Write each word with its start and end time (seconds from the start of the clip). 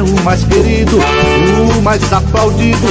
É 0.00 0.02
o 0.02 0.24
mais 0.24 0.42
querido, 0.44 0.96
o 0.96 1.82
mais 1.82 2.10
aplaudido. 2.10 2.86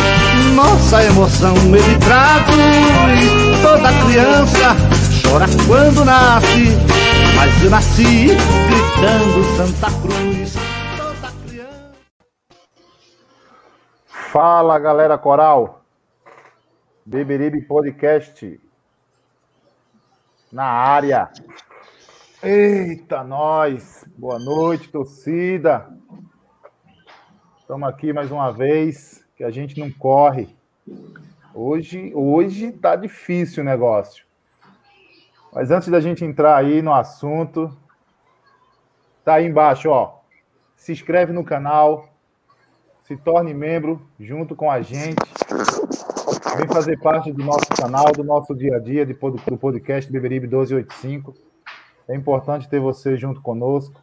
Nossa 0.53 1.03
emoção 1.03 1.55
ele 1.55 1.97
traduz. 1.97 3.61
Toda 3.63 3.89
criança 4.05 4.75
chora 5.23 5.47
quando 5.65 6.05
nasce, 6.05 6.67
mas 7.35 7.63
eu 7.63 7.71
nasci 7.71 8.27
gritando 8.27 9.43
Santa 9.57 9.87
Cruz. 10.02 10.53
Toda 10.97 11.31
criança. 11.47 11.93
Fala 14.31 14.77
galera 14.77 15.17
coral, 15.17 15.81
Beberibe 17.03 17.61
Podcast 17.61 18.61
na 20.52 20.65
área. 20.65 21.27
Eita, 22.43 23.23
nós! 23.23 24.05
Boa 24.15 24.37
noite, 24.37 24.89
torcida. 24.89 25.98
Estamos 27.69 27.87
aqui 27.87 28.11
mais 28.11 28.31
uma 28.31 28.51
vez, 28.51 29.23
que 29.35 29.43
a 29.43 29.51
gente 29.51 29.79
não 29.79 29.91
corre. 29.91 30.49
Hoje, 31.53 32.11
hoje 32.15 32.71
tá 32.71 32.95
difícil 32.95 33.61
o 33.61 33.65
negócio. 33.65 34.25
Mas 35.53 35.69
antes 35.69 35.87
da 35.87 35.99
gente 35.99 36.25
entrar 36.25 36.57
aí 36.57 36.81
no 36.81 36.91
assunto, 36.91 37.71
tá 39.23 39.35
aí 39.35 39.45
embaixo, 39.45 39.87
ó. 39.87 40.17
Se 40.75 40.91
inscreve 40.91 41.31
no 41.31 41.43
canal, 41.43 42.09
se 43.03 43.15
torne 43.15 43.53
membro 43.53 44.01
junto 44.19 44.55
com 44.55 44.71
a 44.71 44.81
gente. 44.81 45.21
Vem 46.57 46.67
fazer 46.67 46.99
parte 46.99 47.31
do 47.31 47.45
nosso 47.45 47.69
canal, 47.79 48.11
do 48.11 48.23
nosso 48.23 48.55
dia 48.55 48.77
a 48.77 48.79
dia, 48.79 49.05
do 49.05 49.13
podcast 49.59 50.11
Beberibe 50.11 50.47
1285. 50.47 51.35
É 52.07 52.15
importante 52.15 52.67
ter 52.67 52.79
você 52.79 53.15
junto 53.15 53.39
conosco. 53.41 54.02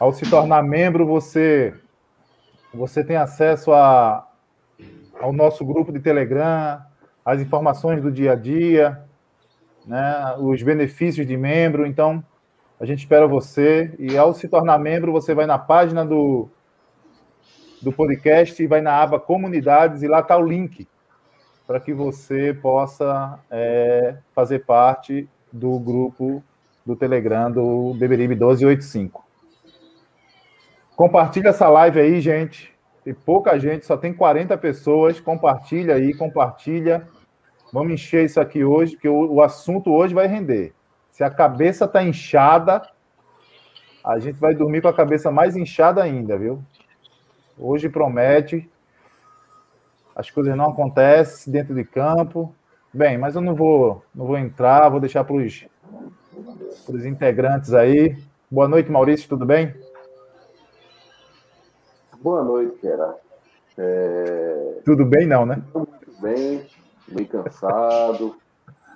Ao 0.00 0.10
se 0.10 0.24
tornar 0.30 0.62
membro, 0.62 1.06
você 1.06 1.74
você 2.74 3.04
tem 3.04 3.16
acesso 3.16 3.72
a, 3.72 4.26
ao 5.20 5.32
nosso 5.32 5.64
grupo 5.64 5.92
de 5.92 6.00
Telegram, 6.00 6.82
as 7.24 7.40
informações 7.40 8.02
do 8.02 8.10
dia 8.10 8.32
a 8.32 8.34
dia, 8.34 9.02
né, 9.86 10.34
os 10.38 10.62
benefícios 10.62 11.26
de 11.26 11.36
membro. 11.36 11.86
Então, 11.86 12.24
a 12.78 12.84
gente 12.84 13.00
espera 13.00 13.26
você. 13.26 13.94
E 13.98 14.16
ao 14.16 14.34
se 14.34 14.48
tornar 14.48 14.78
membro, 14.78 15.12
você 15.12 15.34
vai 15.34 15.46
na 15.46 15.58
página 15.58 16.04
do, 16.04 16.48
do 17.80 17.92
podcast 17.92 18.62
e 18.62 18.66
vai 18.66 18.80
na 18.80 19.00
aba 19.00 19.18
Comunidades 19.20 20.02
e 20.02 20.08
lá 20.08 20.20
está 20.20 20.36
o 20.36 20.46
link 20.46 20.86
para 21.66 21.80
que 21.80 21.94
você 21.94 22.52
possa 22.52 23.38
é, 23.50 24.16
fazer 24.34 24.66
parte 24.66 25.28
do 25.50 25.78
grupo 25.78 26.42
do 26.84 26.94
Telegram 26.94 27.50
do 27.50 27.94
Beberibe 27.94 28.34
1285. 28.34 29.23
Compartilha 30.96 31.48
essa 31.48 31.68
live 31.68 32.00
aí, 32.00 32.20
gente. 32.20 32.72
Tem 33.04 33.12
pouca 33.12 33.58
gente, 33.58 33.84
só 33.84 33.96
tem 33.96 34.14
40 34.14 34.56
pessoas. 34.56 35.20
Compartilha 35.20 35.94
aí, 35.94 36.14
compartilha. 36.14 37.06
Vamos 37.72 37.92
encher 37.92 38.24
isso 38.24 38.40
aqui 38.40 38.64
hoje, 38.64 38.92
porque 38.92 39.08
o, 39.08 39.34
o 39.34 39.42
assunto 39.42 39.92
hoje 39.92 40.14
vai 40.14 40.26
render. 40.26 40.72
Se 41.10 41.24
a 41.24 41.30
cabeça 41.30 41.88
tá 41.88 42.02
inchada, 42.02 42.82
a 44.04 44.18
gente 44.18 44.38
vai 44.38 44.54
dormir 44.54 44.80
com 44.80 44.88
a 44.88 44.94
cabeça 44.94 45.30
mais 45.30 45.56
inchada 45.56 46.02
ainda, 46.02 46.38
viu? 46.38 46.62
Hoje 47.58 47.88
promete. 47.88 48.70
As 50.14 50.30
coisas 50.30 50.56
não 50.56 50.66
acontecem 50.66 51.52
dentro 51.52 51.74
de 51.74 51.84
campo. 51.84 52.54
Bem, 52.92 53.18
mas 53.18 53.34
eu 53.34 53.40
não 53.40 53.56
vou, 53.56 54.04
não 54.14 54.26
vou 54.26 54.38
entrar, 54.38 54.88
vou 54.88 55.00
deixar 55.00 55.24
para 55.24 55.34
os 55.34 57.04
integrantes 57.04 57.74
aí. 57.74 58.16
Boa 58.48 58.68
noite, 58.68 58.90
Maurício, 58.90 59.28
tudo 59.28 59.44
bem? 59.44 59.74
Boa 62.20 62.42
noite, 62.42 62.78
Gerard. 62.82 63.18
É... 63.76 64.80
Tudo 64.84 65.04
bem, 65.04 65.26
não, 65.26 65.44
né? 65.44 65.62
Muito 65.74 66.20
bem, 66.20 66.66
meio 67.08 67.28
cansado. 67.28 68.36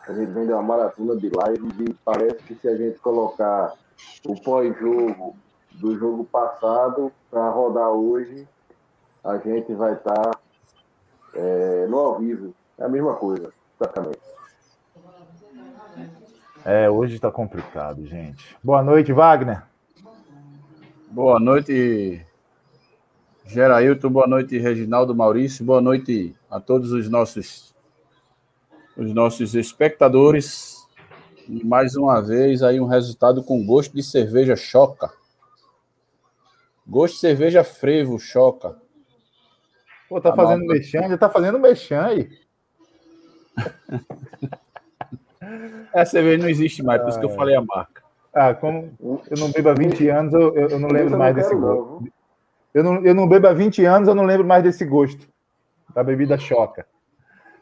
A 0.06 0.12
gente 0.12 0.30
vem 0.32 0.46
de 0.46 0.52
uma 0.52 0.62
maratona 0.62 1.16
de 1.16 1.28
lives 1.28 1.80
e 1.80 1.94
parece 2.04 2.42
que 2.44 2.54
se 2.54 2.68
a 2.68 2.76
gente 2.76 2.98
colocar 3.00 3.74
o 4.24 4.40
pós-jogo 4.40 5.36
do 5.72 5.98
jogo 5.98 6.24
passado 6.24 7.12
para 7.30 7.50
rodar 7.50 7.90
hoje, 7.90 8.46
a 9.22 9.36
gente 9.36 9.74
vai 9.74 9.92
estar 9.92 10.14
tá, 10.14 10.38
é, 11.34 11.86
no 11.86 11.98
ao 11.98 12.18
vivo. 12.18 12.54
É 12.78 12.84
a 12.84 12.88
mesma 12.88 13.14
coisa, 13.16 13.52
praticamente. 13.78 14.18
É, 16.64 16.88
hoje 16.88 17.16
está 17.16 17.30
complicado, 17.30 18.04
gente. 18.06 18.56
Boa 18.62 18.82
noite, 18.82 19.12
Wagner. 19.12 19.62
Boa 21.10 21.38
noite, 21.38 22.24
Gerailton, 23.48 24.10
boa 24.10 24.26
noite, 24.26 24.58
Reginaldo 24.58 25.14
Maurício, 25.14 25.64
boa 25.64 25.80
noite 25.80 26.36
a 26.50 26.60
todos 26.60 26.92
os 26.92 27.08
nossos 27.08 27.74
os 28.94 29.14
nossos 29.14 29.54
espectadores. 29.54 30.86
E 31.48 31.64
mais 31.64 31.96
uma 31.96 32.20
vez 32.20 32.62
aí 32.62 32.78
um 32.78 32.84
resultado 32.84 33.42
com 33.42 33.64
gosto 33.64 33.94
de 33.94 34.02
cerveja 34.02 34.54
choca. 34.54 35.10
Gosto 36.86 37.14
de 37.14 37.20
cerveja 37.20 37.64
frevo 37.64 38.18
choca. 38.18 38.76
Pô, 40.10 40.20
tá, 40.20 40.34
fazendo 40.34 40.66
mexão, 40.66 41.08
já 41.08 41.16
tá 41.16 41.30
fazendo 41.30 41.58
mexão 41.58 42.04
aí. 42.04 42.28
Essa 45.94 46.10
cerveja 46.10 46.42
não 46.42 46.50
existe 46.50 46.82
mais, 46.82 47.00
por 47.00 47.08
isso 47.08 47.18
que 47.18 47.24
eu 47.24 47.34
falei 47.34 47.56
a 47.56 47.62
marca. 47.62 48.02
Ah, 48.34 48.52
como 48.52 48.92
eu 49.02 49.38
não 49.38 49.50
bebo 49.50 49.70
há 49.70 49.74
20 49.74 50.06
anos, 50.10 50.34
eu, 50.34 50.54
eu 50.54 50.78
não 50.78 50.90
lembro 50.90 51.16
mais 51.16 51.34
desse 51.34 51.54
gosto. 51.54 52.17
Eu 52.78 52.84
não, 52.84 53.04
eu 53.04 53.14
não 53.14 53.28
bebo 53.28 53.48
há 53.48 53.52
20 53.52 53.84
anos, 53.84 54.08
eu 54.08 54.14
não 54.14 54.24
lembro 54.24 54.46
mais 54.46 54.62
desse 54.62 54.84
gosto. 54.84 55.28
Da 55.92 56.04
bebida 56.04 56.38
choca. 56.38 56.86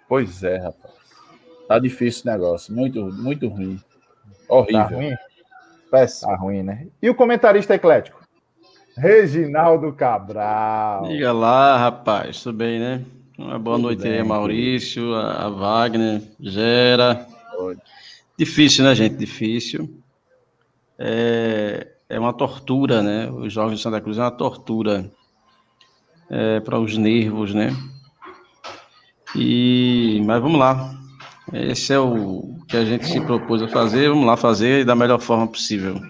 Pois 0.09 0.43
é, 0.43 0.59
rapaz. 0.59 0.95
Tá 1.67 1.79
difícil 1.79 2.23
o 2.27 2.33
negócio. 2.33 2.75
Muito, 2.75 3.03
muito 3.07 3.49
ruim. 3.49 3.81
Horrível. 4.49 4.83
Tá 4.83 4.95
ruim? 4.95 5.15
Péssimo. 5.91 6.31
Tá 6.31 6.37
ruim, 6.37 6.63
né? 6.63 6.87
E 7.01 7.09
o 7.09 7.15
comentarista 7.15 7.75
eclético? 7.75 8.21
Reginaldo 8.97 9.93
Cabral. 9.93 11.09
Diga 11.09 11.33
lá, 11.33 11.79
rapaz. 11.79 12.43
Tudo 12.43 12.59
bem, 12.59 12.79
né? 12.79 13.03
Uma 13.39 13.59
boa 13.59 13.77
Tudo 13.77 13.87
noite 13.87 14.03
bem, 14.03 14.19
aí, 14.19 14.23
Maurício, 14.23 15.15
a 15.15 15.49
Wagner, 15.49 16.23
Gera. 16.41 17.27
Oi. 17.59 17.77
Difícil, 18.39 18.85
né, 18.85 18.95
gente? 18.95 19.17
Difícil. 19.17 19.89
É, 20.99 21.87
é 22.09 22.19
uma 22.19 22.33
tortura, 22.33 23.03
né? 23.03 23.31
Os 23.31 23.53
jogos 23.53 23.77
de 23.77 23.83
Santa 23.83 24.01
Cruz 24.01 24.19
é 24.19 24.23
uma 24.23 24.31
tortura 24.31 25.11
é, 26.31 26.61
para 26.61 26.79
os 26.79 26.97
nervos, 26.97 27.55
né? 27.55 27.71
E 29.35 30.23
mas 30.25 30.41
vamos 30.41 30.59
lá. 30.59 30.95
Esse 31.53 31.93
é 31.93 31.99
o 31.99 32.59
que 32.67 32.77
a 32.77 32.85
gente 32.85 33.07
se 33.07 33.21
propôs 33.21 33.63
a 33.63 33.69
fazer. 33.69 34.09
Vamos 34.09 34.27
lá 34.27 34.37
fazer 34.37 34.85
da 34.85 34.95
melhor 34.95 35.21
forma 35.21 35.47
possível. 35.47 36.01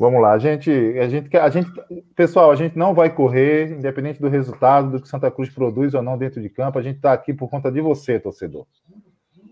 Vamos 0.00 0.22
lá, 0.22 0.32
a 0.32 0.38
gente, 0.38 0.70
a 0.70 1.08
gente, 1.10 1.36
a 1.36 1.50
gente, 1.50 1.70
pessoal, 2.16 2.50
a 2.50 2.56
gente 2.56 2.74
não 2.74 2.94
vai 2.94 3.14
correr, 3.14 3.70
independente 3.70 4.18
do 4.18 4.30
resultado, 4.30 4.92
do 4.92 5.02
que 5.02 5.06
Santa 5.06 5.30
Cruz 5.30 5.50
produz 5.50 5.92
ou 5.92 6.00
não 6.00 6.16
dentro 6.16 6.40
de 6.40 6.48
campo. 6.48 6.78
A 6.78 6.82
gente 6.82 6.96
está 6.96 7.12
aqui 7.12 7.34
por 7.34 7.50
conta 7.50 7.70
de 7.70 7.82
você, 7.82 8.18
torcedor. 8.18 8.66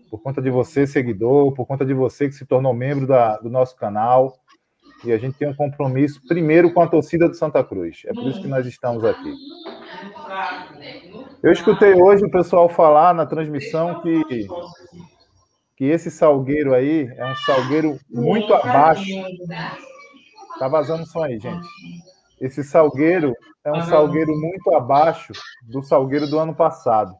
por 0.09 0.19
conta 0.23 0.41
de 0.41 0.49
você, 0.49 0.87
seguidor, 0.87 1.53
por 1.53 1.67
conta 1.67 1.85
de 1.85 1.93
você 1.93 2.27
que 2.27 2.33
se 2.33 2.47
tornou 2.47 2.73
membro 2.73 3.05
da, 3.05 3.37
do 3.37 3.47
nosso 3.47 3.75
canal. 3.75 4.39
E 5.03 5.11
a 5.11 5.17
gente 5.17 5.37
tem 5.37 5.47
um 5.47 5.55
compromisso, 5.55 6.21
primeiro, 6.27 6.73
com 6.73 6.81
a 6.81 6.87
torcida 6.87 7.27
do 7.27 7.35
Santa 7.35 7.63
Cruz. 7.63 8.03
É 8.05 8.13
por 8.13 8.27
isso 8.27 8.41
que 8.41 8.47
nós 8.47 8.65
estamos 8.65 9.03
aqui. 9.05 9.33
Eu 11.41 11.51
escutei 11.51 11.93
hoje 11.93 12.25
o 12.25 12.31
pessoal 12.31 12.67
falar 12.67 13.13
na 13.13 13.25
transmissão 13.25 14.01
que, 14.01 14.47
que 15.77 15.85
esse 15.85 16.11
salgueiro 16.11 16.73
aí 16.73 17.07
é 17.15 17.25
um 17.25 17.35
salgueiro 17.35 17.97
muito 18.09 18.53
abaixo. 18.53 19.03
Tá 20.57 20.67
vazando 20.67 21.05
som 21.05 21.23
aí, 21.23 21.39
gente. 21.39 21.65
Esse 22.41 22.63
salgueiro 22.63 23.33
é 23.63 23.71
um 23.71 23.81
salgueiro 23.83 24.33
muito 24.37 24.73
abaixo 24.73 25.31
do 25.63 25.81
salgueiro 25.81 26.27
do 26.27 26.39
ano 26.39 26.53
passado. 26.53 27.15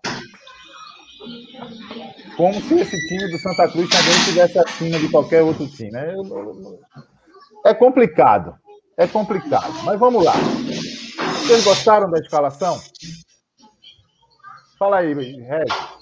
Como 2.36 2.54
se 2.62 2.80
esse 2.80 3.08
time 3.08 3.30
do 3.30 3.38
Santa 3.38 3.68
Cruz 3.70 3.90
também 3.90 4.12
estivesse 4.12 4.60
acima 4.60 4.98
de 4.98 5.10
qualquer 5.10 5.44
outro 5.44 5.68
time. 5.68 5.92
É, 5.94 6.16
é 7.66 7.74
complicado. 7.74 8.56
É 8.98 9.08
complicado. 9.08 9.74
Mas 9.84 10.00
vamos 10.00 10.24
lá. 10.24 10.34
Vocês 10.34 11.64
gostaram 11.64 12.10
da 12.12 12.20
escalação? 12.20 12.80
Fala 14.78 15.00
aí, 15.00 15.14
Regis. 15.14 16.00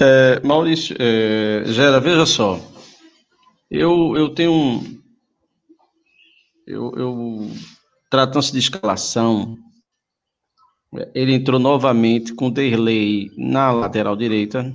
É, 0.00 0.40
Maurício, 0.40 0.96
é, 0.98 1.64
Gera, 1.66 2.00
veja 2.00 2.26
só. 2.26 2.58
Eu, 3.70 4.16
eu 4.16 4.34
tenho 4.34 4.52
um. 4.52 5.02
Eu, 6.66 6.92
eu 6.96 7.50
Tratando-se 8.14 8.52
de 8.52 8.60
escalação, 8.60 9.58
ele 11.12 11.34
entrou 11.34 11.58
novamente 11.58 12.32
com 12.32 12.48
Derlei 12.48 13.28
na 13.36 13.72
lateral 13.72 14.14
direita, 14.14 14.72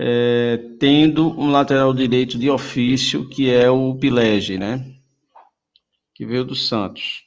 é, 0.00 0.56
tendo 0.78 1.28
um 1.36 1.50
lateral 1.50 1.92
direito 1.92 2.38
de 2.38 2.48
ofício, 2.48 3.28
que 3.28 3.52
é 3.52 3.68
o 3.68 3.96
Pilege, 3.96 4.56
né? 4.56 4.94
Que 6.14 6.24
veio 6.24 6.44
do 6.44 6.54
Santos. 6.54 7.24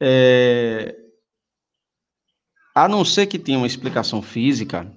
É, 0.00 0.96
a 2.74 2.88
não 2.88 3.04
ser 3.04 3.26
que 3.26 3.38
tenha 3.38 3.58
uma 3.58 3.66
explicação 3.66 4.22
física, 4.22 4.90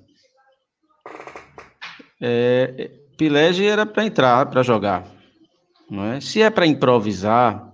é, 2.22 2.90
Pilege 3.18 3.66
era 3.66 3.86
para 3.86 4.06
entrar, 4.06 4.46
para 4.50 4.64
jogar. 4.64 5.06
Não 5.90 6.06
é? 6.06 6.22
Se 6.22 6.42
é 6.42 6.50
para 6.50 6.66
improvisar, 6.66 7.70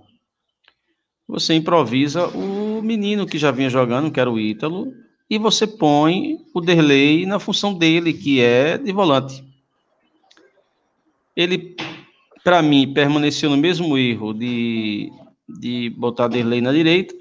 você 1.27 1.53
improvisa 1.53 2.25
o 2.29 2.81
menino 2.81 3.27
que 3.27 3.37
já 3.37 3.51
vinha 3.51 3.69
jogando, 3.69 4.11
que 4.11 4.19
era 4.19 4.31
o 4.31 4.39
Ítalo, 4.39 4.91
e 5.29 5.37
você 5.37 5.67
põe 5.67 6.43
o 6.53 6.59
Derlei 6.59 7.25
na 7.25 7.39
função 7.39 7.73
dele, 7.73 8.13
que 8.13 8.41
é 8.41 8.77
de 8.77 8.91
volante. 8.91 9.43
Ele, 11.35 11.75
para 12.43 12.61
mim, 12.61 12.91
permaneceu 12.93 13.49
no 13.49 13.57
mesmo 13.57 13.97
erro 13.97 14.33
de, 14.33 15.11
de 15.47 15.91
botar 15.91 16.27
Derlei 16.27 16.61
na 16.61 16.71
direita, 16.71 17.13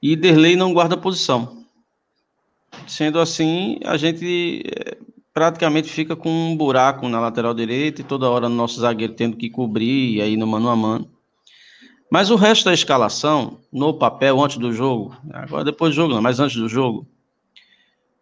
e 0.00 0.14
Derlei 0.14 0.54
não 0.54 0.72
guarda 0.72 0.96
posição. 0.96 1.66
Sendo 2.86 3.18
assim, 3.18 3.80
a 3.84 3.96
gente 3.96 4.62
eh, 4.64 4.96
praticamente 5.34 5.88
fica 5.88 6.14
com 6.14 6.30
um 6.30 6.56
buraco 6.56 7.08
na 7.08 7.18
lateral 7.18 7.52
direita 7.52 8.00
e 8.00 8.04
toda 8.04 8.30
hora 8.30 8.48
nosso 8.48 8.80
zagueiro 8.80 9.14
tendo 9.14 9.36
que 9.36 9.50
cobrir 9.50 10.16
e 10.16 10.22
aí 10.22 10.36
no 10.36 10.46
mano 10.46 10.68
a 10.68 10.76
mano. 10.76 11.10
Mas 12.10 12.30
o 12.30 12.36
resto 12.36 12.64
da 12.64 12.72
escalação, 12.72 13.58
no 13.72 13.92
papel, 13.92 14.42
antes 14.42 14.56
do 14.56 14.72
jogo, 14.72 15.14
agora 15.30 15.64
depois 15.64 15.92
do 15.92 15.96
jogo 15.96 16.14
não, 16.14 16.22
mas 16.22 16.40
antes 16.40 16.56
do 16.56 16.68
jogo, 16.68 17.06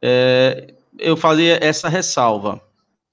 é, 0.02 0.74
eu 0.98 1.16
fazia 1.16 1.58
essa 1.62 1.88
ressalva. 1.88 2.60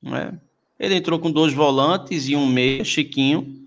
Né? 0.02 0.34
Ele 0.80 0.96
entrou 0.96 1.20
com 1.20 1.32
dois 1.32 1.54
volantes 1.54 2.28
e 2.28 2.36
um 2.36 2.48
meia, 2.48 2.84
Chiquinho, 2.84 3.64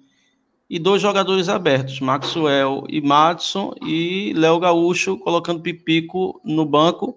e 0.69 0.81
dois 0.81 1.01
jogadores 1.01 1.49
abertos, 1.49 2.01
Maxwell 2.01 2.85
e 2.89 3.01
Madison, 3.01 3.73
e 3.83 4.33
Léo 4.35 4.59
Gaúcho 4.59 5.17
colocando 5.17 5.63
Pipico 5.63 6.41
no 6.45 6.67
banco, 6.67 7.17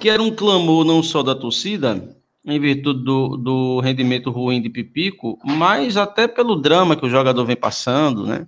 que 0.00 0.08
era 0.08 0.22
um 0.22 0.34
clamor 0.34 0.84
não 0.84 1.02
só 1.02 1.22
da 1.22 1.34
torcida, 1.34 2.16
em 2.44 2.58
virtude 2.58 3.04
do, 3.04 3.36
do 3.36 3.80
rendimento 3.80 4.30
ruim 4.30 4.60
de 4.60 4.70
Pipico, 4.70 5.38
mas 5.44 5.98
até 5.98 6.26
pelo 6.26 6.56
drama 6.56 6.96
que 6.96 7.04
o 7.04 7.10
jogador 7.10 7.44
vem 7.44 7.54
passando, 7.54 8.26
né? 8.26 8.46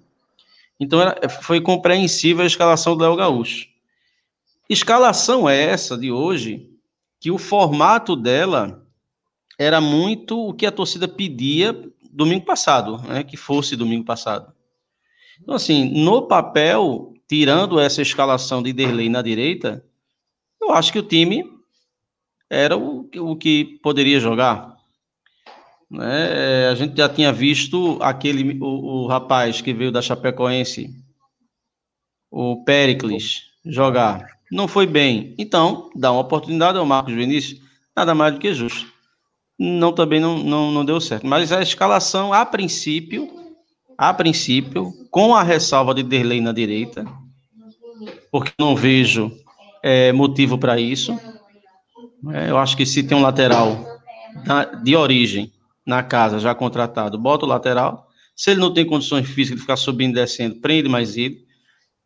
Então 0.79 1.01
era, 1.01 1.29
foi 1.29 1.61
compreensível 1.61 2.43
a 2.43 2.47
escalação 2.47 2.97
do 2.97 3.03
Léo 3.03 3.17
Gaúcho. 3.17 3.69
Escalação 4.69 5.49
é 5.49 5.63
essa 5.63 5.97
de 5.97 6.11
hoje, 6.11 6.71
que 7.21 7.31
o 7.31 7.39
formato 7.39 8.17
dela 8.17 8.87
era 9.59 9.81
muito 9.81 10.49
o 10.49 10.55
que 10.55 10.67
a 10.67 10.73
torcida 10.73 11.07
pedia 11.07 11.73
domingo 12.11 12.45
passado, 12.45 12.99
né, 13.03 13.23
que 13.23 13.37
fosse 13.37 13.77
domingo 13.77 14.05
passado. 14.05 14.53
Então, 15.41 15.55
assim, 15.55 16.03
no 16.03 16.23
papel, 16.27 17.13
tirando 17.29 17.79
essa 17.81 18.01
escalação 18.01 18.63
de 18.63 18.73
Derlei 18.73 19.09
na 19.09 19.21
direita, 19.21 19.85
eu 20.61 20.73
acho 20.73 20.93
que 20.93 20.99
o 20.99 21.03
time 21.03 21.45
era 22.49 22.77
o, 22.77 23.09
o 23.19 23.37
que 23.37 23.79
poderia 23.83 24.21
jogar. 24.21 24.74
Né? 25.95 26.69
A 26.69 26.75
gente 26.75 26.97
já 26.97 27.09
tinha 27.09 27.33
visto 27.33 27.99
aquele 28.01 28.59
o, 28.61 29.05
o 29.05 29.07
rapaz 29.07 29.61
que 29.61 29.73
veio 29.73 29.93
da 29.93 30.03
Chapecoense, 30.03 30.91
o 32.31 32.65
Pericles, 32.65 33.43
jogar. 33.65 34.27
Não 34.51 34.67
foi 34.67 34.87
bem. 34.87 35.35
Então, 35.39 35.91
dá 35.95 36.11
uma 36.11 36.21
oportunidade 36.21 36.77
ao 36.77 36.85
Marcos 36.85 37.15
Vinícius, 37.15 37.61
nada 37.97 38.13
mais 38.13 38.35
do 38.35 38.41
que 38.41 38.53
justo. 38.53 38.93
Não 39.57 39.93
também 39.93 40.19
não, 40.19 40.37
não, 40.39 40.73
não 40.73 40.85
deu 40.85 41.01
certo. 41.01 41.27
Mas 41.27 41.53
a 41.53 41.63
escalação, 41.63 42.33
a 42.33 42.45
princípio, 42.45 43.31
a 43.97 44.13
princípio, 44.13 44.93
com 45.13 45.33
a 45.33 45.45
ressalva 45.45 45.95
de 45.95 46.03
Derlei 46.03 46.41
na 46.41 46.51
direita, 46.51 47.07
porque 48.33 48.51
não 48.59 48.75
vejo 48.75 49.31
é, 49.81 50.11
motivo 50.13 50.59
para 50.59 50.81
isso. 50.81 51.17
É, 52.33 52.51
eu 52.51 52.59
acho 52.59 52.77
que 52.77 52.85
se 52.85 53.05
tem 53.05 53.17
um 53.17 53.23
lateral 53.23 53.79
de 54.83 54.97
origem 54.97 55.54
na 55.87 56.03
casa 56.03 56.39
já 56.39 56.55
contratado, 56.55 57.19
bota 57.19 57.45
o 57.45 57.49
lateral. 57.49 58.09
Se 58.35 58.51
ele 58.51 58.61
não 58.61 58.73
tem 58.73 58.87
condições 58.87 59.29
físicas 59.29 59.57
de 59.57 59.63
ficar 59.63 59.77
subindo 59.77 60.13
e 60.13 60.21
descendo, 60.21 60.57
prende 60.57 60.89
mais 60.89 61.17
ele. 61.17 61.45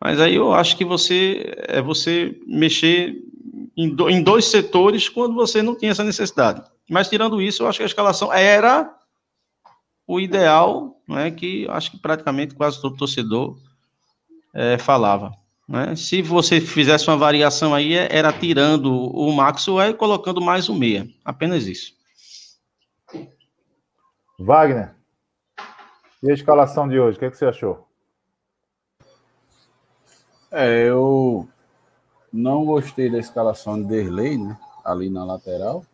Mas 0.00 0.20
aí 0.20 0.34
eu 0.34 0.52
acho 0.52 0.76
que 0.76 0.84
você 0.84 1.54
é 1.66 1.80
você 1.80 2.38
mexer 2.46 3.16
em, 3.76 3.88
do, 3.88 4.08
em 4.10 4.22
dois 4.22 4.44
setores 4.46 5.08
quando 5.08 5.34
você 5.34 5.62
não 5.62 5.74
tem 5.74 5.88
essa 5.88 6.04
necessidade. 6.04 6.62
Mas 6.88 7.08
tirando 7.08 7.40
isso, 7.40 7.62
eu 7.62 7.68
acho 7.68 7.78
que 7.78 7.82
a 7.82 7.86
escalação 7.86 8.32
era 8.32 8.94
o 10.06 10.18
ideal, 10.18 11.00
né, 11.06 11.30
que 11.30 11.66
acho 11.68 11.90
que 11.90 11.98
praticamente 11.98 12.54
quase 12.54 12.80
todo 12.80 12.96
torcedor 12.96 13.58
é, 14.54 14.78
falava. 14.78 15.32
Né? 15.68 15.94
Se 15.94 16.22
você 16.22 16.60
fizesse 16.60 17.06
uma 17.08 17.16
variação 17.16 17.74
aí, 17.74 17.94
é, 17.94 18.08
era 18.10 18.32
tirando 18.32 18.90
o 18.90 19.30
Maxwell 19.32 19.90
e 19.90 19.94
colocando 19.94 20.40
mais 20.40 20.68
um 20.68 20.74
meia. 20.74 21.06
Apenas 21.24 21.66
isso. 21.66 21.92
Wagner, 24.38 24.94
e 26.22 26.30
a 26.30 26.34
escalação 26.34 26.88
de 26.88 26.98
hoje? 26.98 27.16
O 27.16 27.18
que, 27.18 27.24
é 27.26 27.30
que 27.30 27.36
você 27.36 27.46
achou? 27.46 27.86
É, 30.50 30.88
eu 30.88 31.48
não 32.32 32.64
gostei 32.64 33.10
da 33.10 33.18
escalação 33.18 33.82
de 33.82 33.88
Derlei, 33.88 34.38
né? 34.38 34.56
Ali 34.84 35.10
na 35.10 35.24
lateral. 35.24 35.84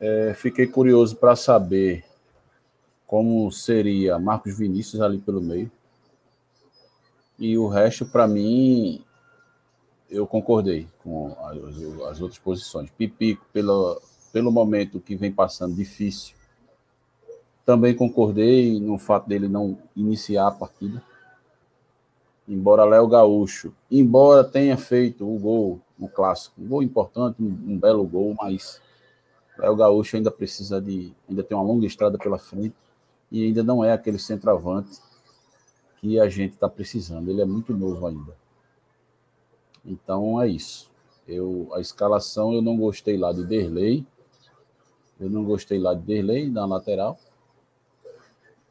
É, 0.00 0.34
fiquei 0.34 0.66
curioso 0.66 1.16
para 1.16 1.36
saber 1.36 2.04
como 3.06 3.50
seria 3.50 4.18
Marcos 4.18 4.58
Vinícius 4.58 5.00
ali 5.00 5.18
pelo 5.18 5.40
meio. 5.40 5.70
E 7.38 7.56
o 7.56 7.68
resto, 7.68 8.06
para 8.06 8.26
mim, 8.26 9.04
eu 10.10 10.26
concordei 10.26 10.88
com 11.02 11.36
as, 11.40 12.10
as, 12.10 12.20
outras 12.20 12.38
posições. 12.38 12.90
Pipico, 12.90 13.46
pelo, 13.52 14.02
pelo 14.32 14.50
momento 14.50 15.00
que 15.00 15.16
vem 15.16 15.32
passando 15.32 15.74
difícil, 15.74 16.37
também 17.68 17.94
concordei 17.94 18.80
no 18.80 18.96
fato 18.96 19.28
dele 19.28 19.46
não 19.46 19.76
iniciar 19.94 20.46
a 20.46 20.50
partida. 20.50 21.02
Embora 22.48 22.82
Léo 22.82 23.06
Gaúcho, 23.06 23.74
embora 23.90 24.42
tenha 24.42 24.74
feito 24.78 25.30
o 25.30 25.38
gol 25.38 25.78
no 25.98 26.08
clássico, 26.08 26.58
um 26.58 26.66
gol 26.66 26.82
importante, 26.82 27.42
um, 27.42 27.78
belo 27.78 28.02
gol, 28.04 28.34
mas 28.40 28.80
Léo 29.58 29.76
Gaúcho 29.76 30.16
ainda 30.16 30.30
precisa 30.30 30.80
de, 30.80 31.12
ainda 31.28 31.42
tem 31.42 31.54
uma 31.54 31.62
longa 31.62 31.84
estrada 31.84 32.16
pela 32.16 32.38
frente 32.38 32.74
e 33.30 33.44
ainda 33.44 33.62
não 33.62 33.84
é 33.84 33.92
aquele 33.92 34.18
centroavante 34.18 34.98
que 36.00 36.18
a 36.18 36.26
gente 36.26 36.54
está 36.54 36.70
precisando. 36.70 37.28
Ele 37.28 37.42
é 37.42 37.44
muito 37.44 37.76
novo 37.76 38.06
ainda. 38.06 38.34
Então 39.84 40.40
é 40.40 40.48
isso. 40.48 40.90
Eu, 41.26 41.68
a 41.74 41.80
escalação 41.80 42.54
eu 42.54 42.62
não 42.62 42.78
gostei 42.78 43.18
lá 43.18 43.30
de 43.30 43.44
Derlei. 43.44 44.06
Eu 45.20 45.28
não 45.28 45.44
gostei 45.44 45.78
lá 45.78 45.92
de 45.92 46.00
Derlei 46.00 46.48
na 46.48 46.64
lateral. 46.64 47.18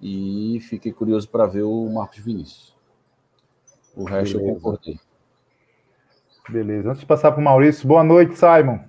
E 0.01 0.59
fiquei 0.61 0.91
curioso 0.91 1.27
para 1.29 1.45
ver 1.45 1.63
o 1.63 1.89
Marcos 1.89 2.19
Vinícius. 2.19 2.75
O 3.95 4.03
resto 4.03 4.37
Beleza. 4.37 4.51
eu 4.51 4.55
concordei. 4.55 4.99
Beleza. 6.49 6.89
Antes 6.89 7.01
de 7.01 7.05
passar 7.05 7.31
para 7.31 7.41
o 7.41 7.43
Maurício, 7.43 7.87
boa 7.87 8.03
noite, 8.03 8.37
Simon. 8.37 8.79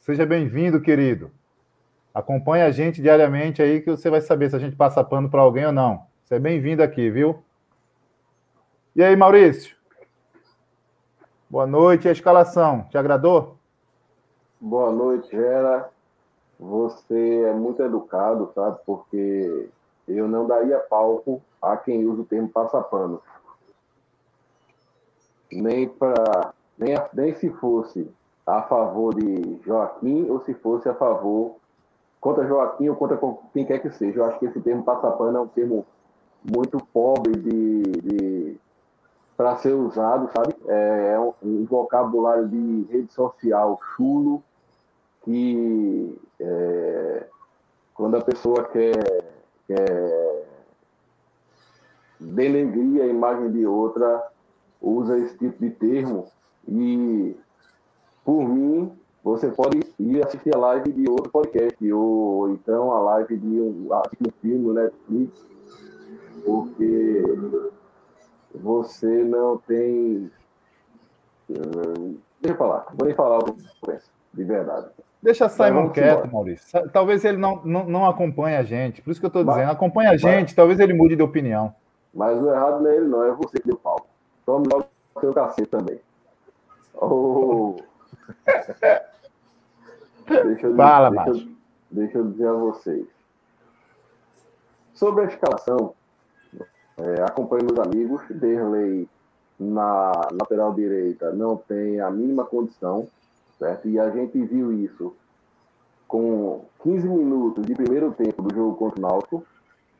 Seja 0.00 0.26
bem-vindo, 0.26 0.80
querido. 0.80 1.30
Acompanhe 2.12 2.62
a 2.62 2.70
gente 2.70 3.00
diariamente 3.00 3.62
aí 3.62 3.80
que 3.80 3.90
você 3.90 4.10
vai 4.10 4.20
saber 4.20 4.50
se 4.50 4.56
a 4.56 4.58
gente 4.58 4.74
passa 4.74 5.04
pano 5.04 5.30
para 5.30 5.40
alguém 5.40 5.66
ou 5.66 5.72
não. 5.72 6.06
Você 6.24 6.34
é 6.34 6.38
bem-vindo 6.38 6.82
aqui, 6.82 7.10
viu? 7.10 7.42
E 8.94 9.02
aí, 9.02 9.14
Maurício? 9.14 9.76
Boa 11.48 11.66
noite. 11.66 12.06
E 12.06 12.08
a 12.08 12.12
escalação? 12.12 12.84
Te 12.90 12.98
agradou? 12.98 13.56
Boa 14.60 14.90
noite, 14.90 15.30
Gera. 15.30 15.90
Você 16.58 17.44
é 17.44 17.52
muito 17.52 17.82
educado, 17.82 18.50
sabe? 18.54 18.78
Porque 18.84 19.68
eu 20.06 20.28
não 20.28 20.46
daria 20.46 20.78
palco 20.78 21.42
a 21.60 21.76
quem 21.76 22.06
usa 22.06 22.22
o 22.22 22.26
termo 22.26 22.48
passapano. 22.48 23.20
Nem 25.50 25.88
para 25.88 26.52
nem, 26.78 26.94
nem 27.12 27.34
se 27.34 27.48
fosse 27.50 28.08
a 28.46 28.62
favor 28.62 29.14
de 29.14 29.60
Joaquim 29.64 30.28
ou 30.28 30.40
se 30.40 30.54
fosse 30.54 30.88
a 30.88 30.94
favor 30.94 31.56
contra 32.20 32.46
Joaquim 32.46 32.88
ou 32.88 32.96
contra 32.96 33.18
quem 33.52 33.64
quer 33.64 33.80
que 33.80 33.90
seja. 33.90 34.20
Eu 34.20 34.24
acho 34.26 34.38
que 34.38 34.46
esse 34.46 34.60
termo 34.60 34.84
passapano 34.84 35.38
é 35.38 35.40
um 35.40 35.48
termo 35.48 35.86
muito 36.44 36.78
pobre 36.92 37.36
de, 37.36 37.82
de 37.82 38.56
para 39.36 39.56
ser 39.56 39.74
usado, 39.74 40.30
sabe? 40.32 40.54
É, 40.66 41.12
é 41.14 41.20
um, 41.20 41.32
um, 41.42 41.64
vocabulário 41.66 42.48
de 42.48 42.86
rede 42.90 43.12
social 43.12 43.78
chulo 43.94 44.42
que 45.22 46.16
é, 46.40 47.26
quando 47.94 48.16
a 48.16 48.20
pessoa 48.22 48.64
quer, 48.64 48.94
quer 49.66 50.46
denegrir 52.18 53.02
a 53.02 53.06
imagem 53.06 53.50
de 53.52 53.66
outra, 53.66 54.28
usa 54.80 55.18
esse 55.18 55.36
tipo 55.36 55.58
de 55.58 55.70
termo 55.70 56.26
e 56.68 57.36
por 58.24 58.48
mim 58.48 58.96
você 59.22 59.50
pode 59.50 59.80
ir 59.98 60.24
assistir 60.24 60.54
a 60.54 60.58
live 60.58 60.92
de 60.92 61.10
outro 61.10 61.32
podcast, 61.32 61.92
ou 61.92 62.48
então 62.50 62.92
a 62.92 63.00
live 63.00 63.36
de 63.36 63.60
um, 63.60 63.88
um 63.90 64.30
filme 64.40 64.58
no 64.58 64.72
Netflix, 64.72 65.44
porque 66.44 67.22
você 68.54 69.24
não 69.24 69.58
tem. 69.58 70.30
Hum, 71.50 72.18
deixa 72.40 72.54
eu 72.54 72.56
falar, 72.56 72.86
vou 72.94 73.06
nem 73.06 73.16
falar 73.16 73.38
o 73.38 73.44
que 73.46 73.50
eu 73.50 73.92
penso, 73.92 74.10
de 74.32 74.44
verdade. 74.44 74.90
Deixa 75.26 75.48
Simon 75.48 75.90
quieto. 75.90 76.32
Maurício. 76.32 76.88
Talvez 76.90 77.24
ele 77.24 77.36
não, 77.36 77.60
não, 77.64 77.84
não 77.84 78.06
acompanhe 78.06 78.54
a 78.54 78.62
gente. 78.62 79.02
Por 79.02 79.10
isso 79.10 79.18
que 79.18 79.26
eu 79.26 79.28
estou 79.28 79.42
dizendo, 79.42 79.72
acompanha 79.72 80.10
a 80.10 80.16
gente, 80.16 80.50
mas, 80.50 80.54
talvez 80.54 80.78
ele 80.78 80.94
mude 80.94 81.16
de 81.16 81.22
opinião. 81.22 81.74
Mas 82.14 82.40
o 82.40 82.48
errado 82.48 82.80
não 82.80 82.88
é 82.88 82.96
ele, 82.96 83.08
não, 83.08 83.24
é 83.24 83.32
você 83.32 83.58
que 83.58 83.66
deu 83.66 83.76
pau. 83.76 84.06
Tome 84.44 84.68
logo 84.72 84.86
o 85.16 85.20
seu 85.20 85.34
cacete 85.34 85.68
também. 85.68 85.98
Oh. 86.94 87.74
Deixa 90.28 90.66
eu, 90.66 90.76
Fala, 90.76 91.24
deixa, 91.24 91.48
deixa 91.90 92.18
eu 92.18 92.30
dizer 92.30 92.48
a 92.48 92.52
vocês. 92.52 93.06
Sobre 94.92 95.24
a 95.24 95.26
escalação, 95.26 95.94
é, 96.98 97.22
acompanho 97.22 97.64
meus 97.64 97.78
amigos, 97.78 98.22
Derley 98.30 99.08
na 99.58 100.10
lateral 100.32 100.74
direita 100.74 101.32
não 101.32 101.56
tem 101.56 102.00
a 102.00 102.10
mínima 102.10 102.44
condição, 102.44 103.06
certo? 103.58 103.88
E 103.88 103.98
a 103.98 104.10
gente 104.10 104.38
viu 104.44 104.72
isso 104.72 105.14
com 106.08 106.64
15 106.82 107.08
minutos 107.08 107.66
de 107.66 107.74
primeiro 107.74 108.12
tempo 108.12 108.42
do 108.42 108.54
jogo 108.54 108.76
contra 108.76 108.98
o 108.98 109.02
Náutico, 109.02 109.44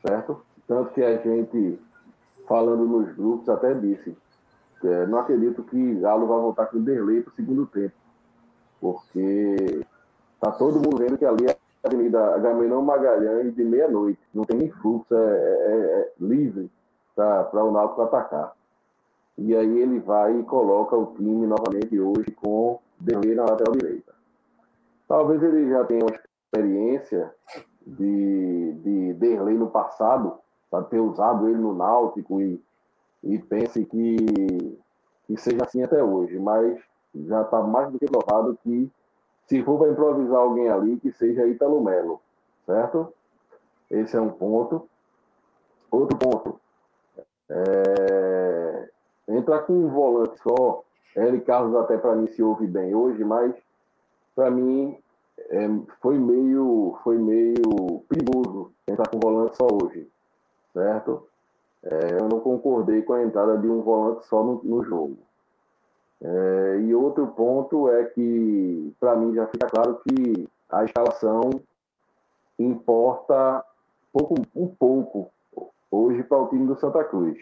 certo? 0.07 0.41
Tanto 0.67 0.93
que 0.93 1.03
a 1.03 1.17
gente, 1.17 1.79
falando 2.49 2.85
nos 2.85 3.15
grupos, 3.15 3.49
até 3.49 3.75
disse, 3.75 4.17
é, 4.85 5.07
não 5.07 5.19
acredito 5.19 5.63
que 5.65 5.95
Galo 5.97 6.27
vai 6.27 6.39
voltar 6.39 6.67
com 6.67 6.79
o 6.79 6.81
Derlei 6.81 7.23
para 7.23 7.33
o 7.33 7.35
segundo 7.35 7.67
tempo 7.67 7.95
porque 8.81 9.85
tá 10.41 10.53
todo 10.53 10.77
mundo 10.77 10.99
vendo 10.99 11.19
que 11.19 11.25
ali 11.25 11.47
é 11.47 11.57
a 11.83 11.89
Avenida 11.89 12.35
Agamenon 12.35 12.83
Magalhães 12.83 13.55
de 13.55 13.65
meia-noite, 13.65 14.21
não 14.35 14.45
tem 14.45 14.59
nem 14.59 14.71
fluxo, 14.71 15.15
é, 15.15 15.19
é, 15.19 16.01
é 16.01 16.13
livre 16.21 16.71
para 17.15 17.65
o 17.65 17.71
Náutico 17.71 18.03
atacar. 18.03 18.53
E 19.39 19.55
aí 19.55 19.81
ele 19.81 19.99
vai 19.99 20.39
e 20.39 20.43
coloca 20.45 20.97
o 20.97 21.15
time 21.15 21.47
novamente 21.47 21.99
hoje 21.99 22.31
com 22.33 22.79
Derlei 23.01 23.35
na 23.35 23.45
lateral 23.45 23.75
direita. 23.75 24.15
Talvez 25.09 25.43
ele 25.43 25.71
já 25.71 25.85
tenha 25.85 26.05
uma 26.05 26.17
experiência 26.17 27.33
de, 27.87 28.73
de 28.83 29.15
Derlei 29.15 29.57
no 29.57 29.71
passado, 29.71 30.39
para 30.71 30.85
ter 30.85 30.99
usado 30.99 31.49
ele 31.49 31.59
no 31.59 31.75
Náutico 31.75 32.41
e, 32.41 32.61
e 33.23 33.39
pense 33.39 33.85
que, 33.85 34.79
que 35.27 35.37
seja 35.37 35.65
assim 35.65 35.83
até 35.83 36.03
hoje, 36.03 36.39
mas 36.39 36.79
já 37.15 37.43
está 37.43 37.63
mais 37.63 37.91
do 37.91 37.99
que 37.99 38.07
provado 38.07 38.59
que 38.63 38.91
se 39.47 39.63
for 39.63 39.79
para 39.79 39.91
improvisar 39.91 40.39
alguém 40.39 40.69
ali, 40.69 40.99
que 40.99 41.13
seja 41.13 41.47
Ítalo 41.47 41.83
Melo, 41.83 42.21
certo? 42.67 43.13
Esse 43.89 44.17
é 44.17 44.21
um 44.21 44.31
ponto. 44.31 44.89
Outro 45.91 46.19
ponto. 46.19 46.61
É... 47.49 48.91
Entrar 49.29 49.61
com 49.61 49.73
um 49.73 49.89
volante 49.89 50.39
só, 50.41 50.83
L. 51.17 51.41
Carlos 51.41 51.75
até 51.77 51.97
para 51.97 52.15
mim 52.15 52.27
se 52.29 52.43
ouve 52.43 52.67
bem 52.67 52.95
hoje, 52.95 53.25
mas 53.25 53.55
para 54.35 54.51
mim 54.51 54.97
é, 55.39 55.69
foi 56.01 56.19
meio 56.19 56.99
foi 57.03 57.19
meio 57.19 58.05
perigoso 58.09 58.71
entrar 58.87 59.09
com 59.09 59.19
volante 59.19 59.57
só 59.57 59.67
hoje, 59.67 60.07
certo? 60.73 61.27
É, 61.83 62.21
eu 62.21 62.29
não 62.29 62.41
concordei 62.41 63.03
com 63.03 63.15
a 63.15 63.23
entrada 63.23 63.57
de 63.57 63.67
um 63.69 63.81
volante 63.81 64.27
só 64.27 64.43
no, 64.43 64.61
no 64.63 64.85
jogo. 64.85 65.17
É, 66.21 66.81
e 66.81 66.95
outro 66.95 67.27
ponto 67.29 67.89
é 67.91 68.05
que, 68.05 68.93
para 68.99 69.17
mim, 69.17 69.35
já 69.35 69.47
fica 69.47 69.67
claro 69.69 70.01
que 70.03 70.49
a 70.71 70.85
escalação 70.85 71.51
importa 72.59 73.65
pouco, 74.13 74.35
um 74.55 74.67
pouco 74.67 75.31
hoje 75.91 76.23
para 76.23 76.39
o 76.39 76.49
time 76.49 76.67
do 76.67 76.79
Santa 76.79 77.05
Cruz. 77.05 77.39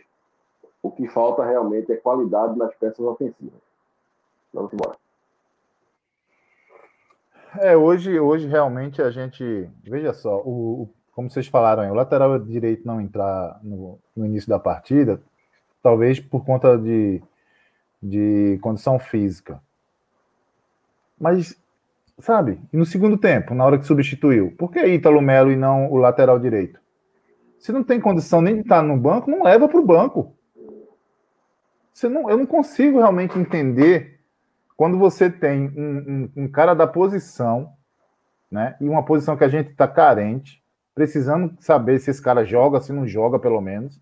O 0.85 0.91
que 0.91 1.09
falta 1.09 1.43
realmente 1.43 1.91
é 1.91 1.97
qualidade 1.97 2.59
nas 2.59 2.75
peças 2.75 3.01
ofensivas. 3.01 3.59
Vamos 4.53 4.71
embora. 4.71 4.99
É, 7.59 7.75
hoje, 7.75 8.21
hoje 8.21 8.47
realmente 8.47 9.01
a 9.01 9.11
gente. 9.11 9.71
Veja 9.83 10.13
só, 10.13 10.43
o, 10.45 10.83
o 10.83 10.91
como 11.15 11.31
vocês 11.31 11.47
falaram, 11.47 11.91
o 11.91 11.95
lateral 11.95 12.39
direito 12.39 12.87
não 12.87 13.01
entrar 13.01 13.59
no, 13.63 13.99
no 14.15 14.27
início 14.27 14.49
da 14.49 14.59
partida, 14.59 15.23
talvez 15.83 16.21
por 16.21 16.45
conta 16.45 16.77
de 16.77 17.23
de 18.05 18.59
condição 18.61 18.99
física. 18.99 19.59
Mas, 21.19 21.59
sabe, 22.19 22.61
e 22.71 22.77
no 22.77 22.85
segundo 22.85 23.17
tempo, 23.17 23.55
na 23.55 23.65
hora 23.65 23.79
que 23.79 23.87
substituiu, 23.87 24.53
por 24.59 24.71
que 24.71 24.85
Ítalo 24.85 25.23
Melo 25.23 25.51
e 25.51 25.57
não 25.57 25.91
o 25.91 25.97
lateral 25.97 26.39
direito? 26.39 26.79
Se 27.59 27.73
não 27.73 27.83
tem 27.83 27.99
condição 27.99 28.43
nem 28.43 28.57
de 28.57 28.61
estar 28.61 28.83
no 28.83 28.99
banco, 28.99 29.31
não 29.31 29.43
leva 29.43 29.67
para 29.67 29.81
o 29.81 29.87
banco. 29.87 30.35
Você 31.95 32.09
não, 32.09 32.29
eu 32.29 32.37
não 32.37 32.45
consigo 32.45 32.99
realmente 32.99 33.39
entender 33.39 34.19
quando 34.77 34.99
você 34.99 35.31
tem 35.31 35.73
um, 35.77 36.31
um, 36.37 36.45
um 36.45 36.49
cara 36.49 36.75
da 36.75 36.89
posição, 36.89 37.73
né? 38.51 38.77
E 38.81 38.89
uma 38.89 39.05
posição 39.05 39.37
que 39.37 39.45
a 39.45 39.49
gente 39.49 39.71
está 39.71 39.87
carente, 39.87 40.61
precisando 40.93 41.55
saber 41.61 42.01
se 42.01 42.11
esse 42.11 42.21
cara 42.21 42.45
joga, 42.45 42.81
se 42.81 42.93
não 42.93 43.07
joga, 43.07 43.39
pelo 43.39 43.61
menos. 43.61 44.01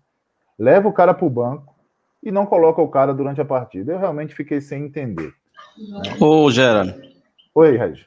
Leva 0.57 0.89
o 0.89 0.93
cara 0.93 1.13
para 1.13 1.25
o 1.25 1.29
banco 1.29 1.75
e 2.23 2.31
não 2.31 2.47
coloca 2.47 2.81
o 2.81 2.89
cara 2.89 3.13
durante 3.13 3.39
a 3.39 3.45
partida. 3.45 3.93
Eu 3.93 3.99
realmente 3.99 4.33
fiquei 4.33 4.59
sem 4.59 4.85
entender. 4.85 5.31
Ô, 6.19 6.49
Gerard. 6.49 6.99
Oi, 7.53 7.77
Regi. 7.77 8.05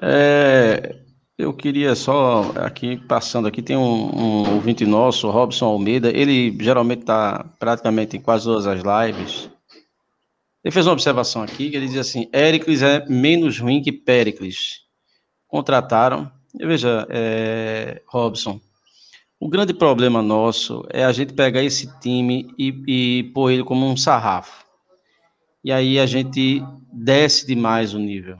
É, 0.00 0.96
eu 1.40 1.54
queria 1.54 1.94
só, 1.94 2.52
aqui, 2.56 2.96
passando 2.96 3.48
aqui, 3.48 3.62
tem 3.62 3.76
um, 3.76 3.82
um 3.82 4.54
ouvinte 4.54 4.84
nosso, 4.84 5.30
Robson 5.30 5.66
Almeida, 5.66 6.10
ele 6.10 6.56
geralmente 6.60 7.00
está 7.00 7.44
praticamente 7.58 8.16
em 8.16 8.20
quase 8.20 8.44
todas 8.44 8.66
as 8.66 8.82
lives. 8.82 9.50
Ele 10.62 10.72
fez 10.72 10.86
uma 10.86 10.92
observação 10.92 11.42
aqui, 11.42 11.70
que 11.70 11.76
ele 11.76 11.88
diz 11.88 11.96
assim, 11.96 12.28
Éricles 12.32 12.82
é 12.82 13.06
menos 13.08 13.58
ruim 13.58 13.80
que 13.80 13.90
Péricles. 13.90 14.82
Contrataram, 15.48 16.30
veja, 16.54 17.06
é, 17.08 18.02
Robson, 18.06 18.60
o 19.38 19.48
grande 19.48 19.72
problema 19.72 20.20
nosso 20.20 20.84
é 20.90 21.02
a 21.02 21.12
gente 21.12 21.32
pegar 21.32 21.62
esse 21.62 21.88
time 22.00 22.54
e, 22.58 22.82
e 22.86 23.22
pôr 23.32 23.50
ele 23.50 23.64
como 23.64 23.86
um 23.86 23.96
sarrafo. 23.96 24.66
E 25.64 25.72
aí 25.72 25.98
a 25.98 26.04
gente 26.04 26.62
desce 26.92 27.46
demais 27.46 27.94
o 27.94 27.98
nível. 27.98 28.38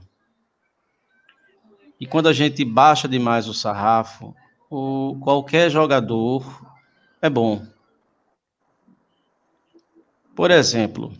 E 2.00 2.06
quando 2.06 2.28
a 2.28 2.32
gente 2.32 2.64
baixa 2.64 3.06
demais 3.06 3.46
o 3.46 3.52
sarrafo, 3.52 4.34
o, 4.70 5.18
qualquer 5.20 5.70
jogador 5.70 6.64
é 7.20 7.28
bom. 7.28 7.62
Por 10.34 10.50
exemplo, 10.50 11.12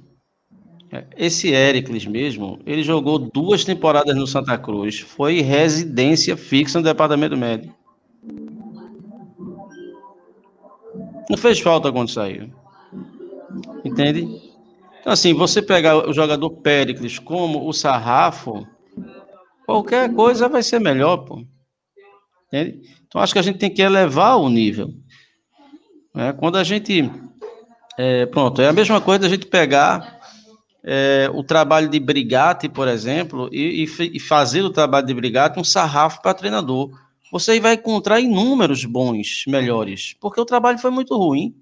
esse 1.16 1.52
Éricles 1.52 2.06
mesmo, 2.06 2.58
ele 2.64 2.82
jogou 2.82 3.18
duas 3.18 3.64
temporadas 3.64 4.16
no 4.16 4.26
Santa 4.26 4.56
Cruz, 4.56 5.00
foi 5.00 5.40
residência 5.40 6.36
fixa 6.36 6.78
no 6.78 6.84
departamento 6.84 7.36
médico. 7.36 7.74
Não 11.28 11.36
fez 11.36 11.60
falta 11.60 11.92
quando 11.92 12.10
saiu. 12.10 12.50
Entende? 13.84 14.22
Então, 15.00 15.12
assim, 15.12 15.32
você 15.32 15.62
pegar 15.62 16.08
o 16.08 16.12
jogador 16.12 16.50
Péricles 16.50 17.18
como 17.18 17.68
o 17.68 17.72
sarrafo, 17.72 18.66
qualquer 19.70 20.12
coisa 20.12 20.48
vai 20.48 20.64
ser 20.64 20.80
melhor, 20.80 21.18
pô. 21.18 21.44
Entende? 22.48 22.88
Então, 23.06 23.20
acho 23.20 23.32
que 23.32 23.38
a 23.38 23.42
gente 23.42 23.58
tem 23.58 23.72
que 23.72 23.80
elevar 23.80 24.36
o 24.36 24.48
nível. 24.48 24.92
Né? 26.12 26.32
Quando 26.32 26.58
a 26.58 26.64
gente. 26.64 27.08
É, 27.96 28.26
pronto, 28.26 28.60
é 28.60 28.68
a 28.68 28.72
mesma 28.72 29.00
coisa 29.00 29.26
a 29.26 29.28
gente 29.28 29.46
pegar 29.46 30.20
é, 30.82 31.30
o 31.32 31.44
trabalho 31.44 31.88
de 31.88 32.00
brigate, 32.00 32.68
por 32.68 32.88
exemplo, 32.88 33.48
e, 33.52 33.84
e, 33.84 34.16
e 34.16 34.18
fazer 34.18 34.62
o 34.62 34.70
trabalho 34.70 35.06
de 35.06 35.14
brigate 35.14 35.60
um 35.60 35.64
sarrafo 35.64 36.20
para 36.20 36.34
treinador. 36.34 36.90
Você 37.30 37.60
vai 37.60 37.74
encontrar 37.74 38.18
inúmeros 38.18 38.84
bons, 38.84 39.44
melhores, 39.46 40.16
porque 40.20 40.40
o 40.40 40.44
trabalho 40.44 40.78
foi 40.78 40.90
muito 40.90 41.16
ruim. 41.16 41.54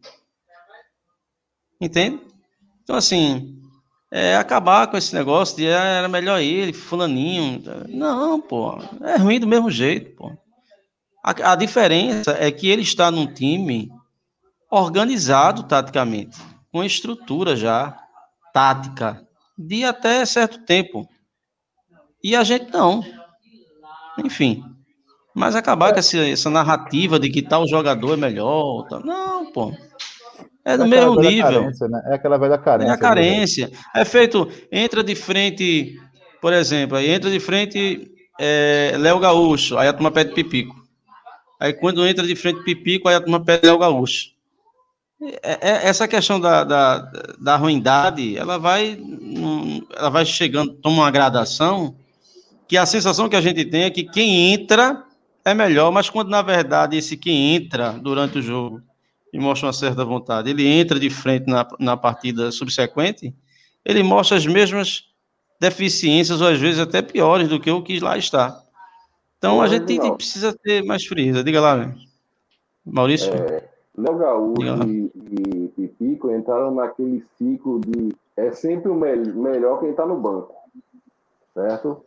Entende? 1.78 2.20
Então, 2.82 2.96
assim, 2.96 3.60
é, 4.10 4.36
acabar 4.36 4.86
com 4.86 4.96
esse 4.96 5.14
negócio 5.14 5.56
de 5.56 5.68
ah, 5.68 5.84
era 5.84 6.08
melhor 6.08 6.40
ele, 6.40 6.72
fulaninho. 6.72 7.62
Não, 7.88 8.40
pô, 8.40 8.78
é 9.02 9.16
ruim 9.16 9.38
do 9.38 9.46
mesmo 9.46 9.70
jeito, 9.70 10.16
pô. 10.16 10.32
A, 11.22 11.52
a 11.52 11.56
diferença 11.56 12.36
é 12.38 12.50
que 12.50 12.68
ele 12.68 12.82
está 12.82 13.10
num 13.10 13.26
time 13.26 13.90
organizado 14.70 15.62
taticamente, 15.64 16.38
com 16.72 16.84
estrutura 16.84 17.56
já 17.56 17.98
tática 18.52 19.26
de 19.56 19.84
até 19.84 20.24
certo 20.24 20.60
tempo. 20.64 21.08
E 22.22 22.34
a 22.34 22.44
gente 22.44 22.70
não. 22.72 23.04
Enfim. 24.24 24.62
Mas 25.34 25.54
acabar 25.54 25.92
com 25.92 25.98
essa, 25.98 26.18
essa 26.18 26.50
narrativa 26.50 27.18
de 27.18 27.30
que 27.30 27.42
tal 27.42 27.66
jogador 27.66 28.14
é 28.14 28.16
melhor. 28.16 28.86
Tal. 28.88 29.04
Não, 29.04 29.52
pô. 29.52 29.72
É 30.64 30.76
do 30.76 30.84
é 30.84 30.86
mesmo 30.86 31.20
nível. 31.20 31.62
Carência, 31.62 31.88
né? 31.88 32.02
É 32.06 32.14
aquela 32.14 32.36
velha 32.36 32.58
carência. 32.58 32.90
É 32.90 32.94
a 32.94 32.98
carência. 32.98 33.70
É 33.94 34.04
feito, 34.04 34.48
entra 34.70 35.02
de 35.02 35.14
frente, 35.14 35.98
por 36.42 36.52
exemplo, 36.52 36.98
aí 36.98 37.08
entra 37.08 37.30
de 37.30 37.40
frente 37.40 38.10
é, 38.38 38.94
Léo 38.98 39.18
Gaúcho, 39.18 39.78
aí 39.78 39.88
a 39.88 39.92
turma 39.92 40.10
pede 40.10 40.34
Pipico. 40.34 40.76
Aí 41.58 41.72
quando 41.72 42.06
entra 42.06 42.26
de 42.26 42.36
frente 42.36 42.62
Pipico, 42.64 43.08
aí 43.08 43.14
a 43.14 43.20
turma 43.20 43.42
pede 43.42 43.66
Léo 43.66 43.78
Gaúcho. 43.78 44.26
É, 45.42 45.70
é, 45.70 45.88
essa 45.88 46.06
questão 46.06 46.38
da, 46.38 46.62
da, 46.62 47.10
da 47.40 47.56
ruindade, 47.56 48.36
ela 48.36 48.58
vai, 48.58 49.00
ela 49.96 50.10
vai 50.10 50.26
chegando, 50.26 50.74
toma 50.74 51.02
uma 51.02 51.10
gradação, 51.10 51.96
que 52.68 52.76
a 52.76 52.84
sensação 52.84 53.28
que 53.28 53.36
a 53.36 53.40
gente 53.40 53.64
tem 53.64 53.84
é 53.84 53.90
que 53.90 54.04
quem 54.04 54.52
entra 54.52 55.02
é 55.44 55.54
melhor, 55.54 55.90
mas 55.90 56.10
quando 56.10 56.28
na 56.28 56.42
verdade 56.42 56.96
esse 56.96 57.16
quem 57.16 57.54
entra 57.54 57.92
durante 57.92 58.38
o 58.38 58.42
jogo 58.42 58.82
e 59.32 59.38
mostra 59.38 59.66
uma 59.66 59.72
certa 59.72 60.04
vontade, 60.04 60.50
ele 60.50 60.66
entra 60.66 60.98
de 60.98 61.10
frente 61.10 61.46
na, 61.46 61.66
na 61.78 61.96
partida 61.96 62.50
subsequente, 62.50 63.34
ele 63.84 64.02
mostra 64.02 64.36
as 64.36 64.46
mesmas 64.46 65.04
deficiências, 65.60 66.40
ou 66.40 66.48
às 66.48 66.58
vezes 66.58 66.80
até 66.80 67.02
piores 67.02 67.48
do 67.48 67.60
que 67.60 67.70
o 67.70 67.82
que 67.82 68.00
lá 68.00 68.16
está. 68.16 68.62
Então 69.38 69.60
a 69.60 69.68
gente 69.68 70.00
precisa 70.16 70.52
ter 70.52 70.82
mais 70.84 71.04
frieza. 71.06 71.44
Diga 71.44 71.60
lá, 71.60 71.94
Maurício. 72.84 73.32
É, 73.32 73.68
Léo 73.96 74.16
Gaúcho 74.16 74.88
e, 74.88 75.12
e, 75.14 75.72
e, 75.84 75.88
Pico 75.88 76.30
entraram 76.30 76.74
naquele 76.74 77.24
ciclo 77.36 77.80
de 77.80 78.14
é 78.36 78.52
sempre 78.52 78.88
o 78.88 78.94
me 78.94 79.16
melhor 79.16 79.80
quem 79.80 79.90
está 79.90 80.06
no 80.06 80.16
banco, 80.16 80.54
certo? 81.52 82.04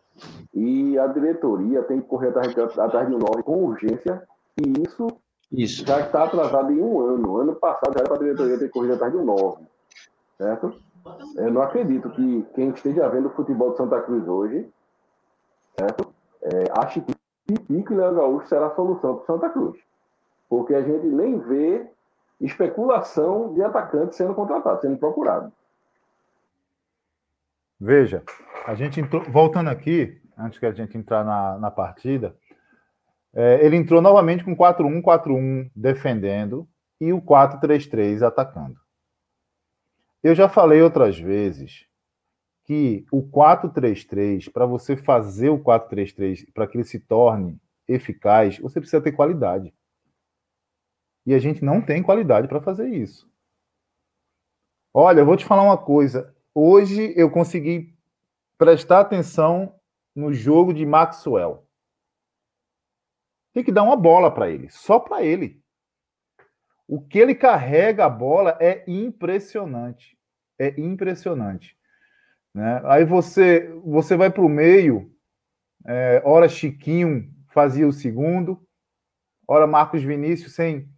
E 0.53 0.97
a 0.97 1.07
diretoria 1.07 1.83
tem 1.83 1.99
que 1.99 2.07
correr 2.07 2.29
atrás, 2.29 2.55
atrás 2.79 3.07
de 3.07 3.15
um 3.15 3.19
com 3.19 3.65
urgência, 3.65 4.23
e 4.57 4.81
isso, 4.87 5.07
isso. 5.51 5.85
já 5.85 5.99
está 5.99 6.23
atrasado 6.23 6.71
em 6.71 6.81
um 6.81 6.99
ano. 6.99 7.37
Ano 7.37 7.55
passado 7.55 7.93
já 7.93 7.99
era 7.99 8.07
para 8.07 8.17
a 8.17 8.19
diretoria 8.19 8.57
ter 8.57 8.69
corrido 8.69 8.93
atrás 8.93 9.11
de 9.11 9.17
um 9.17 9.25
nome, 9.25 9.67
certo? 10.37 10.73
Eu 11.35 11.51
não 11.51 11.61
acredito 11.61 12.09
que 12.11 12.45
quem 12.53 12.69
esteja 12.69 13.09
vendo 13.09 13.27
o 13.27 13.31
futebol 13.31 13.71
de 13.71 13.77
Santa 13.77 14.01
Cruz 14.01 14.27
hoje, 14.27 14.69
certo? 15.77 16.13
É, 16.43 16.65
ache 16.79 17.01
que 17.01 17.13
Pico 17.67 17.93
e 17.93 17.95
Léo 17.95 18.15
Gaúcho 18.15 18.47
será 18.47 18.67
a 18.67 18.75
solução 18.75 19.17
para 19.17 19.25
Santa 19.25 19.49
Cruz 19.49 19.77
porque 20.51 20.75
a 20.75 20.81
gente 20.81 21.05
nem 21.05 21.39
vê 21.39 21.89
especulação 22.41 23.53
de 23.53 23.63
atacante 23.63 24.17
sendo 24.17 24.35
contratado, 24.35 24.81
sendo 24.81 24.97
procurado. 24.97 25.49
Veja, 27.79 28.21
a 28.67 28.75
gente 28.75 28.99
entrou, 28.99 29.23
voltando 29.23 29.69
aqui, 29.69 30.21
antes 30.37 30.59
que 30.59 30.65
a 30.65 30.73
gente 30.73 30.97
entrar 30.97 31.23
na, 31.23 31.57
na 31.57 31.71
partida, 31.71 32.35
é, 33.33 33.65
ele 33.65 33.77
entrou 33.77 34.01
novamente 34.01 34.43
com 34.43 34.55
4-1-4-1 34.55 35.71
defendendo 35.75 36.67
e 36.99 37.13
o 37.13 37.21
4-3-3 37.21 38.21
atacando. 38.21 38.79
Eu 40.23 40.35
já 40.35 40.47
falei 40.47 40.81
outras 40.81 41.17
vezes 41.17 41.87
que 42.63 43.05
o 43.11 43.23
4-3-3, 43.23 44.51
para 44.51 44.65
você 44.65 44.95
fazer 44.95 45.49
o 45.49 45.59
4-3-3, 45.59 46.51
para 46.53 46.67
que 46.67 46.77
ele 46.77 46.83
se 46.83 46.99
torne 46.99 47.59
eficaz, 47.87 48.59
você 48.59 48.79
precisa 48.79 49.01
ter 49.01 49.13
qualidade. 49.13 49.73
E 51.25 51.33
a 51.33 51.39
gente 51.39 51.63
não 51.63 51.81
tem 51.81 52.03
qualidade 52.03 52.47
para 52.47 52.61
fazer 52.61 52.89
isso. 52.89 53.29
Olha, 54.93 55.21
eu 55.21 55.25
vou 55.25 55.37
te 55.37 55.45
falar 55.45 55.63
uma 55.63 55.77
coisa. 55.77 56.35
Hoje 56.53 57.13
eu 57.15 57.29
consegui 57.31 57.95
prestar 58.57 58.99
atenção 58.99 59.73
no 60.15 60.33
jogo 60.33 60.73
de 60.73 60.85
Maxwell. 60.85 61.65
Tem 63.53 63.63
que 63.63 63.71
dar 63.71 63.83
uma 63.83 63.95
bola 63.95 64.31
para 64.31 64.49
ele, 64.49 64.69
só 64.69 64.99
para 64.99 65.23
ele. 65.23 65.61
O 66.87 67.01
que 67.01 67.19
ele 67.19 67.35
carrega 67.35 68.05
a 68.05 68.09
bola 68.09 68.57
é 68.59 68.83
impressionante. 68.87 70.17
É 70.59 70.79
impressionante. 70.79 71.77
Né? 72.53 72.81
Aí 72.85 73.05
você, 73.05 73.73
você 73.83 74.15
vai 74.15 74.29
para 74.29 74.43
o 74.43 74.49
meio, 74.49 75.11
é, 75.85 76.21
hora 76.25 76.49
Chiquinho 76.49 77.33
fazia 77.53 77.87
o 77.87 77.93
segundo, 77.93 78.61
hora 79.47 79.65
Marcos 79.67 80.03
Vinícius 80.03 80.53
sem 80.53 80.89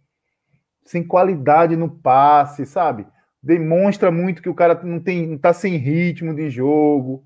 sem 0.84 1.02
qualidade 1.02 1.76
no 1.76 1.90
passe, 1.90 2.66
sabe? 2.66 3.06
Demonstra 3.42 4.10
muito 4.10 4.42
que 4.42 4.48
o 4.48 4.54
cara 4.54 4.80
não 4.82 5.00
tem, 5.00 5.26
não 5.26 5.38
tá 5.38 5.52
sem 5.52 5.76
ritmo 5.76 6.34
de 6.34 6.50
jogo. 6.50 7.24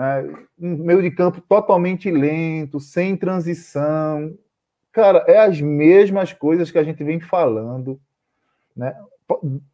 É, 0.00 0.24
um 0.58 0.78
meio 0.78 1.02
de 1.02 1.10
campo 1.10 1.42
totalmente 1.42 2.10
lento, 2.10 2.80
sem 2.80 3.14
transição. 3.14 4.34
Cara, 4.90 5.26
é 5.28 5.38
as 5.38 5.60
mesmas 5.60 6.32
coisas 6.32 6.70
que 6.70 6.78
a 6.78 6.82
gente 6.82 7.04
vem 7.04 7.20
falando, 7.20 8.00
né? 8.74 8.96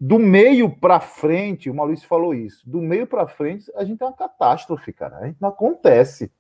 Do 0.00 0.18
meio 0.18 0.68
para 0.68 0.98
frente, 0.98 1.70
o 1.70 1.74
Maurício 1.74 2.08
falou 2.08 2.34
isso. 2.34 2.68
Do 2.68 2.82
meio 2.82 3.06
para 3.06 3.28
frente, 3.28 3.70
a 3.76 3.84
gente 3.84 4.02
é 4.02 4.04
uma 4.04 4.12
catástrofe, 4.12 4.92
cara. 4.92 5.18
A 5.18 5.26
gente 5.26 5.40
não 5.40 5.48
acontece. 5.48 6.32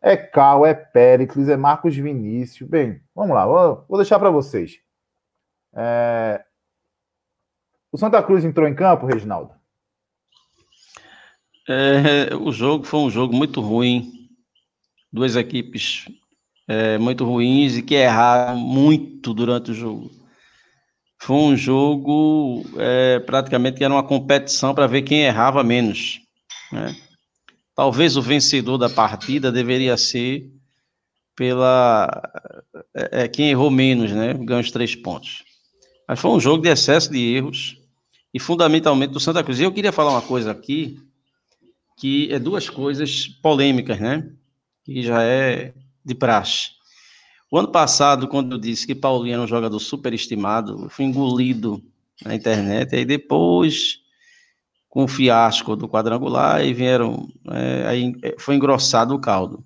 É 0.00 0.14
Cal, 0.14 0.66
é 0.66 0.74
Péricles, 0.74 1.48
é 1.48 1.56
Marcos 1.56 1.96
Vinícius. 1.96 2.68
Bem, 2.68 3.00
vamos 3.14 3.34
lá, 3.34 3.46
vou 3.46 3.96
deixar 3.96 4.18
para 4.18 4.30
vocês. 4.30 4.78
É... 5.72 6.44
O 7.90 7.96
Santa 7.96 8.22
Cruz 8.22 8.44
entrou 8.44 8.68
em 8.68 8.74
campo, 8.74 9.06
Reginaldo? 9.06 9.54
É, 11.68 12.34
o 12.36 12.52
jogo 12.52 12.84
foi 12.84 13.00
um 13.00 13.10
jogo 13.10 13.34
muito 13.34 13.60
ruim. 13.60 14.28
Duas 15.12 15.36
equipes 15.36 16.06
é, 16.66 16.98
muito 16.98 17.24
ruins 17.24 17.76
e 17.76 17.82
que 17.82 17.94
erraram 17.94 18.56
muito 18.58 19.32
durante 19.32 19.70
o 19.70 19.74
jogo. 19.74 20.10
Foi 21.18 21.36
um 21.36 21.56
jogo 21.56 22.64
é, 22.76 23.18
praticamente 23.20 23.78
que 23.78 23.84
era 23.84 23.94
uma 23.94 24.02
competição 24.02 24.74
para 24.74 24.86
ver 24.86 25.02
quem 25.02 25.22
errava 25.22 25.62
menos. 25.62 26.20
Né? 26.70 26.94
Talvez 27.74 28.16
o 28.16 28.22
vencedor 28.22 28.76
da 28.78 28.90
partida 28.90 29.50
deveria 29.50 29.96
ser 29.96 30.50
pela 31.34 32.10
é, 32.94 33.24
é 33.24 33.28
quem 33.28 33.50
errou 33.50 33.70
menos, 33.70 34.12
né? 34.12 34.34
Ganhou 34.34 34.60
os 34.60 34.70
três 34.70 34.94
pontos. 34.94 35.44
Mas 36.06 36.20
foi 36.20 36.30
um 36.30 36.40
jogo 36.40 36.62
de 36.62 36.68
excesso 36.68 37.10
de 37.10 37.18
erros 37.18 37.76
e 38.32 38.38
fundamentalmente 38.38 39.12
do 39.12 39.20
Santa 39.20 39.42
Cruz. 39.42 39.58
E 39.58 39.62
eu 39.62 39.72
queria 39.72 39.92
falar 39.92 40.10
uma 40.10 40.22
coisa 40.22 40.50
aqui, 40.50 40.98
que 41.96 42.32
é 42.32 42.38
duas 42.38 42.68
coisas 42.68 43.28
polêmicas, 43.42 44.00
né? 44.00 44.28
Que 44.84 45.02
já 45.02 45.22
é 45.22 45.72
de 46.04 46.14
praxe. 46.14 46.70
O 47.50 47.58
ano 47.58 47.68
passado, 47.68 48.28
quando 48.28 48.52
eu 48.52 48.58
disse 48.58 48.86
que 48.86 48.94
Paulinho 48.94 49.34
era 49.34 49.42
um 49.42 49.46
jogador 49.46 49.78
superestimado, 49.78 50.84
eu 50.84 50.90
fui 50.90 51.04
engolido 51.04 51.82
na 52.24 52.34
internet, 52.34 52.92
e 52.92 52.96
aí 52.96 53.04
depois, 53.04 54.00
com 54.88 55.04
o 55.04 55.08
fiasco 55.08 55.76
do 55.76 55.88
quadrangular, 55.88 56.56
aí 56.56 56.72
vieram, 56.72 57.28
é, 57.50 57.86
aí 57.86 58.12
foi 58.38 58.56
engrossado 58.56 59.14
o 59.14 59.20
caldo. 59.20 59.64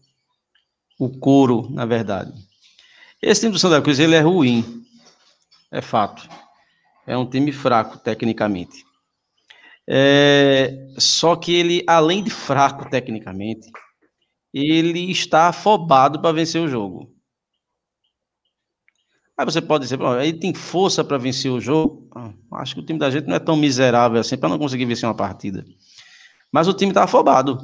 O 0.98 1.08
couro, 1.08 1.68
na 1.70 1.86
verdade. 1.86 2.32
Esse 3.22 3.42
time 3.42 3.52
do 3.52 3.58
Santa 3.58 3.80
Cruz, 3.80 3.98
ele 3.98 4.14
é 4.14 4.20
ruim 4.20 4.78
é 5.70 5.80
fato. 5.80 6.28
É 7.06 7.16
um 7.16 7.26
time 7.28 7.52
fraco 7.52 7.98
tecnicamente. 7.98 8.84
É, 9.90 10.86
só 10.98 11.34
que 11.34 11.54
ele, 11.54 11.82
além 11.86 12.22
de 12.22 12.30
fraco 12.30 12.88
tecnicamente, 12.90 13.70
ele 14.52 15.10
está 15.10 15.48
afobado 15.48 16.20
para 16.20 16.32
vencer 16.32 16.60
o 16.60 16.68
jogo. 16.68 17.10
Aí 19.38 19.44
você 19.44 19.62
pode 19.62 19.84
dizer, 19.84 19.98
ele 20.20 20.38
tem 20.38 20.52
força 20.52 21.02
para 21.02 21.16
vencer 21.16 21.50
o 21.50 21.60
jogo. 21.60 22.08
Ah, 22.14 22.32
acho 22.60 22.74
que 22.74 22.80
o 22.80 22.84
time 22.84 22.98
da 22.98 23.08
gente 23.08 23.28
não 23.28 23.36
é 23.36 23.38
tão 23.38 23.56
miserável 23.56 24.20
assim 24.20 24.36
para 24.36 24.48
não 24.48 24.58
conseguir 24.58 24.84
vencer 24.84 25.08
uma 25.08 25.14
partida. 25.14 25.64
Mas 26.52 26.66
o 26.66 26.74
time 26.74 26.90
está 26.90 27.04
afobado. 27.04 27.58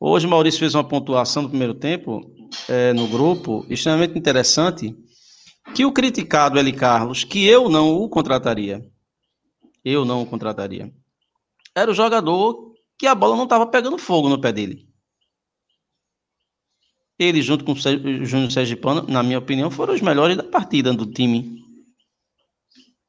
Hoje, 0.00 0.26
Maurício 0.26 0.58
fez 0.58 0.74
uma 0.74 0.82
pontuação 0.82 1.42
no 1.42 1.48
primeiro 1.48 1.74
tempo 1.74 2.20
é, 2.68 2.92
no 2.92 3.06
grupo 3.06 3.64
extremamente 3.68 4.18
interessante. 4.18 4.96
Que 5.74 5.84
o 5.84 5.92
criticado 5.92 6.58
Eli 6.58 6.72
Carlos, 6.72 7.24
que 7.24 7.46
eu 7.46 7.68
não 7.68 7.94
o 7.94 8.08
contrataria, 8.08 8.82
eu 9.84 10.04
não 10.04 10.22
o 10.22 10.26
contrataria, 10.26 10.92
era 11.74 11.90
o 11.90 11.94
jogador 11.94 12.72
que 12.98 13.06
a 13.06 13.14
bola 13.14 13.36
não 13.36 13.44
estava 13.44 13.66
pegando 13.66 13.98
fogo 13.98 14.28
no 14.28 14.40
pé 14.40 14.52
dele. 14.52 14.88
Ele, 17.18 17.42
junto 17.42 17.64
com 17.64 17.72
o 17.72 18.24
Júnior 18.24 18.50
Sergipano, 18.50 19.06
na 19.08 19.22
minha 19.22 19.38
opinião, 19.38 19.70
foram 19.70 19.94
os 19.94 20.00
melhores 20.00 20.36
da 20.36 20.42
partida 20.42 20.92
do 20.92 21.06
time. 21.06 21.62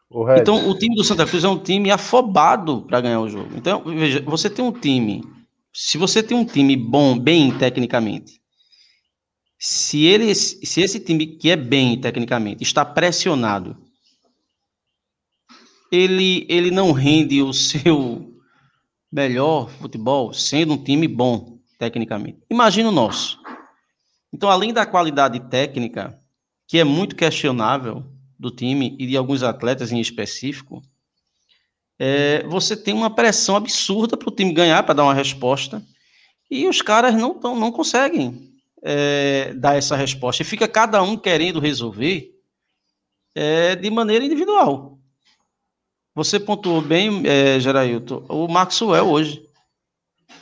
O 0.09 0.31
então, 0.33 0.69
o 0.69 0.77
time 0.77 0.95
do 0.95 1.03
Santa 1.03 1.25
Cruz 1.25 1.43
é 1.43 1.47
um 1.47 1.57
time 1.57 1.89
afobado 1.89 2.83
para 2.85 3.01
ganhar 3.01 3.19
o 3.19 3.29
jogo. 3.29 3.49
Então, 3.55 3.83
veja, 3.83 4.21
você 4.21 4.49
tem 4.49 4.63
um 4.63 4.71
time. 4.71 5.23
Se 5.73 5.97
você 5.97 6.21
tem 6.21 6.37
um 6.37 6.45
time 6.45 6.77
bom, 6.77 7.17
bem 7.17 7.57
tecnicamente, 7.57 8.39
se, 9.59 10.05
ele, 10.05 10.33
se 10.35 10.81
esse 10.81 10.99
time 10.99 11.25
que 11.25 11.49
é 11.49 11.55
bem 11.55 11.99
tecnicamente 11.99 12.63
está 12.63 12.85
pressionado, 12.85 13.75
ele, 15.95 16.45
ele 16.49 16.71
não 16.71 16.91
rende 16.91 17.41
o 17.41 17.53
seu 17.53 18.33
melhor 19.11 19.69
futebol 19.69 20.33
sendo 20.33 20.73
um 20.73 20.83
time 20.83 21.07
bom 21.07 21.57
tecnicamente. 21.79 22.39
Imagina 22.49 22.89
o 22.89 22.91
nosso. 22.91 23.39
Então, 24.33 24.49
além 24.49 24.73
da 24.73 24.85
qualidade 24.85 25.39
técnica, 25.49 26.19
que 26.67 26.77
é 26.77 26.83
muito 26.83 27.15
questionável 27.15 28.03
do 28.37 28.51
time 28.51 28.95
e 28.99 29.07
de 29.07 29.15
alguns 29.15 29.41
atletas 29.41 29.91
em 29.91 29.99
específico, 29.99 30.81
é, 31.97 32.43
você 32.43 32.75
tem 32.75 32.93
uma 32.93 33.09
pressão 33.09 33.55
absurda 33.55 34.17
para 34.17 34.27
o 34.27 34.35
time 34.35 34.51
ganhar, 34.51 34.83
para 34.83 34.95
dar 34.95 35.03
uma 35.03 35.13
resposta, 35.13 35.81
e 36.51 36.67
os 36.67 36.81
caras 36.81 37.15
não, 37.15 37.33
tão, 37.33 37.57
não 37.57 37.71
conseguem 37.71 38.53
é, 38.83 39.53
dar 39.53 39.77
essa 39.77 39.95
resposta. 39.95 40.41
E 40.41 40.45
fica 40.45 40.67
cada 40.67 41.01
um 41.01 41.15
querendo 41.15 41.59
resolver 41.59 42.31
é, 43.33 43.75
de 43.75 43.89
maneira 43.89 44.25
individual. 44.25 44.94
Você 46.15 46.39
pontuou 46.39 46.81
bem, 46.81 47.23
é, 47.25 47.59
Gerailton, 47.59 48.25
o 48.29 48.47
Maxwell 48.47 49.05
hoje. 49.05 49.43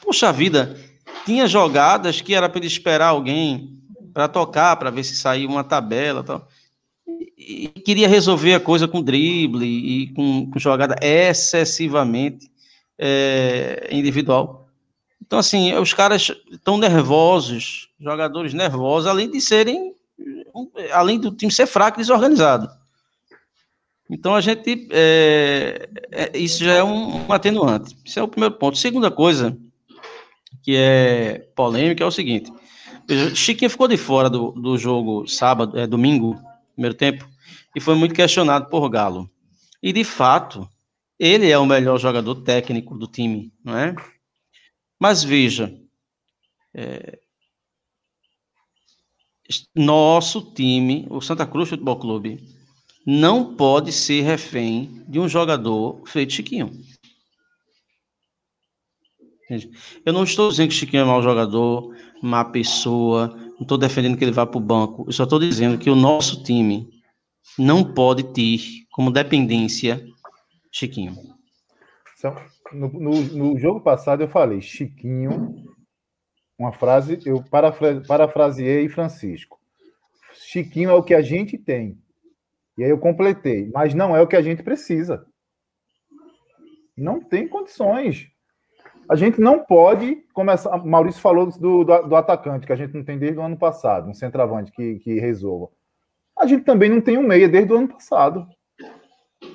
Puxa 0.01 0.31
vida, 0.31 0.79
tinha 1.25 1.47
jogadas 1.47 2.21
que 2.21 2.35
era 2.35 2.47
para 2.47 2.59
ele 2.59 2.67
esperar 2.67 3.07
alguém 3.07 3.79
para 4.13 4.27
tocar, 4.27 4.75
para 4.77 4.91
ver 4.91 5.03
se 5.03 5.15
saía 5.15 5.47
uma 5.47 5.63
tabela 5.63 6.23
tal. 6.23 6.47
E, 7.35 7.65
e 7.65 7.67
queria 7.81 8.07
resolver 8.07 8.53
a 8.53 8.59
coisa 8.59 8.87
com 8.87 9.01
drible 9.01 9.65
e 9.65 10.13
com, 10.13 10.51
com 10.51 10.59
jogada 10.59 10.95
excessivamente 11.01 12.51
é, 12.95 13.89
individual. 13.91 14.67
Então, 15.25 15.39
assim, 15.39 15.73
os 15.73 15.91
caras 15.91 16.31
estão 16.51 16.77
nervosos, 16.77 17.89
jogadores 17.99 18.53
nervosos, 18.53 19.07
além 19.07 19.31
de 19.31 19.41
serem, 19.41 19.95
além 20.91 21.19
do 21.19 21.31
time 21.31 21.51
ser 21.51 21.65
fraco 21.65 21.97
e 21.97 22.03
desorganizado. 22.03 22.69
Então, 24.09 24.35
a 24.35 24.41
gente, 24.41 24.87
é, 24.91 25.89
é, 26.11 26.37
isso 26.37 26.63
já 26.63 26.73
é 26.73 26.83
um, 26.83 27.25
um 27.25 27.31
atenuante. 27.31 27.95
Esse 28.05 28.19
é 28.19 28.23
o 28.23 28.27
primeiro 28.27 28.55
ponto. 28.55 28.77
Segunda 28.77 29.09
coisa, 29.09 29.57
que 30.61 30.75
é 30.75 31.39
polêmica, 31.55 32.03
é 32.03 32.07
o 32.07 32.11
seguinte: 32.11 32.51
Chiquinho 33.35 33.69
ficou 33.69 33.87
de 33.87 33.97
fora 33.97 34.29
do, 34.29 34.51
do 34.51 34.77
jogo 34.77 35.27
sábado, 35.27 35.77
é, 35.79 35.87
domingo, 35.87 36.39
primeiro 36.73 36.95
tempo, 36.95 37.27
e 37.75 37.81
foi 37.81 37.95
muito 37.95 38.13
questionado 38.13 38.69
por 38.69 38.87
Galo. 38.89 39.29
E 39.81 39.91
de 39.91 40.03
fato, 40.03 40.67
ele 41.19 41.49
é 41.49 41.57
o 41.57 41.65
melhor 41.65 41.99
jogador 41.99 42.35
técnico 42.35 42.97
do 42.97 43.07
time, 43.07 43.51
não 43.63 43.77
é? 43.77 43.95
Mas 44.99 45.23
veja, 45.23 45.77
é, 46.73 47.19
nosso 49.75 50.53
time, 50.53 51.05
o 51.09 51.19
Santa 51.19 51.45
Cruz 51.45 51.69
Futebol 51.69 51.99
Clube, 51.99 52.39
não 53.05 53.55
pode 53.55 53.91
ser 53.91 54.21
refém 54.21 55.03
de 55.07 55.19
um 55.19 55.27
jogador 55.27 56.01
feito 56.07 56.33
Chiquinho. 56.33 56.71
Eu 60.05 60.13
não 60.13 60.23
estou 60.23 60.49
dizendo 60.49 60.69
que 60.69 60.73
Chiquinho 60.73 61.01
é 61.01 61.05
mau 61.05 61.21
jogador, 61.21 61.93
má 62.21 62.45
pessoa, 62.45 63.27
não 63.27 63.61
estou 63.61 63.77
defendendo 63.77 64.17
que 64.17 64.23
ele 64.23 64.31
vá 64.31 64.45
para 64.45 64.57
o 64.57 64.61
banco. 64.61 65.05
Eu 65.07 65.11
só 65.11 65.23
estou 65.23 65.39
dizendo 65.39 65.77
que 65.77 65.89
o 65.89 65.95
nosso 65.95 66.43
time 66.43 66.89
não 67.57 67.93
pode 67.93 68.23
ter 68.33 68.59
como 68.91 69.11
dependência 69.11 70.03
Chiquinho. 70.71 71.15
No, 72.71 72.87
no, 72.87 73.21
no 73.21 73.59
jogo 73.59 73.81
passado 73.81 74.23
eu 74.23 74.27
falei 74.27 74.61
Chiquinho, 74.61 75.55
uma 76.57 76.71
frase, 76.71 77.19
eu 77.25 77.43
parafraseei 78.07 78.87
Francisco. 78.87 79.59
Chiquinho 80.33 80.89
é 80.89 80.93
o 80.93 81.03
que 81.03 81.13
a 81.13 81.21
gente 81.21 81.57
tem. 81.57 82.01
E 82.77 82.83
aí 82.83 82.89
eu 82.89 82.97
completei, 82.97 83.69
mas 83.73 83.93
não 83.93 84.15
é 84.15 84.21
o 84.21 84.27
que 84.27 84.35
a 84.35 84.41
gente 84.41 84.63
precisa. 84.63 85.25
Não 86.97 87.19
tem 87.19 87.47
condições. 87.47 88.27
A 89.09 89.15
gente 89.15 89.39
não 89.39 89.59
pode 89.59 90.23
começar. 90.33 90.77
Maurício 90.83 91.21
falou 91.21 91.47
do, 91.47 91.83
do, 91.83 92.01
do, 92.07 92.15
atacante, 92.15 92.65
que 92.65 92.73
a 92.73 92.75
gente 92.75 92.93
não 92.93 93.03
tem 93.03 93.17
desde 93.17 93.37
o 93.37 93.43
ano 93.43 93.57
passado, 93.57 94.09
um 94.09 94.13
centroavante 94.13 94.71
que, 94.71 94.99
que 94.99 95.19
resolva. 95.19 95.69
A 96.39 96.47
gente 96.47 96.63
também 96.63 96.89
não 96.89 97.01
tem 97.01 97.17
um 97.17 97.27
meia 97.27 97.47
desde 97.47 97.71
o 97.73 97.77
ano 97.77 97.89
passado. 97.89 98.47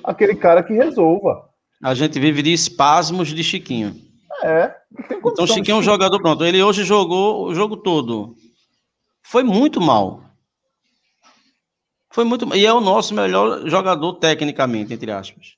Aquele 0.03 0.35
cara 0.35 0.63
que 0.63 0.73
resolva. 0.73 1.49
A 1.83 1.93
gente 1.93 2.19
vive 2.19 2.41
de 2.41 2.53
espasmos 2.53 3.29
de 3.29 3.43
Chiquinho. 3.43 3.95
É. 4.43 4.73
Então, 5.11 5.47
Chiquinho 5.47 5.75
é 5.75 5.79
um 5.79 5.83
jogador 5.83 6.21
pronto. 6.21 6.45
Ele 6.45 6.61
hoje 6.61 6.83
jogou 6.83 7.47
o 7.47 7.55
jogo 7.55 7.77
todo. 7.77 8.35
Foi 9.23 9.43
muito 9.43 9.81
mal. 9.81 10.28
Foi 12.19 12.25
muito 12.25 12.53
E 12.53 12.65
é 12.65 12.73
o 12.73 12.81
nosso 12.81 13.13
melhor 13.13 13.65
jogador 13.65 14.11
tecnicamente, 14.15 14.93
entre 14.93 15.09
aspas. 15.09 15.55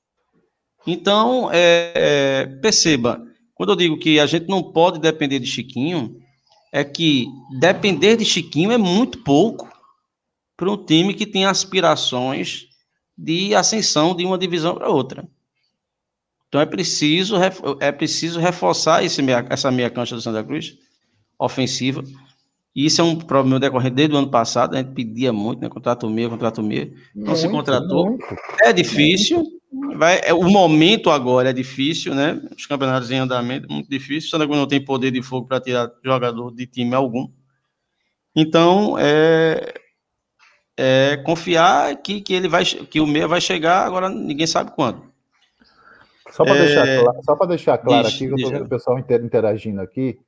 Então, 0.86 1.50
é, 1.52 1.92
é, 1.96 2.46
perceba, 2.62 3.20
quando 3.56 3.72
eu 3.72 3.76
digo 3.76 3.98
que 3.98 4.20
a 4.20 4.28
gente 4.28 4.48
não 4.48 4.62
pode 4.62 5.00
depender 5.00 5.40
de 5.40 5.48
Chiquinho, 5.48 6.22
é 6.72 6.84
que 6.84 7.26
depender 7.60 8.16
de 8.16 8.24
Chiquinho 8.24 8.72
é 8.72 8.78
muito 8.78 9.24
pouco 9.24 9.68
para 10.56 10.70
um 10.70 10.78
time 10.78 11.16
que 11.16 11.26
tem 11.26 11.46
aspirações 11.46 12.68
de 13.18 13.56
ascensão 13.56 14.16
de 14.16 14.24
uma 14.24 14.38
divisão 14.38 14.76
para 14.76 14.88
outra. 14.88 15.28
Então 16.48 16.62
é 16.62 16.66
preciso, 16.68 17.38
é 17.80 17.92
preciso 17.92 18.40
reforçar 18.40 19.04
esse 19.04 19.20
meia, 19.24 19.48
essa 19.50 19.72
meia 19.72 19.90
cancha 19.90 20.14
do 20.14 20.22
Santa 20.22 20.44
Cruz, 20.44 20.78
ofensiva. 21.40 22.04
E 22.76 22.86
isso 22.86 23.02
é 23.02 23.04
um 23.04 23.16
problema 23.16 23.60
decorrente 23.60 23.96
desde 23.96 24.16
o 24.16 24.18
ano 24.18 24.30
passado, 24.30 24.76
a 24.76 24.78
gente 24.78 24.94
pedia 24.94 25.34
muito, 25.34 25.62
né? 25.62 25.70
Contrato 25.70 26.10
meia, 26.10 26.30
contrato 26.30 26.64
meia. 26.64 26.92
Não 27.14 27.26
muito, 27.28 27.40
se 27.40 27.50
contratou. 27.50 28.12
Muito. 28.12 28.26
É 28.64 28.72
difícil, 28.72 29.44
Vai, 29.96 30.20
é, 30.24 30.34
o 30.34 30.44
momento 30.44 31.10
agora 31.10 31.52
é 31.52 31.54
difícil, 31.54 32.14
né? 32.14 32.42
Os 32.58 32.66
campeonatos 32.66 33.10
em 33.10 33.20
andamento, 33.20 33.72
muito 33.72 33.90
difícil. 33.90 34.28
O 34.28 34.32
Santa 34.32 34.46
Cruz 34.46 34.60
não 34.60 34.68
tem 34.68 34.84
poder 34.84 35.12
de 35.12 35.22
fogo 35.22 35.48
para 35.48 35.62
tirar 35.62 35.90
jogador 36.04 36.54
de 36.54 36.66
time 36.66 36.94
algum. 36.94 37.30
Então, 38.36 38.98
é, 39.00 39.74
é 40.76 41.18
confiar 41.18 41.96
que, 41.98 42.20
que 42.20 42.34
ele 42.34 42.50
vai, 42.50 42.66
que 42.66 43.00
o 43.00 43.08
meia 43.08 43.28
vai 43.28 43.40
chegar. 43.40 43.86
Agora 43.86 44.10
ninguém 44.10 44.46
sabe 44.46 44.72
quando. 44.72 45.04
Só 46.32 46.44
para 46.44 46.56
é, 46.56 46.66
deixar, 46.66 47.24
só 47.24 47.46
deixar 47.46 47.78
claro 47.78 48.08
aqui, 48.08 48.20
que 48.20 48.26
eu 48.26 48.36
estou 48.36 48.52
vendo 48.52 48.66
o 48.66 48.70
pessoal 48.70 49.00
interagindo 49.00 49.80
aqui. 49.82 50.20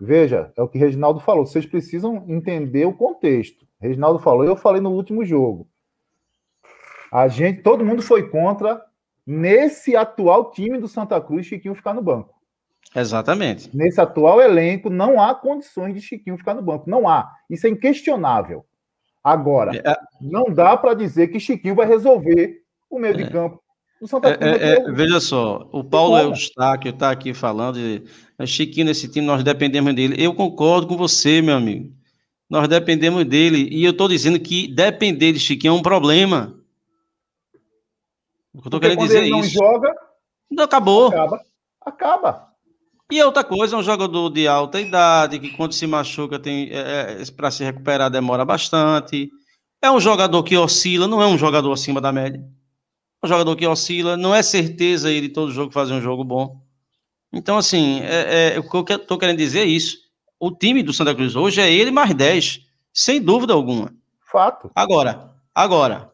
Veja, 0.00 0.50
é 0.56 0.62
o 0.62 0.68
que 0.68 0.78
o 0.78 0.80
Reginaldo 0.80 1.20
falou. 1.20 1.44
Vocês 1.44 1.66
precisam 1.66 2.24
entender 2.26 2.86
o 2.86 2.94
contexto. 2.94 3.66
Reginaldo 3.78 4.18
falou, 4.18 4.44
eu 4.44 4.56
falei 4.56 4.80
no 4.80 4.90
último 4.90 5.24
jogo. 5.24 5.68
A 7.12 7.28
gente, 7.28 7.62
todo 7.62 7.84
mundo 7.84 8.02
foi 8.02 8.28
contra 8.28 8.80
nesse 9.26 9.94
atual 9.94 10.50
time 10.52 10.78
do 10.78 10.88
Santa 10.88 11.20
Cruz 11.20 11.46
Chiquinho 11.46 11.74
ficar 11.74 11.92
no 11.92 12.02
banco. 12.02 12.34
Exatamente. 12.94 13.74
Nesse 13.76 14.00
atual 14.00 14.40
elenco 14.40 14.88
não 14.88 15.20
há 15.20 15.34
condições 15.34 15.94
de 15.94 16.00
Chiquinho 16.00 16.38
ficar 16.38 16.54
no 16.54 16.62
banco, 16.62 16.88
não 16.88 17.08
há. 17.08 17.30
Isso 17.48 17.66
é 17.66 17.70
inquestionável. 17.70 18.64
Agora, 19.22 19.76
é... 19.76 19.96
não 20.20 20.44
dá 20.44 20.76
para 20.76 20.94
dizer 20.94 21.28
que 21.28 21.38
Chiquinho 21.38 21.74
vai 21.74 21.86
resolver 21.86 22.62
o 22.88 22.98
meio 22.98 23.14
é... 23.14 23.16
de 23.18 23.30
campo. 23.30 23.62
É, 24.24 24.48
é, 24.48 24.72
é 24.78 24.92
veja 24.92 25.20
só, 25.20 25.68
o 25.72 25.84
Paulo 25.84 26.16
Eustáquio 26.16 26.90
está 26.90 27.10
aqui 27.10 27.34
falando 27.34 27.74
de 27.74 28.02
Chiquinho 28.46 28.86
nesse 28.86 29.08
time, 29.08 29.26
nós 29.26 29.44
dependemos 29.44 29.94
dele. 29.94 30.16
Eu 30.18 30.34
concordo 30.34 30.86
com 30.86 30.96
você, 30.96 31.42
meu 31.42 31.56
amigo. 31.56 31.92
Nós 32.48 32.66
dependemos 32.66 33.24
dele. 33.26 33.68
E 33.70 33.84
eu 33.84 33.90
estou 33.90 34.08
dizendo 34.08 34.40
que 34.40 34.66
depender 34.74 35.32
de 35.32 35.38
Chiquinho 35.38 35.74
é 35.74 35.76
um 35.76 35.82
problema. 35.82 36.58
O 38.54 38.62
que 38.62 38.68
eu 38.68 38.70
tô 38.70 38.80
querendo 38.80 39.00
dizer 39.00 39.18
ele 39.18 39.28
é 39.28 39.30
não 39.30 39.42
joga, 39.42 39.94
não 40.50 40.64
acabou. 40.64 41.08
Acaba. 41.08 41.40
Acaba. 41.84 42.50
E 43.10 43.22
outra 43.22 43.44
coisa, 43.44 43.76
é 43.76 43.78
um 43.78 43.82
jogador 43.82 44.30
de 44.30 44.46
alta 44.46 44.80
idade, 44.80 45.38
que 45.38 45.50
quando 45.56 45.72
se 45.72 45.86
machuca 45.86 46.38
tem 46.38 46.70
é, 46.70 47.18
é 47.20 47.24
para 47.36 47.50
se 47.50 47.62
recuperar 47.64 48.10
demora 48.10 48.44
bastante. 48.44 49.28
É 49.82 49.90
um 49.90 50.00
jogador 50.00 50.42
que 50.42 50.56
oscila, 50.56 51.06
não 51.06 51.20
é 51.20 51.26
um 51.26 51.36
jogador 51.36 51.72
acima 51.72 52.00
da 52.00 52.12
média. 52.12 52.40
Um 53.22 53.28
jogador 53.28 53.54
que 53.56 53.66
oscila, 53.66 54.16
não 54.16 54.34
é 54.34 54.42
certeza 54.42 55.10
ele 55.10 55.28
todo 55.28 55.52
jogo 55.52 55.72
fazer 55.72 55.92
um 55.92 56.00
jogo 56.00 56.24
bom. 56.24 56.60
Então, 57.32 57.58
assim, 57.58 58.00
é, 58.00 58.54
é, 58.54 58.58
o 58.58 58.84
que 58.84 58.92
eu 58.92 58.96
estou 58.96 59.18
querendo 59.18 59.36
dizer 59.36 59.60
é 59.60 59.64
isso. 59.64 59.98
O 60.38 60.50
time 60.50 60.82
do 60.82 60.92
Santa 60.92 61.14
Cruz 61.14 61.36
hoje 61.36 61.60
é 61.60 61.70
ele 61.70 61.90
mais 61.90 62.14
10, 62.14 62.60
sem 62.92 63.20
dúvida 63.20 63.52
alguma. 63.52 63.94
Fato. 64.30 64.70
Agora, 64.74 65.34
agora, 65.54 66.12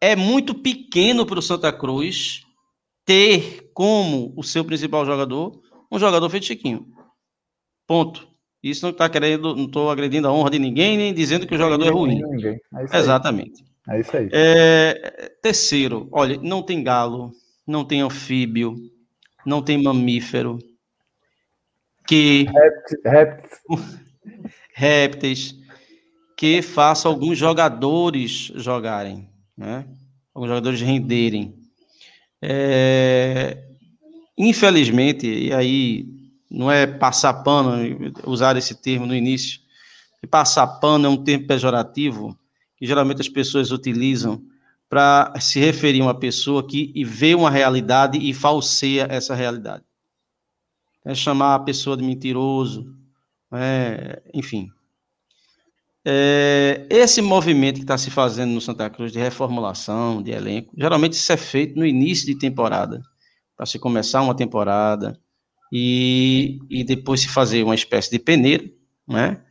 é 0.00 0.16
muito 0.16 0.54
pequeno 0.54 1.24
para 1.24 1.38
o 1.38 1.42
Santa 1.42 1.72
Cruz 1.72 2.42
ter 3.04 3.70
como 3.72 4.34
o 4.36 4.42
seu 4.42 4.64
principal 4.64 5.06
jogador 5.06 5.60
um 5.90 5.98
jogador 5.98 6.28
feito 6.28 6.46
Chiquinho. 6.46 6.86
Ponto. 7.86 8.28
Isso 8.62 8.84
não 8.84 8.90
está 8.90 9.08
querendo, 9.08 9.54
não 9.54 9.64
estou 9.64 9.90
agredindo 9.90 10.28
a 10.28 10.32
honra 10.32 10.50
de 10.50 10.58
ninguém, 10.58 10.96
nem 10.96 11.14
dizendo 11.14 11.46
que 11.46 11.54
o 11.54 11.58
jogador 11.58 11.86
é 11.86 11.90
ruim. 11.90 12.20
É 12.92 12.98
Exatamente. 12.98 13.64
É 13.88 14.00
isso 14.00 14.16
aí. 14.16 14.28
É, 14.32 15.32
terceiro, 15.42 16.08
olha, 16.12 16.38
não 16.42 16.62
tem 16.62 16.82
galo, 16.84 17.32
não 17.66 17.84
tem 17.84 18.02
anfíbio, 18.02 18.76
não 19.46 19.62
tem 19.62 19.82
mamífero, 19.82 20.58
que 22.06 22.46
répteis, 23.04 23.60
répteis 24.74 25.54
que 26.36 26.62
faça 26.62 27.08
alguns 27.08 27.38
jogadores 27.38 28.52
jogarem, 28.56 29.28
né? 29.56 29.86
Alguns 30.34 30.48
jogadores 30.48 30.80
renderem. 30.80 31.54
É, 32.40 33.64
infelizmente, 34.36 35.26
e 35.26 35.52
aí 35.52 36.06
não 36.50 36.70
é 36.70 36.86
passar 36.86 37.34
pano, 37.42 38.12
usar 38.24 38.56
esse 38.56 38.74
termo 38.74 39.06
no 39.06 39.14
início, 39.14 39.60
passar 40.30 40.66
pano 40.66 41.06
é 41.06 41.08
um 41.08 41.24
termo 41.24 41.46
pejorativo 41.46 42.38
que 42.78 42.86
geralmente 42.86 43.20
as 43.20 43.28
pessoas 43.28 43.72
utilizam 43.72 44.42
para 44.88 45.34
se 45.40 45.60
referir 45.60 46.00
a 46.00 46.04
uma 46.04 46.18
pessoa 46.18 46.66
que 46.66 46.92
vê 47.04 47.34
uma 47.34 47.50
realidade 47.50 48.18
e 48.18 48.32
falseia 48.32 49.06
essa 49.10 49.34
realidade. 49.34 49.84
É 51.04 51.14
chamar 51.14 51.54
a 51.54 51.60
pessoa 51.60 51.96
de 51.96 52.02
mentiroso, 52.02 52.94
é, 53.52 54.22
enfim. 54.32 54.70
É, 56.04 56.86
esse 56.88 57.20
movimento 57.20 57.76
que 57.76 57.82
está 57.82 57.98
se 57.98 58.10
fazendo 58.10 58.52
no 58.52 58.60
Santa 58.60 58.88
Cruz 58.88 59.12
de 59.12 59.18
reformulação, 59.18 60.22
de 60.22 60.30
elenco, 60.30 60.72
geralmente 60.76 61.14
isso 61.14 61.30
é 61.32 61.36
feito 61.36 61.78
no 61.78 61.84
início 61.84 62.26
de 62.26 62.38
temporada, 62.38 63.02
para 63.56 63.66
se 63.66 63.78
começar 63.78 64.22
uma 64.22 64.34
temporada 64.34 65.20
e, 65.72 66.58
e 66.70 66.82
depois 66.82 67.20
se 67.20 67.28
fazer 67.28 67.62
uma 67.62 67.74
espécie 67.74 68.10
de 68.10 68.18
peneira, 68.18 68.64
né? 69.06 69.42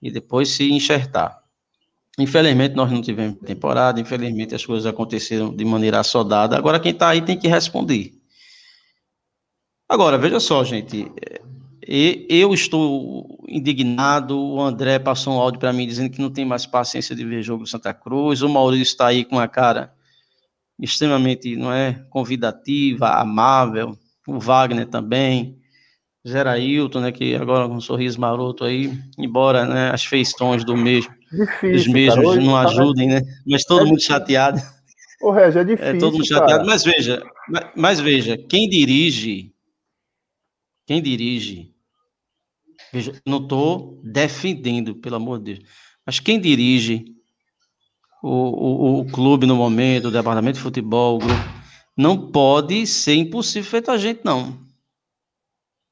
E 0.00 0.10
depois 0.10 0.50
se 0.50 0.70
enxertar. 0.70 1.45
Infelizmente, 2.18 2.74
nós 2.74 2.90
não 2.90 3.02
tivemos 3.02 3.38
temporada, 3.40 4.00
infelizmente, 4.00 4.54
as 4.54 4.64
coisas 4.64 4.86
aconteceram 4.86 5.54
de 5.54 5.64
maneira 5.64 6.00
assodada. 6.00 6.56
Agora, 6.56 6.80
quem 6.80 6.92
está 6.92 7.10
aí 7.10 7.20
tem 7.20 7.38
que 7.38 7.46
responder. 7.46 8.12
Agora, 9.88 10.16
veja 10.16 10.40
só, 10.40 10.64
gente. 10.64 11.12
Eu 11.86 12.54
estou 12.54 13.44
indignado. 13.46 14.38
O 14.38 14.60
André 14.60 14.98
passou 14.98 15.34
um 15.34 15.38
áudio 15.38 15.60
para 15.60 15.72
mim 15.72 15.86
dizendo 15.86 16.10
que 16.10 16.20
não 16.20 16.30
tem 16.30 16.44
mais 16.44 16.64
paciência 16.64 17.14
de 17.14 17.24
ver 17.24 17.42
jogo 17.42 17.64
do 17.64 17.68
Santa 17.68 17.92
Cruz. 17.92 18.42
O 18.42 18.48
Maurício 18.48 18.92
está 18.92 19.08
aí 19.08 19.24
com 19.24 19.36
uma 19.36 19.46
cara 19.46 19.92
extremamente 20.80 21.54
não 21.54 21.72
é, 21.72 22.04
convidativa, 22.10 23.10
amável. 23.10 23.96
O 24.26 24.40
Wagner 24.40 24.86
também. 24.86 25.60
Gerailton, 26.24 27.00
né, 27.00 27.12
que 27.12 27.36
agora 27.36 27.68
com 27.68 27.76
um 27.76 27.80
sorriso 27.80 28.20
maroto 28.20 28.64
aí, 28.64 28.92
embora 29.16 29.64
né, 29.64 29.90
as 29.92 30.04
feições 30.04 30.64
do 30.64 30.76
mesmo, 30.76 31.14
Difícil, 31.32 31.74
os 31.74 31.86
mesmos 31.88 32.36
não 32.36 32.52
tá 32.52 32.68
ajudem, 32.68 33.08
né? 33.08 33.22
Mas 33.46 33.64
todo 33.64 33.82
é 33.82 33.84
mundo 33.84 34.00
chateado. 34.00 34.60
O 35.20 35.30
Regi, 35.30 35.58
é 35.58 35.64
difícil. 35.64 35.94
É 35.94 35.98
todo 35.98 36.12
mundo 36.12 36.26
chateado, 36.26 36.50
cara. 36.50 36.64
mas 36.64 36.84
veja, 36.84 37.22
mas 37.74 38.00
veja, 38.00 38.36
quem 38.36 38.68
dirige, 38.68 39.52
quem 40.86 41.02
dirige, 41.02 41.74
veja, 42.92 43.12
não 43.26 43.38
estou 43.38 44.00
defendendo, 44.04 44.94
pelo 44.94 45.16
amor 45.16 45.38
de 45.38 45.54
Deus, 45.54 45.68
mas 46.04 46.20
quem 46.20 46.40
dirige 46.40 47.04
o, 48.22 48.28
o, 48.28 49.00
o 49.00 49.06
clube 49.06 49.46
no 49.46 49.56
momento, 49.56 50.08
o 50.08 50.10
departamento 50.10 50.56
de 50.56 50.62
futebol, 50.62 51.16
o 51.16 51.18
grupo, 51.18 51.56
não 51.96 52.30
pode 52.30 52.86
ser 52.86 53.14
impossível 53.14 53.70
feito 53.70 53.90
a 53.90 53.96
gente, 53.96 54.20
não. 54.22 54.65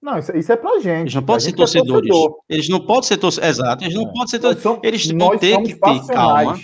Não, 0.04 0.18
isso, 0.18 0.36
isso 0.36 0.52
é 0.52 0.56
pra 0.56 0.78
gente. 0.80 1.00
Eles 1.00 1.14
não 1.14 1.22
podem 1.22 1.40
ser 1.40 1.52
torcedores. 1.54 2.10
É 2.10 2.54
eles 2.54 2.68
não 2.68 2.84
podem 2.84 3.02
ser 3.04 3.16
torcedores. 3.16 3.58
Exato, 3.58 3.84
eles 3.84 3.94
não 3.94 4.02
é. 4.02 4.12
podem 4.12 4.26
ser 4.26 4.38
torcedores. 4.38 4.80
Eles 4.84 5.10
vão 5.10 5.38
ter 5.38 5.62
que 5.62 5.74
ter 5.74 6.06
calma 6.08 6.60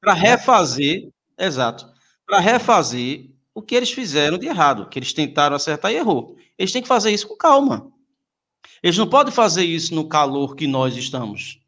para 0.00 0.12
refazer. 0.12 1.10
Exato. 1.36 1.90
Para 2.24 2.38
refazer 2.38 3.28
o 3.52 3.60
que 3.60 3.74
eles 3.74 3.90
fizeram 3.90 4.38
de 4.38 4.46
errado, 4.46 4.88
que 4.88 5.00
eles 5.00 5.12
tentaram 5.12 5.56
acertar 5.56 5.90
e 5.90 5.96
errou. 5.96 6.36
Eles 6.56 6.70
têm 6.70 6.80
que 6.80 6.86
fazer 6.86 7.10
isso 7.10 7.26
com 7.26 7.36
calma. 7.36 7.90
Eles 8.80 8.96
não 8.96 9.08
podem 9.08 9.34
fazer 9.34 9.64
isso 9.64 9.92
no 9.92 10.08
calor 10.08 10.54
que 10.54 10.68
nós 10.68 10.96
estamos. 10.96 11.58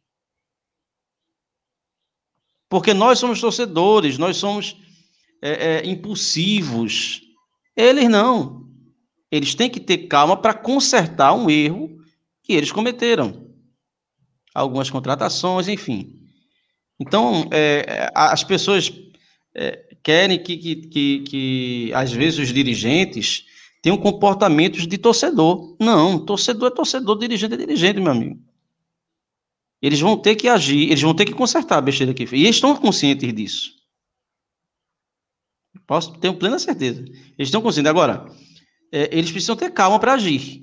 Porque 2.69 2.95
nós 2.95 3.19
somos 3.19 3.41
torcedores, 3.41 4.19
nós 4.19 4.37
somos 4.37 4.77
é, 5.43 5.51
é, 5.51 5.87
impulsivos. 5.89 7.23
Eles 7.75 8.09
não. 8.09 8.72
Eles 9.33 9.55
têm 9.55 9.71
que 9.71 9.81
ter 9.81 10.09
calma 10.09 10.37
para 10.37 10.53
consertar 10.53 11.33
um 11.33 11.49
erro 11.49 11.99
que 12.43 12.53
eles 12.53 12.71
cometeram. 12.71 13.51
Algumas 14.55 14.91
contratações, 14.91 15.69
enfim. 15.69 16.21
Então, 17.01 17.49
é, 17.51 18.11
as 18.15 18.45
pessoas 18.45 18.93
é, 19.55 19.97
querem 20.03 20.39
que, 20.39 20.59
que, 20.59 20.77
que, 20.77 21.21
que, 21.21 21.93
às 21.95 22.13
vezes, 22.13 22.41
os 22.41 22.53
dirigentes 22.53 23.47
tenham 23.81 23.97
comportamentos 23.97 24.87
de 24.87 24.99
torcedor. 24.99 25.75
Não, 25.81 26.19
torcedor 26.19 26.69
é 26.69 26.75
torcedor, 26.75 27.19
dirigente 27.19 27.55
é 27.55 27.57
dirigente, 27.57 28.01
meu 28.01 28.13
amigo. 28.13 28.39
Eles 29.81 29.99
vão 29.99 30.17
ter 30.17 30.37
que 30.37 30.47
agir, 30.47 30.91
eles 30.91 31.01
vão 31.01 31.15
ter 31.15 31.25
que 31.25 31.33
consertar 31.33 31.79
a 31.79 31.81
besteira 31.81 32.13
que 32.13 32.27
fez. 32.27 32.43
E 32.43 32.45
eles 32.45 32.57
estão 32.57 32.77
conscientes 32.77 33.33
disso. 33.33 33.73
Posso 35.87 36.13
ter 36.19 36.33
plena 36.35 36.59
certeza. 36.59 37.01
Eles 37.01 37.49
estão 37.49 37.63
conscientes. 37.63 37.91
Agora, 37.91 38.31
é, 38.93 39.09
eles 39.11 39.33
precisam 39.33 39.57
ter 39.57 39.71
calma 39.71 39.99
para 39.99 40.13
agir. 40.13 40.61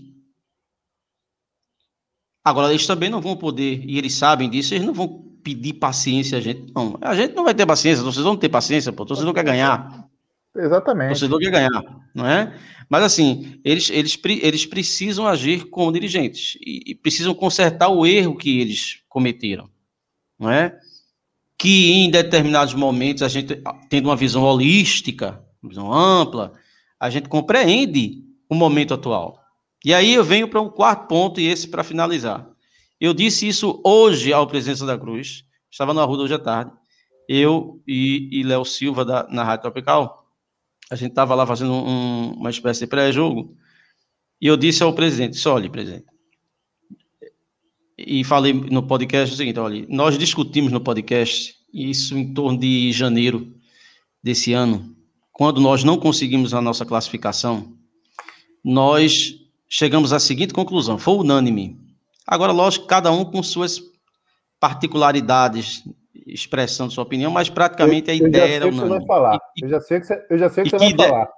Agora, 2.44 2.70
eles 2.70 2.88
também 2.88 3.10
não 3.10 3.20
vão 3.20 3.36
poder, 3.36 3.84
e 3.86 3.98
eles 3.98 4.14
sabem 4.14 4.50
disso, 4.50 4.74
eles 4.74 4.86
não 4.86 4.94
vão 4.94 5.30
pedir 5.44 5.74
paciência 5.74 6.38
a 6.38 6.42
gente. 6.42 6.72
Não, 6.74 6.98
a 7.02 7.16
gente 7.16 7.34
não 7.36 7.44
vai 7.44 7.54
ter 7.54 7.66
paciência, 7.66 8.04
vocês 8.04 8.24
vão 8.24 8.38
ter 8.38 8.50
paciência, 8.50 8.94
pô, 8.94 9.04
o 9.04 9.06
torcedor 9.06 9.34
quer 9.34 9.44
ganhar. 9.44 10.08
Exatamente. 10.56 11.08
O 11.08 11.10
torcedor 11.10 11.40
quer 11.40 11.52
ganhar, 11.52 11.84
não 12.14 12.26
é? 12.26 12.58
Mas 12.90 13.04
assim, 13.04 13.60
eles, 13.64 13.90
eles, 13.90 14.20
eles 14.24 14.66
precisam 14.66 15.28
agir 15.28 15.66
como 15.70 15.92
dirigentes 15.92 16.58
e, 16.60 16.92
e 16.92 16.96
precisam 16.96 17.36
consertar 17.36 17.90
o 17.90 18.06
erro 18.06 18.36
que 18.36 18.60
eles 18.60 19.02
cometeram, 19.08 19.70
não 20.40 20.50
é? 20.50 20.78
Que 21.58 21.92
em 21.92 22.10
determinados 22.10 22.74
momentos 22.74 23.22
a 23.22 23.28
gente, 23.28 23.62
tendo 23.90 24.10
uma 24.10 24.16
visão 24.16 24.44
holística, 24.44 25.44
uma 25.62 25.70
visão 25.70 25.94
ampla, 25.94 26.54
a 27.00 27.10
gente 27.10 27.30
compreende 27.30 28.24
o 28.50 28.56
momento 28.56 28.94
atual. 28.94 29.40
E 29.86 29.94
aí 29.94 30.14
eu 30.14 30.24
venho 30.24 30.48
para 30.48 30.62
um 30.62 30.70
quarto 30.70 31.08
ponto, 31.08 31.40
e 31.40 31.48
esse 31.48 31.68
para 31.68 31.84
finalizar. 31.84 32.48
Eu 33.00 33.14
disse 33.14 33.48
isso 33.48 33.82
hoje 33.86 34.34
ao 34.34 34.46
presidente 34.46 34.86
da 34.86 34.98
Cruz, 34.98 35.46
estava 35.72 35.94
na 35.94 36.04
rua 36.04 36.18
hoje 36.24 36.34
à 36.34 36.40
tarde, 36.40 36.72
eu 37.28 37.82
e, 37.88 38.40
e 38.40 38.44
Léo 38.44 38.66
Silva, 38.66 39.06
da, 39.06 39.28
na 39.30 39.44
Rádio 39.44 39.64
Tropical, 39.64 40.28
a 40.92 40.96
gente 40.96 41.12
estava 41.12 41.36
lá 41.36 41.46
fazendo 41.46 41.72
um, 41.72 42.34
uma 42.34 42.50
espécie 42.50 42.82
de 42.82 42.88
pré-jogo, 42.88 43.56
e 44.42 44.48
eu 44.48 44.58
disse 44.58 44.84
ao 44.84 44.94
presidente, 44.94 45.38
só 45.38 45.54
olha, 45.56 45.70
presidente, 45.70 46.06
e 47.98 48.24
falei 48.24 48.54
no 48.54 48.84
podcast 48.84 49.34
o 49.34 49.38
seguinte, 49.38 49.60
olha, 49.60 49.86
nós 49.88 50.18
discutimos 50.18 50.72
no 50.72 50.82
podcast, 50.82 51.56
isso 51.74 52.18
em 52.18 52.34
torno 52.34 52.58
de 52.58 52.92
janeiro 52.92 53.54
desse 54.24 54.54
ano, 54.54 54.96
quando 55.40 55.62
nós 55.62 55.86
não 55.86 55.98
conseguimos 55.98 56.54
a 56.54 56.60
nossa 56.60 56.86
classificação, 56.86 57.72
nós 58.62 59.36
chegamos 59.70 60.12
à 60.12 60.20
seguinte 60.20 60.54
conclusão: 60.54 60.98
foi 60.98 61.14
unânime. 61.14 61.80
Agora, 62.28 62.52
lógico, 62.52 62.86
cada 62.86 63.10
um 63.10 63.24
com 63.24 63.42
suas 63.42 63.80
particularidades, 64.60 65.82
expressando 66.28 66.92
sua 66.92 67.06
opinião, 67.06 67.32
mas 67.32 67.50
praticamente 67.50 68.10
eu, 68.10 68.16
a 68.16 68.28
ideia 68.28 68.56
era 68.56 68.68
unânime. 68.68 69.08
Eu 69.62 69.70
já 69.70 69.80
sei 69.80 70.02
que 70.02 70.08
você, 70.08 70.28
eu 70.30 70.38
já 70.38 70.50
sei 70.50 70.64
que 70.66 70.72
você 70.72 70.78
vai 70.78 70.90
ideia... 70.90 71.10
falar. 71.10 71.30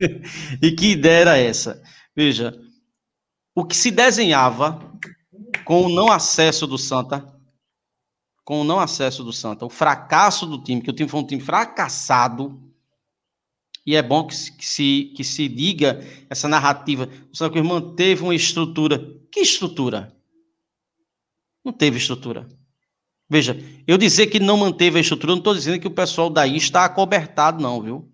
e 0.62 0.72
que 0.72 0.86
ideia 0.92 1.20
era 1.20 1.36
essa? 1.36 1.82
Veja, 2.16 2.58
o 3.54 3.66
que 3.66 3.76
se 3.76 3.90
desenhava 3.90 4.80
com 5.66 5.82
o 5.82 5.88
não 5.90 6.10
acesso 6.10 6.66
do 6.66 6.78
Santa, 6.78 7.22
com 8.46 8.62
o 8.62 8.64
não 8.64 8.80
acesso 8.80 9.22
do 9.22 9.30
Santa, 9.30 9.66
o 9.66 9.70
fracasso 9.70 10.46
do 10.46 10.64
time, 10.64 10.80
que 10.80 10.88
o 10.88 10.94
time 10.94 11.06
foi 11.10 11.20
um 11.20 11.26
time 11.26 11.42
fracassado, 11.42 12.69
e 13.90 13.96
é 13.96 14.02
bom 14.02 14.24
que, 14.24 14.36
se, 14.36 15.12
que 15.16 15.24
se 15.24 15.48
diga 15.48 16.00
essa 16.30 16.46
narrativa. 16.46 17.08
O 17.32 17.36
Santa 17.36 17.50
Cruz 17.50 17.66
manteve 17.66 18.22
uma 18.22 18.32
estrutura. 18.32 19.00
Que 19.32 19.40
estrutura? 19.40 20.16
Não 21.64 21.72
teve 21.72 21.98
estrutura. 21.98 22.46
Veja, 23.28 23.58
eu 23.88 23.98
dizer 23.98 24.28
que 24.28 24.38
não 24.38 24.56
manteve 24.56 24.98
a 24.98 25.00
estrutura, 25.00 25.32
não 25.32 25.38
estou 25.38 25.56
dizendo 25.56 25.80
que 25.80 25.88
o 25.88 25.90
pessoal 25.90 26.30
daí 26.30 26.56
está 26.56 26.84
acobertado, 26.84 27.60
não, 27.60 27.82
viu? 27.82 27.96
O 27.96 28.10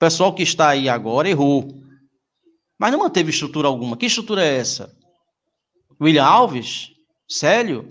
pessoal 0.00 0.34
que 0.34 0.42
está 0.42 0.70
aí 0.70 0.88
agora 0.88 1.30
errou. 1.30 1.80
Mas 2.76 2.90
não 2.90 2.98
manteve 2.98 3.30
estrutura 3.30 3.68
alguma. 3.68 3.96
Que 3.96 4.06
estrutura 4.06 4.44
é 4.44 4.56
essa? 4.56 4.92
William 6.00 6.24
Alves? 6.24 6.90
Célio? 7.28 7.86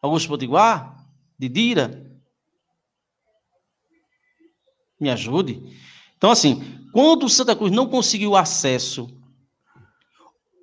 Augusto 0.00 0.28
Potiguar? 0.28 1.04
Didira? 1.36 2.13
Me 5.04 5.10
ajude. 5.10 5.62
Então, 6.16 6.30
assim, 6.30 6.80
quando 6.90 7.26
o 7.26 7.28
Santa 7.28 7.54
Cruz 7.54 7.70
não 7.70 7.86
conseguiu 7.86 8.34
acesso, 8.34 9.06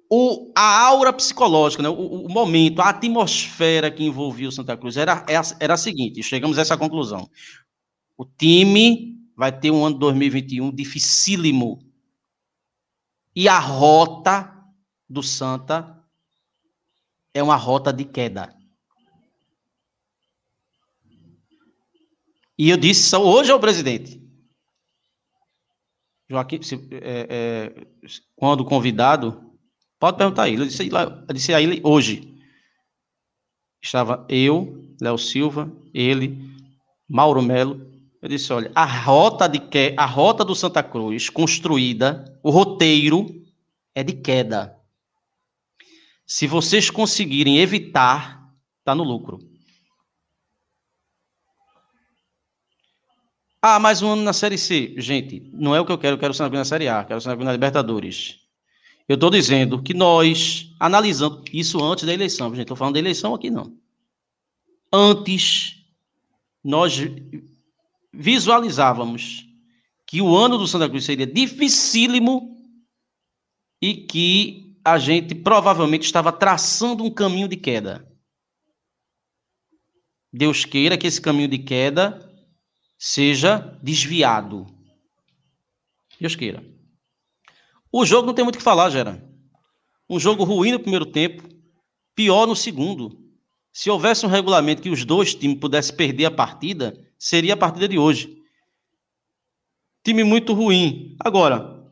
o, 0.10 0.52
a 0.58 0.88
aura 0.88 1.14
psicológica, 1.14 1.84
né, 1.84 1.90
o, 1.90 2.26
o, 2.26 2.28
momento, 2.28 2.82
a 2.82 2.90
atmosfera 2.90 3.92
que 3.92 4.04
envolvia 4.04 4.50
o 4.50 4.52
Santa 4.52 4.76
Cruz 4.76 4.98
era, 4.98 5.24
era 5.60 5.76
a 5.76 5.78
seguinte: 5.78 6.24
chegamos 6.24 6.58
a 6.58 6.62
essa 6.62 6.76
conclusão. 6.76 7.30
O 8.18 8.26
time 8.26 9.16
vai 9.38 9.52
ter 9.52 9.70
um 9.70 9.86
ano 9.86 10.00
2021 10.00 10.74
dificílimo. 10.74 11.80
E 13.36 13.48
a 13.48 13.60
rota 13.60 14.52
do 15.08 15.22
Santa 15.22 16.04
é 17.32 17.44
uma 17.44 17.58
rota 17.58 17.94
de 17.94 18.06
queda. 18.06 18.56
E 22.58 22.72
eu 22.72 22.78
disse 22.78 23.16
hoje 23.16 23.52
ao 23.52 23.60
presidente. 23.60 24.21
Joaquim, 26.32 26.62
se, 26.62 26.76
é, 26.92 27.28
é, 27.30 27.86
quando 28.38 28.64
convidado, 28.64 29.52
pode 30.00 30.18
perguntar 30.18 30.44
a 30.44 30.50
ele. 30.50 30.62
Eu 30.62 30.66
disse, 30.66 30.90
eu 30.90 31.34
disse 31.34 31.54
a 31.54 31.62
ele 31.62 31.82
hoje. 31.84 32.34
Estava 33.84 34.26
eu, 34.30 34.96
Léo 35.02 35.18
Silva, 35.18 35.70
ele, 35.94 36.40
Mauro 37.08 37.42
Melo. 37.42 37.86
Eu 38.22 38.30
disse: 38.30 38.54
olha, 38.54 38.72
a 38.74 38.86
rota, 38.86 39.50
de 39.50 39.60
que, 39.60 39.94
a 39.98 40.06
rota 40.06 40.46
do 40.46 40.56
Santa 40.56 40.82
Cruz, 40.82 41.30
construída, 41.30 42.40
o 42.42 42.50
roteiro 42.50 43.28
é 43.94 44.02
de 44.02 44.14
queda. 44.14 44.78
Se 46.26 46.48
vocês 46.48 46.90
conseguirem 46.90 47.58
evitar, 47.58 48.50
está 48.80 48.96
no 48.96 49.04
lucro. 49.04 49.51
Ah, 53.64 53.78
mais 53.78 54.02
um 54.02 54.10
ano 54.14 54.24
na 54.24 54.34
Série 54.34 54.58
C. 54.58 54.96
Gente, 54.98 55.52
não 55.54 55.76
é 55.76 55.80
o 55.80 55.86
que 55.86 55.92
eu 55.92 55.98
quero, 55.98 56.16
eu 56.16 56.20
quero 56.20 56.34
ser 56.34 56.50
na 56.50 56.66
Série 56.66 56.88
A, 56.88 57.04
quero 57.04 57.22
ser 57.22 57.38
na 57.38 57.52
Libertadores. 57.52 58.40
Eu 59.08 59.14
estou 59.14 59.30
dizendo 59.30 59.84
que 59.84 59.94
nós, 59.94 60.74
analisando 60.80 61.44
isso 61.54 61.84
antes 61.84 62.06
da 62.06 62.14
eleição, 62.14 62.50
gente, 62.50 62.62
estou 62.62 62.76
falando 62.76 62.96
da 62.96 63.00
eleição 63.00 63.36
aqui 63.36 63.52
não. 63.52 63.78
Antes, 64.92 65.76
nós 66.64 67.00
visualizávamos 68.12 69.46
que 70.08 70.24
o 70.24 70.36
ano 70.36 70.58
do 70.58 70.68
Santa 70.68 70.90
Cruz 70.90 71.06
seria 71.06 71.28
dificílimo 71.28 72.58
e 73.80 73.94
que 73.94 74.76
a 74.84 74.98
gente 74.98 75.36
provavelmente 75.36 76.04
estava 76.04 76.32
traçando 76.32 77.04
um 77.04 77.12
caminho 77.12 77.48
de 77.48 77.58
queda. 77.58 78.12
Deus 80.34 80.66
queira 80.66 80.98
que 80.98 81.06
esse 81.06 81.22
caminho 81.22 81.48
de 81.48 81.60
queda 81.60 82.31
seja 83.04 83.76
desviado. 83.82 84.68
Deus 86.20 86.36
queira. 86.36 86.64
O 87.92 88.06
jogo 88.06 88.28
não 88.28 88.34
tem 88.36 88.46
muito 88.46 88.58
o 88.58 88.58
que 88.60 88.64
falar, 88.64 88.92
Gera. 88.92 89.28
Um 90.08 90.20
jogo 90.20 90.44
ruim 90.44 90.74
no 90.74 90.80
primeiro 90.80 91.08
tempo, 91.08 91.50
pior 92.14 92.46
no 92.46 92.56
segundo. 92.56 93.20
Se 93.74 93.90
houvesse 93.90 94.24
um 94.24 94.30
regulamento 94.30 94.84
que 94.84 94.90
os 94.92 95.04
dois 95.04 95.34
times 95.34 95.58
pudessem 95.58 95.96
perder 95.96 96.26
a 96.26 96.32
partida, 96.32 96.96
seria 97.18 97.56
a 97.56 97.58
partida 97.58 97.88
de 97.88 97.98
hoje. 97.98 98.38
Time 100.04 100.24
muito 100.24 100.54
ruim. 100.54 101.16
Agora, 101.20 101.84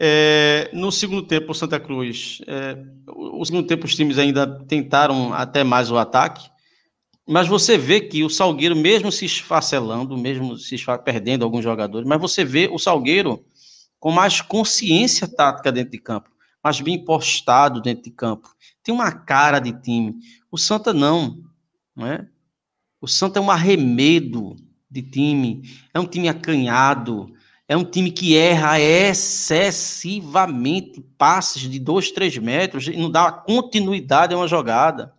é, 0.00 0.70
no 0.72 0.90
segundo 0.90 1.26
tempo, 1.26 1.52
o 1.52 1.54
Santa 1.54 1.78
Cruz, 1.78 2.40
é, 2.46 2.74
o 3.06 3.44
segundo 3.44 3.66
tempo 3.66 3.84
os 3.84 3.94
times 3.94 4.16
ainda 4.16 4.64
tentaram 4.64 5.34
até 5.34 5.62
mais 5.62 5.90
o 5.90 5.98
ataque, 5.98 6.48
mas 7.28 7.46
você 7.46 7.76
vê 7.76 8.00
que 8.00 8.24
o 8.24 8.30
Salgueiro, 8.30 8.74
mesmo 8.74 9.12
se 9.12 9.26
esfacelando, 9.26 10.16
mesmo 10.16 10.56
se 10.56 10.76
perdendo 11.04 11.44
alguns 11.44 11.62
jogadores, 11.62 12.08
mas 12.08 12.18
você 12.18 12.42
vê 12.42 12.70
o 12.72 12.78
Salgueiro 12.78 13.44
com 14.00 14.10
mais 14.10 14.40
consciência 14.40 15.28
tática 15.28 15.70
dentro 15.70 15.90
de 15.90 15.98
campo, 15.98 16.30
mais 16.64 16.80
bem 16.80 17.04
postado 17.04 17.82
dentro 17.82 18.04
de 18.04 18.12
campo. 18.12 18.48
Tem 18.82 18.94
uma 18.94 19.12
cara 19.12 19.58
de 19.58 19.72
time. 19.72 20.14
O 20.50 20.56
Santa 20.56 20.94
não, 20.94 21.42
não 21.94 22.06
é? 22.06 22.26
O 22.98 23.06
Santa 23.06 23.38
é 23.38 23.42
um 23.42 23.50
arremedo 23.50 24.56
de 24.90 25.02
time, 25.02 25.60
é 25.92 26.00
um 26.00 26.06
time 26.06 26.30
acanhado, 26.30 27.30
é 27.68 27.76
um 27.76 27.84
time 27.84 28.10
que 28.10 28.38
erra 28.38 28.80
excessivamente 28.80 31.02
passes 31.18 31.60
de 31.60 31.78
2, 31.78 32.10
3 32.10 32.38
metros 32.38 32.88
e 32.88 32.96
não 32.96 33.10
dá 33.10 33.30
continuidade 33.30 34.32
a 34.32 34.38
uma 34.38 34.48
jogada. 34.48 35.17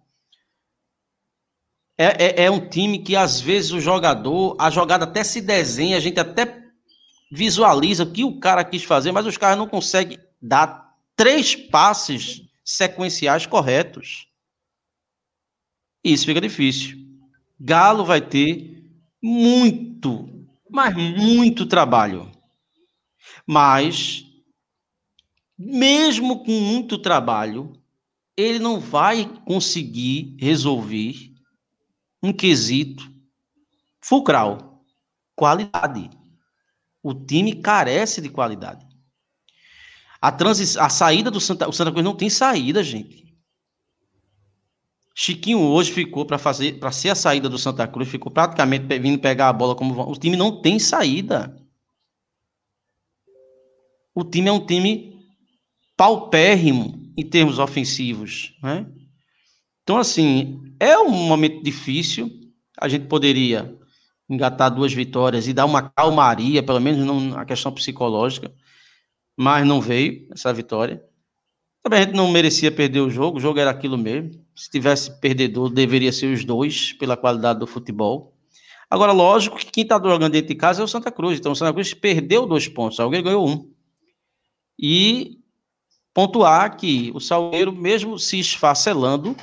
É, 2.01 2.43
é, 2.43 2.45
é, 2.45 2.51
um 2.51 2.69
time 2.69 2.99
que 2.99 3.15
às 3.15 3.41
vezes 3.41 3.71
o 3.71 3.81
jogador, 3.81 4.55
a 4.57 4.69
jogada 4.69 5.03
até 5.03 5.23
se 5.23 5.41
desenha, 5.41 5.97
a 5.97 5.99
gente 5.99 6.19
até 6.19 6.63
visualiza 7.29 8.03
o 8.03 8.11
que 8.11 8.23
o 8.23 8.39
cara 8.39 8.63
quis 8.63 8.83
fazer, 8.83 9.11
mas 9.11 9.25
os 9.25 9.37
caras 9.37 9.57
não 9.57 9.67
conseguem 9.67 10.17
dar 10.41 10.95
três 11.15 11.55
passes 11.55 12.41
sequenciais 12.63 13.45
corretos. 13.45 14.27
E 16.03 16.13
isso 16.13 16.25
fica 16.25 16.39
difícil. 16.39 16.97
Galo 17.59 18.05
vai 18.05 18.21
ter 18.21 18.81
muito, 19.21 20.47
mas 20.71 20.95
muito 20.95 21.65
trabalho 21.65 22.31
mas, 23.45 24.25
mesmo 25.57 26.43
com 26.43 26.51
muito 26.51 26.99
trabalho, 26.99 27.73
ele 28.37 28.59
não 28.59 28.79
vai 28.79 29.25
conseguir 29.43 30.35
resolver 30.39 31.28
um 32.21 32.33
quesito 32.33 33.11
fulcral: 34.01 34.83
qualidade. 35.35 36.09
O 37.01 37.13
time 37.13 37.55
carece 37.55 38.21
de 38.21 38.29
qualidade. 38.29 38.85
A, 40.21 40.35
a 40.79 40.89
saída 40.89 41.31
do 41.31 41.39
Santa, 41.39 41.67
o 41.67 41.71
Santa 41.71 41.91
Cruz 41.91 42.03
não 42.03 42.15
tem 42.15 42.29
saída, 42.29 42.83
gente. 42.83 43.29
Chiquinho 45.15 45.59
hoje 45.59 45.91
ficou 45.91 46.25
para 46.25 46.37
fazer, 46.37 46.79
para 46.79 46.91
ser 46.91 47.09
a 47.09 47.15
saída 47.15 47.49
do 47.49 47.57
Santa 47.57 47.87
Cruz, 47.87 48.09
ficou 48.09 48.31
praticamente 48.31 48.85
vindo 48.99 49.19
pegar 49.19 49.49
a 49.49 49.53
bola 49.53 49.75
como 49.75 50.01
o 50.01 50.15
time 50.15 50.35
não 50.35 50.61
tem 50.61 50.79
saída 50.79 51.57
o 54.19 54.23
time 54.23 54.49
é 54.49 54.51
um 54.51 54.65
time 54.65 55.17
paupérrimo 55.95 57.13
em 57.17 57.27
termos 57.27 57.59
ofensivos, 57.59 58.53
né? 58.61 58.85
Então, 59.89 59.97
assim, 59.97 60.61
é 60.79 60.99
um 60.99 61.09
momento 61.09 61.63
difícil. 61.63 62.29
A 62.79 62.87
gente 62.87 63.07
poderia 63.07 63.75
engatar 64.29 64.69
duas 64.69 64.93
vitórias 64.93 65.47
e 65.47 65.51
dar 65.51 65.65
uma 65.65 65.89
calmaria, 65.89 66.61
pelo 66.61 66.79
menos 66.79 67.03
na 67.33 67.43
questão 67.43 67.71
psicológica, 67.71 68.53
mas 69.35 69.65
não 69.65 69.81
veio 69.81 70.27
essa 70.31 70.53
vitória. 70.53 71.03
Também 71.81 72.01
a 72.01 72.03
gente 72.03 72.13
não 72.13 72.29
merecia 72.29 72.71
perder 72.71 72.99
o 72.99 73.09
jogo, 73.09 73.39
o 73.39 73.41
jogo 73.41 73.57
era 73.57 73.71
aquilo 73.71 73.97
mesmo. 73.97 74.29
Se 74.55 74.69
tivesse 74.69 75.19
perdedor, 75.19 75.71
deveria 75.71 76.11
ser 76.11 76.31
os 76.31 76.45
dois, 76.45 76.93
pela 76.93 77.17
qualidade 77.17 77.57
do 77.57 77.65
futebol. 77.65 78.37
Agora, 78.91 79.11
lógico 79.11 79.57
que 79.57 79.71
quem 79.71 79.81
está 79.81 79.95
jogando 79.95 80.33
dentro 80.33 80.49
de 80.49 80.55
casa 80.55 80.83
é 80.83 80.85
o 80.85 80.87
Santa 80.87 81.11
Cruz. 81.11 81.39
Então, 81.39 81.53
o 81.53 81.55
Santa 81.55 81.73
Cruz 81.73 81.95
perdeu 81.95 82.45
dois 82.45 82.67
pontos, 82.67 82.99
alguém 82.99 83.23
ganhou 83.23 83.49
um. 83.49 83.73
E 84.77 85.39
pontuar 86.13 86.77
que 86.77 87.11
o 87.15 87.19
Salgueiro, 87.19 87.73
mesmo 87.73 88.19
se 88.19 88.37
esfacelando, 88.37 89.35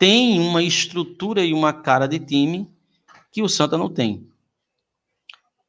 tem 0.00 0.40
uma 0.40 0.62
estrutura 0.62 1.44
e 1.44 1.52
uma 1.52 1.74
cara 1.74 2.08
de 2.08 2.18
time 2.18 2.66
que 3.30 3.42
o 3.42 3.48
Santa 3.50 3.76
não 3.76 3.90
tem. 3.90 4.26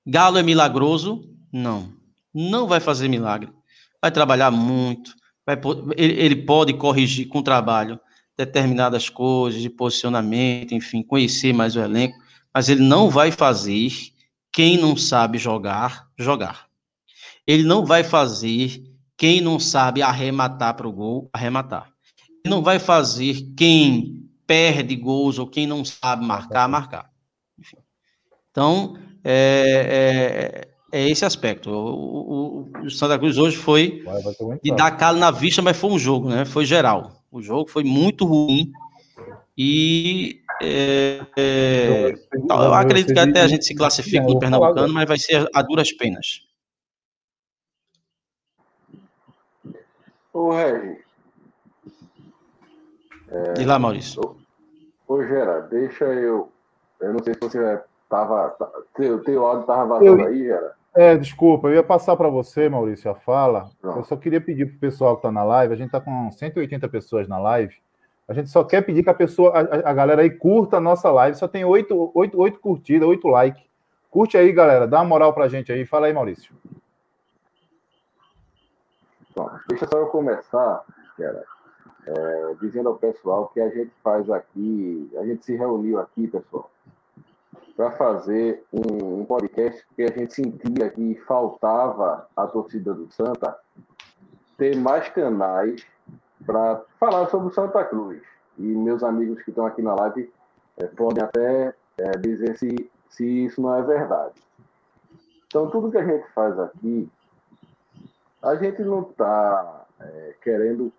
Galo 0.08 0.38
é 0.38 0.44
milagroso? 0.44 1.30
Não. 1.52 1.92
Não 2.34 2.66
vai 2.66 2.80
fazer 2.80 3.10
milagre. 3.10 3.52
Vai 4.02 4.10
trabalhar 4.10 4.50
muito. 4.50 5.14
Vai, 5.46 5.60
ele 5.98 6.38
pode 6.38 6.74
corrigir 6.74 7.28
com 7.28 7.44
trabalho 7.44 8.00
determinadas 8.38 9.10
coisas 9.10 9.62
de 9.62 9.70
posicionamento, 9.70 10.74
enfim, 10.74 11.04
conhecer 11.04 11.52
mais 11.52 11.76
o 11.76 11.82
elenco, 11.82 12.18
mas 12.54 12.70
ele 12.70 12.82
não 12.82 13.10
vai 13.10 13.34
fazer 13.34 13.92
quem 14.50 14.78
não 14.78 14.96
sabe 14.96 15.38
jogar, 15.38 16.08
jogar. 16.18 16.68
Ele 17.46 17.64
não 17.64 17.86
vai 17.86 18.02
fazer 18.02 18.82
quem 19.18 19.42
não 19.42 19.60
sabe 19.60 20.02
arrematar 20.02 20.74
para 20.76 20.88
o 20.88 20.94
gol, 20.94 21.30
arrematar. 21.34 21.92
Ele 22.46 22.56
não 22.56 22.64
vai 22.64 22.80
fazer 22.80 23.46
quem 23.58 24.21
perde 24.52 24.98
gols 24.98 25.40
ou 25.40 25.48
quem 25.48 25.66
não 25.66 25.86
sabe 25.86 26.26
marcar, 26.26 26.68
marcar. 26.68 27.10
Enfim. 27.58 27.78
Então, 28.52 28.98
é, 29.24 30.68
é, 30.92 31.00
é, 31.00 31.10
esse 31.10 31.24
aspecto. 31.24 31.70
O, 31.70 32.66
o, 32.74 32.86
o, 32.86 32.92
Santa 32.92 33.18
Cruz 33.18 33.38
hoje 33.38 33.56
foi 33.56 34.04
de 34.62 34.76
dar 34.76 34.92
calo 34.98 35.18
na 35.18 35.32
vista, 35.32 35.62
mas 35.62 35.78
foi 35.78 35.90
um 35.90 35.98
jogo, 35.98 36.28
né? 36.28 36.44
Foi 36.44 36.66
geral. 36.66 37.24
O 37.32 37.42
jogo 37.42 37.70
foi 37.70 37.86
muito 37.86 38.26
ruim 38.26 38.74
e 39.58 40.42
É, 40.62 41.26
é, 41.38 42.14
eu 42.34 42.74
acredito 42.74 43.14
que 43.14 43.20
até 43.20 43.42
a 43.42 43.48
gente 43.48 43.64
se 43.64 43.74
classifica 43.74 44.22
no 44.22 44.38
Pernambucano, 44.38 44.94
mas 44.94 45.08
vai 45.08 45.18
ser 45.18 45.50
a 45.56 45.62
duras 45.62 45.94
penas. 45.94 46.42
Ô, 50.34 50.52
Regi. 50.52 51.00
É, 53.32 53.54
Diz 53.54 53.66
lá, 53.66 53.80
Maurício. 53.80 54.41
Ô, 55.12 55.22
Gera, 55.26 55.60
deixa 55.64 56.06
eu. 56.06 56.50
Eu 57.02 57.12
não 57.12 57.22
sei 57.22 57.34
se 57.34 57.42
você 57.42 57.82
estava. 58.02 58.56
Teu, 58.96 59.22
teu 59.22 59.46
áudio 59.46 59.62
estava 59.64 59.86
vazando 59.86 60.22
eu... 60.22 60.28
aí, 60.28 60.46
Gera. 60.46 60.74
É, 60.96 61.18
desculpa, 61.18 61.68
eu 61.68 61.74
ia 61.74 61.84
passar 61.84 62.16
para 62.16 62.30
você, 62.30 62.70
Maurício, 62.70 63.12
a 63.12 63.16
fala. 63.16 63.70
Não. 63.84 63.98
Eu 63.98 64.04
só 64.06 64.16
queria 64.16 64.40
pedir 64.40 64.68
para 64.68 64.76
o 64.78 64.80
pessoal 64.80 65.16
que 65.16 65.20
está 65.20 65.30
na 65.30 65.44
live, 65.44 65.74
a 65.74 65.76
gente 65.76 65.88
está 65.88 66.00
com 66.00 66.32
180 66.32 66.88
pessoas 66.88 67.28
na 67.28 67.38
live. 67.38 67.76
A 68.26 68.34
gente 68.34 68.50
só 68.50 68.64
quer 68.64 68.84
pedir 68.84 69.04
que 69.04 69.10
a 69.10 69.14
pessoa, 69.14 69.52
a, 69.52 69.90
a 69.90 69.94
galera 69.94 70.22
aí 70.22 70.30
curta 70.30 70.78
a 70.78 70.82
nossa 70.82 71.12
live. 71.12 71.38
Só 71.38 71.46
tem 71.46 71.66
oito, 71.66 72.10
oito, 72.16 72.40
oito 72.40 72.62
curtidas, 72.62 73.06
oito 73.06 73.28
likes. 73.28 73.62
Curte 74.10 74.38
aí, 74.38 74.50
galera. 74.54 74.88
Dá 74.88 75.00
uma 75.00 75.10
moral 75.10 75.34
pra 75.34 75.50
gente 75.50 75.74
aí. 75.74 75.86
Fala 75.86 76.08
aí, 76.08 76.14
Maurício. 76.14 76.56
Bom, 79.36 79.50
deixa 79.68 79.86
só 79.88 79.98
eu 79.98 80.08
começar, 80.08 80.86
cara, 81.18 81.44
é, 82.08 82.56
dizendo 82.62 82.90
ao 82.90 82.96
pessoal 82.96 83.50
que 83.54 83.62
a 83.62 83.70
gente 83.70 83.92
faz 84.04 84.30
aqui, 84.30 85.10
a 85.18 85.26
gente 85.26 85.46
se 85.46 85.56
reuniu 85.56 86.00
aqui, 86.00 86.28
pessoal, 86.28 86.70
para 87.76 87.92
fazer 87.92 88.64
um, 88.72 89.22
um, 89.22 89.26
podcast 89.26 89.86
que 89.96 90.04
a 90.04 90.12
gente 90.12 90.34
sentia 90.34 90.90
que 90.90 91.16
faltava 91.28 92.28
à 92.36 92.48
torcida 92.48 92.94
do 92.94 93.12
Santa 93.12 93.58
ter 94.58 94.76
mais 94.76 95.10
canais 95.10 95.86
para 96.46 96.82
falar 97.00 97.28
sobre 97.30 97.48
o 97.48 97.54
Santa 97.54 97.84
Cruz. 97.84 98.22
E 98.58 98.62
meus 98.62 99.04
amigos 99.04 99.42
que 99.44 99.50
estão 99.50 99.66
aqui 99.66 99.82
na 99.82 99.96
live 99.96 100.32
é, 100.78 100.86
podem 100.86 101.24
até 101.24 101.74
é, 101.98 102.12
dizer 102.18 102.58
se, 102.58 102.90
se 103.10 103.46
isso 103.46 103.62
não 103.62 103.76
é 103.76 103.82
verdade. 103.82 104.42
Então, 105.48 105.70
tudo 105.70 105.92
que 105.92 105.98
a 105.98 106.06
gente 106.06 106.28
faz 106.34 106.58
aqui, 106.60 107.10
a 108.42 108.56
gente 108.56 108.82
não 108.84 109.02
está 109.02 109.86
é, 110.00 110.36
querendo 110.42 110.92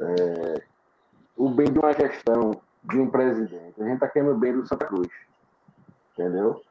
é, 0.00 0.62
o 1.36 1.48
bem 1.48 1.70
de 1.72 1.78
uma 1.78 1.92
gestão, 1.92 2.60
de 2.84 2.98
um 2.98 3.10
presidente. 3.10 3.80
A 3.80 3.84
gente 3.84 3.94
está 3.94 4.08
querendo 4.08 4.32
o 4.32 4.38
bem 4.38 4.52
do 4.52 4.66
Santa 4.66 4.86
Cruz. 4.86 5.08
Entendeu? 6.12 6.62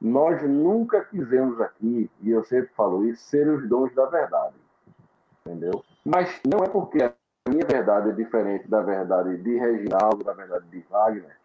Nós 0.00 0.42
nunca 0.42 1.04
quisemos 1.04 1.60
aqui, 1.60 2.10
e 2.20 2.30
eu 2.30 2.42
sempre 2.44 2.70
falo 2.74 3.06
isso, 3.06 3.22
ser 3.22 3.48
os 3.48 3.68
dons 3.68 3.94
da 3.94 4.06
verdade. 4.06 4.56
Entendeu? 5.40 5.84
Mas 6.04 6.40
não 6.44 6.64
é 6.64 6.68
porque 6.68 7.02
a 7.02 7.12
minha 7.48 7.64
verdade 7.64 8.10
é 8.10 8.12
diferente 8.12 8.68
da 8.68 8.82
verdade 8.82 9.36
de 9.36 9.56
Reginaldo, 9.56 10.24
da 10.24 10.32
verdade 10.32 10.64
de 10.68 10.84
Wagner, 10.90 11.36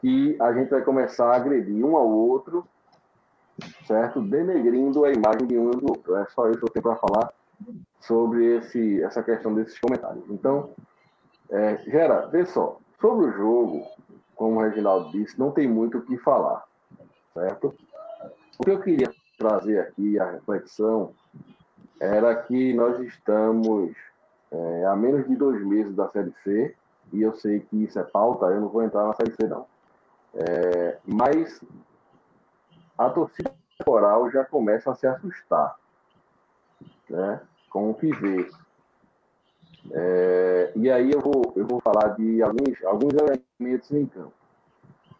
que 0.00 0.36
a 0.40 0.52
gente 0.52 0.70
vai 0.70 0.82
começar 0.82 1.32
a 1.32 1.36
agredir 1.36 1.84
um 1.84 1.96
ao 1.96 2.08
outro, 2.08 2.66
certo? 3.86 4.20
Denegrindo 4.20 5.04
a 5.04 5.12
imagem 5.12 5.46
de 5.46 5.58
um 5.58 5.70
do 5.70 5.90
outro. 5.90 6.16
É 6.16 6.26
só 6.26 6.48
isso 6.48 6.58
que 6.58 6.64
eu 6.64 6.70
tenho 6.70 6.82
para 6.82 6.96
falar 6.96 7.32
sobre 8.00 8.56
esse, 8.56 9.02
essa 9.02 9.22
questão 9.22 9.54
desses 9.54 9.78
comentários. 9.78 10.24
Então, 10.30 10.70
é, 11.50 11.76
Gera, 11.78 12.26
vê 12.26 12.44
só, 12.46 12.78
sobre 13.00 13.26
o 13.26 13.32
jogo, 13.32 13.86
como 14.34 14.58
o 14.58 14.62
Reginaldo 14.62 15.10
disse, 15.10 15.38
não 15.38 15.50
tem 15.50 15.68
muito 15.68 15.98
o 15.98 16.02
que 16.02 16.16
falar, 16.18 16.64
certo? 17.34 17.74
O 18.58 18.64
que 18.64 18.70
eu 18.70 18.80
queria 18.80 19.12
trazer 19.38 19.80
aqui, 19.80 20.18
a 20.18 20.30
reflexão, 20.30 21.12
era 22.00 22.34
que 22.34 22.72
nós 22.74 22.98
estamos 23.00 23.92
é, 24.50 24.84
a 24.86 24.94
menos 24.96 25.26
de 25.26 25.36
dois 25.36 25.64
meses 25.64 25.94
da 25.94 26.08
Série 26.08 26.32
C, 26.44 26.74
e 27.12 27.22
eu 27.22 27.34
sei 27.34 27.60
que 27.60 27.84
isso 27.84 27.98
é 27.98 28.04
pauta, 28.04 28.46
eu 28.46 28.60
não 28.60 28.68
vou 28.68 28.82
entrar 28.82 29.06
na 29.06 29.14
Série 29.14 29.34
C, 29.34 29.46
não. 29.46 29.66
É, 30.34 30.98
mas 31.04 31.60
a 32.96 33.08
torcida 33.10 33.52
coral 33.84 34.30
já 34.30 34.44
começa 34.44 34.90
a 34.90 34.94
se 34.94 35.06
assustar 35.06 35.76
né, 37.08 37.40
com 37.70 37.90
o 37.90 37.94
que 37.94 38.12
vê. 38.12 38.50
É, 39.92 40.72
e 40.76 40.90
aí 40.90 41.12
eu 41.12 41.20
vou, 41.20 41.52
eu 41.56 41.66
vou 41.66 41.80
falar 41.80 42.08
de 42.16 42.42
alguns, 42.42 42.84
alguns 42.84 43.12
elementos 43.14 43.90
em 43.90 44.06
campo. 44.06 44.32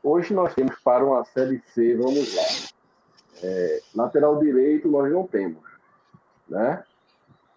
Hoje 0.02 0.34
nós 0.34 0.54
temos 0.54 0.78
para 0.80 1.04
uma 1.04 1.24
Série 1.24 1.62
C, 1.74 1.96
vamos 1.96 2.34
lá. 2.34 2.42
É, 3.42 3.80
lateral 3.94 4.38
direito 4.38 4.88
nós 4.88 5.10
não 5.12 5.26
temos 5.26 5.68
né? 6.48 6.82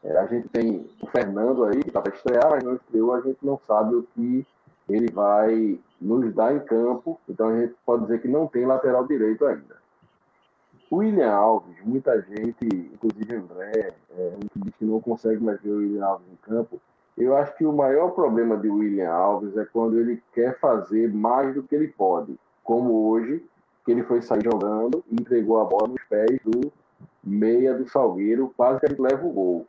É, 0.04 0.18
a 0.18 0.26
gente 0.28 0.50
tem 0.50 0.89
o 1.00 1.08
Fernando 1.08 1.64
aí, 1.66 1.82
que 1.82 1.89
está 1.89 2.02
para 2.02 2.14
estrear, 2.14 2.50
mas 2.50 2.64
não 2.64 2.76
estreou, 2.76 3.14
a 3.14 3.22
gente 3.22 3.38
não 3.44 3.60
sabe 3.68 3.96
o 3.96 4.04
que 4.16 4.46
ele 4.89 5.12
vai 5.12 5.80
nos 6.00 6.34
dar 6.34 6.56
em 6.56 6.60
campo, 6.60 7.20
então 7.30 7.50
a 7.50 7.62
gente 7.62 7.76
pode 7.86 8.04
dizer 8.04 8.22
que 8.22 8.28
não 8.28 8.48
tem 8.48 8.66
lateral 8.66 9.06
direito 9.06 9.46
ainda. 9.46 9.80
O 10.92 10.98
William 10.98 11.34
Alves, 11.34 11.78
muita 11.86 12.22
gente, 12.22 12.66
inclusive 12.66 13.34
André, 13.34 13.94
é, 14.10 14.34
que 14.78 14.84
não 14.84 15.00
consegue 15.00 15.42
mais 15.42 15.62
ver 15.62 15.70
o 15.70 15.78
William 15.78 16.06
Alves 16.06 16.28
em 16.30 16.36
campo. 16.36 16.82
Eu 17.18 17.38
acho 17.38 17.56
que 17.56 17.66
o 17.66 17.72
maior 17.72 18.12
problema 18.12 18.58
de 18.58 18.68
William 18.68 19.10
Alves 19.10 19.56
é 19.56 19.64
quando 19.64 19.98
ele 19.98 20.22
quer 20.34 20.60
fazer 20.60 21.10
mais 21.14 21.56
do 21.56 21.64
que 21.64 21.74
ele 21.74 21.88
pode, 21.88 22.38
como 22.62 23.08
hoje, 23.10 23.42
que 23.86 23.92
ele 23.92 24.04
foi 24.04 24.22
sair 24.22 24.44
jogando 24.44 25.02
e 25.10 25.14
entregou 25.14 25.62
a 25.62 25.64
bola 25.64 25.88
nos 25.88 26.04
pés 26.10 26.38
do 26.44 26.70
meia 27.24 27.74
do 27.74 27.88
Salgueiro, 27.89 28.54
quase 28.58 28.82
que 28.82 28.88
gente 28.88 29.02
leva 29.02 29.26
o 29.26 29.32
gol. 29.32 29.68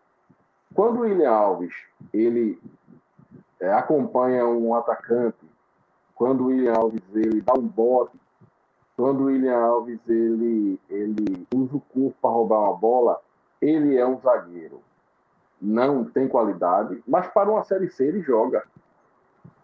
Quando 0.74 0.98
o 0.98 1.00
William 1.02 1.30
Alves 1.30 1.72
ele 2.12 2.58
é, 3.60 3.72
acompanha 3.72 4.44
um 4.44 4.74
atacante, 4.74 5.38
quando 6.16 6.40
o 6.40 6.46
William 6.46 6.74
Alves 6.74 7.00
ele 7.14 7.40
dá 7.42 7.54
um 7.54 7.68
bote, 7.68 8.18
quando 8.96 9.22
o 9.22 9.24
William 9.24 9.56
Alves 9.56 10.00
ele, 10.08 10.78
ele 10.88 11.46
usa 11.54 11.76
o 11.76 11.80
corpo 11.80 12.14
para 12.20 12.30
roubar 12.30 12.60
uma 12.60 12.76
bola, 12.76 13.20
ele 13.60 13.96
é 13.96 14.06
um 14.06 14.18
zagueiro. 14.20 14.80
Não 15.60 16.04
tem 16.04 16.28
qualidade, 16.28 17.02
mas 17.06 17.28
para 17.28 17.50
uma 17.50 17.62
Série 17.62 17.88
C 17.88 18.06
ele 18.06 18.20
joga. 18.20 18.64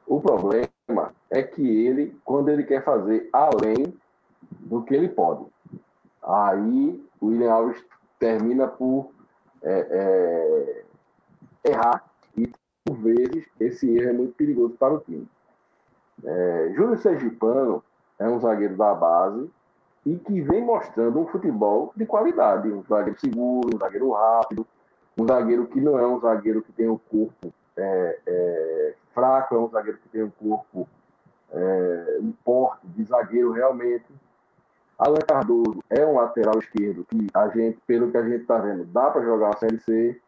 O 0.06 0.20
problema 0.20 0.68
é 1.28 1.42
que 1.42 1.62
ele, 1.62 2.18
quando 2.24 2.48
ele 2.48 2.64
quer 2.64 2.82
fazer 2.82 3.28
além 3.32 3.94
do 4.60 4.82
que 4.82 4.94
ele 4.94 5.08
pode, 5.08 5.44
aí 6.22 7.04
o 7.20 7.26
William 7.26 7.52
Alves 7.52 7.84
termina 8.18 8.66
por 8.66 9.10
é, 9.62 10.84
é, 11.64 11.70
errar 11.70 12.04
e, 12.36 12.50
por 12.84 12.96
vezes, 12.96 13.46
esse 13.60 13.90
erro 13.96 14.08
é 14.08 14.12
muito 14.12 14.34
perigoso 14.34 14.74
para 14.78 14.94
o 14.94 15.00
time. 15.00 15.28
É, 16.24 16.72
Júlio 16.74 16.96
Sergipano 16.98 17.82
é 18.18 18.28
um 18.28 18.40
zagueiro 18.40 18.76
da 18.76 18.94
base 18.94 19.50
e 20.04 20.16
que 20.16 20.40
vem 20.40 20.64
mostrando 20.64 21.20
um 21.20 21.26
futebol 21.26 21.92
de 21.94 22.06
qualidade, 22.06 22.68
um 22.68 22.82
zagueiro 22.82 23.20
seguro, 23.20 23.74
um 23.74 23.78
zagueiro 23.78 24.10
rápido, 24.12 24.66
um 25.18 25.26
zagueiro 25.26 25.66
que 25.66 25.80
não 25.80 25.98
é 25.98 26.06
um 26.06 26.20
zagueiro 26.20 26.62
que 26.62 26.72
tem 26.72 26.88
um 26.88 26.98
corpo 26.98 27.52
é, 27.76 28.18
é, 28.26 28.94
fraco, 29.12 29.54
é 29.54 29.58
um 29.58 29.68
zagueiro 29.68 29.98
que 29.98 30.08
tem 30.08 30.22
um 30.22 30.30
corpo, 30.30 30.88
é, 31.52 32.18
um 32.20 32.32
porte 32.44 32.86
de 32.86 33.04
zagueiro 33.04 33.52
realmente. 33.52 34.06
Alan 34.98 35.20
Cardoso 35.20 35.82
é 35.88 36.04
um 36.04 36.16
lateral 36.16 36.58
esquerdo 36.58 37.04
que 37.04 37.28
a 37.32 37.48
gente, 37.48 37.78
pelo 37.86 38.10
que 38.10 38.16
a 38.16 38.22
gente 38.22 38.42
está 38.42 38.58
vendo, 38.58 38.84
dá 38.86 39.10
para 39.10 39.22
jogar 39.22 39.50
a 39.50 39.56
Série 39.58 39.78
C, 39.78 40.20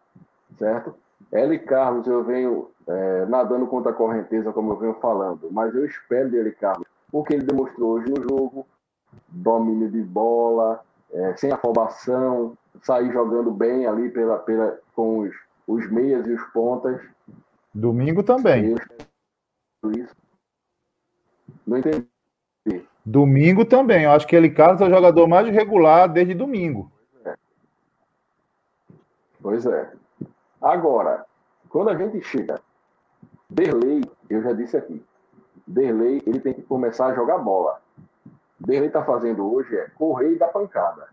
certo? 0.58 0.94
L. 1.32 1.58
Carlos, 1.60 2.06
eu 2.06 2.24
venho 2.24 2.70
é, 2.86 3.26
nadando 3.26 3.66
contra 3.66 3.92
a 3.92 3.94
correnteza, 3.94 4.52
como 4.52 4.72
eu 4.72 4.76
venho 4.76 4.94
falando, 4.94 5.48
mas 5.50 5.74
eu 5.74 5.84
espero 5.84 6.30
dele, 6.30 6.52
Carlos, 6.52 6.86
o 7.12 7.22
que 7.22 7.34
ele 7.34 7.44
demonstrou 7.44 7.92
hoje 7.92 8.10
no 8.10 8.22
jogo, 8.22 8.66
domínio 9.28 9.90
de 9.90 10.02
bola, 10.02 10.84
é, 11.12 11.36
sem 11.36 11.50
afobação, 11.50 12.56
sair 12.82 13.12
jogando 13.12 13.50
bem 13.50 13.86
ali 13.86 14.10
pela, 14.10 14.38
pela, 14.38 14.78
com 14.94 15.20
os, 15.20 15.34
os 15.66 15.90
meias 15.90 16.26
e 16.26 16.32
os 16.32 16.42
pontas. 16.52 17.00
Domingo 17.74 18.22
também. 18.22 18.74
Isso. 18.74 20.16
Não 21.66 21.78
entendi. 21.78 22.06
Domingo 23.04 23.64
também. 23.64 24.04
Eu 24.04 24.12
acho 24.12 24.26
que 24.26 24.36
ele 24.36 24.50
Carlos 24.50 24.80
é 24.80 24.84
o 24.84 24.90
jogador 24.90 25.26
mais 25.26 25.48
regular 25.48 26.08
desde 26.08 26.34
domingo. 26.34 26.90
Pois 29.42 29.64
é. 29.64 29.92
Agora, 30.60 31.24
quando 31.70 31.88
a 31.88 31.96
gente 31.96 32.20
chega, 32.22 32.60
Derlei, 33.48 34.02
eu 34.28 34.42
já 34.42 34.52
disse 34.52 34.76
aqui, 34.76 35.02
Derlei, 35.72 36.22
ele 36.26 36.40
tem 36.40 36.54
que 36.54 36.62
começar 36.62 37.06
a 37.06 37.14
jogar 37.14 37.38
bola. 37.38 37.80
Derlei 38.58 38.88
está 38.88 39.02
fazendo 39.04 39.52
hoje 39.52 39.76
é 39.76 39.88
correr 39.96 40.32
e 40.32 40.38
dar 40.38 40.48
pancada. 40.48 41.08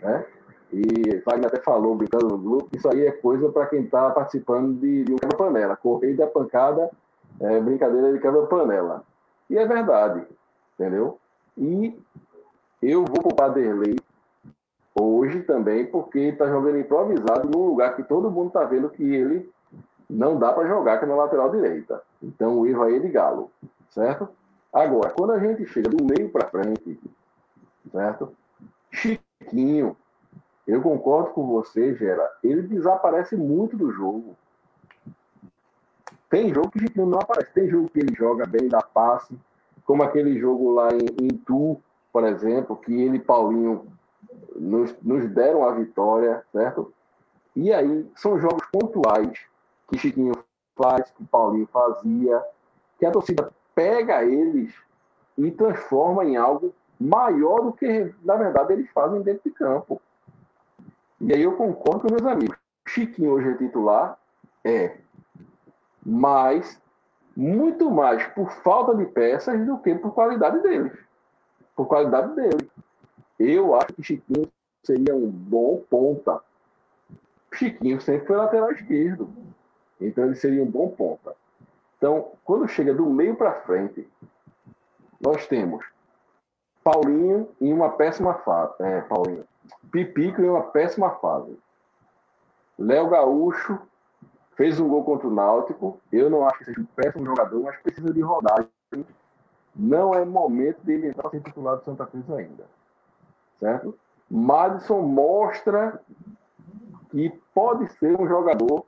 Né? 0.00 0.26
E 0.72 1.22
Wagner 1.26 1.46
até 1.46 1.60
falou, 1.60 1.94
brincando 1.94 2.28
no 2.28 2.38
grupo, 2.38 2.68
isso 2.74 2.88
aí 2.88 3.06
é 3.06 3.10
coisa 3.10 3.50
para 3.50 3.66
quem 3.66 3.82
está 3.82 4.10
participando 4.10 4.80
de, 4.80 5.04
de 5.04 5.12
um 5.12 5.16
quebra-panela. 5.16 5.76
Correr 5.76 6.12
e 6.12 6.16
dar 6.16 6.28
pancada 6.28 6.90
é 7.40 7.60
brincadeira 7.60 8.12
de 8.12 8.18
quebra-panela. 8.18 9.04
E 9.50 9.58
é 9.58 9.66
verdade 9.66 10.26
entendeu? 10.82 11.18
E 11.56 11.96
eu 12.80 13.04
vou 13.04 13.22
poupar 13.22 13.52
Derlei 13.52 13.96
hoje 14.94 15.42
também, 15.42 15.86
porque 15.86 16.18
está 16.18 16.46
jogando 16.46 16.78
improvisado 16.78 17.48
num 17.48 17.66
lugar 17.66 17.96
que 17.96 18.02
todo 18.02 18.30
mundo 18.30 18.48
está 18.48 18.64
vendo 18.64 18.90
que 18.90 19.02
ele 19.02 19.50
não 20.08 20.38
dá 20.38 20.52
para 20.52 20.68
jogar, 20.68 20.98
que 20.98 21.04
é 21.04 21.08
na 21.08 21.14
lateral 21.14 21.50
direita. 21.50 22.02
Então 22.22 22.58
o 22.58 22.66
erro 22.66 22.82
aí 22.82 22.96
é 22.96 22.98
de 22.98 23.08
Galo, 23.08 23.50
certo? 23.90 24.28
Agora, 24.72 25.10
quando 25.10 25.32
a 25.32 25.38
gente 25.38 25.66
chega 25.66 25.90
do 25.90 26.04
meio 26.04 26.30
para 26.30 26.48
frente, 26.48 26.98
certo? 27.90 28.32
Chiquinho, 28.90 29.96
eu 30.66 30.80
concordo 30.80 31.30
com 31.30 31.46
você, 31.46 31.94
Gera, 31.94 32.30
ele 32.42 32.62
desaparece 32.62 33.36
muito 33.36 33.76
do 33.76 33.90
jogo. 33.90 34.36
Tem 36.30 36.52
jogo 36.52 36.70
que 36.70 36.78
Chiquinho 36.78 37.06
não 37.06 37.18
aparece, 37.18 37.52
tem 37.52 37.68
jogo 37.68 37.90
que 37.90 38.00
ele 38.00 38.14
joga 38.14 38.46
bem, 38.46 38.68
dá 38.68 38.80
passe, 38.80 39.36
como 39.84 40.02
aquele 40.02 40.38
jogo 40.38 40.72
lá 40.72 40.88
em, 40.94 41.24
em 41.24 41.28
Tu, 41.28 41.78
por 42.12 42.24
exemplo, 42.24 42.76
que 42.76 42.92
ele 42.92 43.16
e 43.16 43.20
Paulinho 43.20 43.86
nos, 44.56 44.94
nos 45.02 45.28
deram 45.28 45.64
a 45.64 45.74
vitória, 45.74 46.42
certo? 46.52 46.92
E 47.54 47.72
aí 47.72 48.10
são 48.16 48.38
jogos 48.38 48.64
pontuais 48.72 49.51
que 49.92 49.98
Chiquinho 49.98 50.32
faz, 50.74 51.10
que 51.10 51.22
Paulinho 51.24 51.66
fazia, 51.66 52.42
que 52.98 53.04
a 53.04 53.10
torcida 53.10 53.52
pega 53.74 54.24
eles 54.24 54.74
e 55.36 55.50
transforma 55.50 56.24
em 56.24 56.36
algo 56.36 56.74
maior 56.98 57.60
do 57.60 57.72
que, 57.72 58.14
na 58.24 58.36
verdade, 58.36 58.72
eles 58.72 58.90
fazem 58.90 59.20
dentro 59.20 59.42
de 59.44 59.50
campo. 59.50 60.00
E 61.20 61.32
aí 61.32 61.42
eu 61.42 61.56
concordo 61.56 62.00
com 62.00 62.14
meus 62.14 62.24
amigos. 62.24 62.56
Chiquinho 62.88 63.32
hoje 63.32 63.50
é 63.50 63.54
titular? 63.54 64.18
É. 64.64 64.96
Mas 66.04 66.80
muito 67.36 67.90
mais 67.90 68.26
por 68.28 68.50
falta 68.50 68.94
de 68.94 69.04
peças 69.06 69.64
do 69.66 69.78
que 69.78 69.94
por 69.94 70.14
qualidade 70.14 70.62
deles. 70.62 70.92
Por 71.76 71.86
qualidade 71.86 72.34
dele. 72.34 72.70
Eu 73.38 73.74
acho 73.74 73.92
que 73.92 74.02
Chiquinho 74.02 74.48
seria 74.82 75.14
um 75.14 75.28
bom 75.28 75.82
ponta. 75.88 76.40
Chiquinho 77.52 78.00
sempre 78.00 78.26
foi 78.26 78.36
lateral 78.36 78.72
esquerdo. 78.72 79.51
Então 80.06 80.24
ele 80.24 80.34
seria 80.34 80.62
um 80.62 80.70
bom 80.70 80.88
ponta. 80.88 81.34
Então, 81.96 82.32
quando 82.44 82.66
chega 82.66 82.92
do 82.92 83.06
meio 83.06 83.36
para 83.36 83.60
frente, 83.60 84.08
nós 85.20 85.46
temos 85.46 85.84
Paulinho 86.82 87.48
em 87.60 87.72
uma 87.72 87.90
péssima 87.90 88.34
fase. 88.34 88.74
É, 88.80 89.00
Paulinho. 89.02 89.44
Pipico 89.90 90.42
em 90.42 90.48
uma 90.48 90.62
péssima 90.62 91.10
fase. 91.10 91.56
Léo 92.78 93.08
Gaúcho 93.08 93.78
fez 94.56 94.80
um 94.80 94.88
gol 94.88 95.04
contra 95.04 95.28
o 95.28 95.34
Náutico. 95.34 96.00
Eu 96.10 96.28
não 96.28 96.46
acho 96.46 96.58
que 96.58 96.64
seja 96.64 96.80
um 96.80 96.86
péssimo 96.96 97.24
jogador, 97.24 97.62
mas 97.62 97.76
precisa 97.76 98.12
de 98.12 98.20
rodagem. 98.20 98.68
Não 99.74 100.12
é 100.12 100.24
momento 100.24 100.82
dele 100.82 101.08
entrar 101.08 101.30
sem 101.30 101.40
titular 101.40 101.76
do 101.76 101.84
Santa 101.84 102.04
Cruz 102.04 102.28
ainda. 102.30 102.64
Certo? 103.60 103.96
Madison 104.28 105.02
mostra 105.02 106.00
que 107.10 107.30
pode 107.54 107.90
ser 107.92 108.20
um 108.20 108.26
jogador 108.26 108.84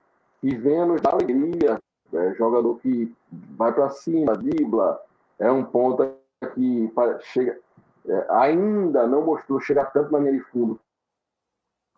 venha 0.50 0.84
nos 0.84 1.00
dar 1.00 1.14
alegria. 1.14 1.78
É 2.12 2.34
jogador 2.34 2.78
que 2.80 3.14
vai 3.56 3.72
para 3.72 3.90
cima, 3.90 4.34
dribla, 4.34 5.00
é 5.38 5.50
um 5.50 5.64
ponta 5.64 6.14
que 6.54 6.92
chega, 7.20 7.58
é, 8.06 8.26
ainda 8.28 9.06
não 9.06 9.24
mostrou 9.24 9.58
chegar 9.60 9.86
tanto 9.86 10.12
na 10.12 10.18
linha 10.18 10.32
de 10.32 10.40
fundo, 10.40 10.78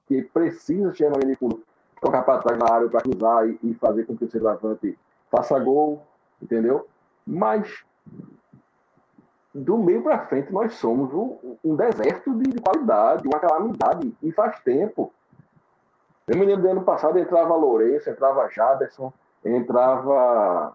que 0.06 0.22
precisa 0.22 0.94
chegar 0.94 1.10
na 1.10 1.18
linha 1.18 1.32
de 1.32 1.38
fundo, 1.38 1.62
tocar 2.00 2.22
para 2.22 2.40
trás 2.40 2.58
na 2.58 2.72
área 2.72 2.88
para 2.88 3.00
cruzar 3.00 3.48
e, 3.48 3.58
e, 3.62 3.74
fazer 3.74 4.04
com 4.04 4.16
que 4.16 4.24
o 4.24 4.30
centroavante 4.30 4.98
faça 5.30 5.58
gol, 5.58 6.02
entendeu? 6.40 6.86
Mas 7.26 7.84
do 9.52 9.78
meio 9.78 10.02
para 10.02 10.26
frente 10.26 10.52
nós 10.52 10.74
somos 10.74 11.12
um, 11.12 11.56
um 11.64 11.74
deserto 11.74 12.32
de, 12.34 12.50
de, 12.50 12.60
qualidade, 12.60 13.26
uma 13.26 13.40
calamidade, 13.40 14.14
e 14.22 14.30
faz 14.30 14.60
tempo. 14.60 15.12
Eu 16.26 16.36
me 16.36 16.44
lembro 16.44 16.62
do 16.62 16.70
ano 16.70 16.82
passado 16.82 17.18
entrava 17.18 17.54
Lourenço, 17.54 18.10
entrava 18.10 18.48
Jaderson, 18.50 19.12
entrava 19.44 20.74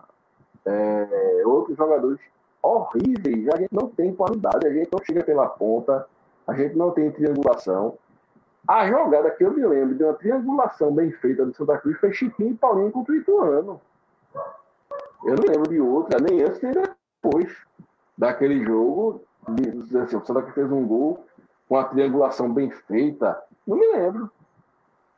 é, 0.66 1.44
outros 1.46 1.76
jogadores 1.76 2.22
horríveis. 2.62 3.50
A 3.50 3.58
gente 3.58 3.74
não 3.74 3.90
tem 3.90 4.16
qualidade, 4.16 4.66
a 4.66 4.74
gente 4.74 4.90
não 4.90 5.04
chega 5.04 5.24
pela 5.24 5.50
ponta, 5.50 6.08
a 6.48 6.54
gente 6.54 6.78
não 6.78 6.92
tem 6.92 7.12
triangulação. 7.12 7.98
A 8.66 8.88
jogada 8.88 9.30
que 9.32 9.44
eu 9.44 9.52
me 9.52 9.66
lembro 9.66 9.96
de 9.96 10.04
uma 10.06 10.14
triangulação 10.14 10.94
bem 10.94 11.12
feita 11.12 11.46
do 11.46 11.54
Santa 11.54 11.78
Cruz 11.80 11.98
foi 12.00 12.14
Chiquinho 12.14 12.52
e 12.52 12.56
Paulinho 12.56 12.92
contra 12.92 13.14
o 13.14 13.18
Ituano. 13.18 13.82
Eu 15.26 15.36
não 15.36 15.44
lembro 15.50 15.70
de 15.70 15.82
outra, 15.82 16.18
nem 16.20 16.44
antes 16.44 16.62
nem 16.62 16.72
depois 16.72 17.54
daquele 18.18 18.64
jogo. 18.64 19.22
De, 19.50 19.98
assim, 19.98 20.16
o 20.16 20.26
Santa 20.26 20.44
Cruz 20.44 20.54
fez 20.54 20.72
um 20.72 20.88
gol 20.88 21.26
com 21.68 21.76
a 21.76 21.84
triangulação 21.84 22.54
bem 22.54 22.72
feita. 22.72 23.42
Não 23.68 23.76
me 23.76 23.88
lembro. 23.88 24.32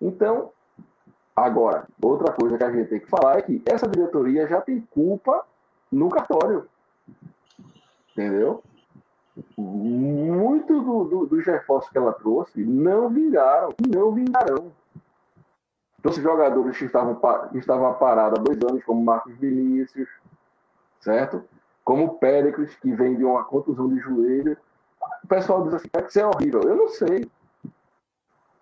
Então, 0.04 0.52
agora, 1.34 1.88
outra 2.02 2.34
coisa 2.34 2.58
que 2.58 2.64
a 2.64 2.72
gente 2.72 2.90
tem 2.90 3.00
que 3.00 3.10
falar 3.10 3.38
é 3.38 3.42
que 3.42 3.64
essa 3.66 3.88
diretoria 3.88 4.46
já 4.48 4.60
tem 4.60 4.82
culpa 4.82 5.46
no 5.90 6.10
cartório. 6.10 6.68
Entendeu? 8.12 8.62
Muito 9.58 10.82
do, 10.82 11.04
do, 11.06 11.26
dos 11.26 11.46
reforços 11.46 11.90
que 11.90 11.98
ela 11.98 12.12
trouxe 12.12 12.64
não 12.64 13.10
vingaram, 13.10 13.70
não 13.88 14.12
vingarão. 14.12 14.72
Trouxe 16.02 16.22
jogadores 16.22 16.78
que 16.78 16.84
estavam, 16.84 17.18
que 17.50 17.58
estavam 17.58 17.94
parados 17.94 18.38
há 18.38 18.44
dois 18.44 18.62
anos, 18.62 18.84
como 18.84 19.02
Marcos 19.02 19.36
Vinícius, 19.38 20.10
certo? 21.00 21.46
Como 21.84 22.18
Péricles, 22.18 22.76
que 22.76 22.92
vem 22.92 23.16
de 23.16 23.24
uma 23.24 23.46
contusão 23.46 23.88
de 23.88 24.00
joelho. 24.00 24.58
O 25.24 25.28
pessoal 25.28 25.64
diz 25.64 25.76
assim, 25.76 25.88
é 25.94 26.02
que 26.02 26.10
isso 26.10 26.20
é 26.20 26.26
horrível. 26.26 26.62
Eu 26.62 26.76
não 26.76 26.90
sei. 26.90 27.26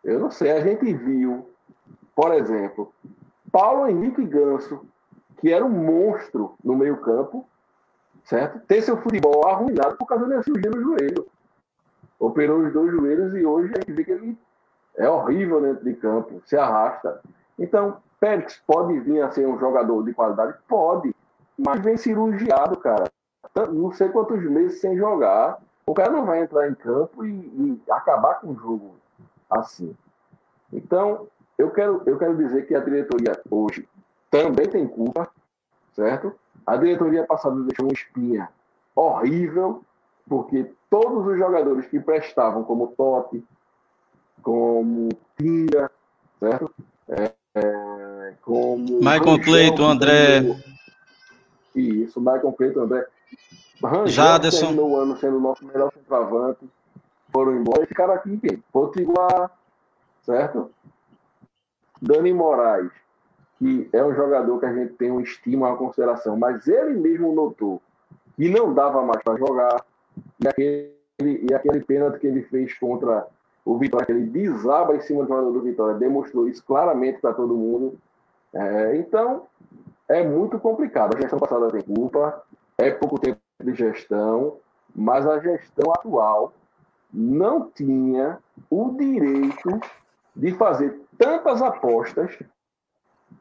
Eu 0.04 0.20
não 0.20 0.32
sei. 0.32 0.52
A 0.52 0.62
gente 0.62 0.94
viu, 0.94 1.50
por 2.16 2.34
exemplo, 2.34 2.94
Paulo 3.52 3.88
Henrique 3.88 4.24
Ganso, 4.26 4.86
que 5.38 5.52
era 5.52 5.64
um 5.64 5.70
monstro 5.70 6.56
no 6.64 6.76
meio 6.76 6.98
campo, 6.98 7.48
certo? 8.24 8.60
Ter 8.68 8.82
seu 8.82 8.98
futebol 8.98 9.48
arruinado 9.48 9.98
por 9.98 10.06
causa 10.06 10.28
da 10.28 10.44
cirurgia 10.44 10.72
no 10.72 10.82
joelho. 10.82 11.28
Operou 12.20 12.60
os 12.60 12.72
dois 12.72 12.92
joelhos 12.92 13.36
e 13.36 13.46
hoje 13.46 13.74
a 13.76 13.80
gente 13.80 13.92
vê 13.94 14.04
que 14.04 14.12
ele 14.12 14.38
é 14.96 15.10
horrível 15.10 15.62
dentro 15.62 15.84
de 15.84 15.94
campo, 15.96 16.42
se 16.46 16.56
arrasta. 16.56 17.22
Então, 17.58 17.98
Pérez 18.20 18.62
pode 18.68 19.00
vir 19.00 19.22
a 19.22 19.32
ser 19.32 19.48
um 19.48 19.60
jogador 19.60 20.04
de 20.04 20.14
qualidade? 20.14 20.56
Pode, 20.68 21.16
mas 21.58 21.82
vem 21.82 21.98
cirurgiado, 21.98 22.78
cara. 22.78 23.06
Não 23.74 23.92
sei 23.92 24.10
quantos 24.10 24.42
meses 24.44 24.80
sem 24.80 24.96
jogar. 24.96 25.58
O 25.86 25.94
cara 25.94 26.12
não 26.12 26.26
vai 26.26 26.44
entrar 26.44 26.70
em 26.70 26.76
campo 26.76 27.26
e, 27.26 27.32
e 27.32 27.82
acabar 27.90 28.36
com 28.36 28.52
o 28.52 28.56
jogo 28.56 29.01
assim. 29.52 29.96
Então, 30.72 31.28
eu 31.58 31.70
quero, 31.70 32.02
eu 32.06 32.18
quero 32.18 32.38
dizer 32.38 32.66
que 32.66 32.74
a 32.74 32.80
diretoria 32.80 33.40
hoje 33.50 33.88
também 34.30 34.68
tem 34.68 34.88
culpa, 34.88 35.30
certo? 35.94 36.34
A 36.66 36.78
diretoria 36.78 37.26
passada 37.26 37.62
deixou 37.62 37.86
uma 37.86 37.94
espinha 37.94 38.50
horrível, 38.96 39.84
porque 40.28 40.72
todos 40.90 41.28
os 41.28 41.38
jogadores 41.38 41.86
que 41.88 42.00
prestavam, 42.00 42.64
como 42.64 42.88
Totti, 42.88 43.44
como 44.42 45.10
Tinga, 45.38 45.92
certo? 46.40 46.74
É, 47.10 47.32
é, 47.56 48.34
como. 48.42 49.00
Michael 49.00 49.42
Cleiton, 49.44 49.86
André. 49.86 50.42
Isso, 51.76 52.20
Michael 52.20 52.54
Cleiton, 52.54 52.82
André. 52.82 53.08
Rangel, 53.84 54.08
Jaderson. 54.08 54.60
terminou 54.60 54.92
o 54.92 54.96
ano 54.98 55.18
sendo 55.18 55.38
o 55.38 55.42
nosso 55.42 55.66
melhor 55.66 55.92
centroavante. 55.94 56.70
Foram 57.32 57.56
embora 57.56 57.84
e 57.84 57.88
ficaram 57.88 58.14
aqui 58.14 58.32
em 58.32 58.38
quem? 58.38 58.64
Potiguar, 58.72 59.52
certo? 60.22 60.72
Dani 62.02 62.34
Moraes 62.34 62.92
que 63.62 63.88
é 63.94 64.04
um 64.04 64.16
jogador 64.16 64.60
que 64.60 64.66
a 64.66 64.74
gente 64.74 64.94
tem 64.94 65.12
um 65.12 65.22
estima, 65.22 65.68
uma 65.68 65.78
consideração, 65.78 66.36
mas 66.36 66.68
ele 66.68 66.96
mesmo 66.96 67.32
notou 67.32 67.80
que 68.36 68.50
não 68.50 68.74
dava 68.74 69.04
mais 69.04 69.22
para 69.24 69.38
jogar, 69.38 69.86
e 70.44 70.48
aquele, 70.48 71.46
e 71.48 71.54
aquele 71.54 71.80
pênalti 71.82 72.18
que 72.18 72.26
ele 72.26 72.42
fez 72.42 72.74
contra 72.80 73.28
o 73.64 73.78
Vitória, 73.78 74.08
que 74.08 74.12
ele 74.12 74.26
desaba 74.26 74.96
em 74.96 75.02
cima 75.02 75.22
do 75.22 75.28
jogador 75.28 75.52
do 75.52 75.62
Vitória, 75.62 75.94
demonstrou 75.94 76.48
isso 76.48 76.66
claramente 76.66 77.20
para 77.20 77.36
todo 77.36 77.54
mundo. 77.54 78.00
É, 78.52 78.96
então, 78.96 79.46
é 80.10 80.24
muito 80.24 80.58
complicado. 80.58 81.16
A 81.16 81.22
gestão 81.22 81.38
passada 81.38 81.68
tem 81.68 81.82
culpa, 81.84 82.42
é 82.80 82.90
pouco 82.90 83.20
tempo 83.20 83.40
de 83.64 83.76
gestão, 83.76 84.58
mas 84.96 85.28
a 85.28 85.38
gestão 85.38 85.92
atual 85.92 86.52
não 87.14 87.70
tinha 87.70 88.40
o 88.70 88.96
direito 88.98 89.80
de 90.36 90.52
fazer 90.54 91.02
tantas 91.18 91.62
apostas 91.62 92.38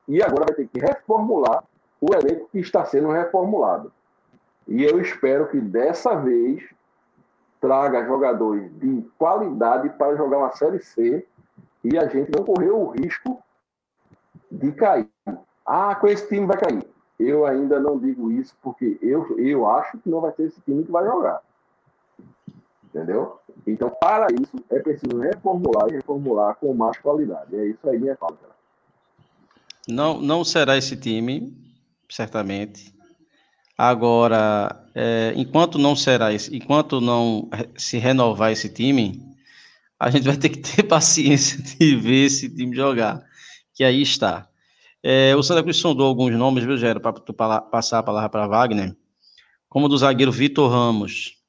e 0.09 0.23
agora 0.23 0.47
vai 0.47 0.57
ter 0.57 0.69
que 0.69 0.81
reformular 0.81 1.65
o 2.01 2.15
elenco 2.15 2.49
que 2.51 2.59
está 2.59 2.85
sendo 2.85 3.11
reformulado. 3.11 3.93
E 4.67 4.83
eu 4.85 5.01
espero 5.01 5.49
que 5.49 5.61
dessa 5.61 6.15
vez 6.17 6.63
traga 7.61 8.07
jogadores 8.07 8.73
de 8.79 9.03
qualidade 9.19 9.91
para 9.91 10.17
jogar 10.17 10.39
uma 10.39 10.53
Série 10.53 10.83
C 10.83 11.27
e 11.85 11.99
a 11.99 12.07
gente 12.07 12.31
não 12.31 12.45
correr 12.45 12.71
o 12.71 12.91
risco 12.91 13.43
de 14.51 14.73
cair. 14.73 15.09
Ah, 15.65 15.95
com 15.95 16.07
esse 16.07 16.27
time 16.29 16.47
vai 16.47 16.57
cair. 16.57 16.87
Eu 17.19 17.45
ainda 17.45 17.79
não 17.79 17.99
digo 17.99 18.33
isso 18.33 18.57
porque 18.63 18.99
eu, 19.03 19.39
eu 19.39 19.69
acho 19.69 19.99
que 19.99 20.09
não 20.09 20.21
vai 20.21 20.33
ser 20.33 20.45
esse 20.45 20.61
time 20.63 20.85
que 20.85 20.91
vai 20.91 21.05
jogar. 21.05 21.43
Entendeu? 22.93 23.39
Então, 23.67 23.89
para 24.01 24.27
isso, 24.33 24.65
é 24.69 24.81
preciso 24.81 25.19
reformular 25.19 25.89
e 25.89 25.93
reformular 25.93 26.57
com 26.57 26.75
mais 26.75 26.99
qualidade. 26.99 27.55
É 27.55 27.67
isso 27.67 27.89
aí, 27.89 27.99
minha 27.99 28.17
fala. 28.17 28.37
Não, 29.89 30.21
não 30.21 30.45
será 30.45 30.77
esse 30.77 30.97
time, 30.97 31.57
certamente. 32.09 32.93
Agora, 33.79 34.85
é, 34.95 35.33
enquanto 35.37 35.79
não 35.79 35.97
será 35.97 36.33
esse, 36.33 36.55
enquanto 36.55 37.01
não 37.01 37.49
se 37.77 37.97
renovar 37.97 38.53
esse 38.53 38.69
time, 38.69 39.23
a 39.99 40.11
gente 40.11 40.27
vai 40.27 40.37
ter 40.37 40.49
que 40.51 40.59
ter 40.59 40.83
paciência 40.89 41.63
de 41.63 41.97
ver 41.97 42.27
esse 42.27 42.49
time 42.49 42.77
jogar, 42.77 43.25
que 43.75 43.85
aí 43.85 44.03
está. 44.03 44.49
É, 45.03 45.35
o 45.35 45.43
Santa 45.43 45.63
Cruz 45.63 45.79
sondou 45.79 46.07
alguns 46.07 46.35
nomes, 46.35 46.65
viu, 46.65 46.77
Gero, 46.77 47.01
para 47.01 47.13
passar 47.63 48.01
a 48.01 48.03
palavra 48.03 48.29
para 48.29 48.47
Wagner, 48.47 48.95
como 49.69 49.89
do 49.89 49.97
zagueiro 49.97 50.33
Vitor 50.33 50.71
Ramos. 50.71 51.40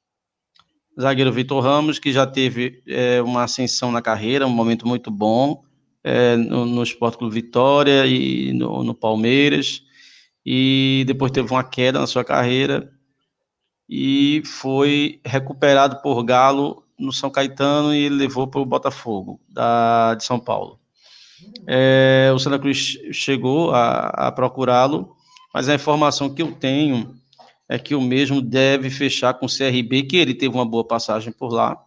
Zagueiro 1.00 1.32
Vitor 1.32 1.62
Ramos, 1.62 1.98
que 1.98 2.12
já 2.12 2.26
teve 2.26 2.82
é, 2.86 3.22
uma 3.22 3.44
ascensão 3.44 3.90
na 3.90 4.02
carreira, 4.02 4.46
um 4.46 4.50
momento 4.50 4.86
muito 4.86 5.10
bom 5.10 5.62
é, 6.04 6.36
no, 6.36 6.66
no 6.66 6.82
Sport 6.82 7.16
Clube 7.16 7.34
Vitória 7.34 8.06
e 8.06 8.52
no, 8.52 8.82
no 8.82 8.94
Palmeiras, 8.94 9.82
e 10.44 11.04
depois 11.06 11.32
teve 11.32 11.50
uma 11.50 11.64
queda 11.64 12.00
na 12.00 12.06
sua 12.06 12.24
carreira 12.24 12.92
e 13.88 14.42
foi 14.44 15.20
recuperado 15.24 16.00
por 16.02 16.22
Galo 16.24 16.82
no 16.98 17.12
São 17.12 17.30
Caetano 17.30 17.94
e 17.94 18.08
levou 18.08 18.46
para 18.46 18.60
o 18.60 18.66
Botafogo 18.66 19.40
da, 19.48 20.14
de 20.14 20.24
São 20.24 20.38
Paulo. 20.38 20.78
É, 21.66 22.30
o 22.34 22.38
Santa 22.38 22.58
Cruz 22.58 22.98
chegou 23.12 23.72
a, 23.72 24.28
a 24.28 24.32
procurá-lo, 24.32 25.16
mas 25.52 25.68
a 25.68 25.74
informação 25.74 26.32
que 26.32 26.42
eu 26.42 26.52
tenho 26.52 27.14
é 27.72 27.78
que 27.78 27.94
o 27.94 28.02
mesmo 28.02 28.42
deve 28.42 28.90
fechar 28.90 29.32
com 29.32 29.46
o 29.46 29.48
CRB, 29.48 30.02
que 30.02 30.18
ele 30.18 30.34
teve 30.34 30.54
uma 30.54 30.66
boa 30.66 30.86
passagem 30.86 31.32
por 31.32 31.50
lá, 31.50 31.82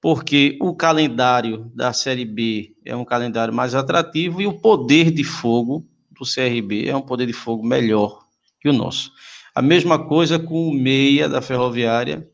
porque 0.00 0.58
o 0.60 0.74
calendário 0.74 1.70
da 1.72 1.92
Série 1.92 2.24
B 2.24 2.74
é 2.84 2.96
um 2.96 3.04
calendário 3.04 3.54
mais 3.54 3.72
atrativo 3.72 4.42
e 4.42 4.48
o 4.48 4.58
poder 4.58 5.12
de 5.12 5.22
fogo 5.22 5.86
do 6.10 6.24
CRB 6.24 6.88
é 6.88 6.96
um 6.96 7.02
poder 7.02 7.24
de 7.26 7.32
fogo 7.32 7.64
melhor 7.64 8.26
que 8.60 8.68
o 8.68 8.72
nosso. 8.72 9.12
A 9.54 9.62
mesma 9.62 9.96
coisa 9.96 10.40
com 10.40 10.66
o 10.68 10.74
meia 10.74 11.28
da 11.28 11.40
Ferroviária, 11.40 12.28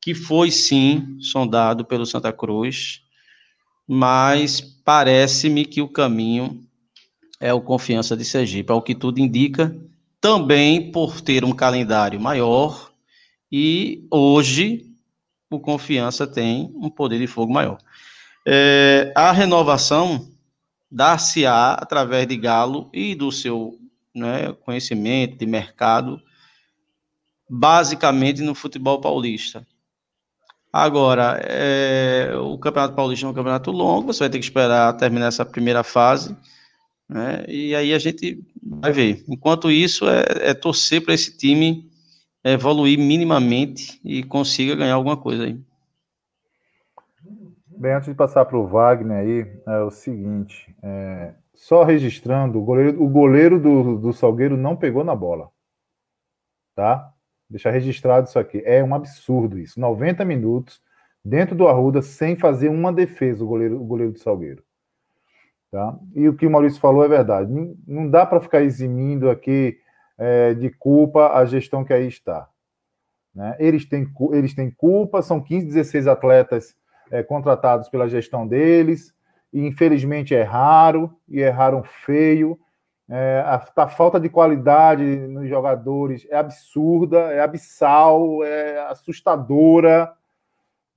que 0.00 0.14
foi 0.14 0.50
sim 0.50 1.18
sondado 1.20 1.84
pelo 1.84 2.06
Santa 2.06 2.32
Cruz, 2.32 3.02
mas 3.86 4.62
parece-me 4.82 5.66
que 5.66 5.82
o 5.82 5.88
caminho 5.88 6.62
é 7.38 7.52
o 7.52 7.60
Confiança 7.60 8.16
de 8.16 8.24
Sergipe, 8.24 8.72
ao 8.72 8.80
que 8.80 8.94
tudo 8.94 9.20
indica, 9.20 9.76
também 10.20 10.90
por 10.90 11.20
ter 11.20 11.44
um 11.44 11.52
calendário 11.52 12.20
maior 12.20 12.92
e 13.50 14.06
hoje 14.10 14.86
o 15.50 15.60
Confiança 15.60 16.26
tem 16.26 16.72
um 16.74 16.90
poder 16.90 17.18
de 17.18 17.26
fogo 17.26 17.52
maior. 17.52 17.78
É, 18.46 19.12
a 19.14 19.32
renovação 19.32 20.28
dar-se-á 20.90 21.74
através 21.74 22.26
de 22.26 22.36
Galo 22.36 22.90
e 22.92 23.14
do 23.14 23.30
seu 23.30 23.78
né, 24.14 24.52
conhecimento 24.64 25.36
de 25.36 25.46
mercado, 25.46 26.20
basicamente 27.48 28.40
no 28.42 28.54
futebol 28.54 29.00
paulista. 29.00 29.66
Agora, 30.72 31.40
é, 31.42 32.32
o 32.36 32.58
Campeonato 32.58 32.94
Paulista 32.94 33.26
é 33.26 33.28
um 33.28 33.34
campeonato 33.34 33.70
longo, 33.70 34.12
você 34.12 34.20
vai 34.20 34.30
ter 34.30 34.38
que 34.38 34.44
esperar 34.44 34.92
terminar 34.94 35.28
essa 35.28 35.44
primeira 35.44 35.82
fase, 35.82 36.36
né, 37.08 37.44
e 37.48 37.74
aí 37.74 37.94
a 37.94 37.98
gente 37.98 38.42
vai 38.62 38.92
ver. 38.92 39.24
Enquanto 39.28 39.70
isso, 39.70 40.08
é, 40.08 40.50
é 40.50 40.54
torcer 40.54 41.04
para 41.04 41.14
esse 41.14 41.36
time 41.36 41.88
evoluir 42.44 42.98
minimamente 42.98 44.00
e 44.04 44.22
consiga 44.22 44.76
ganhar 44.76 44.94
alguma 44.94 45.16
coisa 45.16 45.44
aí. 45.44 45.60
Bem, 47.78 47.92
antes 47.92 48.08
de 48.08 48.14
passar 48.14 48.44
para 48.46 48.56
o 48.56 48.66
Wagner 48.66 49.18
aí, 49.18 49.60
é 49.66 49.80
o 49.80 49.90
seguinte: 49.90 50.74
é, 50.82 51.34
só 51.54 51.84
registrando, 51.84 52.58
o 52.58 52.64
goleiro, 52.64 53.02
o 53.02 53.08
goleiro 53.08 53.60
do, 53.60 53.98
do 53.98 54.12
Salgueiro 54.12 54.56
não 54.56 54.76
pegou 54.76 55.04
na 55.04 55.14
bola. 55.14 55.50
Tá? 56.74 57.12
Deixar 57.48 57.70
registrado 57.70 58.28
isso 58.28 58.38
aqui. 58.38 58.62
É 58.64 58.82
um 58.82 58.94
absurdo 58.94 59.58
isso. 59.58 59.78
90 59.78 60.24
minutos 60.24 60.80
dentro 61.24 61.54
do 61.54 61.68
Arruda 61.68 62.00
sem 62.00 62.36
fazer 62.36 62.68
uma 62.68 62.92
defesa 62.92 63.44
o 63.44 63.48
goleiro, 63.48 63.80
o 63.80 63.84
goleiro 63.84 64.12
do 64.12 64.18
Salgueiro. 64.18 64.62
Tá? 65.70 65.98
E 66.14 66.28
o 66.28 66.34
que 66.34 66.46
o 66.46 66.50
Maurício 66.50 66.80
falou 66.80 67.04
é 67.04 67.08
verdade. 67.08 67.50
Não, 67.86 68.08
dá 68.08 68.24
para 68.24 68.40
ficar 68.40 68.62
eximindo 68.62 69.28
aqui 69.28 69.78
é, 70.16 70.54
de 70.54 70.70
culpa 70.70 71.32
a 71.36 71.44
gestão 71.44 71.84
que 71.84 71.92
aí 71.92 72.06
está. 72.06 72.48
Né? 73.34 73.54
Eles, 73.58 73.84
têm, 73.84 74.06
eles 74.32 74.54
têm 74.54 74.70
culpa, 74.70 75.20
são 75.22 75.40
15, 75.42 75.66
16 75.66 76.06
atletas 76.06 76.74
é, 77.10 77.22
contratados 77.22 77.88
pela 77.88 78.08
gestão 78.08 78.46
deles, 78.46 79.14
e 79.52 79.66
infelizmente 79.66 80.34
é 80.34 80.42
raro, 80.42 81.14
e 81.28 81.40
erraram 81.40 81.82
feio. 81.82 82.58
É, 83.08 83.42
a, 83.46 83.64
a, 83.76 83.86
falta 83.86 84.18
de 84.18 84.28
qualidade 84.28 85.04
nos 85.04 85.48
jogadores 85.48 86.26
é 86.28 86.36
absurda, 86.36 87.18
é 87.32 87.40
abissal, 87.40 88.42
é 88.42 88.80
assustadora. 88.88 90.12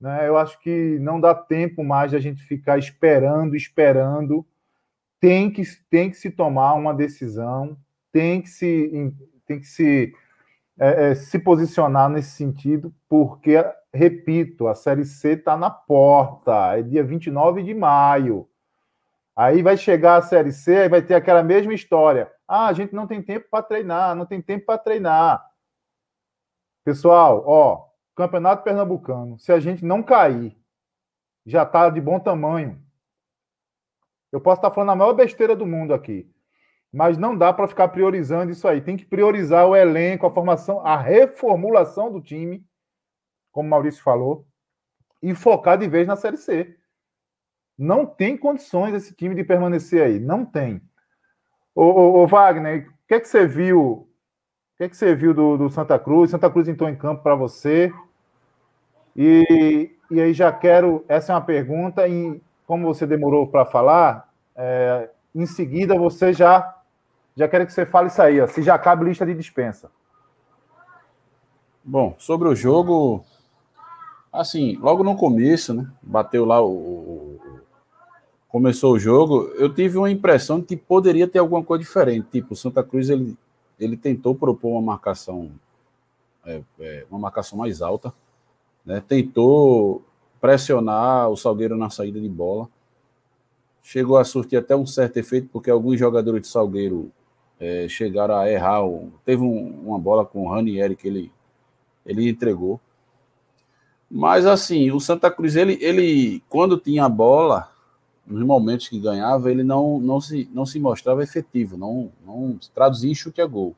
Né? 0.00 0.26
Eu 0.26 0.36
acho 0.36 0.58
que 0.60 0.98
não 1.00 1.20
dá 1.20 1.34
tempo 1.34 1.84
mais 1.84 2.10
de 2.10 2.16
a 2.16 2.20
gente 2.20 2.42
ficar 2.42 2.78
esperando, 2.78 3.54
esperando. 3.54 4.44
Tem 5.20 5.50
que, 5.50 5.62
tem 5.90 6.10
que 6.10 6.16
se 6.16 6.30
tomar 6.30 6.74
uma 6.74 6.94
decisão, 6.94 7.76
tem 8.10 8.40
que 8.40 8.48
se, 8.48 9.14
tem 9.46 9.60
que 9.60 9.66
se, 9.66 10.14
é, 10.78 11.10
é, 11.10 11.14
se 11.14 11.38
posicionar 11.38 12.08
nesse 12.08 12.30
sentido, 12.30 12.94
porque, 13.08 13.62
repito, 13.92 14.66
a 14.66 14.74
Série 14.74 15.04
C 15.04 15.32
está 15.32 15.56
na 15.56 15.70
porta, 15.70 16.78
é 16.78 16.82
dia 16.82 17.04
29 17.04 17.62
de 17.62 17.74
maio. 17.74 18.48
Aí 19.36 19.62
vai 19.62 19.76
chegar 19.76 20.16
a 20.16 20.22
Série 20.22 20.52
C, 20.52 20.76
aí 20.76 20.88
vai 20.88 21.02
ter 21.02 21.14
aquela 21.14 21.42
mesma 21.42 21.74
história. 21.74 22.30
Ah, 22.48 22.66
a 22.66 22.72
gente 22.72 22.94
não 22.94 23.06
tem 23.06 23.22
tempo 23.22 23.46
para 23.50 23.62
treinar, 23.62 24.14
não 24.14 24.26
tem 24.26 24.40
tempo 24.40 24.66
para 24.66 24.78
treinar. 24.78 25.44
Pessoal, 26.84 27.44
ó, 27.46 27.86
Campeonato 28.14 28.64
Pernambucano, 28.64 29.38
se 29.38 29.52
a 29.52 29.60
gente 29.60 29.84
não 29.84 30.02
cair, 30.02 30.56
já 31.46 31.62
está 31.62 31.88
de 31.90 32.00
bom 32.00 32.18
tamanho. 32.18 32.82
Eu 34.32 34.40
posso 34.40 34.58
estar 34.58 34.70
falando 34.70 34.90
a 34.90 34.96
maior 34.96 35.12
besteira 35.12 35.56
do 35.56 35.66
mundo 35.66 35.92
aqui, 35.92 36.30
mas 36.92 37.18
não 37.18 37.36
dá 37.36 37.52
para 37.52 37.68
ficar 37.68 37.88
priorizando 37.88 38.52
isso 38.52 38.66
aí. 38.66 38.80
Tem 38.80 38.96
que 38.96 39.04
priorizar 39.04 39.66
o 39.66 39.74
elenco, 39.74 40.26
a 40.26 40.30
formação, 40.30 40.84
a 40.86 40.96
reformulação 40.96 42.10
do 42.12 42.20
time, 42.20 42.64
como 43.50 43.66
o 43.66 43.70
Maurício 43.70 44.02
falou, 44.02 44.46
e 45.22 45.34
focar 45.34 45.78
de 45.78 45.88
vez 45.88 46.06
na 46.06 46.16
Série 46.16 46.36
C. 46.36 46.76
Não 47.76 48.04
tem 48.06 48.36
condições 48.36 48.94
esse 48.94 49.14
time 49.14 49.34
de 49.34 49.42
permanecer 49.42 50.02
aí. 50.02 50.20
Não 50.20 50.44
tem. 50.44 50.82
Ô, 51.74 51.82
ô, 51.84 52.22
ô 52.22 52.26
Wagner, 52.26 52.88
o 52.88 53.08
que 53.08 53.14
é 53.14 53.20
que 53.20 53.28
você 53.28 53.46
viu? 53.46 53.80
O 53.80 54.08
que 54.76 54.84
é 54.84 54.88
que 54.88 54.96
você 54.96 55.14
viu 55.14 55.32
do, 55.34 55.56
do 55.56 55.70
Santa 55.70 55.98
Cruz? 55.98 56.30
Santa 56.30 56.50
Cruz 56.50 56.68
entrou 56.68 56.88
em 56.88 56.96
campo 56.96 57.22
para 57.22 57.34
você. 57.34 57.92
E, 59.16 59.96
e 60.10 60.20
aí 60.20 60.32
já 60.32 60.52
quero. 60.52 61.04
Essa 61.08 61.32
é 61.32 61.34
uma 61.34 61.40
pergunta, 61.40 62.06
e 62.06 62.40
como 62.70 62.86
você 62.86 63.04
demorou 63.04 63.48
para 63.48 63.66
falar, 63.66 64.32
é, 64.54 65.10
em 65.34 65.44
seguida 65.44 65.98
você 65.98 66.32
já. 66.32 66.76
Já 67.36 67.48
quero 67.48 67.66
que 67.66 67.72
você 67.72 67.84
fale 67.84 68.06
isso 68.06 68.22
aí, 68.22 68.40
ó, 68.40 68.46
se 68.46 68.62
já 68.62 68.78
cabe 68.78 69.04
lista 69.04 69.26
de 69.26 69.34
dispensa. 69.34 69.90
Bom, 71.82 72.14
sobre 72.16 72.46
o 72.46 72.54
jogo, 72.54 73.24
assim, 74.32 74.76
logo 74.76 75.02
no 75.02 75.16
começo, 75.16 75.74
né? 75.74 75.90
Bateu 76.00 76.44
lá 76.44 76.64
o, 76.64 77.40
começou 78.48 78.92
o 78.92 78.98
jogo, 79.00 79.48
eu 79.56 79.74
tive 79.74 79.98
uma 79.98 80.10
impressão 80.10 80.60
de 80.60 80.66
que 80.66 80.76
poderia 80.76 81.26
ter 81.26 81.40
alguma 81.40 81.64
coisa 81.64 81.82
diferente. 81.82 82.28
Tipo, 82.30 82.52
o 82.52 82.56
Santa 82.56 82.84
Cruz 82.84 83.10
ele, 83.10 83.36
ele 83.80 83.96
tentou 83.96 84.32
propor 84.32 84.70
uma 84.70 84.82
marcação, 84.92 85.50
é, 86.46 86.62
é, 86.78 87.04
uma 87.10 87.18
marcação 87.18 87.58
mais 87.58 87.82
alta, 87.82 88.14
né? 88.86 89.02
tentou 89.08 90.04
pressionar 90.40 91.28
o 91.28 91.36
Salgueiro 91.36 91.76
na 91.76 91.90
saída 91.90 92.20
de 92.20 92.28
bola. 92.28 92.68
Chegou 93.82 94.16
a 94.16 94.24
surtir 94.24 94.58
até 94.58 94.76
um 94.76 94.86
certo 94.86 95.16
efeito, 95.16 95.48
porque 95.52 95.70
alguns 95.70 95.98
jogadores 95.98 96.42
de 96.42 96.48
Salgueiro 96.48 97.10
é, 97.58 97.86
chegaram 97.88 98.36
a 98.36 98.50
errar. 98.50 98.80
Teve 99.24 99.42
um, 99.42 99.82
uma 99.86 99.98
bola 99.98 100.24
com 100.24 100.44
o 100.44 100.50
Ranieri 100.50 100.96
que 100.96 101.08
ele, 101.08 101.32
ele 102.04 102.28
entregou. 102.28 102.80
Mas 104.10 104.46
assim, 104.46 104.90
o 104.90 104.98
Santa 104.98 105.30
Cruz, 105.30 105.54
ele, 105.54 105.78
ele 105.80 106.42
quando 106.48 106.78
tinha 106.78 107.04
a 107.04 107.08
bola, 107.08 107.70
nos 108.26 108.44
momentos 108.44 108.88
que 108.88 108.98
ganhava, 108.98 109.50
ele 109.50 109.62
não, 109.62 110.00
não, 110.00 110.20
se, 110.20 110.48
não 110.52 110.66
se 110.66 110.80
mostrava 110.80 111.22
efetivo, 111.22 111.76
não, 111.76 112.10
não 112.24 112.58
traduzia 112.74 113.10
em 113.10 113.14
chute 113.14 113.40
a 113.40 113.46
gol. 113.46 113.74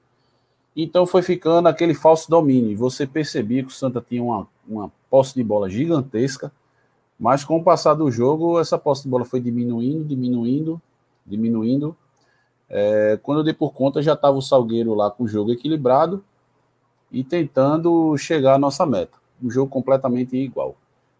Então 0.74 1.06
foi 1.06 1.22
ficando 1.22 1.68
aquele 1.68 1.94
falso 1.94 2.30
domínio. 2.30 2.76
Você 2.78 3.06
percebia 3.06 3.62
que 3.62 3.68
o 3.68 3.74
Santa 3.74 4.04
tinha 4.06 4.22
uma, 4.22 4.48
uma 4.66 4.90
posse 5.10 5.34
de 5.34 5.44
bola 5.44 5.68
gigantesca, 5.68 6.50
mas 7.18 7.44
com 7.44 7.56
o 7.56 7.62
passar 7.62 7.94
do 7.94 8.10
jogo, 8.10 8.58
essa 8.58 8.78
posse 8.78 9.04
de 9.04 9.08
bola 9.08 9.24
foi 9.24 9.40
diminuindo, 9.40 10.04
diminuindo, 10.04 10.80
diminuindo. 11.26 11.96
É, 12.68 13.18
quando 13.22 13.38
eu 13.38 13.44
dei 13.44 13.52
por 13.52 13.72
conta, 13.72 14.02
já 14.02 14.14
estava 14.14 14.36
o 14.36 14.42
Salgueiro 14.42 14.94
lá 14.94 15.10
com 15.10 15.24
o 15.24 15.28
jogo 15.28 15.52
equilibrado 15.52 16.24
e 17.10 17.22
tentando 17.22 18.16
chegar 18.16 18.54
à 18.54 18.58
nossa 18.58 18.86
meta. 18.86 19.18
Um 19.42 19.50
jogo 19.50 19.70
completamente 19.70 20.36
igual. 20.36 20.74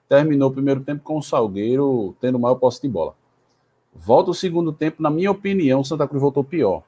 Terminou 0.09 0.49
o 0.51 0.53
primeiro 0.53 0.81
tempo 0.81 1.03
com 1.05 1.19
o 1.19 1.23
Salgueiro 1.23 2.17
tendo 2.21 2.39
maior 2.39 2.55
posse 2.55 2.81
de 2.81 2.89
bola. 2.89 3.15
Volta 3.95 4.31
o 4.31 4.35
segundo 4.35 4.73
tempo, 4.73 5.03
na 5.03 5.11
minha 5.11 5.31
opinião, 5.31 5.81
o 5.81 5.85
Santa 5.85 6.09
Cruz 6.09 6.23
voltou 6.23 6.43
pior. 6.43 6.83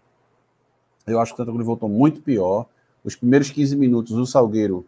Eu 1.07 1.21
acho 1.21 1.33
que 1.33 1.41
o 1.41 1.45
Santa 1.45 1.53
Cruz 1.53 1.67
voltou 1.67 1.89
muito 1.89 2.21
pior. 2.21 2.67
Os 3.05 3.15
primeiros 3.15 3.51
15 3.51 3.77
minutos, 3.77 4.13
o 4.13 4.27
Salgueiro 4.27 4.87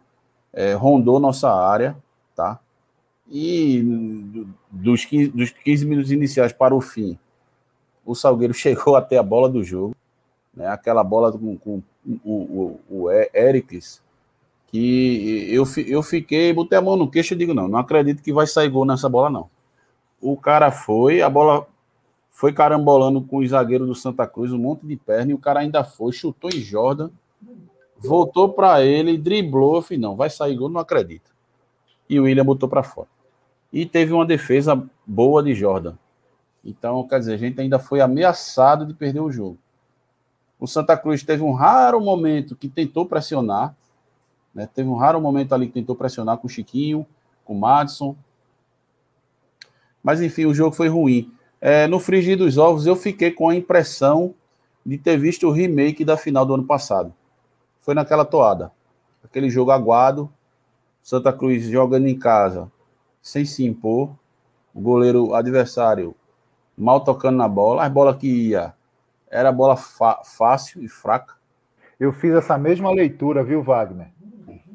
é, 0.51 0.73
rondou 0.73 1.19
nossa 1.19 1.51
área, 1.51 1.95
tá? 2.35 2.59
E 3.29 3.83
dos 4.71 5.05
15, 5.05 5.29
dos 5.29 5.51
15 5.51 5.85
minutos 5.85 6.11
iniciais 6.11 6.53
para 6.53 6.73
o 6.73 6.81
fim, 6.81 7.17
o 8.05 8.15
Salgueiro 8.15 8.53
chegou 8.55 8.95
até 8.95 9.17
a 9.17 9.23
bola 9.23 9.49
do 9.49 9.63
jogo, 9.63 9.95
né? 10.53 10.67
aquela 10.67 11.03
bola 11.03 11.31
com, 11.31 11.57
com 11.57 11.83
o, 12.23 12.79
o, 12.89 13.03
o 13.03 13.11
Ericles, 13.11 14.01
que 14.67 15.47
eu, 15.53 15.63
eu 15.85 16.01
fiquei, 16.03 16.51
botei 16.53 16.77
a 16.77 16.81
mão 16.81 16.97
no 16.97 17.09
queixo 17.09 17.33
e 17.33 17.37
digo, 17.37 17.53
não, 17.53 17.67
não 17.67 17.79
acredito 17.79 18.23
que 18.23 18.33
vai 18.33 18.47
sair 18.47 18.69
gol 18.69 18.85
nessa 18.85 19.07
bola, 19.07 19.29
não. 19.29 19.49
O 20.19 20.35
cara 20.35 20.71
foi, 20.71 21.21
a 21.21 21.29
bola 21.29 21.67
foi 22.37 22.53
carambolando 22.53 23.19
com 23.19 23.37
o 23.37 23.47
zagueiro 23.47 23.87
do 23.87 23.95
Santa 23.95 24.27
Cruz, 24.27 24.53
um 24.53 24.59
monte 24.59 24.85
de 24.85 24.95
perna, 24.95 25.31
e 25.31 25.33
o 25.33 25.39
cara 25.39 25.61
ainda 25.61 25.83
foi, 25.83 26.11
chutou 26.11 26.51
em 26.53 26.59
Jordan, 26.59 27.09
voltou 27.97 28.53
para 28.53 28.85
ele, 28.85 29.17
driblou, 29.17 29.81
falei, 29.81 29.97
não, 29.97 30.15
vai 30.15 30.29
sair 30.29 30.55
gol, 30.55 30.69
não 30.69 30.79
acredito. 30.79 31.31
E 32.07 32.19
o 32.19 32.25
William 32.25 32.45
botou 32.45 32.69
para 32.69 32.83
fora. 32.83 33.07
E 33.73 33.87
teve 33.87 34.13
uma 34.13 34.23
defesa 34.23 34.79
boa 35.03 35.41
de 35.41 35.55
Jordan. 35.55 35.95
Então, 36.63 37.07
quer 37.07 37.17
dizer, 37.17 37.33
a 37.33 37.37
gente 37.37 37.59
ainda 37.59 37.79
foi 37.79 38.01
ameaçado 38.01 38.85
de 38.85 38.93
perder 38.93 39.21
o 39.21 39.31
jogo. 39.31 39.57
O 40.59 40.67
Santa 40.67 40.95
Cruz 40.95 41.23
teve 41.23 41.41
um 41.41 41.53
raro 41.53 41.99
momento 41.99 42.55
que 42.55 42.69
tentou 42.69 43.07
pressionar, 43.07 43.75
né? 44.53 44.69
Teve 44.71 44.87
um 44.87 44.95
raro 44.95 45.19
momento 45.19 45.53
ali 45.53 45.65
que 45.65 45.73
tentou 45.73 45.95
pressionar 45.95 46.37
com 46.37 46.45
o 46.45 46.49
Chiquinho, 46.51 47.03
com 47.43 47.55
o 47.55 47.59
Madison. 47.59 48.15
Mas 50.03 50.21
enfim, 50.21 50.45
o 50.45 50.53
jogo 50.53 50.75
foi 50.75 50.87
ruim. 50.87 51.31
É, 51.59 51.87
no 51.87 51.99
frigir 51.99 52.37
dos 52.37 52.57
ovos, 52.57 52.85
eu 52.85 52.95
fiquei 52.95 53.31
com 53.31 53.49
a 53.49 53.55
impressão 53.55 54.33
de 54.85 54.97
ter 54.97 55.17
visto 55.17 55.47
o 55.47 55.51
remake 55.51 56.05
da 56.05 56.15
final 56.15 56.45
do 56.45 56.53
ano 56.53 56.63
passado. 56.63 57.13
Foi 57.79 57.93
naquela 57.93 58.23
toada. 58.23 58.71
Aquele 59.23 59.49
jogo 59.49 59.71
aguado, 59.71 60.31
Santa 61.01 61.33
Cruz 61.33 61.63
jogando 61.65 62.07
em 62.07 62.17
casa, 62.17 62.71
sem 63.21 63.43
se 63.45 63.65
impor, 63.65 64.11
o 64.73 64.79
goleiro 64.79 65.33
adversário 65.33 66.15
mal 66.77 67.01
tocando 67.01 67.37
na 67.37 67.47
bola, 67.47 67.83
as 67.83 67.91
bolas 67.91 68.17
que 68.17 68.27
ia 68.27 68.73
era 69.29 69.51
bola 69.51 69.75
fácil 69.75 70.83
e 70.83 70.87
fraca. 70.87 71.35
Eu 71.99 72.13
fiz 72.13 72.33
essa 72.33 72.57
mesma 72.57 72.91
leitura, 72.91 73.43
viu, 73.43 73.63
Wagner? 73.63 74.07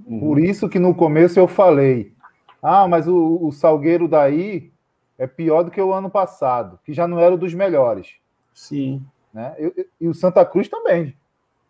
Uhum. 0.06 0.20
Por 0.20 0.38
isso 0.38 0.68
que 0.68 0.78
no 0.78 0.94
começo 0.94 1.38
eu 1.38 1.46
falei: 1.46 2.12
ah, 2.60 2.86
mas 2.88 3.06
o, 3.06 3.38
o 3.40 3.52
Salgueiro 3.52 4.08
daí 4.08 4.72
é 5.18 5.26
pior 5.26 5.62
do 5.62 5.70
que 5.70 5.80
o 5.80 5.92
ano 5.92 6.10
passado, 6.10 6.78
que 6.84 6.92
já 6.92 7.06
não 7.06 7.18
era 7.18 7.34
um 7.34 7.38
dos 7.38 7.54
melhores. 7.54 8.14
Sim. 8.54 9.04
Né? 9.32 9.54
E, 9.58 9.86
e 10.00 10.08
o 10.08 10.14
Santa 10.14 10.44
Cruz 10.44 10.68
também. 10.68 11.16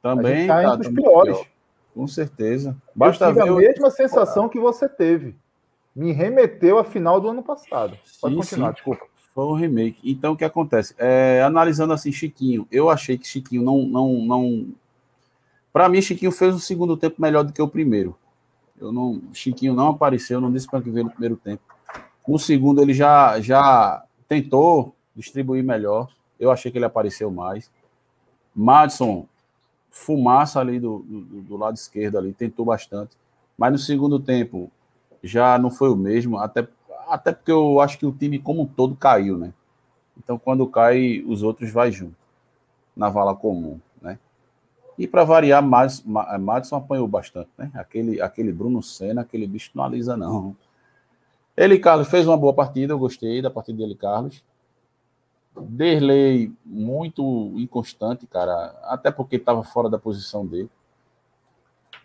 Também 0.02 0.42
está 0.42 0.64
entre 0.64 0.88
os 0.88 0.94
piores. 0.94 1.36
Pior. 1.36 1.46
Com 1.94 2.06
certeza. 2.06 2.76
Basta 2.94 3.26
eu 3.26 3.34
tive 3.34 3.44
ver 3.44 3.50
a 3.50 3.54
mesma 3.54 3.90
sensação 3.90 4.48
que 4.48 4.58
você 4.58 4.88
teve. 4.88 5.36
Me 5.94 6.10
remeteu 6.10 6.78
à 6.78 6.84
final 6.84 7.20
do 7.20 7.28
ano 7.28 7.42
passado. 7.42 7.98
Pode 8.20 8.34
sim, 8.34 8.40
continuar, 8.40 8.68
sim. 8.68 8.74
desculpa. 8.74 9.06
Foi 9.34 9.44
um 9.44 9.54
remake. 9.54 9.98
Então, 10.10 10.32
o 10.32 10.36
que 10.36 10.44
acontece? 10.44 10.94
É, 10.98 11.42
analisando 11.42 11.92
assim, 11.92 12.10
Chiquinho, 12.10 12.66
eu 12.70 12.90
achei 12.90 13.16
que 13.16 13.26
Chiquinho 13.26 13.62
não. 13.62 13.86
não, 13.86 14.12
não... 14.24 14.68
Para 15.72 15.88
mim, 15.88 16.02
Chiquinho 16.02 16.32
fez 16.32 16.54
o 16.54 16.60
segundo 16.60 16.96
tempo 16.96 17.20
melhor 17.20 17.42
do 17.42 17.52
que 17.52 17.62
o 17.62 17.68
primeiro. 17.68 18.16
Eu 18.80 18.90
não, 18.90 19.22
Chiquinho 19.32 19.74
não 19.74 19.88
apareceu, 19.88 20.40
não 20.40 20.52
disse 20.52 20.66
para 20.66 20.82
que 20.82 20.90
veio 20.90 21.04
no 21.04 21.10
primeiro 21.10 21.36
tempo. 21.36 21.62
No 22.26 22.38
segundo, 22.38 22.80
ele 22.80 22.94
já, 22.94 23.40
já 23.40 24.04
tentou 24.28 24.94
distribuir 25.14 25.62
melhor. 25.64 26.08
Eu 26.38 26.50
achei 26.50 26.70
que 26.70 26.78
ele 26.78 26.84
apareceu 26.84 27.30
mais. 27.30 27.70
Madison, 28.54 29.26
fumaça 29.90 30.60
ali 30.60 30.78
do, 30.78 31.00
do, 31.00 31.20
do, 31.42 31.56
lado 31.56 31.76
esquerdo 31.76 32.18
ali, 32.18 32.32
tentou 32.32 32.64
bastante. 32.64 33.16
Mas 33.56 33.72
no 33.72 33.78
segundo 33.78 34.18
tempo 34.18 34.70
já 35.22 35.58
não 35.58 35.70
foi 35.70 35.90
o 35.90 35.96
mesmo, 35.96 36.38
até, 36.38 36.66
até 37.08 37.32
porque 37.32 37.52
eu 37.52 37.80
acho 37.80 37.98
que 37.98 38.06
o 38.06 38.12
time 38.12 38.38
como 38.38 38.62
um 38.62 38.66
todo 38.66 38.96
caiu, 38.96 39.38
né? 39.38 39.52
Então 40.16 40.38
quando 40.38 40.66
cai, 40.66 41.22
os 41.26 41.42
outros 41.42 41.70
vai 41.70 41.92
junto, 41.92 42.16
na 42.96 43.08
vala 43.08 43.34
comum. 43.34 43.78
E 44.98 45.06
para 45.06 45.24
variar, 45.24 45.62
é, 45.62 46.38
Madison 46.38 46.76
apanhou 46.76 47.08
bastante, 47.08 47.48
né? 47.56 47.70
Aquele, 47.74 48.20
aquele 48.20 48.52
Bruno 48.52 48.82
Senna, 48.82 49.22
aquele 49.22 49.46
bicho 49.46 49.70
não 49.74 49.84
alisa, 49.84 50.16
não. 50.16 50.56
Ele, 51.56 51.78
Carlos, 51.78 52.08
fez 52.08 52.26
uma 52.26 52.36
boa 52.36 52.54
partida, 52.54 52.92
eu 52.92 52.98
gostei 52.98 53.42
da 53.42 53.50
partida 53.50 53.78
dele, 53.78 53.94
Carlos. 53.94 54.42
Derlei 55.54 56.50
muito 56.64 57.52
inconstante, 57.56 58.26
cara, 58.26 58.74
até 58.84 59.10
porque 59.10 59.36
estava 59.36 59.62
fora 59.62 59.90
da 59.90 59.98
posição 59.98 60.46
dele. 60.46 60.70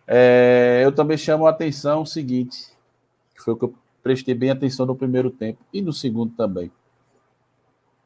É, 0.05 0.81
eu 0.83 0.91
também 0.91 1.17
chamo 1.17 1.47
a 1.47 1.49
atenção 1.49 2.01
o 2.01 2.05
seguinte, 2.05 2.67
que 3.33 3.41
foi 3.41 3.53
o 3.53 3.57
que 3.57 3.65
eu 3.65 3.73
prestei 4.03 4.33
bem 4.33 4.49
atenção 4.49 4.85
no 4.85 4.95
primeiro 4.95 5.29
tempo 5.29 5.59
e 5.73 5.81
no 5.81 5.93
segundo 5.93 6.33
também. 6.33 6.71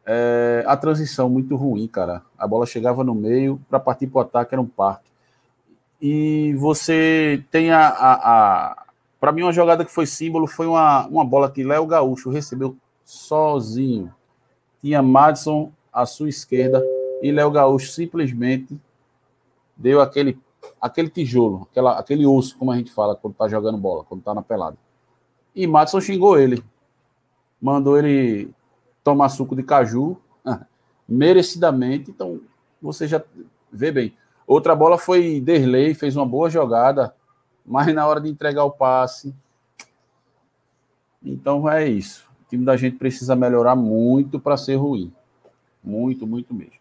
É, 0.05 0.63
a 0.67 0.75
transição 0.75 1.29
muito 1.29 1.55
ruim, 1.55 1.87
cara. 1.87 2.23
A 2.37 2.47
bola 2.47 2.65
chegava 2.65 3.03
no 3.03 3.13
meio 3.13 3.61
para 3.69 3.79
partir 3.79 4.07
para 4.07 4.19
o 4.19 4.21
ataque 4.21 4.53
era 4.53 4.61
um 4.61 4.67
parque. 4.67 5.09
E 6.01 6.55
você 6.55 7.43
tem 7.51 7.71
a, 7.71 7.87
a, 7.87 8.13
a 8.13 8.80
para 9.21 9.31
mim 9.31 9.43
uma 9.43 9.53
jogada 9.53 9.85
que 9.85 9.91
foi 9.91 10.07
símbolo 10.07 10.47
foi 10.47 10.65
uma, 10.65 11.05
uma 11.05 11.23
bola 11.23 11.51
que 11.51 11.63
Léo 11.63 11.85
Gaúcho 11.85 12.31
recebeu 12.31 12.75
sozinho. 13.05 14.11
Tinha 14.81 14.99
Madison 15.03 15.71
à 15.93 16.07
sua 16.07 16.27
esquerda 16.27 16.83
e 17.21 17.31
Léo 17.31 17.51
Gaúcho 17.51 17.91
simplesmente 17.91 18.81
deu 19.77 20.01
aquele 20.01 20.39
aquele 20.79 21.09
tijolo, 21.09 21.67
aquela, 21.69 21.99
aquele 21.99 22.25
osso, 22.25 22.57
como 22.57 22.71
a 22.71 22.77
gente 22.77 22.91
fala 22.91 23.15
quando 23.15 23.35
tá 23.35 23.47
jogando 23.47 23.77
bola, 23.77 24.03
quando 24.03 24.23
tá 24.23 24.33
na 24.33 24.41
pelada. 24.41 24.77
E 25.55 25.67
Madison 25.67 26.01
xingou 26.01 26.39
ele. 26.39 26.63
Mandou 27.61 27.97
ele 27.99 28.49
tomar 29.03 29.29
suco 29.29 29.55
de 29.55 29.61
caju, 29.61 30.17
merecidamente. 31.07 32.09
Então, 32.09 32.41
você 32.81 33.07
já 33.07 33.23
vê 33.71 33.91
bem. 33.91 34.15
Outra 34.47 34.75
bola 34.75 34.97
foi 34.97 35.39
Derlei, 35.39 35.93
fez 35.93 36.15
uma 36.15 36.25
boa 36.25 36.49
jogada, 36.49 37.13
mas 37.65 37.93
na 37.93 38.05
hora 38.07 38.19
de 38.19 38.29
entregar 38.29 38.63
o 38.63 38.71
passe. 38.71 39.33
Então 41.23 41.69
é 41.69 41.87
isso. 41.87 42.29
O 42.41 42.49
time 42.49 42.65
da 42.65 42.75
gente 42.75 42.97
precisa 42.97 43.35
melhorar 43.35 43.75
muito 43.75 44.39
para 44.39 44.57
ser 44.57 44.75
ruim. 44.75 45.13
Muito, 45.83 46.27
muito 46.27 46.53
mesmo. 46.53 46.79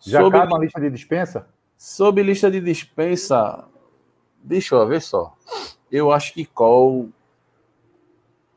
Já 0.00 0.20
Sob... 0.20 0.36
uma 0.36 0.58
lista 0.58 0.80
de 0.80 0.90
dispensa? 0.90 1.46
Sob 1.76 2.22
lista 2.22 2.50
de 2.50 2.60
dispensa, 2.60 3.64
deixa 4.42 4.74
eu 4.74 4.86
ver 4.86 5.02
só. 5.02 5.36
Eu 5.90 6.10
acho 6.10 6.32
que 6.32 6.44
Col. 6.44 7.08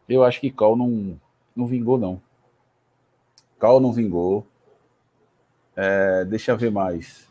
Eu 0.07 0.23
acho 0.23 0.39
que 0.39 0.51
Col 0.51 0.75
não, 0.75 1.19
não 1.55 1.65
vingou, 1.65 1.97
não. 1.97 2.21
Cal 3.59 3.79
não 3.79 3.91
vingou. 3.91 4.45
É, 5.75 6.23
deixa 6.25 6.51
eu 6.51 6.57
ver 6.57 6.71
mais. 6.71 7.27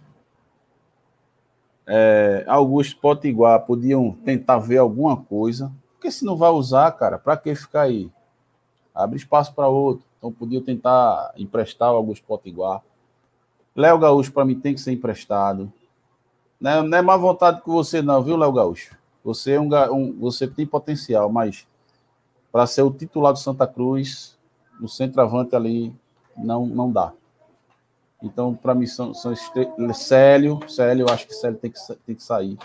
É, 1.86 2.44
Augusto 2.46 2.98
Potiguar 3.00 3.60
podiam 3.66 4.12
tentar 4.24 4.58
ver 4.58 4.78
alguma 4.78 5.16
coisa. 5.16 5.72
Porque 5.94 6.10
se 6.10 6.24
não 6.24 6.36
vai 6.36 6.50
usar, 6.50 6.90
cara, 6.92 7.18
para 7.18 7.36
que 7.36 7.54
ficar 7.54 7.82
aí? 7.82 8.10
Abre 8.94 9.16
espaço 9.16 9.54
para 9.54 9.68
outro. 9.68 10.04
Então 10.18 10.32
podiam 10.32 10.62
tentar 10.62 11.32
emprestar 11.36 11.92
o 11.92 11.96
Augusto 11.96 12.24
Potiguar. 12.26 12.82
Léo 13.74 13.98
Gaúcho, 13.98 14.32
para 14.32 14.44
mim, 14.44 14.58
tem 14.58 14.74
que 14.74 14.80
ser 14.80 14.92
emprestado. 14.92 15.72
Não 16.60 16.70
é, 16.70 16.82
não 16.82 16.98
é 16.98 17.02
má 17.02 17.16
vontade 17.16 17.60
com 17.60 17.72
você, 17.72 18.00
não, 18.00 18.22
viu, 18.22 18.36
Léo 18.36 18.52
Gaúcho? 18.52 18.96
Você, 19.24 19.52
é 19.52 19.60
um, 19.60 19.68
um, 19.92 20.18
você 20.18 20.46
tem 20.46 20.66
potencial, 20.66 21.30
mas 21.30 21.66
para 22.52 22.66
ser 22.66 22.82
o 22.82 22.90
titular 22.90 23.32
do 23.32 23.38
Santa 23.38 23.66
Cruz, 23.66 24.38
no 24.80 24.88
centroavante 24.88 25.56
ali, 25.56 25.94
não, 26.36 26.66
não 26.66 26.90
dá. 26.90 27.12
Então, 28.24 28.54
para 28.54 28.74
mim, 28.74 28.86
são, 28.86 29.12
são 29.12 29.34
Célio, 29.92 30.58
Célio, 30.68 31.06
eu 31.06 31.12
acho 31.12 31.26
que 31.26 31.34
Célio 31.34 31.58
tem 31.58 31.70
que, 31.70 31.78
tem 32.06 32.14
que 32.14 32.22
sair. 32.22 32.58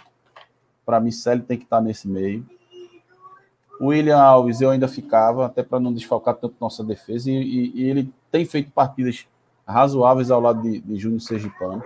Para 0.86 1.00
mim, 1.00 1.12
Célio 1.12 1.44
tem 1.44 1.58
que 1.58 1.66
estar 1.66 1.82
nesse 1.82 2.08
meio. 2.08 2.46
William 3.80 4.18
Alves, 4.18 4.62
eu 4.62 4.70
ainda 4.70 4.88
ficava, 4.88 5.46
até 5.46 5.62
para 5.62 5.80
não 5.80 5.94
desfalcar 5.94 6.36
tanto 6.36 6.56
nossa 6.60 6.84
defesa, 6.84 7.30
e, 7.30 7.36
e, 7.36 7.72
e, 7.76 7.90
ele 7.90 8.14
tem 8.32 8.46
feito 8.46 8.72
partidas 8.72 9.28
razoáveis 9.68 10.32
ao 10.32 10.42
lado 10.42 10.62
de, 10.62 10.80
de 10.80 10.96
Júnior 10.98 11.22
Sergipano. 11.22 11.84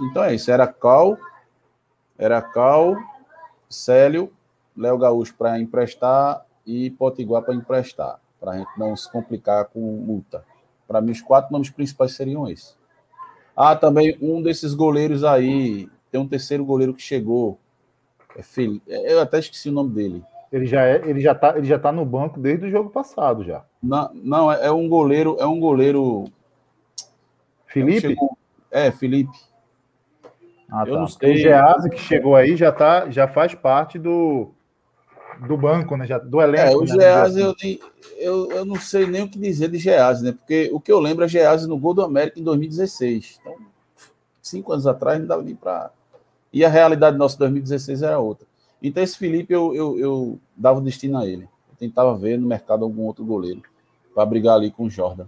Então 0.00 0.22
é 0.22 0.34
isso, 0.34 0.50
era 0.50 0.66
Cal, 0.66 1.18
era 2.16 2.40
Cal, 2.40 2.96
Célio, 3.68 4.32
Léo 4.76 4.98
Gaúcho 4.98 5.34
para 5.34 5.58
emprestar 5.58 6.44
e 6.66 6.90
Potiguar 6.90 7.42
para 7.42 7.54
emprestar 7.54 8.20
para 8.40 8.52
a 8.52 8.58
gente 8.58 8.70
não 8.78 8.94
se 8.96 9.10
complicar 9.10 9.64
com 9.66 9.80
multa. 9.80 10.44
Para 10.86 11.00
mim, 11.00 11.12
os 11.12 11.20
quatro 11.20 11.52
nomes 11.52 11.70
principais 11.70 12.12
seriam 12.12 12.48
esses. 12.48 12.76
Ah, 13.56 13.74
também 13.74 14.16
um 14.20 14.42
desses 14.42 14.74
goleiros 14.74 15.24
aí, 15.24 15.88
tem 16.10 16.20
um 16.20 16.28
terceiro 16.28 16.64
goleiro 16.64 16.94
que 16.94 17.02
chegou. 17.02 17.58
É 18.36 18.40
é, 18.88 19.12
eu 19.14 19.20
até 19.20 19.38
esqueci 19.38 19.68
o 19.70 19.72
nome 19.72 19.94
dele. 19.94 20.22
Ele 20.52 20.66
já 20.66 20.84
é, 20.84 20.96
ele 21.04 21.20
já 21.20 21.34
tá, 21.34 21.56
ele 21.56 21.66
já 21.66 21.78
tá 21.78 21.90
no 21.90 22.04
banco 22.04 22.38
desde 22.38 22.66
o 22.66 22.70
jogo 22.70 22.90
passado 22.90 23.42
já. 23.42 23.64
Não, 23.82 24.10
não 24.14 24.52
é, 24.52 24.66
é 24.66 24.70
um 24.70 24.88
goleiro, 24.88 25.36
é 25.40 25.46
um 25.46 25.58
goleiro 25.58 26.24
Felipe? 27.66 28.00
Chegou, 28.00 28.38
é, 28.70 28.90
Felipe. 28.90 29.36
Ah, 30.70 30.84
tá. 30.84 30.90
Eu 30.90 30.98
não 30.98 31.08
sei. 31.08 31.34
O 31.34 31.36
Gease 31.36 31.90
que 31.90 31.98
chegou 31.98 32.36
aí 32.36 32.56
já, 32.56 32.72
tá, 32.72 33.10
já 33.10 33.26
faz 33.26 33.54
parte 33.54 33.98
do, 33.98 34.50
do 35.40 35.56
banco, 35.56 35.96
né? 35.96 36.06
Já, 36.06 36.18
do 36.18 36.40
elenco. 36.40 36.62
É, 36.62 36.76
o 36.76 36.80
né? 36.80 36.86
Gease, 36.86 37.40
eu, 37.40 37.54
eu, 38.18 38.50
eu 38.52 38.64
não 38.64 38.76
sei 38.76 39.06
nem 39.06 39.22
o 39.22 39.28
que 39.28 39.38
dizer 39.38 39.68
de 39.68 39.78
Gease, 39.78 40.24
né? 40.24 40.32
Porque 40.32 40.70
o 40.72 40.80
que 40.80 40.90
eu 40.90 41.00
lembro 41.00 41.24
é 41.24 41.28
Gease 41.28 41.68
no 41.68 41.78
gol 41.78 41.94
do 41.94 42.02
América 42.02 42.38
em 42.38 42.44
2016. 42.44 43.38
Então, 43.40 43.56
cinco 44.40 44.72
anos 44.72 44.86
atrás 44.86 45.18
não 45.18 45.26
dava 45.26 45.42
nem 45.42 45.54
para. 45.54 45.90
E 46.52 46.64
a 46.64 46.68
realidade 46.68 47.16
nossa 47.16 47.38
2016 47.38 48.02
era 48.02 48.18
outra. 48.18 48.46
Então, 48.82 49.02
esse 49.02 49.18
Felipe, 49.18 49.52
eu, 49.52 49.74
eu, 49.74 49.98
eu 49.98 50.40
dava 50.56 50.78
o 50.78 50.82
destino 50.82 51.18
a 51.18 51.26
ele. 51.26 51.44
Eu 51.44 51.76
tentava 51.78 52.16
ver 52.16 52.38
no 52.38 52.46
mercado 52.46 52.84
algum 52.84 53.02
outro 53.02 53.24
goleiro 53.24 53.62
para 54.14 54.24
brigar 54.24 54.56
ali 54.56 54.70
com 54.70 54.84
o 54.84 54.90
Jordan. 54.90 55.26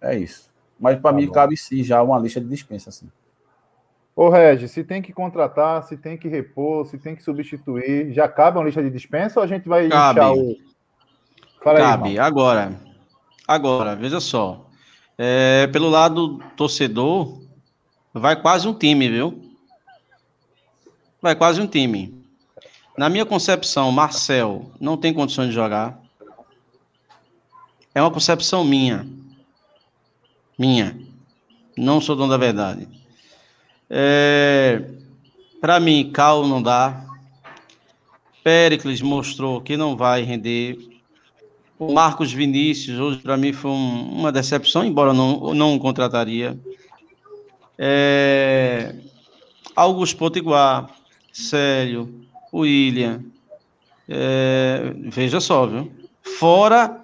É 0.00 0.16
isso. 0.16 0.50
Mas 0.78 0.98
para 0.98 1.12
tá 1.12 1.16
mim 1.16 1.26
bom. 1.26 1.32
cabe 1.32 1.56
sim 1.56 1.82
já 1.82 2.02
uma 2.02 2.18
lista 2.18 2.40
de 2.40 2.48
dispensa, 2.48 2.88
assim. 2.88 3.10
Ô, 4.20 4.28
Regis, 4.28 4.70
se 4.70 4.84
tem 4.84 5.00
que 5.00 5.14
contratar, 5.14 5.82
se 5.82 5.96
tem 5.96 6.14
que 6.14 6.28
repor, 6.28 6.84
se 6.84 6.98
tem 6.98 7.16
que 7.16 7.22
substituir, 7.22 8.12
já 8.12 8.28
cabe 8.28 8.58
uma 8.58 8.64
lista 8.66 8.82
de 8.82 8.90
dispensa 8.90 9.40
ou 9.40 9.44
a 9.44 9.46
gente 9.46 9.66
vai 9.66 9.88
cabe. 9.88 10.20
o. 10.20 10.56
Fala 11.64 11.78
cabe. 11.78 12.08
Aí, 12.10 12.18
agora, 12.18 12.78
agora, 13.48 13.96
veja 13.96 14.20
só. 14.20 14.66
É, 15.16 15.66
pelo 15.68 15.88
lado 15.88 16.38
torcedor, 16.54 17.40
vai 18.12 18.36
quase 18.36 18.68
um 18.68 18.74
time, 18.74 19.08
viu? 19.08 19.42
Vai 21.22 21.34
quase 21.34 21.58
um 21.58 21.66
time. 21.66 22.22
Na 22.98 23.08
minha 23.08 23.24
concepção, 23.24 23.90
Marcel 23.90 24.70
não 24.78 24.98
tem 24.98 25.14
condições 25.14 25.48
de 25.48 25.54
jogar. 25.54 25.98
É 27.94 28.02
uma 28.02 28.10
concepção 28.10 28.64
minha. 28.64 29.08
Minha. 30.58 30.94
Não 31.74 32.02
sou 32.02 32.14
dono 32.14 32.28
da 32.28 32.36
verdade. 32.36 32.99
É, 33.90 34.82
Para 35.60 35.80
mim, 35.80 36.10
Cal 36.12 36.46
não 36.46 36.62
dá. 36.62 37.04
Pericles 38.44 39.02
mostrou 39.02 39.60
que 39.60 39.76
não 39.76 39.96
vai 39.96 40.22
render. 40.22 40.78
O 41.78 41.92
Marcos 41.92 42.32
Vinícius, 42.32 42.98
hoje, 42.98 43.18
para 43.18 43.36
mim, 43.36 43.52
foi 43.52 43.70
um, 43.70 44.10
uma 44.12 44.30
decepção, 44.30 44.84
embora 44.84 45.12
não, 45.12 45.52
não 45.54 45.78
contrataria. 45.78 46.56
É, 47.76 48.94
Augusto 49.74 50.16
Potiguar, 50.16 50.90
Sério, 51.32 52.14
William. 52.52 53.22
É, 54.08 54.92
veja 55.04 55.40
só, 55.40 55.66
viu? 55.66 55.90
Fora 56.38 57.00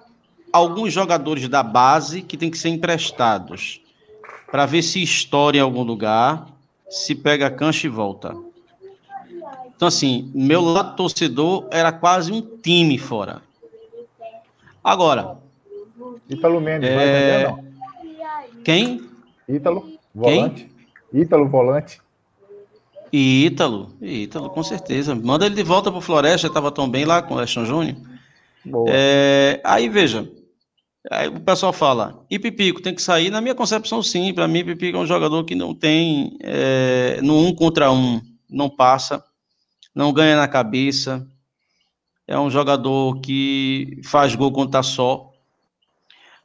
alguns 0.51 0.93
jogadores 0.93 1.47
da 1.47 1.63
base 1.63 2.21
que 2.21 2.37
tem 2.37 2.49
que 2.49 2.57
ser 2.57 2.69
emprestados 2.69 3.81
para 4.51 4.65
ver 4.65 4.81
se 4.81 5.01
estoura 5.01 5.57
em 5.57 5.59
algum 5.59 5.83
lugar 5.83 6.47
se 6.89 7.15
pega 7.15 7.47
a 7.47 7.51
cancha 7.51 7.87
e 7.87 7.89
volta. 7.89 8.35
Então, 9.75 9.87
assim, 9.87 10.31
meu 10.33 10.61
lado 10.61 10.95
torcedor 10.95 11.67
era 11.69 11.91
quase 11.91 12.31
um 12.31 12.41
time 12.41 12.97
fora. 12.97 13.41
Agora. 14.83 15.37
Ítalo 16.29 16.59
Mendes, 16.59 16.89
é... 16.89 17.45
vai 17.45 17.63
Quem? 18.63 19.07
Ítalo, 19.47 19.91
volante. 20.13 20.69
Quem? 21.11 21.21
Ítalo, 21.21 21.47
volante. 21.47 22.01
Ítalo, 23.13 23.91
Ítalo, 24.01 24.49
com 24.49 24.63
certeza. 24.63 25.15
Manda 25.15 25.45
ele 25.45 25.55
de 25.55 25.63
volta 25.63 25.91
para 25.91 25.99
o 25.99 26.01
Floresta, 26.01 26.47
estava 26.47 26.71
tão 26.71 26.89
bem 26.89 27.05
lá 27.05 27.21
com 27.21 27.35
o 27.35 27.37
Leston 27.37 27.65
Júnior. 27.65 27.95
É... 28.87 29.61
aí, 29.63 29.87
veja, 29.87 30.29
Aí 31.09 31.29
o 31.29 31.39
pessoal 31.39 31.71
fala, 31.71 32.25
e 32.29 32.37
Pipico 32.37 32.81
tem 32.81 32.93
que 32.93 33.01
sair? 33.01 33.29
Na 33.29 33.39
minha 33.39 33.55
concepção, 33.55 34.03
sim. 34.03 34.33
Para 34.33 34.47
mim, 34.47 34.65
Pipico 34.65 34.97
é 34.97 35.01
um 35.01 35.05
jogador 35.05 35.43
que 35.45 35.55
não 35.55 35.73
tem 35.73 36.37
é, 36.41 37.19
no 37.21 37.37
um 37.37 37.55
contra 37.55 37.91
um, 37.91 38.21
não 38.49 38.69
passa, 38.69 39.23
não 39.95 40.11
ganha 40.11 40.35
na 40.35 40.47
cabeça. 40.47 41.25
É 42.27 42.37
um 42.37 42.49
jogador 42.49 43.21
que 43.21 44.01
faz 44.03 44.35
gol 44.35 44.51
quando 44.51 44.71
tá 44.71 44.83
só. 44.83 45.31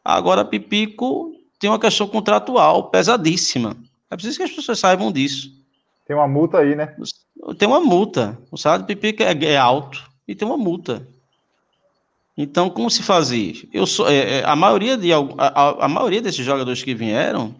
Agora, 0.04 0.44
Pipico 0.44 1.32
tem 1.58 1.68
uma 1.68 1.78
questão 1.78 2.06
contratual 2.06 2.88
pesadíssima. 2.88 3.76
É 4.08 4.14
preciso 4.14 4.38
que 4.38 4.44
as 4.44 4.52
pessoas 4.52 4.78
saibam 4.78 5.10
disso. 5.10 5.50
Tem 6.06 6.14
uma 6.14 6.28
multa 6.28 6.58
aí, 6.58 6.76
né? 6.76 6.94
Tem 7.58 7.66
uma 7.66 7.80
multa. 7.80 8.38
O 8.50 8.56
salário 8.56 8.84
do 8.84 8.86
Pipico 8.86 9.24
é, 9.24 9.32
é 9.44 9.56
alto 9.56 10.08
e 10.26 10.36
tem 10.36 10.46
uma 10.46 10.56
multa. 10.56 11.06
Então, 12.36 12.70
como 12.70 12.90
se 12.90 13.02
fazia? 13.02 13.52
Eu 13.72 13.86
sou, 13.86 14.08
é, 14.08 14.40
é, 14.40 14.44
a, 14.44 14.56
maioria 14.56 14.96
de, 14.96 15.12
a, 15.12 15.84
a, 15.84 15.88
maioria 15.88 16.22
desses 16.22 16.44
jogadores 16.44 16.82
que 16.82 16.94
vieram, 16.94 17.54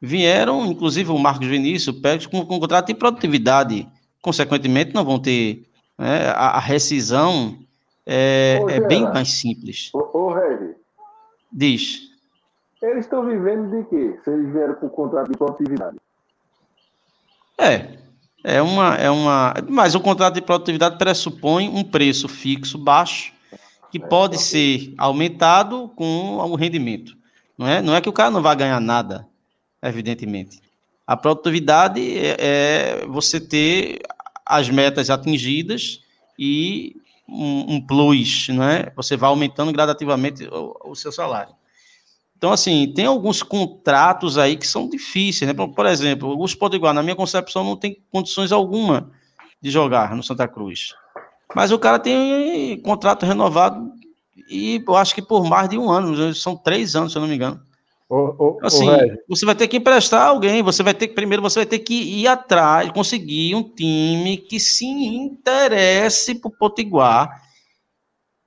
vieram, 0.00 0.64
inclusive 0.66 1.10
o 1.10 1.18
Marcos 1.18 1.48
Vinícius, 1.48 1.96
com, 2.30 2.46
com 2.46 2.60
contrato 2.60 2.86
de 2.86 2.94
produtividade. 2.94 3.88
Consequentemente, 4.22 4.94
não 4.94 5.04
vão 5.04 5.18
ter 5.18 5.66
né, 5.98 6.28
a, 6.28 6.56
a, 6.56 6.60
rescisão 6.60 7.58
é, 8.04 8.60
ô, 8.62 8.70
é 8.70 8.80
bem 8.80 9.02
mais 9.02 9.40
simples. 9.40 9.90
Ô, 9.92 10.08
ô 10.12 10.32
Regi, 10.32 10.74
Diz. 11.52 12.02
Eles 12.82 13.06
estão 13.06 13.26
vivendo 13.26 13.70
de 13.70 13.88
quê? 13.88 14.18
Se 14.22 14.30
eles 14.30 14.52
vieram 14.52 14.74
com 14.74 14.88
contrato 14.88 15.30
de 15.32 15.38
produtividade? 15.38 15.96
É, 17.58 17.96
é 18.44 18.62
uma, 18.62 18.94
é 18.94 19.10
uma. 19.10 19.54
Mas 19.68 19.94
o 19.94 20.00
contrato 20.00 20.34
de 20.34 20.42
produtividade 20.42 20.98
pressupõe 20.98 21.68
um 21.68 21.82
preço 21.82 22.28
fixo 22.28 22.78
baixo 22.78 23.35
que 23.98 24.08
pode 24.08 24.38
ser 24.38 24.92
aumentado 24.98 25.90
com 25.96 26.36
o 26.36 26.54
rendimento. 26.54 27.16
Não 27.56 27.66
é, 27.66 27.80
não 27.80 27.96
é 27.96 28.00
que 28.00 28.08
o 28.08 28.12
cara 28.12 28.30
não 28.30 28.42
vai 28.42 28.54
ganhar 28.54 28.78
nada, 28.78 29.26
evidentemente. 29.82 30.60
A 31.06 31.16
produtividade 31.16 32.00
é, 32.18 32.36
é 32.38 33.06
você 33.06 33.40
ter 33.40 34.00
as 34.44 34.68
metas 34.68 35.08
atingidas 35.08 36.00
e 36.38 36.96
um, 37.26 37.76
um, 37.76 37.80
plus, 37.80 38.48
não 38.48 38.64
é? 38.64 38.92
Você 38.94 39.16
vai 39.16 39.30
aumentando 39.30 39.72
gradativamente 39.72 40.44
o, 40.44 40.90
o, 40.90 40.94
seu 40.94 41.10
salário. 41.10 41.54
Então, 42.36 42.52
assim, 42.52 42.92
tem 42.94 43.06
alguns 43.06 43.42
contratos 43.42 44.36
aí 44.36 44.56
que 44.56 44.66
são 44.66 44.90
difíceis, 44.90 45.48
né? 45.48 45.54
Por, 45.54 45.68
por 45.70 45.86
exemplo, 45.86 46.30
o 46.38 46.58
Potiguar, 46.58 46.92
na 46.92 47.02
minha 47.02 47.16
concepção, 47.16 47.64
não 47.64 47.76
tem 47.76 48.02
condições 48.12 48.52
alguma 48.52 49.10
de 49.60 49.70
jogar 49.70 50.14
no 50.14 50.22
Santa 50.22 50.46
Cruz. 50.46 50.94
Mas 51.54 51.70
o 51.70 51.78
cara 51.78 51.98
tem 51.98 52.80
contrato 52.80 53.24
renovado 53.24 53.92
e 54.50 54.82
eu 54.86 54.96
acho 54.96 55.14
que 55.14 55.22
por 55.22 55.44
mais 55.44 55.68
de 55.68 55.78
um 55.78 55.90
ano, 55.90 56.34
são 56.34 56.56
três 56.56 56.94
anos, 56.94 57.12
se 57.12 57.18
eu 57.18 57.22
não 57.22 57.28
me 57.28 57.34
engano. 57.34 57.60
Ô, 58.08 58.16
ô, 58.38 58.58
assim, 58.62 58.86
você 59.28 59.44
vai 59.44 59.54
ter 59.54 59.66
que 59.66 59.78
emprestar 59.78 60.28
alguém, 60.28 60.62
você 60.62 60.82
vai 60.82 60.94
ter 60.94 61.08
que, 61.08 61.14
primeiro 61.14 61.42
você 61.42 61.60
vai 61.60 61.66
ter 61.66 61.80
que 61.80 61.94
ir 61.94 62.28
atrás, 62.28 62.90
conseguir 62.92 63.54
um 63.56 63.62
time 63.62 64.36
que 64.36 64.60
se 64.60 64.86
interesse 64.86 66.36
por 66.36 66.50
Potiguar. 66.52 67.42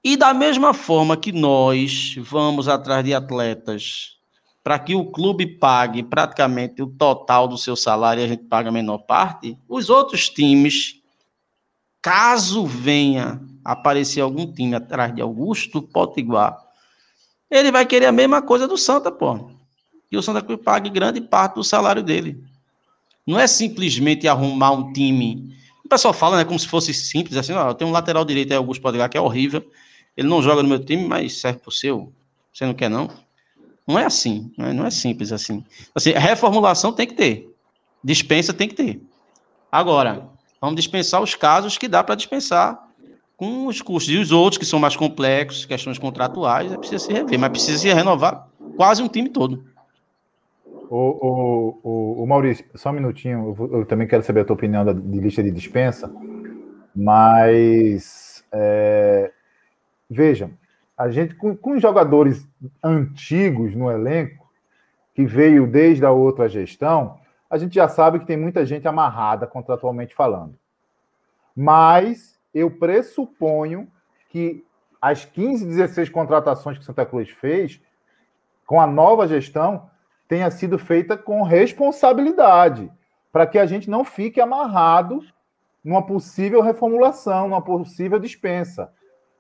E 0.02 0.16
da 0.16 0.34
mesma 0.34 0.74
forma 0.74 1.18
que 1.18 1.34
nós 1.34 2.16
vamos 2.20 2.70
atrás 2.70 3.04
de 3.04 3.14
atletas 3.14 4.18
para 4.64 4.80
que 4.80 4.96
o 4.96 5.06
clube 5.12 5.46
pague 5.46 6.04
praticamente 6.04 6.82
o 6.82 6.88
total 6.88 7.48
do 7.48 7.58
seu 7.58 7.76
salário 7.76 8.22
e 8.22 8.24
a 8.24 8.28
gente 8.28 8.44
paga 8.44 8.70
a 8.70 8.72
menor 8.72 9.00
parte, 9.00 9.58
os 9.68 9.90
outros 9.90 10.30
times 10.30 10.99
caso 12.02 12.66
venha 12.66 13.42
aparecer 13.64 14.22
algum 14.22 14.52
time 14.52 14.76
atrás 14.76 15.14
de 15.14 15.22
Augusto 15.22 15.82
Potiguar, 15.82 16.58
ele 17.50 17.72
vai 17.72 17.86
querer 17.86 18.06
a 18.06 18.12
mesma 18.12 18.42
coisa 18.42 18.68
do 18.68 18.78
Santa, 18.78 19.12
pô. 19.12 19.50
E 20.12 20.18
o 20.18 20.22
Santa 20.22 20.42
Cruz 20.42 20.60
pague 20.64 20.90
grande 20.90 21.22
parte 21.22 21.56
do 21.56 21.64
salário 21.64 22.02
dele. 22.02 22.44
Não 23.26 23.40
é 23.40 23.48
simplesmente 23.48 24.28
arrumar 24.28 24.72
um 24.72 24.92
time. 24.92 25.56
O 25.86 25.90
pessoal 25.90 26.14
fala, 26.14 26.38
né, 26.38 26.46
como 26.46 26.60
se 26.60 26.68
fosse 26.68 26.94
simples, 26.94 27.38
assim, 27.38 27.54
ó, 27.54 27.74
tem 27.74 27.88
um 27.88 27.92
lateral 27.92 28.26
direito 28.26 28.52
aí, 28.52 28.58
Augusto 28.58 28.82
Potiguar, 28.82 29.10
que 29.10 29.18
é 29.18 29.22
horrível. 29.22 29.64
Ele 30.16 30.28
não 30.28 30.42
joga 30.42 30.64
no 30.64 30.70
meu 30.70 30.84
time, 30.84 31.08
mas 31.08 31.40
serve 31.40 31.60
pro 31.60 31.72
seu. 31.72 32.12
Você 32.52 32.66
não 32.66 32.74
quer, 32.74 32.90
não? 32.90 33.10
Não 33.88 33.98
é 33.98 34.06
assim, 34.06 34.52
não 34.58 34.66
é, 34.68 34.74
não 34.74 34.86
é 34.86 34.92
simples 34.92 35.32
assim. 35.32 35.64
assim. 35.96 36.12
Reformulação 36.12 36.92
tem 36.92 37.08
que 37.08 37.16
ter. 37.16 37.56
Dispensa 38.04 38.54
tem 38.54 38.68
que 38.68 38.76
ter. 38.76 39.02
Agora, 39.72 40.30
Vamos 40.62 40.76
dispensar 40.76 41.22
os 41.22 41.36
casos 41.36 41.78
que 41.78 41.88
dá 41.88 42.04
para 42.04 42.16
dispensar 42.16 42.90
com 43.38 43.68
os 43.68 43.82
custos. 43.82 44.14
E 44.14 44.18
os 44.18 44.32
outros 44.32 44.58
que 44.58 44.66
são 44.66 44.80
mais 44.80 44.96
complexos, 44.96 45.66
questões 45.66 45.98
contratuais, 45.98 46.72
é 46.72 46.78
preciso 46.78 47.06
se 47.06 47.14
rever, 47.14 47.40
mas 47.40 47.50
precisa 47.50 47.78
se 47.78 47.94
renovar 47.94 48.48
quase 48.76 49.02
um 49.02 49.08
time 49.08 49.30
todo. 49.30 49.64
O, 50.90 50.98
o, 50.98 51.80
o, 51.84 52.24
o 52.24 52.28
Maurício, 52.28 52.66
só 52.76 52.90
um 52.90 52.94
minutinho, 52.94 53.56
eu, 53.58 53.80
eu, 53.80 53.86
também 53.86 54.08
quero 54.08 54.24
saber 54.24 54.42
a 54.42 54.46
tua 54.46 54.56
opinião 54.56 54.84
da, 54.84 54.92
de 54.92 55.20
lista 55.20 55.44
de 55.44 55.52
dispensa, 55.52 56.12
mas 56.96 58.44
é, 58.52 59.32
vejam, 60.10 60.52
a 60.98 61.10
gente 61.10 61.36
com, 61.36 61.56
com 61.56 61.80
jogadores 61.80 62.46
antigos 62.84 63.76
no 63.76 63.92
elenco, 63.92 64.50
que 65.14 65.26
veio 65.26 65.68
desde 65.68 66.06
a 66.06 66.12
outra 66.12 66.50
gestão, 66.50 67.20
a 67.50 67.58
gente 67.58 67.74
já 67.76 67.88
sabe 67.88 68.20
que 68.20 68.26
tem 68.26 68.38
muita 68.38 68.66
gente 68.66 68.88
amarrada 68.88 69.48
contratualmente 69.48 70.14
falando. 70.14 70.58
Mas 71.56 72.40
eu 72.54 72.70
pressuponho 72.70 73.92
que 74.30 74.64
as 75.02 75.26
15, 75.26 75.66
16 75.66 76.10
contratações 76.10 76.78
que 76.78 76.86
Santa 76.86 77.06
Cruz 77.06 77.30
fez, 77.30 77.82
com 78.66 78.80
a 78.80 78.86
nova 78.86 79.28
gestão, 79.28 79.90
tenha 80.28 80.52
sido 80.52 80.78
feita 80.78 81.18
com 81.18 81.42
responsabilidade. 81.42 82.92
para 83.32 83.46
que 83.46 83.60
a 83.60 83.66
gente 83.68 83.88
não 83.92 84.04
fique 84.04 84.42
amarrado 84.42 85.24
numa 85.84 86.04
possível 86.04 86.62
reformulação, 86.62 87.48
numa 87.48 87.62
possível 87.62 88.18
dispensa. 88.18 88.92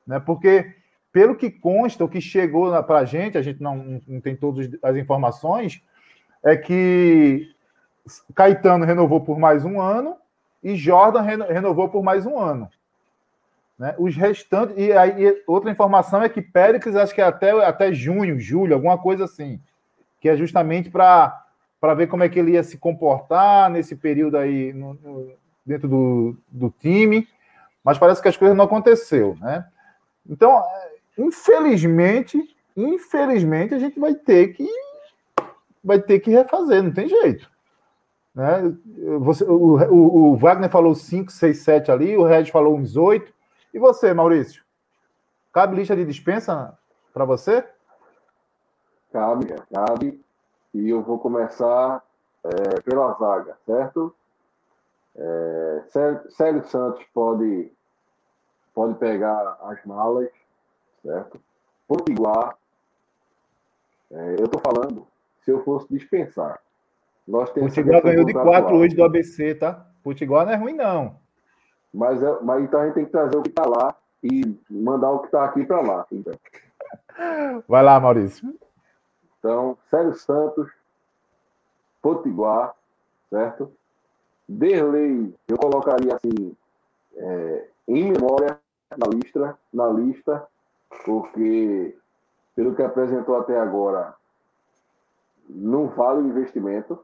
Né? 0.06 0.20
Porque, 0.20 0.76
pelo 1.12 1.36
que 1.36 1.50
consta, 1.50 2.04
o 2.04 2.08
que 2.08 2.22
chegou 2.22 2.72
para 2.84 3.00
a 3.00 3.06
gente, 3.06 3.36
a 3.36 3.42
gente 3.42 3.62
não, 3.62 4.00
não 4.08 4.22
tem 4.22 4.36
todas 4.36 4.70
as 4.84 4.96
informações, 4.96 5.82
é 6.46 6.56
que 6.56 7.52
Caetano 8.34 8.86
renovou 8.86 9.22
por 9.22 9.40
mais 9.40 9.66
um 9.66 9.80
ano 9.80 10.16
e 10.64 10.76
Jordan 10.76 11.22
renovou 11.22 11.90
por 11.90 12.04
mais 12.04 12.26
um 12.26 12.38
ano. 12.38 12.70
Né? 13.78 13.96
Os 13.98 14.16
restantes. 14.16 14.76
E 14.78 14.92
aí, 14.92 15.42
outra 15.48 15.72
informação 15.72 16.22
é 16.22 16.28
que 16.28 16.42
Péricles, 16.42 16.96
acho 16.96 17.16
que 17.16 17.22
é 17.22 17.26
até, 17.26 17.52
até 17.66 17.94
junho, 17.94 18.40
julho, 18.40 18.74
alguma 18.74 18.98
coisa 18.98 19.24
assim. 19.24 19.60
Que 20.20 20.28
é 20.28 20.36
justamente 20.36 20.90
para 20.90 21.46
ver 21.96 22.08
como 22.08 22.24
é 22.24 22.30
que 22.30 22.38
ele 22.38 22.52
ia 22.52 22.64
se 22.64 22.78
comportar 22.78 23.70
nesse 23.70 23.96
período 23.96 24.38
aí 24.38 24.74
no, 24.74 24.96
no, 24.96 25.32
dentro 25.66 25.88
do, 25.88 26.38
do 26.50 26.70
time. 26.70 27.26
Mas 27.82 27.98
parece 27.98 28.22
que 28.22 28.28
as 28.28 28.36
coisas 28.36 28.56
não 28.56 28.66
aconteceu, 28.66 29.38
né? 29.40 29.66
Então, 30.30 30.62
infelizmente, 31.18 32.38
infelizmente, 32.76 33.74
a 33.74 33.80
gente 33.80 33.98
vai 33.98 34.14
ter 34.14 34.50
que 34.50 34.68
vai 35.82 35.98
ter 35.98 36.20
que 36.20 36.30
refazer, 36.30 36.84
não 36.84 36.92
tem 36.92 37.08
jeito. 37.08 37.50
Né? 38.40 38.74
Você, 39.20 39.44
o, 39.44 39.76
o, 39.92 40.32
o 40.32 40.38
Wagner 40.38 40.70
falou 40.70 40.96
5, 40.96 41.30
6, 41.30 41.58
7 41.58 41.92
ali, 41.92 42.16
o 42.16 42.24
Red 42.24 42.46
falou 42.46 42.78
uns 42.78 42.96
8. 42.96 43.34
E 43.74 43.78
você, 43.78 44.14
Maurício? 44.14 44.64
Cabe 45.52 45.76
lista 45.76 45.94
de 45.94 46.06
dispensa 46.06 46.80
para 47.14 47.26
você? 47.26 47.68
Cabe, 49.12 49.54
cabe. 49.74 50.24
E 50.74 50.90
eu 50.90 51.02
vou 51.02 51.20
começar 51.20 52.02
é, 52.46 52.80
pela 52.80 53.12
zaga, 53.16 53.58
certo? 53.66 54.16
É, 55.18 55.84
Célio 56.30 56.64
Santos 56.64 57.04
pode, 57.14 57.70
pode 58.74 58.94
pegar 59.00 59.58
as 59.64 59.84
malas, 59.84 60.30
certo? 61.04 61.42
Potiguar. 61.86 62.58
É, 64.10 64.36
eu 64.40 64.46
estou 64.46 64.62
falando, 64.62 65.06
se 65.44 65.52
eu 65.52 65.62
fosse 65.66 65.90
dispensar. 65.90 66.62
Nós 67.30 67.52
temos 67.52 67.76
Potiguar 67.76 68.02
ganhou 68.02 68.26
de 68.26 68.34
4 68.34 68.76
hoje 68.76 68.96
do 68.96 69.04
ABC, 69.04 69.54
tá? 69.54 69.86
Potiguar 70.04 70.48
não 70.48 70.54
é 70.54 70.56
ruim, 70.56 70.74
não. 70.74 71.16
Mas, 71.94 72.24
é, 72.24 72.40
mas 72.42 72.64
então 72.64 72.80
a 72.80 72.86
gente 72.86 72.96
tem 72.96 73.06
que 73.06 73.12
trazer 73.12 73.38
o 73.38 73.44
que 73.44 73.50
está 73.50 73.68
lá 73.68 73.96
e 74.24 74.58
mandar 74.68 75.12
o 75.12 75.20
que 75.20 75.28
está 75.28 75.46
aqui 75.46 75.64
para 75.64 75.80
lá. 75.80 76.06
Então. 76.12 76.34
Vai 77.70 77.84
lá, 77.84 78.00
Maurício. 78.00 78.52
Então, 79.38 79.78
Sérgio 79.92 80.16
Santos, 80.16 80.72
Potiguar, 82.02 82.74
certo? 83.30 83.72
Derlei, 84.48 85.32
eu 85.48 85.58
colocaria 85.58 86.16
assim, 86.16 86.56
é, 87.16 87.68
em 87.88 88.12
memória 88.12 88.60
na 88.98 89.08
lista, 89.08 89.60
na 89.72 89.88
lista, 89.88 90.48
porque 91.06 91.96
pelo 92.56 92.74
que 92.74 92.82
apresentou 92.82 93.38
até 93.38 93.60
agora, 93.60 94.16
não 95.48 95.88
vale 95.90 96.22
o 96.22 96.28
investimento. 96.28 97.00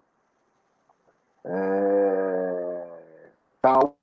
É, 1.46 2.88
tal 3.62 3.96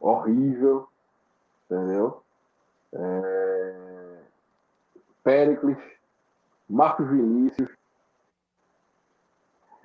horrível, 0.00 0.88
entendeu? 1.64 2.22
É... 2.92 4.18
Péricles, 5.22 5.78
Marcos 6.68 7.08
Vinícius, 7.08 7.68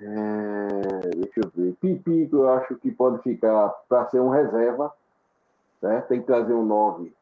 é... 0.00 1.08
deixa 1.16 1.40
eu 1.40 1.52
ver, 1.54 1.74
Pipi, 1.80 2.26
que 2.28 2.34
eu 2.34 2.48
acho 2.52 2.74
que 2.76 2.90
pode 2.90 3.22
ficar 3.22 3.68
para 3.88 4.08
ser 4.10 4.20
um 4.20 4.28
reserva, 4.28 4.92
né? 5.80 6.00
tem 6.02 6.20
que 6.20 6.26
trazer 6.26 6.52
um 6.52 6.64
9 6.64 7.12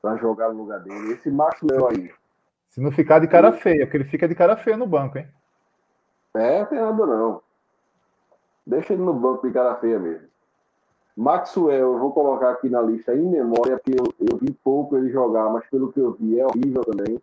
para 0.00 0.16
jogar 0.16 0.50
no 0.52 0.62
lugar 0.62 0.80
dele. 0.80 1.12
Esse 1.12 1.30
Maxwell 1.30 1.88
aí. 1.88 2.12
Se 2.68 2.80
não 2.80 2.92
ficar 2.92 3.18
de 3.18 3.28
cara 3.28 3.52
feia, 3.52 3.86
porque 3.86 3.96
ele 3.96 4.04
fica 4.04 4.28
de 4.28 4.34
cara 4.34 4.56
feia 4.56 4.76
no 4.76 4.86
banco, 4.86 5.18
hein? 5.18 5.28
É, 6.34 6.64
tem 6.66 6.78
nada 6.78 7.06
não. 7.06 7.42
Deixa 8.68 8.92
ele 8.92 9.02
no 9.02 9.14
banco 9.14 9.46
de 9.46 9.54
cara 9.54 9.76
feia 9.76 9.98
mesmo. 9.98 10.28
Maxwell, 11.16 11.94
eu 11.94 11.98
vou 11.98 12.12
colocar 12.12 12.50
aqui 12.50 12.68
na 12.68 12.82
lista 12.82 13.14
em 13.14 13.26
memória, 13.26 13.78
porque 13.78 13.98
eu, 13.98 14.28
eu 14.30 14.36
vi 14.36 14.52
pouco 14.62 14.94
ele 14.96 15.10
jogar, 15.10 15.48
mas 15.48 15.66
pelo 15.70 15.90
que 15.90 15.98
eu 15.98 16.12
vi 16.12 16.38
é 16.38 16.46
horrível 16.46 16.84
também. 16.84 17.18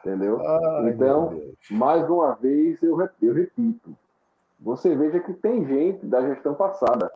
Entendeu? 0.00 0.40
Ai, 0.44 0.90
então, 0.90 1.40
mais 1.70 2.10
uma 2.10 2.34
vez, 2.34 2.82
eu, 2.82 2.98
eu 3.22 3.32
repito. 3.32 3.96
Você 4.60 4.94
veja 4.96 5.20
que 5.20 5.32
tem 5.34 5.64
gente 5.64 6.04
da 6.04 6.20
gestão 6.20 6.54
passada, 6.54 7.10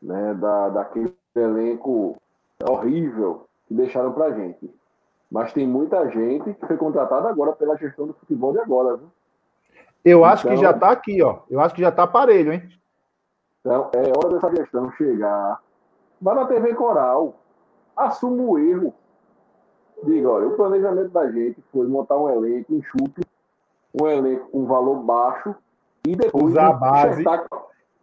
né, 0.00 0.32
da, 0.34 0.68
daquele 0.68 1.12
elenco 1.34 2.16
horrível 2.62 3.48
que 3.66 3.74
deixaram 3.74 4.12
pra 4.12 4.30
gente. 4.30 4.72
Mas 5.28 5.52
tem 5.52 5.66
muita 5.66 6.08
gente 6.08 6.54
que 6.54 6.66
foi 6.66 6.76
contratada 6.76 7.28
agora 7.28 7.52
pela 7.52 7.76
gestão 7.76 8.06
do 8.06 8.14
futebol 8.14 8.52
de 8.52 8.60
agora, 8.60 8.96
viu? 8.96 9.10
Eu 10.06 10.24
acho 10.24 10.46
então, 10.46 10.56
que 10.56 10.62
já 10.62 10.72
tá 10.72 10.92
aqui, 10.92 11.20
ó. 11.20 11.40
Eu 11.50 11.58
acho 11.58 11.74
que 11.74 11.80
já 11.80 11.90
tá 11.90 12.04
aparelho, 12.04 12.52
hein? 12.52 12.62
Então, 13.58 13.90
é 13.92 14.02
hora 14.16 14.34
dessa 14.34 14.54
gestão 14.54 14.92
chegar, 14.92 15.60
vá 16.22 16.32
na 16.32 16.46
TV 16.46 16.74
Coral, 16.74 17.34
assuma 17.96 18.40
o 18.40 18.56
erro. 18.56 18.94
Diga, 20.04 20.30
olha, 20.30 20.46
o 20.46 20.56
planejamento 20.56 21.08
da 21.08 21.28
gente 21.32 21.60
foi 21.72 21.88
montar 21.88 22.16
um 22.18 22.30
elenco 22.30 22.72
enxuto, 22.72 23.20
um 24.00 24.06
elenco 24.06 24.48
com 24.50 24.64
valor 24.64 25.02
baixo, 25.02 25.56
e 26.06 26.14
depois 26.14 26.52
Usar 26.52 26.68
a 26.68 26.72
base. 26.74 27.24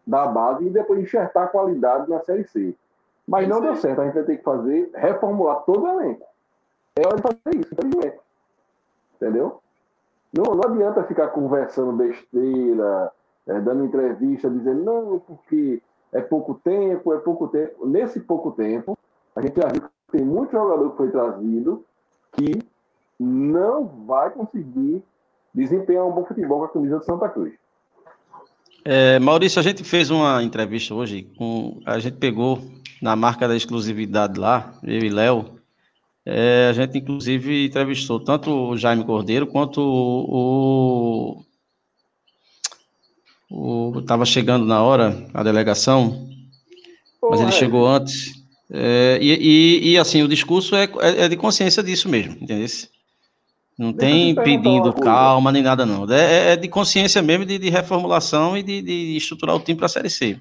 da 0.06 0.28
base 0.28 0.66
e 0.66 0.70
depois 0.70 0.99
enxertar 0.99 1.45
a 1.45 1.47
qualidade 1.47 2.10
na 2.10 2.20
Série 2.20 2.43
C. 2.43 2.76
Mas 3.26 3.47
não 3.47 3.62
deu 3.62 3.78
certo, 3.78 4.01
a 4.01 4.06
gente 4.06 4.16
vai 4.16 4.24
ter 4.24 4.38
que 4.39 4.43
fazer, 4.43 4.91
reformular 4.93 5.62
todo 5.62 5.84
o 5.84 5.88
elenco. 5.88 6.28
É 6.97 7.08
hora 7.08 7.16
de 7.16 7.22
fazer 7.22 7.58
isso, 7.58 7.74
infelizmente. 7.74 8.20
Entendeu? 9.16 9.62
Não, 10.34 10.56
não 10.56 10.64
adianta 10.64 11.04
ficar 11.04 11.28
conversando 11.28 11.92
besteira, 11.94 13.12
é, 13.48 13.60
dando 13.62 13.86
entrevista, 13.86 14.50
dizendo, 14.50 14.84
não, 14.84 15.20
porque 15.20 15.82
é 16.12 16.22
pouco 16.22 16.56
tempo, 16.56 17.14
é 17.14 17.18
pouco 17.20 17.48
tempo. 17.48 17.86
Nesse 17.86 18.20
pouco 18.20 18.52
tempo, 18.52 18.98
a 19.36 19.42
gente 19.42 19.56
já 19.56 19.68
viu 19.68 19.82
que 19.82 20.18
tem 20.18 20.26
muito 20.26 20.52
jogador 20.52 20.92
que 20.92 20.98
foi 20.98 21.12
trazido 21.12 21.86
que 22.32 22.60
não 23.20 23.86
vai 24.08 24.32
conseguir 24.32 25.04
desempenhar 25.54 26.06
um 26.06 26.12
bom 26.12 26.26
futebol 26.26 26.60
com 26.60 26.66
a 26.66 26.70
camisa 26.70 27.00
de 27.00 27.06
Santa 27.06 27.30
Cruz. 27.30 27.54
É, 28.86 29.20
Maurício, 29.20 29.60
a 29.60 29.64
gente 29.64 29.84
fez 29.84 30.10
uma 30.10 30.44
entrevista 30.44 30.94
hoje, 30.94 31.24
com, 31.38 31.80
a 31.86 32.00
gente 32.00 32.18
pegou 32.18 32.60
na 33.02 33.16
marca 33.16 33.48
da 33.48 33.56
exclusividade 33.56 34.40
lá, 34.40 34.74
eu 34.84 35.00
e 35.00 35.10
Léo, 35.10 35.46
é, 36.26 36.67
a 36.69 36.74
gente 36.74 36.97
inclusive 36.97 37.65
entrevistou 37.65 38.19
tanto 38.19 38.49
o 38.49 38.78
Jaime 38.78 39.03
Cordeiro 39.03 39.47
quanto 39.47 39.82
o, 39.82 41.43
Estava 43.99 44.26
chegando 44.26 44.65
na 44.65 44.82
hora 44.82 45.28
a 45.32 45.43
delegação, 45.43 46.28
mas 47.21 47.39
ele 47.39 47.51
chegou 47.51 47.88
antes. 47.88 48.34
É, 48.71 49.19
e, 49.21 49.32
e, 49.32 49.91
e, 49.91 49.97
assim, 49.99 50.24
o 50.24 50.28
discurso 50.28 50.76
é, 50.76 50.86
é, 50.86 51.26
é 51.26 51.30
de 51.30 51.38
consciência 51.38 51.84
disso 51.84 52.09
mesmo, 52.09 52.36
entendeu? 52.41 52.67
Não 53.78 53.93
tem 53.93 54.34
pedindo 54.34 54.91
calma 54.93 55.51
nem 55.51 55.61
nada, 55.61 55.86
não. 55.86 56.11
É, 56.11 56.21
é, 56.21 56.51
é 56.53 56.55
de 56.55 56.67
consciência 56.67 57.21
mesmo 57.21 57.45
de, 57.45 57.59
de 57.59 57.69
reformulação 57.69 58.57
e 58.57 58.63
de, 58.63 58.82
de, 58.82 59.17
estruturar 59.17 59.55
o 59.55 59.59
time 59.59 59.78
para 59.78 59.86
a 59.86 59.89
Série 59.89 60.09
C. 60.09 60.39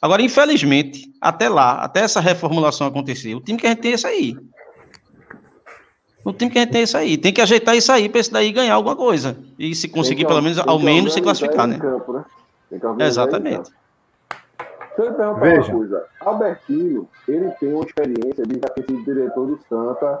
Agora, 0.00 0.22
infelizmente, 0.22 1.08
até 1.20 1.48
lá, 1.48 1.82
até 1.82 2.00
essa 2.00 2.20
reformulação 2.20 2.86
acontecer, 2.86 3.34
o 3.34 3.40
time 3.40 3.58
que 3.58 3.66
a 3.66 3.70
gente 3.70 3.80
tem 3.80 3.90
é 3.90 3.94
esse 3.94 4.06
aí. 4.06 4.36
O 6.26 6.32
time 6.32 6.50
que 6.50 6.58
a 6.58 6.62
gente 6.62 6.72
tem 6.72 6.80
é 6.80 6.84
isso 6.84 6.98
aí. 6.98 7.16
Tem 7.16 7.32
que 7.32 7.40
ajeitar 7.40 7.76
isso 7.76 7.92
aí 7.92 8.08
para 8.08 8.18
esse 8.18 8.32
daí 8.32 8.50
ganhar 8.50 8.74
alguma 8.74 8.96
coisa. 8.96 9.38
E 9.56 9.72
se 9.76 9.88
conseguir, 9.88 10.26
pelo 10.26 10.42
menos, 10.42 10.58
ao 10.58 10.76
menos, 10.76 11.14
se 11.14 11.20
classificar, 11.20 11.68
né? 11.68 11.78
Campo, 11.78 12.12
né? 12.12 12.24
Exatamente. 13.06 13.70
Deixa 14.96 15.12
eu 15.12 15.14
perguntar 15.14 15.40
Veja. 15.40 15.70
uma 15.70 15.78
coisa. 15.78 16.04
Albertino, 16.18 17.08
ele 17.28 17.48
tem 17.60 17.72
uma 17.72 17.84
experiência 17.84 18.44
de 18.44 18.54
já 18.54 18.68
ter 18.74 18.84
sido 18.86 19.04
diretor 19.04 19.46
do 19.46 19.60
Santa, 19.68 20.20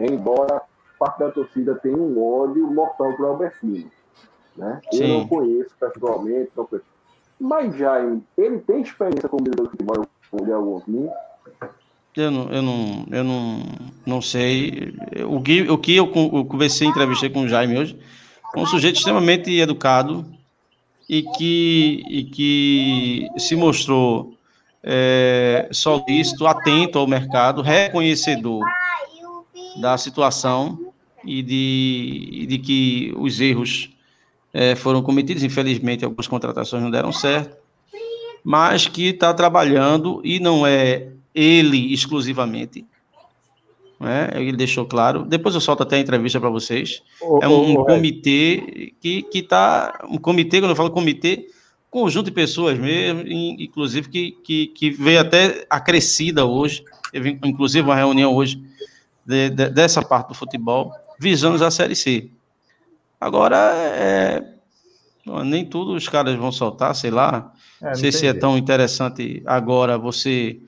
embora 0.00 0.62
parte 0.98 1.18
da 1.18 1.30
torcida 1.30 1.74
tenha 1.74 1.98
um 1.98 2.18
ódio 2.24 2.66
mortal 2.68 3.12
para 3.12 3.26
o 3.26 3.28
Albertino. 3.28 3.90
Né? 4.56 4.80
Eu 4.90 5.08
não 5.08 5.28
conheço 5.28 5.74
pessoalmente, 5.78 6.50
não 6.56 6.64
conheço. 6.64 6.88
mas 7.38 7.76
Jaime, 7.76 8.24
ele 8.38 8.58
tem 8.60 8.80
experiência 8.80 9.28
como 9.28 9.44
diretor 9.44 9.64
de 9.64 9.70
futebol 9.72 10.06
de 10.46 10.52
algum 10.52 10.80
time? 10.80 11.10
Eu 12.14 12.30
não, 12.30 12.50
eu 12.50 12.62
não, 12.62 13.06
eu 13.10 13.24
não, 13.24 13.62
não 14.04 14.22
sei. 14.22 14.94
O 15.26 15.40
que, 15.40 15.62
o 15.62 15.78
que 15.78 15.96
eu, 15.96 16.12
eu 16.14 16.44
conversei, 16.44 16.86
entrevistei 16.86 17.30
com 17.30 17.42
o 17.42 17.48
Jaime 17.48 17.78
hoje, 17.78 17.98
um 18.54 18.66
sujeito 18.66 18.96
extremamente 18.96 19.50
educado 19.58 20.26
e 21.08 21.22
que, 21.22 22.02
e 22.06 22.24
que 22.24 23.28
se 23.38 23.56
mostrou 23.56 24.36
é, 24.82 25.68
solícito, 25.72 26.46
atento 26.46 26.98
ao 26.98 27.06
mercado, 27.06 27.62
reconhecedor 27.62 28.62
da 29.80 29.96
situação 29.96 30.92
e 31.24 31.42
de, 31.42 32.46
de 32.46 32.58
que 32.58 33.14
os 33.16 33.40
erros 33.40 33.90
é, 34.52 34.74
foram 34.74 35.02
cometidos. 35.02 35.42
Infelizmente, 35.42 36.04
algumas 36.04 36.26
contratações 36.26 36.82
não 36.82 36.90
deram 36.90 37.10
certo, 37.10 37.56
mas 38.44 38.86
que 38.86 39.08
está 39.08 39.32
trabalhando 39.32 40.20
e 40.22 40.38
não 40.38 40.66
é 40.66 41.08
ele 41.34 41.92
exclusivamente. 41.92 42.86
Né? 43.98 44.30
Ele 44.34 44.56
deixou 44.56 44.84
claro. 44.84 45.24
Depois 45.24 45.54
eu 45.54 45.60
solto 45.60 45.82
até 45.82 45.96
a 45.96 46.00
entrevista 46.00 46.40
para 46.40 46.50
vocês. 46.50 47.02
é 47.40 47.48
um, 47.48 47.72
um 47.72 47.84
comitê 47.84 48.94
que 49.00 49.26
está. 49.32 50.04
Um 50.08 50.18
comitê, 50.18 50.60
quando 50.60 50.70
eu 50.70 50.76
falo 50.76 50.90
comitê, 50.90 51.48
conjunto 51.90 52.26
de 52.26 52.32
pessoas 52.32 52.78
mesmo, 52.78 53.22
inclusive 53.28 54.08
que, 54.08 54.32
que, 54.42 54.66
que 54.68 54.90
veio 54.90 55.20
até 55.20 55.66
acrescida 55.68 56.44
hoje. 56.44 56.82
Teve, 57.12 57.38
inclusive, 57.44 57.86
uma 57.86 57.94
reunião 57.94 58.34
hoje 58.34 58.60
de, 59.24 59.50
de, 59.50 59.68
dessa 59.68 60.02
parte 60.02 60.28
do 60.28 60.34
futebol, 60.34 60.92
visando 61.20 61.62
a 61.64 61.70
Série 61.70 61.94
C. 61.94 62.30
Agora, 63.20 63.56
é, 63.74 64.42
nem 65.44 65.64
tudo 65.64 65.94
os 65.94 66.08
caras 66.08 66.34
vão 66.34 66.50
soltar, 66.50 66.94
sei 66.94 67.10
lá. 67.10 67.52
É, 67.80 67.88
não 67.88 67.94
sei 67.94 68.10
se 68.10 68.26
é 68.26 68.32
tão 68.32 68.56
interessante 68.56 69.42
agora 69.46 69.98
você, 69.98 70.58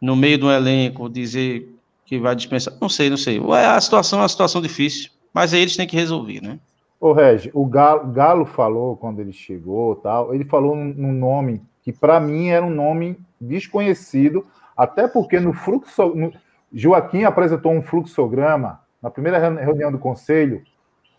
no 0.00 0.16
meio 0.16 0.38
do 0.38 0.50
elenco, 0.50 1.08
dizer 1.08 1.74
que 2.06 2.18
vai 2.18 2.34
dispensar. 2.34 2.74
Não 2.80 2.88
sei, 2.88 3.10
não 3.10 3.16
sei. 3.16 3.40
A 3.52 3.80
situação 3.80 4.18
é 4.18 4.22
uma 4.22 4.28
situação 4.28 4.60
difícil, 4.60 5.10
mas 5.32 5.52
aí 5.52 5.60
eles 5.60 5.76
têm 5.76 5.86
que 5.86 5.96
resolver, 5.96 6.40
né? 6.40 6.58
Ô, 6.98 7.12
Regi, 7.12 7.50
o 7.54 7.64
Galo, 7.64 8.12
Galo 8.12 8.44
falou 8.44 8.96
quando 8.96 9.20
ele 9.20 9.32
chegou 9.32 9.96
tal, 9.96 10.34
ele 10.34 10.44
falou 10.44 10.76
num 10.76 11.12
nome 11.12 11.62
que 11.82 11.92
para 11.92 12.20
mim 12.20 12.48
era 12.48 12.64
um 12.64 12.70
nome 12.70 13.18
desconhecido, 13.40 14.44
até 14.76 15.08
porque 15.08 15.40
no 15.40 15.52
fluxo. 15.52 16.14
No, 16.14 16.32
Joaquim 16.72 17.24
apresentou 17.24 17.72
um 17.72 17.82
fluxograma 17.82 18.80
na 19.02 19.10
primeira 19.10 19.38
reunião 19.38 19.90
do 19.90 19.98
conselho, 19.98 20.62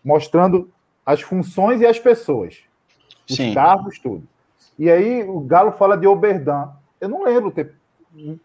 mostrando 0.04 0.70
as 1.04 1.20
funções 1.20 1.80
e 1.80 1.86
as 1.86 1.98
pessoas, 1.98 2.60
os 3.28 3.36
Sim. 3.36 3.52
cargos, 3.52 3.98
tudo. 3.98 4.26
E 4.78 4.90
aí 4.90 5.22
o 5.24 5.40
Galo 5.40 5.72
fala 5.72 5.96
de 5.96 6.06
Oberdan. 6.06 6.70
Eu 7.00 7.08
não 7.08 7.24
lembro 7.24 7.50
ter. 7.50 7.74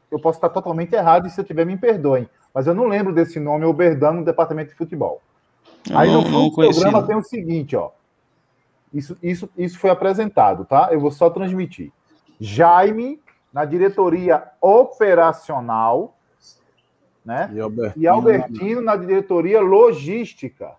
Eu 0.10 0.20
posso 0.20 0.38
estar 0.38 0.50
totalmente 0.50 0.94
errado 0.94 1.28
e 1.28 1.30
se 1.30 1.40
eu 1.40 1.46
tiver, 1.46 1.66
me 1.66 1.78
perdoem. 1.78 2.30
Mas 2.54 2.68
eu 2.68 2.74
não 2.74 2.88
lembro 2.88 3.14
desse 3.14 3.40
nome 3.40 3.66
Oberdan 3.66 4.14
no 4.14 4.26
departamento 4.26 4.72
de 4.72 4.78
futebol. 4.78 5.22
Eu 5.90 5.98
aí 5.98 6.12
não, 6.12 6.22
no 6.22 6.54
programa 6.54 7.06
tem 7.06 7.16
o 7.16 7.24
seguinte, 7.24 7.76
ó. 7.76 7.92
Isso, 8.94 9.18
isso, 9.22 9.50
isso 9.58 9.78
foi 9.78 9.90
apresentado, 9.90 10.66
tá? 10.66 10.90
Eu 10.92 11.00
vou 11.00 11.12
só 11.12 11.30
transmitir. 11.30 11.92
Jaime, 12.40 13.20
na 13.52 13.66
diretoria 13.66 14.44
operacional, 14.62 16.16
né? 17.26 17.52
E 17.54 17.60
Albertino, 17.60 18.04
e 18.04 18.08
Albertino 18.08 18.82
na 18.82 18.96
diretoria 18.96 19.60
logística. 19.60 20.72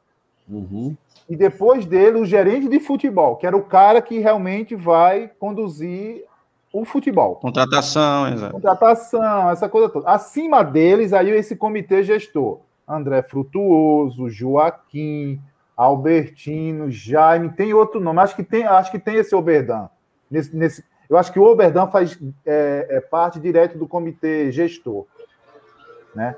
Uhum. 0.49 0.97
E 1.29 1.37
depois 1.37 1.85
dele, 1.85 2.19
o 2.19 2.25
gerente 2.25 2.69
de 2.69 2.81
futebol, 2.81 3.37
que 3.37 3.47
era 3.47 3.57
o 3.57 3.65
cara 3.65 4.01
que 4.01 4.19
realmente 4.19 4.75
vai 4.75 5.29
conduzir 5.39 6.25
o 6.73 6.85
futebol. 6.85 7.37
Contratação, 7.37 8.29
exato. 8.29 8.53
Contratação, 8.53 9.51
essa 9.51 9.69
coisa 9.69 9.89
toda. 9.89 10.09
Acima 10.09 10.63
deles, 10.63 11.13
aí 11.13 11.31
esse 11.31 11.57
comitê 11.57 12.03
gestor. 12.03 12.61
André 12.87 13.23
Frutuoso, 13.23 14.29
Joaquim, 14.29 15.41
Albertino, 15.77 16.91
Jaime, 16.91 17.51
tem 17.51 17.73
outro 17.73 18.01
nome. 18.01 18.21
Acho 18.21 18.35
que 18.35 18.43
tem, 18.43 18.65
acho 18.65 18.91
que 18.91 18.99
tem 18.99 19.17
esse 19.17 19.35
Oberdan. 19.35 19.89
Nesse, 20.31 20.57
nesse, 20.57 20.85
eu 21.09 21.17
acho 21.17 21.33
que 21.33 21.39
o 21.39 21.45
Oberdan 21.45 21.87
faz 21.87 22.19
é, 22.45 22.87
é 22.91 23.01
parte 23.01 23.39
direto 23.39 23.79
do 23.79 23.87
comitê 23.87 24.51
gestor. 24.51 25.07
Né? 26.15 26.37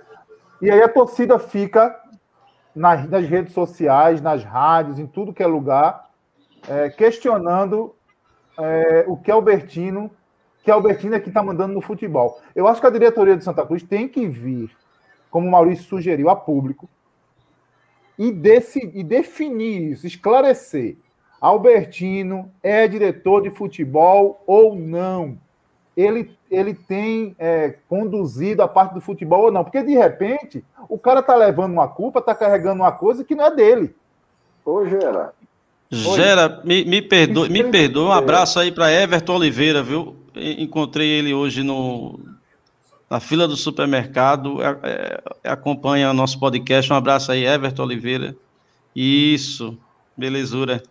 E 0.61 0.71
aí 0.71 0.83
a 0.83 0.89
torcida 0.89 1.39
fica 1.39 1.99
nas, 2.75 3.09
nas 3.09 3.27
redes 3.27 3.53
sociais, 3.53 4.21
nas 4.21 4.45
rádios, 4.45 4.99
em 4.99 5.07
tudo 5.07 5.33
que 5.33 5.43
é 5.43 5.47
lugar, 5.47 6.11
é, 6.69 6.91
questionando 6.91 7.95
é, 8.59 9.05
o 9.09 9.17
que 9.17 9.31
Albertino, 9.31 10.11
que 10.63 10.71
Albertino 10.71 11.15
é 11.15 11.21
que 11.21 11.29
está 11.29 11.43
mandando 11.43 11.75
no 11.75 11.81
futebol. 11.81 12.41
Eu 12.55 12.69
acho 12.69 12.81
que 12.81 12.87
a 12.87 12.91
diretoria 12.91 13.37
de 13.37 13.45
Santa 13.45 13.65
Cruz 13.65 13.83
tem 13.83 14.09
que 14.09 14.27
vir, 14.27 14.71
como 15.31 15.47
o 15.47 15.51
Maurício 15.51 15.85
sugeriu, 15.85 16.29
a 16.29 16.37
público 16.37 16.89
e, 18.19 18.31
desse, 18.31 18.91
e 18.95 19.03
definir 19.03 19.93
isso, 19.93 20.07
esclarecer. 20.07 20.97
Albertino 21.41 22.51
é 22.63 22.87
diretor 22.87 23.43
de 23.43 23.51
futebol 23.51 24.43
ou 24.47 24.77
não? 24.77 25.39
ele, 25.97 26.31
ele 26.51 26.75
tem 26.75 27.35
é, 27.39 27.75
conduzido 27.89 28.63
a 28.63 28.69
parte 28.69 28.95
do 28.95 29.01
futebol 29.01 29.45
ou 29.45 29.53
não. 29.53 29.65
Porque, 29.65 29.83
de 29.83 29.95
repente, 29.95 30.65
o 30.89 30.99
cara 30.99 31.23
tá 31.23 31.35
levando 31.35 31.73
uma 31.73 31.89
culpa, 31.89 32.23
tá 32.23 32.35
carregando 32.35 32.83
uma 32.83 32.93
coisa 32.93 33.25
que 33.25 33.35
não 33.35 33.45
é 33.45 33.55
dele. 33.55 33.95
Ô, 34.65 34.87
Gera. 34.87 35.33
Gera, 35.91 36.61
me, 36.65 36.85
me 36.85 37.03
perdoe, 37.03 37.49
me 37.49 37.65
perdoe. 37.65 38.05
Um 38.05 38.13
abraço 38.13 38.61
aí 38.61 38.71
para 38.71 38.93
Everton 38.93 39.35
Oliveira, 39.35 39.83
viu? 39.83 40.15
Encontrei 40.37 41.09
ele 41.09 41.35
hoje 41.35 41.63
no, 41.63 42.21
na 43.09 43.21
fila 43.21 43.49
do 43.49 43.57
supermercado. 43.57 44.63
É, 44.63 45.23
é, 45.45 45.51
acompanha 45.51 46.11
o 46.11 46.15
nosso 46.15 46.39
podcast. 46.39 46.93
Um 46.93 46.97
abraço 46.97 47.33
aí, 47.33 47.45
Everton 47.45 47.83
Oliveira. 47.83 48.37
Isso, 48.95 49.77
belezura. 50.17 50.83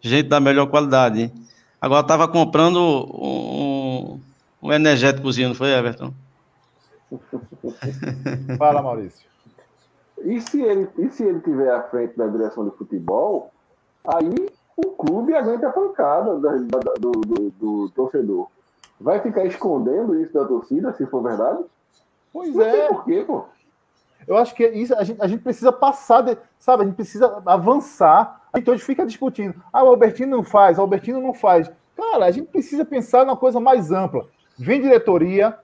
Gente 0.00 0.28
da 0.28 0.40
melhor 0.40 0.66
qualidade. 0.66 1.32
Agora 1.80 2.02
estava 2.02 2.28
comprando 2.28 2.78
um, 2.78 4.20
um 4.62 4.72
energéticozinho, 4.72 5.48
não 5.48 5.54
foi, 5.54 5.70
Everton? 5.70 6.12
Fala, 8.58 8.82
Maurício. 8.82 9.28
E 10.24 10.40
se, 10.40 10.60
ele, 10.60 10.88
e 10.98 11.10
se 11.10 11.24
ele 11.24 11.40
tiver 11.40 11.70
à 11.72 11.82
frente 11.84 12.16
da 12.16 12.26
direção 12.26 12.68
de 12.68 12.76
futebol, 12.76 13.50
aí 14.04 14.34
o 14.76 14.90
clube 14.90 15.34
aguenta 15.34 15.68
a 15.68 15.72
pancada 15.72 16.38
da, 16.38 16.52
da, 16.52 16.78
do, 16.98 17.10
do, 17.12 17.50
do, 17.50 17.90
torcedor. 17.90 18.48
Vai 19.00 19.18
ficar 19.20 19.46
escondendo 19.46 20.20
isso 20.20 20.34
da 20.34 20.44
torcida, 20.44 20.92
se 20.92 21.06
for 21.06 21.22
verdade? 21.22 21.64
Pois 22.32 22.54
não 22.54 22.62
é. 22.62 22.88
Por 22.88 23.04
quê, 23.04 23.24
pô? 23.26 23.44
Eu 24.28 24.36
acho 24.36 24.54
que 24.54 24.66
isso, 24.68 24.94
a, 24.94 25.02
gente, 25.02 25.20
a 25.22 25.26
gente 25.26 25.42
precisa 25.42 25.72
passar, 25.72 26.20
de, 26.20 26.36
sabe? 26.58 26.82
A 26.82 26.86
gente 26.86 26.96
precisa 26.96 27.42
avançar. 27.46 28.42
A 28.52 28.58
gente 28.58 28.70
hoje 28.70 28.84
fica 28.84 29.06
discutindo. 29.06 29.54
Ah, 29.72 29.82
o 29.82 29.88
Albertino 29.88 30.36
não 30.36 30.44
faz, 30.44 30.76
o 30.76 30.82
Albertino 30.82 31.20
não 31.20 31.32
faz. 31.32 31.72
Cara, 31.96 32.26
a 32.26 32.30
gente 32.30 32.48
precisa 32.48 32.84
pensar 32.84 33.24
numa 33.24 33.36
coisa 33.36 33.58
mais 33.58 33.90
ampla. 33.90 34.26
Vem 34.58 34.82
diretoria. 34.82 35.58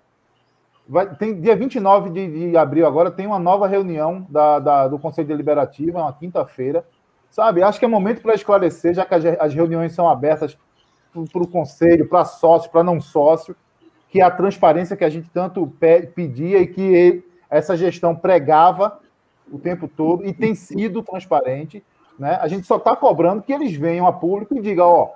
Vai, 0.89 1.14
tem 1.14 1.39
dia 1.41 1.55
29 1.55 2.11
de, 2.11 2.51
de 2.51 2.57
abril 2.57 2.87
agora, 2.87 3.11
tem 3.11 3.26
uma 3.26 3.41
nova 3.41 3.66
reunião 3.66 4.24
da, 4.30 4.59
da 4.61 4.89
do 4.89 4.99
Conselho 5.01 5.26
Deliberativo, 5.26 5.99
é 5.99 6.01
uma 6.01 6.12
quinta-feira. 6.12 6.87
Sabe, 7.28 7.62
acho 7.62 7.78
que 7.78 7.84
é 7.84 7.89
momento 7.89 8.22
para 8.22 8.34
esclarecer, 8.34 8.95
já 8.95 9.05
que 9.05 9.14
as 9.14 9.53
reuniões 9.53 9.93
são 9.93 10.09
abertas 10.09 10.57
para 11.24 11.43
o 11.43 11.48
conselho, 11.48 12.09
para 12.09 12.24
sócio, 12.24 12.70
para 12.70 12.84
não 12.84 13.01
sócio, 13.01 13.56
que 14.09 14.20
é 14.20 14.24
a 14.24 14.30
transparência 14.30 14.97
que 14.97 15.05
a 15.05 15.10
gente 15.10 15.30
tanto 15.30 15.66
pedia 16.14 16.59
e 16.59 16.66
que 16.66 16.80
ele, 16.80 17.24
essa 17.51 17.76
gestão 17.76 18.14
pregava 18.14 19.01
o 19.51 19.59
tempo 19.59 19.88
todo 19.88 20.26
e 20.26 20.32
tem 20.32 20.55
sido 20.55 21.02
transparente. 21.02 21.82
Né? 22.18 22.38
A 22.40 22.48
gente 22.48 22.66
só 22.66 22.76
está 22.76 22.97
cobrando 22.97 23.43
que 23.43 23.52
eles 23.52 23.74
venham 23.74 24.06
a 24.06 24.12
público 24.12 24.56
e 24.56 24.60
digam, 24.60 24.86
ó, 24.86 25.10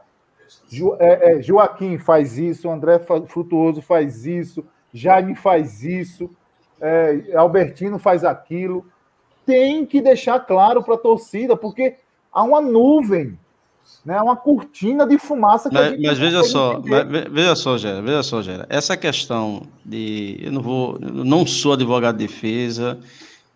Jo, 0.68 0.96
é, 0.98 1.32
é, 1.38 1.42
Joaquim 1.42 1.98
faz 1.98 2.38
isso, 2.38 2.68
André 2.68 2.98
Frutuoso 3.26 3.80
faz 3.80 4.26
isso, 4.26 4.64
Jaime 4.92 5.34
faz 5.34 5.84
isso, 5.84 6.30
é, 6.80 7.36
Albertino 7.36 7.98
faz 7.98 8.24
aquilo. 8.24 8.84
Tem 9.46 9.86
que 9.86 10.00
deixar 10.00 10.40
claro 10.40 10.82
para 10.82 10.94
a 10.94 10.98
torcida, 10.98 11.56
porque 11.56 11.96
há 12.32 12.42
uma 12.42 12.60
nuvem, 12.60 13.38
né, 14.04 14.20
uma 14.20 14.36
cortina 14.36 15.06
de 15.06 15.18
fumaça 15.18 15.68
que 15.68 15.74
mas, 15.74 16.00
mas 16.00 16.18
veja 16.18 16.42
só, 16.44 16.80
mas, 16.84 17.06
veja 17.30 17.54
só, 17.54 17.76
Gera, 17.76 18.00
veja 18.00 18.22
só, 18.22 18.42
Gera, 18.42 18.66
essa 18.68 18.96
questão 18.96 19.62
de 19.84 20.38
eu 20.40 20.52
não 20.52 20.62
vou, 20.62 20.98
eu 21.00 21.24
não 21.24 21.46
sou 21.46 21.74
advogado 21.74 22.16
de 22.16 22.26
defesa, 22.26 22.98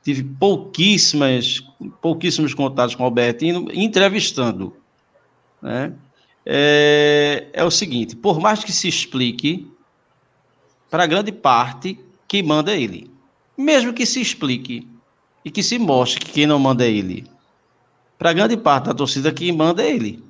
tive 0.03 0.23
pouquíssimas, 0.23 1.63
pouquíssimos 2.01 2.53
contatos 2.55 2.95
com 2.95 3.03
o 3.03 3.07
Albertino 3.07 3.69
entrevistando, 3.73 4.75
né? 5.63 5.93
é, 6.45 7.47
é 7.53 7.65
o 7.65 7.71
seguinte: 7.71 8.15
por 8.15 8.41
mais 8.41 8.63
que 8.63 8.73
se 8.73 8.89
explique, 8.89 9.71
para 10.91 11.07
grande 11.07 11.33
parte, 11.33 11.99
quem 12.29 12.43
manda 12.43 12.73
é 12.73 12.81
ele. 12.81 13.11
Mesmo 13.57 13.93
que 13.93 14.05
se 14.05 14.21
explique 14.21 14.87
e 15.45 15.51
que 15.51 15.63
se 15.63 15.79
mostre 15.79 16.21
que 16.21 16.33
quem 16.33 16.47
não 16.47 16.59
manda 16.59 16.85
é 16.85 16.91
ele, 16.91 17.25
para 18.19 18.33
grande 18.33 18.57
parte 18.57 18.87
da 18.87 18.95
torcida, 18.95 19.33
quem 19.33 19.53
manda 19.53 19.83
é 19.83 19.91
ele. 19.91 20.25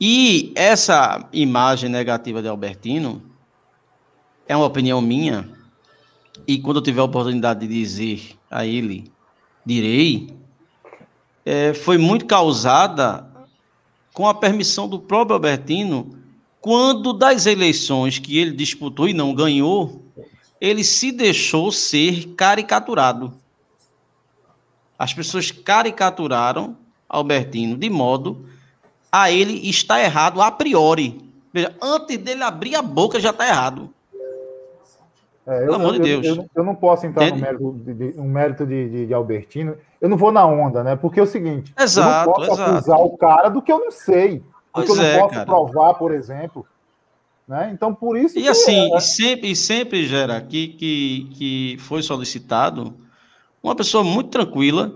E 0.00 0.52
essa 0.54 1.28
imagem 1.32 1.88
negativa 1.88 2.42
de 2.42 2.48
Albertino 2.48 3.22
é 4.46 4.56
uma 4.56 4.66
opinião 4.66 5.00
minha, 5.00 5.48
e 6.46 6.58
quando 6.58 6.78
eu 6.78 6.82
tiver 6.82 7.00
a 7.00 7.04
oportunidade 7.04 7.66
de 7.66 7.68
dizer 7.68 8.36
a 8.50 8.66
ele, 8.66 9.10
direi, 9.64 10.36
é, 11.44 11.72
foi 11.72 11.96
muito 11.96 12.26
causada 12.26 13.26
com 14.12 14.28
a 14.28 14.34
permissão 14.34 14.88
do 14.88 14.98
próprio 14.98 15.34
Albertino, 15.34 16.18
quando 16.60 17.12
das 17.12 17.46
eleições 17.46 18.18
que 18.18 18.38
ele 18.38 18.52
disputou 18.52 19.08
e 19.08 19.12
não 19.12 19.34
ganhou, 19.34 20.02
ele 20.60 20.82
se 20.82 21.12
deixou 21.12 21.70
ser 21.70 22.28
caricaturado. 22.34 23.34
As 24.98 25.12
pessoas 25.12 25.50
caricaturaram 25.50 26.76
Albertino 27.08 27.76
de 27.76 27.88
modo 27.90 28.46
a 29.10 29.30
ele 29.30 29.68
está 29.68 30.00
errado 30.00 30.42
a 30.42 30.50
priori. 30.50 31.20
Veja, 31.52 31.72
antes 31.80 32.18
dele 32.18 32.42
abrir 32.42 32.74
a 32.74 32.82
boca 32.82 33.20
já 33.20 33.30
está 33.30 33.46
errado. 33.46 33.90
É, 35.46 35.60
eu, 35.60 35.66
Pelo 35.66 35.74
amor 35.74 35.92
de 35.92 35.98
Deus. 36.00 36.26
Eu, 36.26 36.46
eu, 36.54 36.64
não 36.64 36.74
posso 36.74 37.06
entrar 37.06 37.28
Entende? 37.28 37.40
no 37.40 37.46
mérito, 37.46 37.72
de, 37.84 37.94
de, 37.94 38.20
um 38.20 38.28
mérito 38.28 38.66
de, 38.66 38.88
de, 38.88 39.06
de, 39.06 39.14
Albertino. 39.14 39.76
Eu 40.00 40.08
não 40.08 40.16
vou 40.16 40.32
na 40.32 40.44
onda, 40.46 40.82
né? 40.82 40.96
Porque 40.96 41.20
é 41.20 41.22
o 41.22 41.26
seguinte: 41.26 41.72
exato, 41.78 42.08
eu 42.08 42.26
não 42.26 42.32
posso 42.32 42.52
exato. 42.52 42.70
acusar 42.70 43.00
o 43.00 43.16
cara 43.16 43.48
do 43.50 43.62
que 43.62 43.70
eu 43.70 43.78
não 43.78 43.90
sei. 43.90 44.42
Do 44.74 44.82
que 44.82 44.90
eu 44.90 44.96
não 44.96 45.04
é, 45.04 45.18
posso 45.18 45.34
cara. 45.34 45.46
provar, 45.46 45.94
por 45.94 46.12
exemplo. 46.12 46.66
Né? 47.46 47.70
Então, 47.72 47.94
por 47.94 48.16
isso. 48.16 48.38
E 48.38 48.48
assim, 48.48 48.92
é... 48.92 48.96
e 48.96 49.00
sempre, 49.00 49.50
e 49.50 49.56
sempre, 49.56 50.06
Gera, 50.06 50.40
que, 50.40 50.68
que, 50.68 51.28
que 51.34 51.76
foi 51.78 52.02
solicitado 52.02 52.94
uma 53.64 53.74
pessoa 53.74 54.04
muito 54.04 54.28
tranquila, 54.28 54.94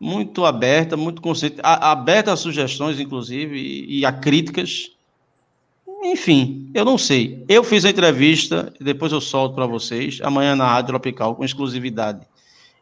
muito 0.00 0.46
aberta, 0.46 0.96
muito 0.96 1.20
consciente, 1.20 1.58
a, 1.62 1.92
aberta 1.92 2.32
a 2.32 2.36
sugestões, 2.36 2.98
inclusive, 2.98 3.58
e, 3.58 3.98
e 3.98 4.06
a 4.06 4.10
críticas. 4.10 4.92
Enfim, 6.02 6.70
eu 6.72 6.86
não 6.86 6.96
sei. 6.96 7.44
Eu 7.46 7.62
fiz 7.62 7.84
a 7.84 7.90
entrevista, 7.90 8.72
depois 8.80 9.12
eu 9.12 9.20
solto 9.20 9.54
para 9.54 9.66
vocês, 9.66 10.20
amanhã 10.22 10.56
na 10.56 10.66
Rádio 10.66 10.88
Tropical, 10.88 11.36
com 11.36 11.44
exclusividade. 11.44 12.26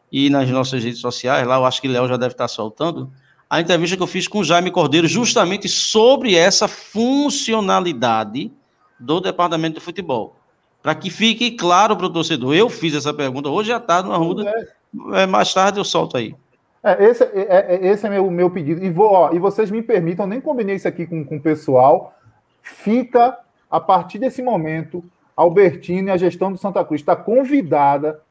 E 0.09 0.29
nas 0.29 0.49
nossas 0.49 0.81
redes 0.81 1.01
sociais, 1.01 1.45
lá 1.45 1.57
eu 1.57 1.65
acho 1.65 1.81
que 1.81 1.89
Léo 1.89 2.07
já 2.07 2.15
deve 2.15 2.33
estar 2.33 2.47
soltando, 2.47 3.11
a 3.49 3.59
entrevista 3.59 3.97
que 3.97 4.03
eu 4.03 4.07
fiz 4.07 4.27
com 4.27 4.39
o 4.39 4.43
Jaime 4.43 4.71
Cordeiro, 4.71 5.07
justamente 5.07 5.67
sobre 5.67 6.35
essa 6.35 6.69
funcionalidade 6.69 8.49
do 8.97 9.19
departamento 9.19 9.79
de 9.79 9.85
futebol. 9.85 10.37
Para 10.81 10.95
que 10.95 11.09
fique 11.09 11.51
claro 11.51 11.97
para 11.97 12.05
o 12.05 12.09
torcedor. 12.09 12.55
Eu 12.55 12.69
fiz 12.69 12.93
essa 12.93 13.13
pergunta 13.13 13.49
hoje 13.49 13.73
à 13.73 13.79
tarde 13.79 14.07
no 14.07 14.15
Arruda. 14.15 14.49
É. 14.49 14.76
mais 14.93 15.53
tarde 15.53 15.79
eu 15.79 15.83
solto 15.83 16.17
aí. 16.17 16.35
É, 16.83 17.03
esse 17.05 17.23
é, 17.23 17.29
é, 17.33 17.75
é 17.75 17.87
esse 17.87 18.05
é 18.05 18.09
meu, 18.09 18.29
meu 18.31 18.49
pedido. 18.49 18.83
E, 18.83 18.89
vou, 18.89 19.11
ó, 19.11 19.33
e 19.33 19.39
vocês 19.39 19.69
me 19.69 19.81
permitam, 19.81 20.27
nem 20.27 20.39
combinei 20.39 20.75
isso 20.75 20.87
aqui 20.87 21.05
com, 21.05 21.23
com 21.25 21.37
o 21.37 21.41
pessoal. 21.41 22.13
Fica, 22.61 23.37
a 23.69 23.79
partir 23.79 24.19
desse 24.19 24.41
momento, 24.41 25.03
Albertino 25.35 26.09
e 26.09 26.11
a 26.11 26.17
gestão 26.17 26.51
do 26.51 26.57
Santa 26.57 26.83
Cruz 26.83 27.01
está 27.01 27.15
convidada 27.15 28.21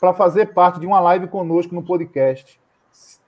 para 0.00 0.12
fazer 0.12 0.52
parte 0.52 0.80
de 0.80 0.86
uma 0.86 1.00
live 1.00 1.28
conosco 1.28 1.74
no 1.74 1.82
podcast, 1.82 2.60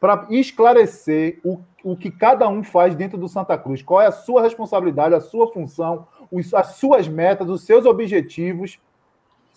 para 0.00 0.26
esclarecer 0.30 1.38
o, 1.44 1.60
o 1.82 1.96
que 1.96 2.10
cada 2.10 2.48
um 2.48 2.62
faz 2.62 2.94
dentro 2.94 3.18
do 3.18 3.28
Santa 3.28 3.56
Cruz, 3.56 3.82
qual 3.82 4.00
é 4.00 4.06
a 4.06 4.12
sua 4.12 4.42
responsabilidade, 4.42 5.14
a 5.14 5.20
sua 5.20 5.52
função, 5.52 6.06
os, 6.30 6.52
as 6.52 6.76
suas 6.76 7.08
metas, 7.08 7.48
os 7.48 7.62
seus 7.64 7.86
objetivos, 7.86 8.78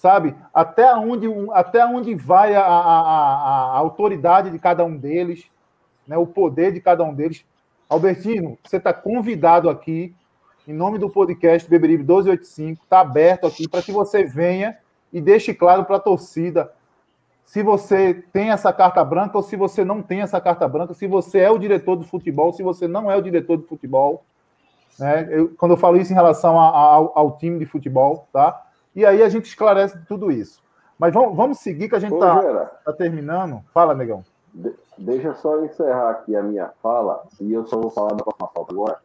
sabe? 0.02 0.36
Até 0.52 0.96
onde, 0.96 1.28
até 1.54 1.86
onde 1.86 2.16
vai 2.16 2.56
a, 2.56 2.64
a, 2.64 3.76
a, 3.76 3.78
autoridade 3.78 4.50
de 4.50 4.58
cada 4.58 4.84
um 4.84 4.98
deles, 4.98 5.46
né? 6.08 6.18
o 6.18 6.26
poder 6.26 6.72
de 6.72 6.82
cada 6.82 7.04
um 7.04 7.14
deles. 7.14 7.46
Albertino, 7.88 8.58
você 8.64 8.78
está 8.78 8.92
convidado 8.92 9.70
aqui, 9.70 10.12
em 10.68 10.74
nome 10.74 10.98
do 10.98 11.08
podcast 11.08 11.70
Beberibe 11.70 12.02
1285, 12.02 12.84
está 12.84 13.02
aberto 13.02 13.46
aqui 13.46 13.70
para 13.70 13.84
que 13.84 13.92
você 13.92 14.24
venha 14.24 14.76
e 15.14 15.22
deixe 15.22 15.54
claro 15.54 15.86
para 15.86 15.98
a 15.98 16.00
torcida 16.00 16.72
se 17.46 17.62
você 17.62 18.24
tem 18.34 18.50
essa 18.50 18.74
carta 18.74 19.04
branca 19.06 19.38
ou 19.38 19.44
se 19.44 19.56
você 19.56 19.86
não 19.86 20.02
tem 20.02 20.22
essa 20.22 20.42
carta 20.42 20.68
branca, 20.68 20.96
se 20.96 21.06
você 21.06 21.42
é 21.42 21.52
o 21.52 21.60
diretor 21.60 21.96
do 21.96 22.06
futebol, 22.06 22.52
se 22.54 22.64
você 22.64 22.88
não 22.88 23.12
é 23.12 23.16
o 23.16 23.22
diretor 23.22 23.58
do 23.58 23.68
futebol. 23.68 24.24
Né? 24.98 25.28
Eu, 25.30 25.50
quando 25.58 25.74
eu 25.74 25.78
falo 25.78 25.98
isso 25.98 26.12
em 26.12 26.16
relação 26.16 26.60
a, 26.60 26.70
a, 26.70 26.82
ao, 26.96 27.12
ao, 27.14 27.38
time 27.38 27.60
de 27.60 27.68
futebol, 27.68 28.28
tá? 28.34 28.71
E 28.96 29.06
aí 29.06 29.24
a 29.24 29.30
gente 29.30 29.46
esclarece 29.46 29.98
tudo 30.08 30.32
isso. 30.32 30.62
Mas 30.98 31.14
vamos, 31.14 31.36
vamos 31.36 31.60
seguir, 31.60 31.90
que 31.90 31.96
a 31.96 32.00
gente 32.00 32.14
está 32.14 32.66
tá 32.86 32.94
terminando. 32.94 33.64
Fala, 33.74 33.96
negão. 33.96 34.24
De, 34.54 34.74
deixa 34.98 35.34
só 35.36 35.64
encerrar 35.64 36.12
aqui 36.12 36.36
a 36.36 36.44
minha 36.44 36.72
fala, 36.84 37.24
e 37.40 37.52
eu 37.52 37.66
só 37.66 37.78
vou 37.80 37.90
falar 37.90 38.10
da 38.10 38.24
próxima 38.24 38.50
falta 38.54 38.74
agora, 38.74 39.00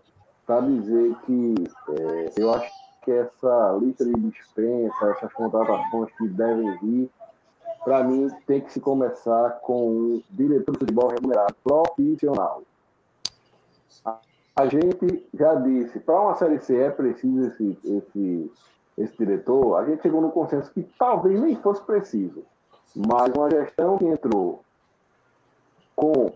para 0.47 0.61
dizer 0.61 1.15
que 1.25 1.55
é, 1.91 2.33
eu 2.37 2.53
acho 2.53 2.71
que 3.03 3.13
essa 3.13 3.79
lista 3.81 4.05
de 4.05 4.13
dispensa, 4.15 5.11
essas 5.11 5.33
contratações 5.33 6.11
que 6.19 6.29
devem 6.29 6.77
vir, 6.79 7.11
para 7.85 8.03
mim, 8.03 8.29
tem 8.47 8.61
que 8.61 8.73
se 8.73 8.81
começar 8.81 9.61
com 9.63 9.89
um 9.89 10.23
diretor 10.31 10.73
de 10.73 10.81
futebol 10.81 11.09
remunerado 11.09 11.55
profissional. 11.63 12.63
A 14.57 14.67
gente 14.67 15.25
já 15.33 15.55
disse, 15.55 16.01
para 16.01 16.21
uma 16.21 16.35
Série 16.35 16.59
C 16.59 16.77
é 16.77 16.91
preciso 16.91 17.47
esse, 17.47 17.79
esse, 17.85 18.53
esse 18.97 19.17
diretor, 19.17 19.77
a 19.77 19.85
gente 19.85 20.03
chegou 20.03 20.21
no 20.21 20.31
consenso 20.31 20.71
que 20.73 20.83
talvez 20.99 21.41
nem 21.41 21.57
fosse 21.57 21.83
preciso, 21.83 22.45
mas 22.95 23.33
uma 23.35 23.51
gestão 23.51 23.99
que 23.99 24.07
entrou 24.07 24.63
com 25.95 26.33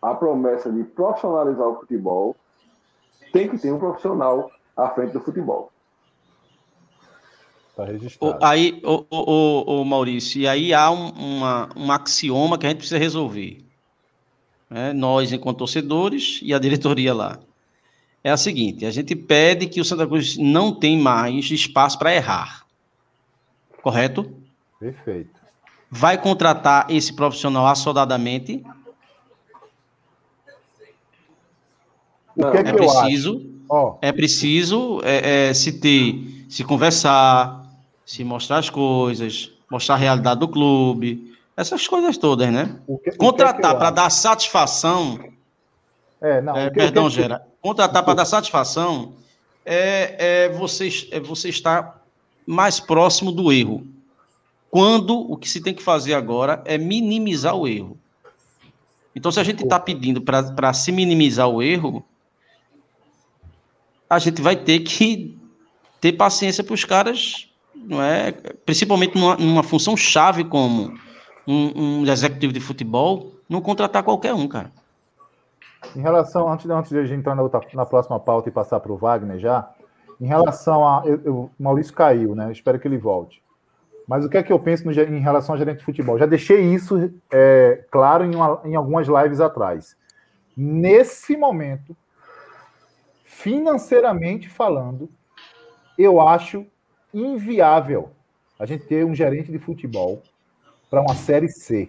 a 0.00 0.14
promessa 0.14 0.70
de 0.72 0.84
profissionalizar 0.84 1.66
o 1.66 1.80
futebol, 1.80 2.36
tem 3.32 3.48
que 3.48 3.58
ter 3.58 3.72
um 3.72 3.78
profissional 3.78 4.50
à 4.76 4.88
frente 4.90 5.12
do 5.12 5.20
futebol. 5.20 5.70
Está 7.70 7.84
registrado. 7.84 8.38
O, 8.38 8.44
aí, 8.44 8.80
o, 8.84 9.04
o, 9.10 9.80
o, 9.80 9.84
Maurício, 9.84 10.40
e 10.40 10.48
aí 10.48 10.74
há 10.74 10.90
um, 10.90 11.10
uma, 11.10 11.68
um 11.76 11.92
axioma 11.92 12.58
que 12.58 12.66
a 12.66 12.70
gente 12.70 12.78
precisa 12.78 12.98
resolver 12.98 13.64
né, 14.68 14.92
nós 14.92 15.32
enquanto 15.32 15.58
torcedores 15.58 16.40
e 16.42 16.54
a 16.54 16.58
diretoria 16.58 17.12
lá. 17.12 17.38
É 18.22 18.30
a 18.30 18.36
seguinte: 18.36 18.84
a 18.84 18.90
gente 18.90 19.16
pede 19.16 19.66
que 19.66 19.80
o 19.80 19.84
Santa 19.84 20.06
Cruz 20.06 20.36
não 20.36 20.74
tem 20.74 20.98
mais 20.98 21.50
espaço 21.50 21.98
para 21.98 22.14
errar. 22.14 22.66
Correto? 23.82 24.30
Perfeito. 24.78 25.40
Vai 25.90 26.20
contratar 26.20 26.86
esse 26.90 27.12
profissional 27.12 27.66
assodadamente? 27.66 28.64
O 32.36 32.50
que 32.50 32.56
é, 32.56 32.60
é 32.60 32.72
preciso, 32.72 33.46
oh. 33.68 33.96
é 34.00 34.12
preciso 34.12 35.00
é, 35.02 35.48
é, 35.48 35.54
se 35.54 35.72
ter, 35.80 36.46
se 36.48 36.62
conversar, 36.62 37.66
se 38.06 38.22
mostrar 38.22 38.58
as 38.58 38.70
coisas, 38.70 39.50
mostrar 39.70 39.96
a 39.96 39.98
realidade 39.98 40.40
do 40.40 40.48
clube, 40.48 41.34
essas 41.56 41.86
coisas 41.86 42.16
todas, 42.16 42.50
né? 42.50 42.80
Que, 43.04 43.16
Contratar 43.16 43.76
para 43.76 43.90
dar 43.90 44.10
satisfação. 44.10 45.18
É, 46.20 46.40
não, 46.40 46.56
é, 46.56 46.68
que, 46.68 46.76
perdão, 46.76 47.08
que... 47.08 47.14
Gera. 47.14 47.46
Contratar 47.60 48.02
para 48.04 48.14
dar 48.14 48.24
satisfação 48.24 49.14
é, 49.64 50.44
é, 50.44 50.48
você, 50.50 50.88
é 51.10 51.20
você 51.20 51.48
estar 51.48 52.02
mais 52.46 52.80
próximo 52.80 53.32
do 53.32 53.52
erro. 53.52 53.86
Quando 54.70 55.18
o 55.18 55.36
que 55.36 55.48
se 55.48 55.60
tem 55.60 55.74
que 55.74 55.82
fazer 55.82 56.14
agora 56.14 56.62
é 56.64 56.78
minimizar 56.78 57.56
o 57.56 57.66
erro. 57.66 57.98
Então, 59.14 59.32
se 59.32 59.40
a 59.40 59.44
gente 59.44 59.64
está 59.64 59.78
pedindo 59.80 60.20
para 60.22 60.72
se 60.72 60.92
minimizar 60.92 61.48
o 61.48 61.62
erro, 61.62 62.04
a 64.08 64.18
gente 64.18 64.40
vai 64.40 64.56
ter 64.56 64.80
que 64.80 65.36
ter 66.00 66.12
paciência 66.12 66.64
para 66.64 66.74
os 66.74 66.84
caras, 66.84 67.48
não 67.74 68.02
é? 68.02 68.32
principalmente 68.64 69.16
numa, 69.16 69.36
numa 69.36 69.62
função 69.62 69.96
chave 69.96 70.44
como 70.44 70.94
um, 71.46 72.00
um 72.00 72.06
executivo 72.06 72.52
de 72.52 72.60
futebol 72.60 73.32
não 73.48 73.60
contratar 73.60 74.02
qualquer 74.02 74.32
um, 74.32 74.46
cara. 74.46 74.72
Em 75.96 76.00
relação, 76.00 76.50
antes, 76.50 76.68
antes 76.68 76.90
de 76.90 76.98
a 76.98 77.04
gente 77.04 77.20
entrar 77.20 77.34
na, 77.34 77.42
outra, 77.42 77.60
na 77.74 77.86
próxima 77.86 78.20
pauta 78.20 78.48
e 78.48 78.52
passar 78.52 78.80
para 78.80 78.92
o 78.92 78.96
Wagner 78.96 79.38
já, 79.38 79.70
em 80.20 80.26
relação 80.26 80.86
a. 80.86 81.02
O 81.26 81.50
Maurício 81.58 81.94
caiu, 81.94 82.34
né? 82.34 82.46
Eu 82.46 82.52
espero 82.52 82.78
que 82.78 82.86
ele 82.86 82.98
volte. 82.98 83.42
Mas 84.06 84.24
o 84.24 84.28
que 84.28 84.36
é 84.36 84.42
que 84.42 84.52
eu 84.52 84.58
penso 84.58 84.84
no, 84.84 84.92
em 84.92 85.20
relação 85.20 85.54
ao 85.54 85.58
gerente 85.58 85.78
de 85.78 85.84
futebol? 85.84 86.18
Já 86.18 86.26
deixei 86.26 86.60
isso 86.74 87.12
é, 87.30 87.84
claro 87.90 88.24
em, 88.24 88.34
uma, 88.34 88.60
em 88.64 88.74
algumas 88.74 89.06
lives 89.06 89.40
atrás. 89.40 89.96
Nesse 90.56 91.36
momento, 91.36 91.96
financeiramente 93.24 94.48
falando, 94.48 95.08
eu 95.96 96.20
acho 96.20 96.66
inviável 97.14 98.10
a 98.58 98.66
gente 98.66 98.84
ter 98.84 99.04
um 99.04 99.14
gerente 99.14 99.50
de 99.50 99.58
futebol 99.58 100.22
para 100.90 101.00
uma 101.00 101.14
Série 101.14 101.48
C. 101.48 101.88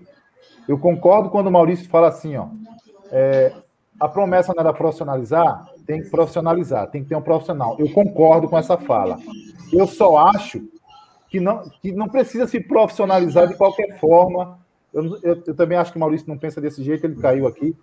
Eu 0.67 0.77
concordo 0.77 1.29
quando 1.29 1.47
o 1.47 1.51
Maurício 1.51 1.89
fala 1.89 2.07
assim, 2.07 2.37
ó, 2.37 2.47
é, 3.11 3.51
a 4.01 4.09
promessa 4.09 4.51
não 4.55 4.63
era 4.63 4.73
profissionalizar, 4.73 5.63
tem 5.85 6.01
que 6.01 6.09
profissionalizar, 6.09 6.87
tem 6.87 7.03
que 7.03 7.09
ter 7.09 7.15
um 7.15 7.21
profissional. 7.21 7.75
Eu 7.77 7.87
concordo 7.91 8.49
com 8.49 8.57
essa 8.57 8.75
fala. 8.75 9.19
Eu 9.71 9.85
só 9.85 10.17
acho 10.17 10.59
que 11.29 11.39
não, 11.39 11.69
que 11.79 11.91
não 11.91 12.09
precisa 12.09 12.47
se 12.47 12.59
profissionalizar 12.59 13.47
de 13.47 13.53
qualquer 13.53 13.99
forma. 13.99 14.59
Eu, 14.91 15.03
eu, 15.21 15.43
eu 15.45 15.55
também 15.55 15.77
acho 15.77 15.91
que 15.91 15.97
o 15.97 15.99
Maurício 15.99 16.27
não 16.27 16.35
pensa 16.35 16.59
desse 16.59 16.83
jeito, 16.83 17.05
ele 17.05 17.21
caiu 17.21 17.45
aqui. 17.45 17.77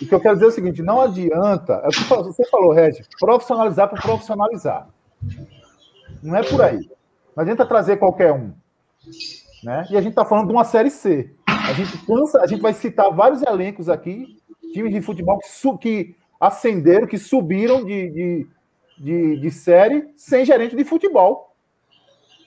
O 0.00 0.06
que 0.06 0.14
eu 0.14 0.20
quero 0.20 0.34
dizer 0.34 0.46
é 0.46 0.48
o 0.48 0.52
seguinte: 0.52 0.82
não 0.82 0.98
adianta, 0.98 1.74
é 1.84 1.88
o 1.88 1.90
que 1.90 2.04
você 2.04 2.44
falou, 2.46 2.72
Red, 2.72 3.02
profissionalizar 3.20 3.90
para 3.90 4.00
profissionalizar. 4.00 4.88
Não 6.22 6.36
é 6.36 6.42
por 6.42 6.62
aí. 6.62 6.88
Não 7.36 7.42
adianta 7.42 7.66
trazer 7.66 7.98
qualquer 7.98 8.32
um. 8.32 8.54
Né? 9.62 9.86
E 9.90 9.96
a 9.96 10.00
gente 10.00 10.12
está 10.12 10.24
falando 10.24 10.46
de 10.46 10.54
uma 10.54 10.64
série 10.64 10.90
C. 10.90 11.30
A 11.46 11.72
gente 11.74 11.98
cansa, 12.06 12.40
a 12.40 12.46
gente 12.46 12.62
vai 12.62 12.72
citar 12.72 13.10
vários 13.10 13.42
elencos 13.42 13.88
aqui, 13.88 14.42
times 14.74 14.92
de 14.92 15.00
futebol 15.00 15.38
que, 15.38 15.78
que 15.78 16.16
ascenderam, 16.38 17.06
que 17.06 17.16
subiram 17.16 17.84
de, 17.84 18.10
de, 18.10 18.46
de, 18.98 19.36
de, 19.40 19.50
série 19.50 20.08
sem 20.16 20.44
gerente 20.44 20.76
de 20.76 20.84
futebol. 20.84 21.54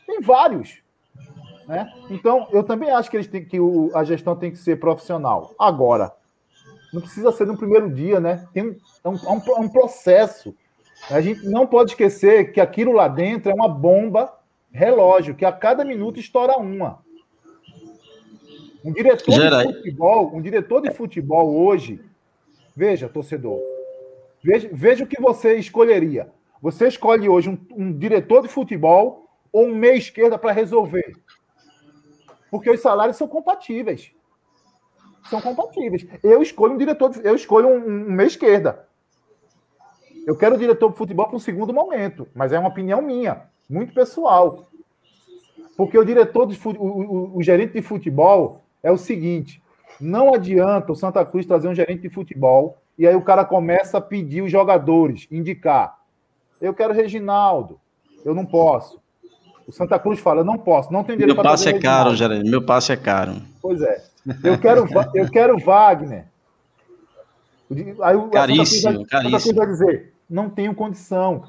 Tem 0.05 0.21
vários. 0.21 0.79
Né? 1.67 1.91
Então, 2.09 2.47
eu 2.51 2.63
também 2.63 2.91
acho 2.91 3.09
que 3.09 3.17
eles 3.17 3.27
têm 3.27 3.43
que 3.43 3.59
o, 3.59 3.89
a 3.95 4.03
gestão 4.03 4.35
tem 4.35 4.51
que 4.51 4.57
ser 4.57 4.79
profissional. 4.79 5.53
Agora, 5.57 6.13
Não 6.93 7.01
precisa 7.01 7.31
ser 7.31 7.47
no 7.47 7.57
primeiro 7.57 7.89
dia, 7.89 8.19
né? 8.19 8.45
Tem 8.53 8.63
um, 8.63 8.75
é, 9.03 9.09
um, 9.09 9.15
é 9.17 9.59
um 9.59 9.69
processo. 9.69 10.55
A 11.09 11.21
gente 11.21 11.45
não 11.45 11.65
pode 11.65 11.91
esquecer 11.91 12.51
que 12.51 12.61
aquilo 12.61 12.91
lá 12.91 13.07
dentro 13.07 13.51
é 13.51 13.55
uma 13.55 13.67
bomba 13.67 14.33
relógio, 14.71 15.35
que 15.35 15.45
a 15.45 15.51
cada 15.51 15.83
minuto 15.83 16.19
estoura 16.19 16.57
uma. 16.57 16.99
Um 18.83 18.93
diretor 18.93 19.33
Gera... 19.33 19.65
de 19.65 19.73
futebol, 19.73 20.31
um 20.33 20.41
diretor 20.41 20.81
de 20.81 20.91
futebol 20.91 21.53
hoje, 21.53 21.99
veja, 22.77 23.09
torcedor, 23.09 23.59
veja, 24.43 24.69
veja 24.71 25.03
o 25.03 25.07
que 25.07 25.19
você 25.19 25.55
escolheria. 25.55 26.31
Você 26.61 26.87
escolhe 26.87 27.27
hoje 27.27 27.49
um, 27.49 27.57
um 27.71 27.91
diretor 27.97 28.43
de 28.43 28.47
futebol 28.47 29.27
ou 29.51 29.65
um 29.65 29.75
meia 29.75 29.95
esquerda 29.95 30.37
para 30.37 30.51
resolver. 30.51 31.11
Porque 32.51 32.69
os 32.69 32.79
salários 32.79 33.17
são 33.17 33.27
compatíveis. 33.27 34.11
São 35.27 35.41
compatíveis. 35.41 36.05
Eu 36.21 36.41
escolho 36.41 36.75
um 36.75 36.77
diretor, 36.77 37.11
eu 37.23 37.35
escolho 37.35 37.67
um, 37.67 38.09
um 38.09 38.11
meia 38.11 38.27
esquerda. 38.27 38.87
Eu 40.27 40.37
quero 40.37 40.55
o 40.55 40.59
diretor 40.59 40.91
de 40.91 40.97
futebol 40.97 41.25
para 41.25 41.35
um 41.35 41.39
segundo 41.39 41.73
momento, 41.73 42.27
mas 42.35 42.53
é 42.53 42.59
uma 42.59 42.69
opinião 42.69 43.01
minha, 43.01 43.49
muito 43.67 43.91
pessoal. 43.91 44.69
Porque 45.75 45.97
o 45.97 46.05
diretor 46.05 46.45
de 46.45 46.59
o, 46.63 46.69
o, 46.69 47.37
o 47.37 47.41
gerente 47.41 47.73
de 47.73 47.81
futebol 47.81 48.61
é 48.83 48.91
o 48.91 48.97
seguinte: 48.97 49.63
não 49.99 50.33
adianta 50.33 50.91
o 50.91 50.95
Santa 50.95 51.25
Cruz 51.25 51.45
trazer 51.45 51.67
um 51.67 51.75
gerente 51.75 52.01
de 52.01 52.09
futebol 52.09 52.77
e 52.97 53.07
aí 53.07 53.15
o 53.15 53.21
cara 53.21 53.45
começa 53.45 53.97
a 53.97 54.01
pedir 54.01 54.41
os 54.41 54.51
jogadores, 54.51 55.27
indicar. 55.31 55.97
Eu 56.59 56.73
quero 56.73 56.93
Reginaldo, 56.93 57.79
eu 58.25 58.33
não 58.33 58.45
posso. 58.45 58.99
O 59.67 59.71
Santa 59.71 59.99
Cruz 59.99 60.19
fala, 60.19 60.43
não 60.43 60.57
posso, 60.57 60.91
não 60.91 61.03
tem 61.03 61.17
direito 61.17 61.35
Meu 61.35 61.43
passe 61.43 61.69
é 61.69 61.79
caro, 61.79 62.15
Geraldo. 62.15 62.49
Meu 62.49 62.65
passe 62.65 62.91
é 62.91 62.95
caro. 62.95 63.35
Pois 63.61 63.81
é. 63.81 64.03
Eu 64.43 64.57
quero, 64.57 64.87
eu 65.13 65.29
quero 65.29 65.59
Wagner. 65.59 66.25
Aí 68.01 68.15
o 68.15 68.29
caríssimo, 68.29 68.93
Santa 68.93 69.19
Cruz, 69.19 69.31
vai, 69.31 69.39
Santa 69.41 69.41
Cruz 69.41 69.55
vai 69.55 69.67
dizer, 69.67 70.13
não 70.29 70.49
tenho 70.49 70.73
condição. 70.73 71.43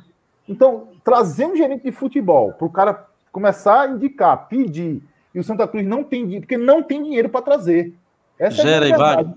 Então, 0.49 0.89
trazer 1.05 1.47
um 1.47 1.57
gerente 1.57 1.85
de 1.85 1.93
futebol 1.93 2.53
para 2.53 2.67
o 2.67 2.71
cara 2.71 3.07
começar 3.31 3.83
a 3.83 3.89
indicar, 3.89 4.49
pedir, 4.49 5.03
e 5.35 5.39
o 5.39 5.45
Santa 5.45 5.69
Cruz 5.69 5.87
não 5.87 6.03
tem 6.03 6.25
dinheiro, 6.25 6.43
porque 6.43 6.59
não 6.59 6.83
tem 6.83 7.03
dinheiro 7.03 7.29
para 7.29 7.43
trazer. 7.43 7.95
Essa 8.39 8.63
Gera 8.63 8.89
é 8.89 8.97
Wagner. 8.97 9.35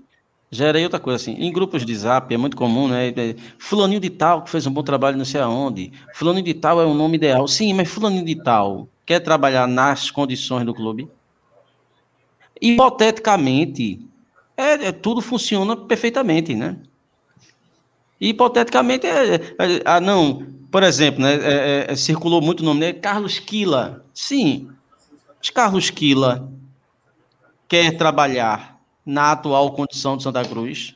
Gera 0.54 0.76
aí 0.76 0.84
outra 0.84 1.00
coisa 1.00 1.16
assim, 1.16 1.32
em 1.32 1.50
grupos 1.50 1.84
de 1.84 1.96
zap 1.96 2.32
é 2.32 2.36
muito 2.36 2.58
comum, 2.58 2.86
né? 2.86 3.14
Fulaninho 3.58 3.98
de 3.98 4.10
tal 4.10 4.42
que 4.42 4.50
fez 4.50 4.66
um 4.66 4.70
bom 4.70 4.82
trabalho 4.82 5.16
não 5.16 5.24
sei 5.24 5.40
aonde. 5.40 5.90
Fulaninho 6.14 6.44
de 6.44 6.52
tal 6.52 6.78
é 6.78 6.84
o 6.84 6.92
nome 6.92 7.16
ideal. 7.16 7.48
Sim, 7.48 7.72
mas 7.72 7.88
fulaninho 7.88 8.24
de 8.24 8.34
tal 8.36 8.86
quer 9.06 9.20
trabalhar 9.20 9.66
nas 9.66 10.10
condições 10.10 10.66
do 10.66 10.74
clube? 10.74 11.08
Hipoteticamente, 12.60 14.06
é, 14.54 14.88
é 14.88 14.92
tudo 14.92 15.22
funciona 15.22 15.74
perfeitamente, 15.74 16.54
né? 16.54 16.76
Hipoteticamente, 18.20 19.06
é, 19.06 19.34
é, 19.34 19.40
ah, 19.84 20.00
não, 20.00 20.46
por 20.70 20.82
exemplo, 20.82 21.22
né, 21.22 21.34
é, 21.34 21.86
é, 21.88 21.96
circulou 21.96 22.40
muito 22.40 22.60
o 22.60 22.64
nome, 22.64 22.80
né? 22.80 22.92
Carlos 22.92 23.38
Quila. 23.38 24.04
Sim, 24.14 24.68
Carlos 25.52 25.90
Quila 25.90 26.48
quer 27.66 27.96
trabalhar 27.96 28.71
na 29.04 29.32
atual 29.32 29.72
condição 29.72 30.16
de 30.16 30.22
Santa 30.22 30.44
Cruz? 30.44 30.94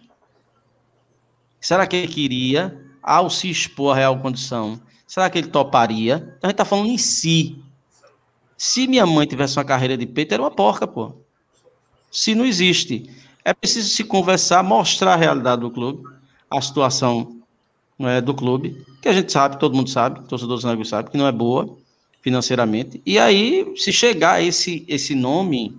Será 1.60 1.86
que 1.86 1.96
ele 1.96 2.08
queria, 2.08 2.80
ao 3.02 3.28
se 3.28 3.50
expor 3.50 3.92
à 3.92 3.98
real 3.98 4.18
condição, 4.18 4.80
será 5.06 5.28
que 5.28 5.38
ele 5.38 5.48
toparia? 5.48 6.16
Então 6.16 6.40
a 6.42 6.46
gente 6.48 6.54
está 6.54 6.64
falando 6.64 6.88
em 6.88 6.98
si. 6.98 7.58
Se 8.56 8.86
minha 8.86 9.04
mãe 9.04 9.26
tivesse 9.26 9.58
uma 9.58 9.64
carreira 9.64 9.96
de 9.96 10.06
peito, 10.06 10.32
era 10.32 10.42
uma 10.42 10.50
porca, 10.50 10.86
pô. 10.86 11.12
Se 12.10 12.34
não 12.34 12.44
existe. 12.44 13.10
É 13.44 13.52
preciso 13.52 13.88
se 13.88 14.04
conversar, 14.04 14.62
mostrar 14.62 15.14
a 15.14 15.16
realidade 15.16 15.60
do 15.60 15.70
clube, 15.70 16.02
a 16.50 16.60
situação 16.60 17.40
é, 17.98 18.20
do 18.20 18.34
clube, 18.34 18.84
que 19.00 19.08
a 19.08 19.12
gente 19.12 19.30
sabe, 19.30 19.58
todo 19.58 19.74
mundo 19.74 19.88
sabe, 19.88 20.26
torcedor 20.28 20.56
do 20.56 20.62
Santa 20.62 20.74
Cruz 20.74 20.88
sabe, 20.88 21.10
que 21.10 21.16
não 21.16 21.26
é 21.26 21.32
boa 21.32 21.76
financeiramente. 22.22 23.00
E 23.06 23.18
aí, 23.18 23.72
se 23.76 23.92
chegar 23.92 24.42
esse, 24.42 24.84
esse 24.88 25.14
nome 25.14 25.76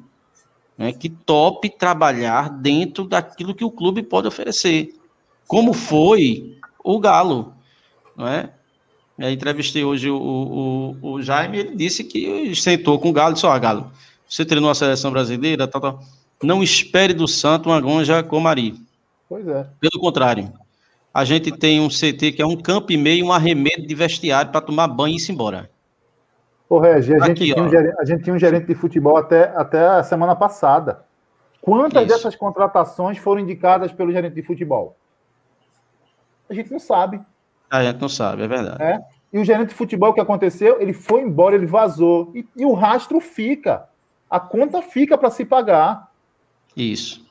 né, 0.78 0.94
que 0.94 1.10
tope 1.10 1.70
trabalhar 1.70 2.50
dentro 2.50 3.06
daquilo 3.06 3.56
que 3.56 3.66
o 3.66 3.72
clube 3.72 4.04
pode 4.04 4.28
oferecer, 4.28 4.94
como 5.48 5.74
foi 5.74 6.58
o 6.84 7.00
Galo. 7.00 7.54
Não 8.16 8.28
é? 8.28 8.52
Eu 9.18 9.32
entrevistei 9.32 9.84
hoje 9.84 10.10
o, 10.10 10.96
o, 11.02 11.14
o 11.14 11.22
Jaime, 11.22 11.58
ele 11.58 11.76
disse 11.76 12.04
que 12.04 12.56
sentou 12.56 13.00
com 13.00 13.10
o 13.10 13.14
Galo 13.14 13.32
e 13.32 13.34
disse, 13.34 13.46
ó, 13.46 13.56
oh, 13.56 13.60
Galo, 13.60 13.92
você 14.30 14.46
treinou 14.46 14.70
a 14.70 14.76
seleção 14.76 15.10
brasileira, 15.12 15.68
tal, 15.68 15.82
tal. 15.82 16.04
não 16.44 16.62
espere 16.62 17.14
do 17.14 17.28
Santo 17.28 17.70
uma 17.70 17.82
gonja 17.82 18.22
com 18.22 18.48
Ari. 18.48 18.76
Pois 19.28 19.48
é. 19.48 19.68
Pelo 19.80 20.00
contrário, 20.00 20.54
a 21.14 21.26
gente 21.26 21.52
tem 21.52 21.82
um 21.82 21.90
CT 21.90 22.34
que 22.34 22.42
é 22.42 22.46
um 22.46 22.56
campo 22.56 22.92
e 22.92 22.98
meio, 22.98 23.26
um 23.26 23.34
arremedo 23.34 23.88
de 23.88 23.96
vestiário 23.96 24.52
para 24.52 24.62
tomar 24.62 24.88
banho 24.88 25.18
e 25.18 25.22
ir 25.22 25.32
embora. 25.32 25.70
Ô, 26.70 26.80
Regi, 26.80 27.16
a, 27.16 27.20
gente 27.26 27.46
tinha 27.46 27.64
um 27.64 27.70
gerente, 27.70 27.96
a 27.98 28.06
gente 28.06 28.24
tinha 28.24 28.36
um 28.36 28.40
gerente 28.40 28.68
de 28.68 28.76
futebol 28.76 29.16
até, 29.16 29.54
até 29.56 29.88
a 29.88 30.04
semana 30.04 30.36
passada. 30.36 31.06
Quantas 31.62 32.04
Isso. 32.04 32.14
dessas 32.14 32.36
contratações 32.36 33.18
foram 33.18 33.42
indicadas 33.42 33.92
pelo 33.92 34.12
gerente 34.12 34.34
de 34.34 34.42
futebol? 34.42 34.96
A 36.50 36.54
gente 36.54 36.72
não 36.72 36.80
sabe. 36.80 37.22
A 37.70 37.84
gente 37.84 38.02
não 38.02 38.10
sabe, 38.10 38.44
é 38.44 38.48
verdade. 38.48 38.82
É? 38.82 39.00
E 39.32 39.40
o 39.40 39.44
gerente 39.44 39.70
de 39.70 39.76
futebol, 39.76 40.10
o 40.10 40.14
que 40.14 40.22
aconteceu? 40.22 40.82
Ele 40.82 40.94
foi 40.94 41.22
embora, 41.22 41.56
ele 41.56 41.66
vazou. 41.66 42.32
E, 42.34 42.46
e 42.56 42.66
o 42.66 42.74
rastro 42.74 43.20
fica. 43.20 43.88
A 44.30 44.40
conta 44.40 44.82
fica 44.82 45.18
para 45.18 45.30
se 45.30 45.46
pagar. 45.46 46.12
Isso. 46.76 47.26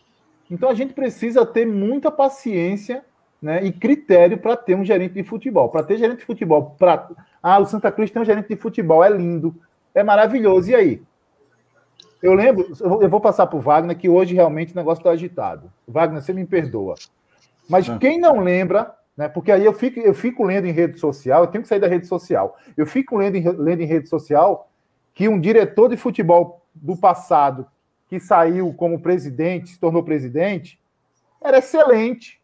Então 0.50 0.68
a 0.68 0.74
gente 0.74 0.92
precisa 0.92 1.44
ter 1.44 1.66
muita 1.66 2.10
paciência 2.10 3.04
né, 3.40 3.64
e 3.64 3.72
critério 3.72 4.38
para 4.38 4.56
ter 4.56 4.74
um 4.74 4.84
gerente 4.84 5.14
de 5.14 5.22
futebol. 5.22 5.68
Para 5.68 5.82
ter 5.82 5.98
gerente 5.98 6.18
de 6.18 6.24
futebol, 6.24 6.74
para 6.78 7.08
ah, 7.48 7.60
o 7.60 7.64
Santa 7.64 7.93
Cruz 7.93 8.10
tem 8.10 8.20
um 8.20 8.24
gerente 8.24 8.48
de 8.48 8.56
futebol, 8.56 9.05
é 9.05 9.09
lindo, 9.09 9.55
é 9.94 10.02
maravilhoso. 10.02 10.68
E 10.68 10.74
aí? 10.74 11.02
Eu 12.20 12.35
lembro, 12.35 12.66
eu 12.81 13.09
vou 13.09 13.20
passar 13.20 13.47
para 13.47 13.56
o 13.56 13.60
Wagner, 13.60 13.97
que 13.97 14.09
hoje 14.09 14.35
realmente 14.35 14.73
o 14.73 14.77
negócio 14.77 15.01
está 15.01 15.10
agitado. 15.10 15.73
Wagner, 15.86 16.20
você 16.20 16.32
me 16.32 16.44
perdoa. 16.44 16.97
Mas 17.68 17.89
quem 18.01 18.18
não 18.18 18.40
lembra, 18.40 18.93
né? 19.16 19.28
Porque 19.28 19.52
aí 19.52 19.64
eu 19.64 19.73
fico, 19.73 20.01
eu 20.01 20.12
fico 20.12 20.43
lendo 20.43 20.66
em 20.66 20.73
rede 20.73 20.98
social, 20.98 21.44
eu 21.44 21.47
tenho 21.47 21.62
que 21.62 21.68
sair 21.68 21.78
da 21.78 21.86
rede 21.86 22.09
social. 22.09 22.56
Eu 22.77 22.85
fico 22.85 23.16
lendo 23.16 23.36
em, 23.36 23.48
lendo 23.48 23.81
em 23.81 23.86
rede 23.86 24.09
social 24.09 24.68
que 25.14 25.28
um 25.28 25.39
diretor 25.39 25.89
de 25.89 25.97
futebol 25.97 26.66
do 26.74 26.97
passado, 26.97 27.64
que 28.09 28.18
saiu 28.18 28.74
como 28.74 28.98
presidente, 28.98 29.70
se 29.70 29.78
tornou 29.78 30.02
presidente, 30.02 30.81
era 31.40 31.59
excelente. 31.59 32.40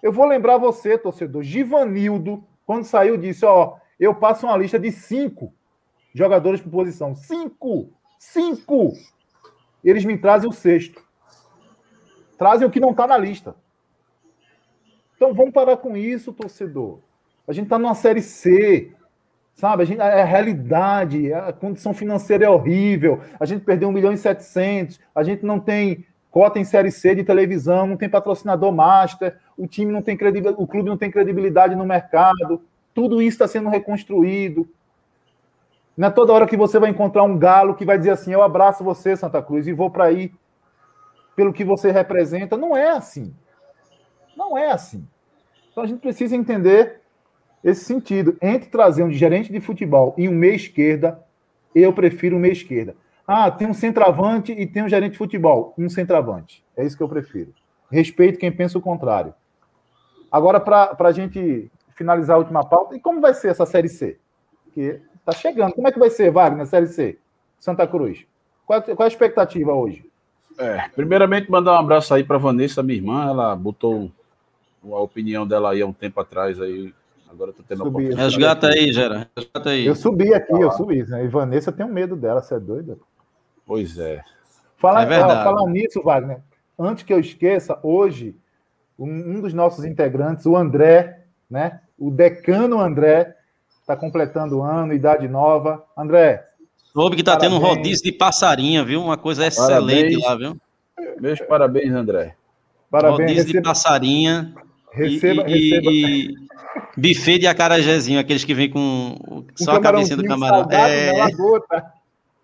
Eu 0.00 0.12
vou 0.12 0.26
lembrar 0.26 0.58
você, 0.58 0.96
torcedor, 0.96 1.42
Givanildo, 1.42 2.44
quando 2.64 2.84
saiu, 2.84 3.16
disse: 3.16 3.44
Ó, 3.44 3.81
eu 3.98 4.14
passo 4.14 4.46
uma 4.46 4.56
lista 4.56 4.78
de 4.78 4.90
cinco 4.90 5.52
jogadores 6.14 6.60
por 6.60 6.70
posição. 6.70 7.14
Cinco! 7.14 7.90
Cinco! 8.18 8.92
Eles 9.84 10.04
me 10.04 10.16
trazem 10.16 10.48
o 10.48 10.52
sexto. 10.52 11.02
Trazem 12.38 12.66
o 12.66 12.70
que 12.70 12.80
não 12.80 12.90
está 12.90 13.06
na 13.06 13.16
lista. 13.16 13.54
Então 15.16 15.32
vamos 15.32 15.52
parar 15.52 15.76
com 15.76 15.96
isso, 15.96 16.32
torcedor. 16.32 16.98
A 17.46 17.52
gente 17.52 17.64
está 17.64 17.78
numa 17.78 17.94
série 17.94 18.22
C, 18.22 18.92
sabe? 19.54 19.82
A, 19.82 19.86
gente, 19.86 20.00
é 20.00 20.22
a 20.22 20.24
realidade, 20.24 21.32
a 21.32 21.52
condição 21.52 21.92
financeira 21.94 22.44
é 22.44 22.50
horrível. 22.50 23.20
A 23.38 23.44
gente 23.44 23.64
perdeu 23.64 23.88
1 23.88 23.92
milhão 23.92 24.12
e 24.12 24.16
700, 24.16 25.00
a 25.14 25.22
gente 25.22 25.44
não 25.44 25.60
tem 25.60 26.04
cota 26.30 26.58
em 26.58 26.64
série 26.64 26.90
C 26.90 27.14
de 27.14 27.22
televisão, 27.24 27.86
não 27.86 27.96
tem 27.96 28.08
patrocinador 28.08 28.72
master, 28.72 29.38
o 29.56 29.66
time 29.66 29.92
não 29.92 30.00
tem 30.00 30.16
credibilidade, 30.16 30.62
o 30.62 30.66
clube 30.66 30.88
não 30.88 30.96
tem 30.96 31.10
credibilidade 31.10 31.76
no 31.76 31.84
mercado. 31.84 32.62
Tudo 32.94 33.20
isso 33.22 33.36
está 33.36 33.48
sendo 33.48 33.68
reconstruído. 33.68 34.68
Não 35.96 36.08
é 36.08 36.10
toda 36.10 36.32
hora 36.32 36.46
que 36.46 36.56
você 36.56 36.78
vai 36.78 36.90
encontrar 36.90 37.22
um 37.22 37.38
galo 37.38 37.74
que 37.74 37.84
vai 37.84 37.98
dizer 37.98 38.10
assim: 38.10 38.32
Eu 38.32 38.42
abraço 38.42 38.84
você, 38.84 39.16
Santa 39.16 39.42
Cruz, 39.42 39.66
e 39.66 39.72
vou 39.72 39.90
para 39.90 40.04
aí 40.04 40.32
pelo 41.36 41.52
que 41.52 41.64
você 41.64 41.90
representa. 41.90 42.56
Não 42.56 42.76
é 42.76 42.90
assim. 42.90 43.34
Não 44.36 44.56
é 44.56 44.70
assim. 44.70 45.06
Então 45.70 45.84
a 45.84 45.86
gente 45.86 46.00
precisa 46.00 46.36
entender 46.36 47.00
esse 47.62 47.84
sentido. 47.84 48.36
Entre 48.40 48.68
trazer 48.68 49.02
um 49.02 49.10
gerente 49.10 49.52
de 49.52 49.60
futebol 49.60 50.14
e 50.16 50.28
um 50.28 50.32
meia 50.32 50.54
esquerda, 50.54 51.22
eu 51.74 51.92
prefiro 51.92 52.36
um 52.36 52.40
meia 52.40 52.52
esquerda. 52.52 52.96
Ah, 53.26 53.50
tem 53.50 53.68
um 53.68 53.74
centroavante 53.74 54.52
e 54.52 54.66
tem 54.66 54.82
um 54.82 54.88
gerente 54.88 55.12
de 55.12 55.18
futebol. 55.18 55.74
Um 55.78 55.88
centroavante. 55.88 56.64
É 56.76 56.84
isso 56.84 56.96
que 56.96 57.02
eu 57.02 57.08
prefiro. 57.08 57.54
Respeito 57.90 58.38
quem 58.38 58.50
pensa 58.50 58.78
o 58.78 58.82
contrário. 58.82 59.34
Agora, 60.30 60.58
para 60.58 60.96
a 60.98 61.12
gente 61.12 61.70
finalizar 61.94 62.36
a 62.36 62.38
última 62.38 62.64
pauta. 62.64 62.96
E 62.96 63.00
como 63.00 63.20
vai 63.20 63.34
ser 63.34 63.48
essa 63.48 63.66
Série 63.66 63.88
C? 63.88 64.18
Que 64.72 65.00
está 65.18 65.32
chegando. 65.32 65.72
Como 65.74 65.86
é 65.88 65.92
que 65.92 65.98
vai 65.98 66.10
ser, 66.10 66.30
Wagner, 66.30 66.66
Série 66.66 66.86
C? 66.86 67.18
Santa 67.58 67.86
Cruz. 67.86 68.24
Qual, 68.66 68.82
qual 68.82 68.96
é 69.00 69.04
a 69.04 69.08
expectativa 69.08 69.72
hoje? 69.72 70.04
É, 70.58 70.88
primeiramente, 70.94 71.50
mandar 71.50 71.72
um 71.72 71.78
abraço 71.78 72.12
aí 72.12 72.24
para 72.24 72.38
Vanessa, 72.38 72.82
minha 72.82 72.98
irmã. 72.98 73.28
Ela 73.28 73.56
botou 73.56 74.10
a 74.84 75.00
opinião 75.00 75.46
dela 75.46 75.72
aí 75.72 75.80
há 75.80 75.86
um 75.86 75.92
tempo 75.92 76.20
atrás. 76.20 76.60
Aí, 76.60 76.92
agora 77.28 77.50
eu 77.50 77.54
tô 77.54 77.62
tendo 77.62 77.84
subi, 77.84 78.12
a 78.12 78.16
Resgata 78.16 78.68
aí, 78.68 78.92
Gera. 78.92 79.28
Resgata 79.36 79.70
aí. 79.70 79.86
Eu 79.86 79.94
subi 79.94 80.34
aqui, 80.34 80.52
eu 80.52 80.70
subi. 80.72 81.04
Né? 81.04 81.24
E 81.24 81.28
Vanessa 81.28 81.72
tem 81.72 81.86
um 81.86 81.92
medo 81.92 82.16
dela, 82.16 82.42
você 82.42 82.54
é 82.54 82.60
doida? 82.60 82.98
Pois 83.66 83.98
é. 83.98 84.22
Fala, 84.76 85.04
é 85.04 85.20
falar 85.20 85.70
nisso, 85.70 86.02
Wagner. 86.02 86.40
Antes 86.76 87.04
que 87.04 87.12
eu 87.12 87.20
esqueça, 87.20 87.78
hoje 87.82 88.34
um, 88.98 89.36
um 89.36 89.40
dos 89.40 89.54
nossos 89.54 89.84
integrantes, 89.84 90.46
o 90.46 90.56
André, 90.56 91.24
né? 91.48 91.80
O 91.98 92.10
decano 92.10 92.80
André, 92.80 93.34
está 93.80 93.96
completando 93.96 94.58
o 94.58 94.62
ano, 94.62 94.92
idade 94.92 95.28
nova. 95.28 95.84
André. 95.96 96.44
Soube 96.92 97.16
que 97.16 97.22
está 97.22 97.36
tendo 97.36 97.56
um 97.56 97.58
rodízio 97.58 98.04
de 98.04 98.12
passarinha, 98.12 98.84
viu? 98.84 99.02
Uma 99.02 99.16
coisa 99.16 99.46
excelente 99.46 100.20
parabéns. 100.20 100.24
lá, 100.24 100.36
viu? 100.36 100.56
Meus 101.20 101.40
parabéns, 101.40 101.92
André. 101.92 102.34
Parabéns. 102.90 103.20
Rodízio 103.20 103.44
receba... 103.44 103.60
de 103.60 103.62
passarinha. 103.62 104.54
Receba, 104.92 105.48
e, 105.48 105.70
receba. 105.70 105.90
E, 105.90 106.34
buffet 106.96 107.38
de 107.38 107.46
acarajézinho, 107.46 108.20
aqueles 108.20 108.44
que 108.44 108.54
vem 108.54 108.68
com 108.68 108.78
um 108.78 109.46
só 109.56 109.76
a 109.76 109.80
cabecinha 109.80 110.16
do 110.16 110.24
camarão. 110.24 110.68
É... 110.70 111.12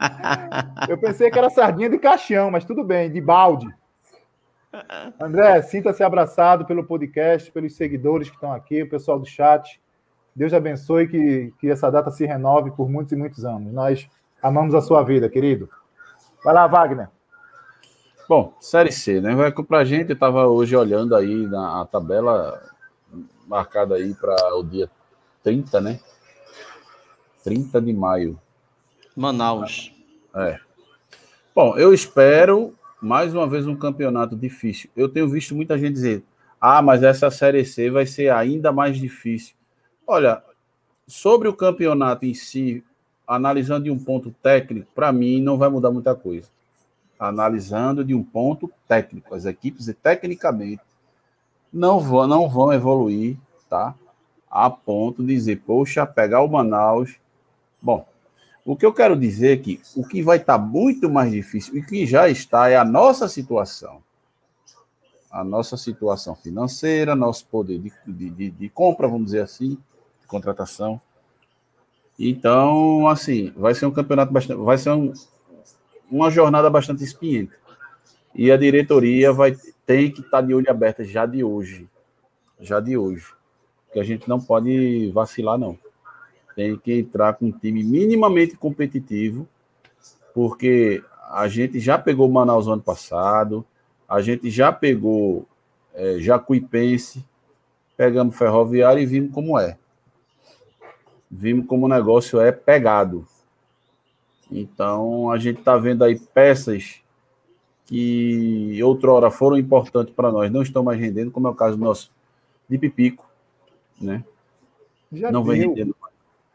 Eu 0.89 0.97
pensei 0.97 1.31
que 1.31 1.39
era 1.39 1.51
sardinha 1.51 1.91
de 1.91 1.99
caixão, 1.99 2.51
mas 2.51 2.65
tudo 2.65 2.85
bem, 2.85 3.11
de 3.11 3.21
balde. 3.21 3.67
André, 5.21 5.63
sinta-se 5.63 6.03
abraçado 6.03 6.67
pelo 6.67 6.85
podcast, 6.85 7.51
pelos 7.51 7.75
seguidores 7.75 8.29
que 8.29 8.35
estão 8.35 8.53
aqui, 8.53 8.83
o 8.83 8.89
pessoal 8.89 9.19
do 9.19 9.27
chat. 9.27 9.81
Deus 10.35 10.53
abençoe 10.53 11.09
que, 11.09 11.53
que 11.59 11.71
essa 11.71 11.91
data 11.91 12.11
se 12.11 12.27
renove 12.27 12.71
por 12.71 12.89
muitos 12.89 13.13
e 13.13 13.17
muitos 13.17 13.45
anos. 13.45 13.73
Nós 13.73 14.09
amamos 14.43 14.75
a 14.75 14.81
sua 14.81 15.03
vida, 15.03 15.29
querido. 15.29 15.69
Vai 16.45 16.55
lá, 16.55 16.67
Wagner. 16.67 17.09
Bom, 18.29 18.55
Série 18.61 18.93
C, 18.93 19.21
né? 19.21 19.35
Vai 19.35 19.51
pra 19.51 19.85
gente, 19.85 20.11
eu 20.11 20.15
estava 20.15 20.47
hoje 20.47 20.77
olhando 20.77 21.17
aí 21.17 21.47
na 21.47 21.85
tabela 21.87 22.63
marcada 23.47 23.95
aí 23.95 24.15
para 24.15 24.55
o 24.55 24.63
dia 24.63 24.91
30, 25.43 25.81
né? 25.81 25.99
30 27.43 27.81
de 27.81 27.93
maio. 27.95 28.39
Manaus. 29.17 29.93
É. 30.37 30.61
Bom, 31.55 31.77
eu 31.77 31.93
espero 31.93 32.78
mais 33.01 33.35
uma 33.35 33.47
vez 33.47 33.67
um 33.67 33.77
campeonato 33.77 34.37
difícil. 34.37 34.91
Eu 34.97 35.09
tenho 35.09 35.29
visto 35.29 35.55
muita 35.55 35.79
gente 35.79 35.93
dizer: 35.93 36.25
ah, 36.61 36.83
mas 36.83 37.03
essa 37.03 37.31
Série 37.31 37.65
C 37.65 37.91
vai 37.91 38.07
ser 38.07 38.33
ainda 38.33 38.73
mais 38.73 38.97
difícil. 38.97 39.55
Olha, 40.07 40.43
sobre 41.07 41.49
o 41.49 41.55
campeonato 41.55 42.27
em 42.27 42.35
si, 42.35 42.85
analisando 43.27 43.85
de 43.85 43.91
um 43.91 43.99
ponto 43.99 44.35
técnico, 44.43 44.89
para 44.95 45.13
mim 45.13 45.41
não 45.41 45.57
vai 45.57 45.69
mudar 45.69 45.91
muita 45.91 46.15
coisa. 46.15 46.49
Analisando 47.19 48.05
de 48.05 48.15
um 48.15 48.23
ponto 48.23 48.71
técnico, 48.87 49.35
as 49.35 49.45
equipes 49.45 49.93
tecnicamente 50.03 50.83
não 51.73 52.01
vão, 52.01 52.27
não 52.27 52.49
vão 52.49 52.73
evoluir, 52.73 53.37
tá? 53.69 53.95
A 54.51 54.71
ponto 54.71 55.23
de 55.23 55.35
dizer, 55.35 55.63
poxa, 55.67 56.07
pegar 56.07 56.41
o 56.41 56.49
Manaus. 56.49 57.17
Bom, 57.83 58.07
o 58.69 58.77
que 58.77 58.85
eu 58.85 58.93
quero 58.93 59.17
dizer 59.17 59.53
é 59.55 59.57
que 59.57 59.81
o 59.97 60.07
que 60.07 60.23
vai 60.23 60.37
estar 60.37 60.59
tá 60.59 60.63
muito 60.63 61.09
mais 61.09 61.33
difícil 61.33 61.75
e 61.75 61.83
que 61.83 62.05
já 62.05 62.29
está 62.29 62.69
é 62.69 62.77
a 62.77 62.85
nossa 62.85 63.27
situação. 63.27 64.03
A 65.31 65.43
nossa 65.43 65.75
situação 65.79 66.35
financeira, 66.35 67.17
nosso 67.17 67.47
poder 67.47 67.79
de, 67.79 67.91
de, 68.31 68.51
de 68.51 68.69
compra, 68.69 69.09
vamos 69.09 69.25
dizer 69.25 69.41
assim, 69.41 69.71
de 70.21 70.27
contratação. 70.27 71.01
Então, 72.19 73.09
assim, 73.09 73.55
vai 73.57 73.75
ser 73.75 73.87
um 73.87 73.91
campeonato 73.91 74.35
bastante. 74.35 74.59
Vai 74.59 74.77
ser 74.77 74.91
um, 74.91 75.15
uma 76.11 76.31
jornada 76.31 76.69
bastante 76.69 77.03
espinhenta. 77.03 77.57
E 78.35 78.53
a 78.53 78.57
diretoria 78.59 79.33
vai 79.33 79.57
ter 79.87 80.11
que 80.11 80.21
estar 80.21 80.43
tá 80.43 80.47
de 80.47 80.53
olho 80.53 80.71
aberto 80.71 81.03
já 81.05 81.25
de 81.25 81.43
hoje. 81.43 81.89
Já 82.61 82.81
de 82.81 82.99
hoje. 82.99 83.25
Porque 83.87 84.01
a 84.01 84.05
gente 84.05 84.29
não 84.29 84.39
pode 84.39 85.11
vacilar, 85.11 85.57
não 85.57 85.79
tem 86.59 86.77
que 86.77 86.93
entrar 86.93 87.35
com 87.35 87.47
um 87.47 87.53
time 87.53 87.85
minimamente 87.85 88.57
competitivo, 88.57 89.47
porque 90.35 91.01
a 91.31 91.47
gente 91.47 91.79
já 91.79 91.97
pegou 91.97 92.29
Manaus 92.29 92.67
ano 92.67 92.83
passado, 92.83 93.65
a 94.09 94.21
gente 94.21 94.51
já 94.51 94.73
pegou 94.73 95.47
é, 95.95 96.19
Jacuipense, 96.19 97.25
pegamos 97.97 98.37
Ferroviário 98.37 99.01
e 99.01 99.07
vimos 99.07 99.33
como 99.33 99.57
é. 99.57 99.79
Vimos 101.31 101.65
como 101.69 101.87
o 101.87 101.89
negócio 101.89 102.41
é 102.41 102.51
pegado. 102.51 103.25
Então, 104.51 105.31
a 105.31 105.39
gente 105.39 105.61
está 105.61 105.77
vendo 105.77 106.03
aí 106.03 106.19
peças 106.19 106.97
que 107.87 108.83
outrora 108.83 109.31
foram 109.31 109.57
importantes 109.57 110.13
para 110.13 110.33
nós, 110.33 110.51
não 110.51 110.63
estão 110.63 110.83
mais 110.83 110.99
rendendo, 110.99 111.31
como 111.31 111.47
é 111.47 111.51
o 111.51 111.55
caso 111.55 111.77
nosso 111.77 112.11
de 112.69 112.77
Pipico, 112.77 113.31
né? 114.01 114.25
Já 115.13 115.31
não 115.31 115.45
deu. 115.45 115.53
vem 115.53 115.61
rendendo 115.61 115.95
mais. 116.01 116.08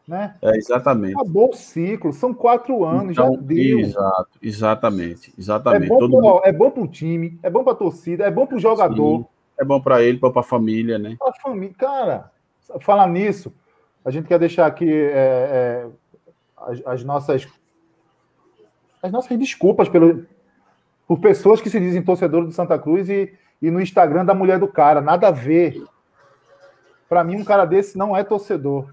Né? 0.06 0.34
É, 0.42 0.56
exatamente. 0.56 1.14
Acabou 1.14 1.50
o 1.50 1.54
ciclo, 1.54 2.12
são 2.12 2.34
quatro 2.34 2.84
anos, 2.84 3.12
então, 3.12 3.34
já 3.34 3.40
deu. 3.40 3.80
Exato, 3.80 4.38
exatamente, 4.42 5.32
exatamente. 5.38 5.86
É 5.86 5.88
bom, 5.88 5.98
Todo 5.98 6.18
pro, 6.18 6.42
é 6.44 6.52
bom 6.52 6.70
para 6.70 6.82
o 6.82 6.88
time, 6.88 7.38
é 7.42 7.48
bom 7.48 7.64
para 7.64 7.72
a 7.72 7.76
torcida, 7.76 8.24
é 8.24 8.30
bom 8.30 8.46
para 8.46 8.56
o 8.56 8.60
jogador. 8.60 9.20
Sim, 9.20 9.26
é 9.58 9.64
bom 9.64 9.80
para 9.80 10.02
ele, 10.02 10.18
para 10.18 10.40
a 10.40 10.42
família, 10.42 10.98
né? 10.98 11.16
A 11.22 11.32
família, 11.40 11.74
cara, 11.78 12.30
falar 12.80 13.06
nisso, 13.06 13.54
a 14.04 14.10
gente 14.10 14.28
quer 14.28 14.38
deixar 14.38 14.66
aqui 14.66 14.90
é, 14.90 15.86
é, 15.86 15.86
as, 16.58 16.82
as, 16.84 17.04
nossas 17.04 17.48
as 19.02 19.10
nossas 19.10 19.38
desculpas 19.38 19.88
pelo, 19.88 20.26
por 21.08 21.18
pessoas 21.18 21.62
que 21.62 21.70
se 21.70 21.80
dizem 21.80 22.02
torcedores 22.02 22.48
do 22.48 22.54
Santa 22.54 22.78
Cruz 22.78 23.08
e, 23.08 23.32
e 23.62 23.70
no 23.70 23.80
Instagram 23.80 24.26
da 24.26 24.34
mulher 24.34 24.58
do 24.58 24.68
cara, 24.68 25.00
nada 25.00 25.28
a 25.28 25.30
ver. 25.30 25.82
Para 27.08 27.24
mim, 27.24 27.36
um 27.36 27.44
cara 27.44 27.64
desse 27.64 27.96
não 27.96 28.14
é 28.14 28.22
torcedor 28.22 28.88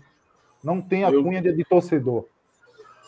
não 0.63 0.81
tem 0.81 1.03
a 1.03 1.11
eu, 1.11 1.23
cunha 1.23 1.41
de, 1.41 1.53
de, 1.53 1.63
torcedor. 1.63 2.25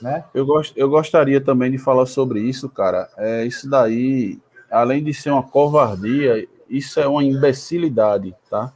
Né? 0.02 0.24
Eu, 0.34 0.46
gost, 0.46 0.74
eu 0.76 0.90
gostaria 0.90 1.40
também 1.40 1.72
de 1.72 1.78
falar 1.78 2.06
sobre 2.06 2.42
isso, 2.42 2.68
cara. 2.70 3.10
É, 3.18 3.46
isso 3.46 3.70
daí, 3.70 4.40
além 4.70 5.04
de 5.04 5.14
ser 5.14 5.30
uma 5.30 5.44
covardia, 5.44 6.48
isso 6.70 7.00
é 7.00 7.08
uma 7.08 7.24
imbecilidade, 7.24 8.36
tá? 8.50 8.74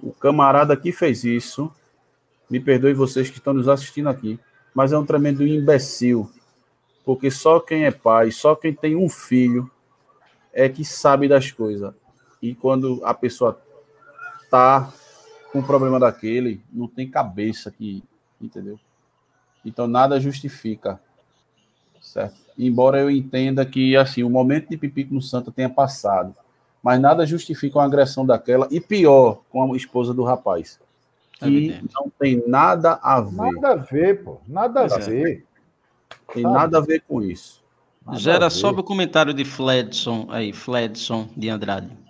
O 0.00 0.12
camarada 0.12 0.76
que 0.76 0.92
fez 0.92 1.24
isso, 1.24 1.70
me 2.48 2.60
perdoe 2.60 2.94
vocês 2.94 3.30
que 3.30 3.38
estão 3.38 3.52
nos 3.52 3.68
assistindo 3.68 4.08
aqui, 4.08 4.38
mas 4.74 4.92
é 4.92 4.98
um 4.98 5.06
tremendo 5.06 5.46
imbecil. 5.46 6.30
Porque 7.04 7.30
só 7.30 7.58
quem 7.58 7.84
é 7.84 7.90
pai, 7.90 8.30
só 8.30 8.54
quem 8.54 8.72
tem 8.72 8.96
um 8.96 9.08
filho, 9.08 9.70
é 10.52 10.68
que 10.68 10.84
sabe 10.84 11.28
das 11.28 11.50
coisas. 11.50 11.92
E 12.40 12.54
quando 12.54 13.00
a 13.04 13.14
pessoa 13.14 13.60
tá 14.50 14.92
com 15.52 15.58
um 15.58 15.62
problema 15.62 16.00
daquele, 16.00 16.62
não 16.72 16.88
tem 16.88 17.08
cabeça 17.08 17.70
que, 17.70 18.02
entendeu? 18.40 18.80
Então 19.64 19.86
nada 19.86 20.18
justifica, 20.18 20.98
certo? 22.00 22.40
Embora 22.58 23.00
eu 23.00 23.10
entenda 23.10 23.64
que 23.64 23.96
assim 23.96 24.22
o 24.22 24.30
momento 24.30 24.70
de 24.70 24.76
Pipico 24.78 25.14
no 25.14 25.20
Santa 25.20 25.52
tenha 25.52 25.68
passado, 25.68 26.34
mas 26.82 27.00
nada 27.00 27.26
justifica 27.26 27.78
uma 27.78 27.84
agressão 27.84 28.26
daquela 28.26 28.66
e 28.70 28.80
pior 28.80 29.42
com 29.50 29.72
a 29.72 29.76
esposa 29.76 30.12
do 30.12 30.24
rapaz, 30.24 30.80
que 31.32 31.70
é 31.70 31.82
não 31.94 32.10
tem 32.18 32.42
nada 32.48 32.98
a 33.02 33.20
ver. 33.20 33.36
Nada 33.36 33.72
a 33.72 33.76
ver, 33.76 34.24
pô, 34.24 34.40
nada 34.48 34.80
a 34.80 34.84
é. 34.84 34.98
ver. 34.98 35.46
Tem 36.32 36.42
Sabe? 36.42 36.54
nada 36.54 36.78
a 36.78 36.80
ver 36.80 37.02
com 37.06 37.22
isso. 37.22 37.62
Nada 38.04 38.18
Gera 38.18 38.50
só 38.50 38.70
o 38.70 38.82
comentário 38.82 39.32
de 39.32 39.44
Fledson 39.44 40.26
aí, 40.30 40.52
Fledson 40.52 41.28
de 41.36 41.48
Andrade. 41.48 42.01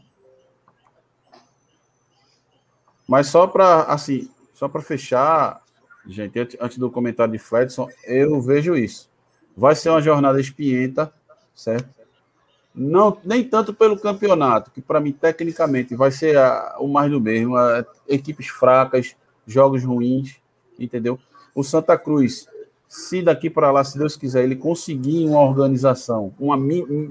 Mas 3.07 3.29
só 3.29 3.47
para 3.47 3.83
assim, 3.85 4.29
só 4.53 4.69
para 4.69 4.81
fechar, 4.81 5.63
gente, 6.07 6.39
antes 6.61 6.79
do 6.79 6.91
comentário 6.91 7.33
de 7.33 7.39
Fredson, 7.39 7.89
eu 8.05 8.41
vejo 8.41 8.77
isso. 8.77 9.11
Vai 9.57 9.75
ser 9.75 9.91
uma 9.91 10.01
jornada 10.01 10.41
espienta, 10.41 11.13
certo? 11.55 11.89
Não, 12.75 13.19
nem 13.23 13.45
tanto 13.45 13.75
pelo 13.75 13.99
campeonato, 13.99 14.71
que 14.71 14.81
para 14.81 15.01
mim 15.01 15.13
tecnicamente 15.13 15.95
vai 15.95 16.11
ser 16.11 16.39
a, 16.39 16.77
o 16.79 16.89
mais 16.89 17.11
do 17.11 17.21
mesmo, 17.21 17.57
a, 17.57 17.85
equipes 18.09 18.49
fracas, 18.49 19.15
jogos 19.47 19.85
ruins, 19.85 20.37
entendeu? 20.79 21.19
O 21.55 21.63
Santa 21.63 21.99
Cruz, 21.99 22.47
se 22.89 23.21
daqui 23.21 23.51
para 23.51 23.71
lá, 23.71 23.85
se 23.85 23.99
Deus 23.99 24.17
quiser, 24.17 24.45
ele 24.45 24.57
conseguir 24.57 25.27
uma 25.27 25.43
organização, 25.43 26.33
uma 26.39 26.57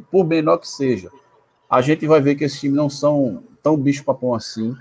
por 0.10 0.26
menor 0.26 0.58
que 0.58 0.68
seja, 0.68 1.12
a 1.70 1.80
gente 1.82 2.08
vai 2.08 2.20
ver 2.20 2.36
que 2.36 2.44
esses 2.44 2.60
times 2.60 2.78
não 2.78 2.90
são 2.90 3.44
tão 3.62 3.78
bicho 3.78 4.04
papão 4.04 4.34
assim, 4.34 4.76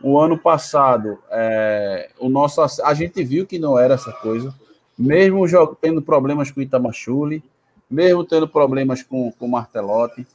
o 0.00 0.18
ano 0.18 0.36
passado, 0.36 1.18
é, 1.30 2.10
o 2.18 2.28
nosso, 2.28 2.60
a 2.62 2.94
gente 2.94 3.22
viu 3.24 3.46
que 3.46 3.58
não 3.58 3.78
era 3.78 3.94
essa 3.94 4.12
coisa, 4.12 4.54
mesmo 4.98 5.44
tendo 5.80 6.02
problemas 6.02 6.50
com 6.50 6.60
Itamachule, 6.60 7.42
mesmo 7.90 8.24
tendo 8.24 8.48
problemas 8.48 9.02
com 9.02 9.32
o 9.38 9.48
Martelotti, 9.48 10.26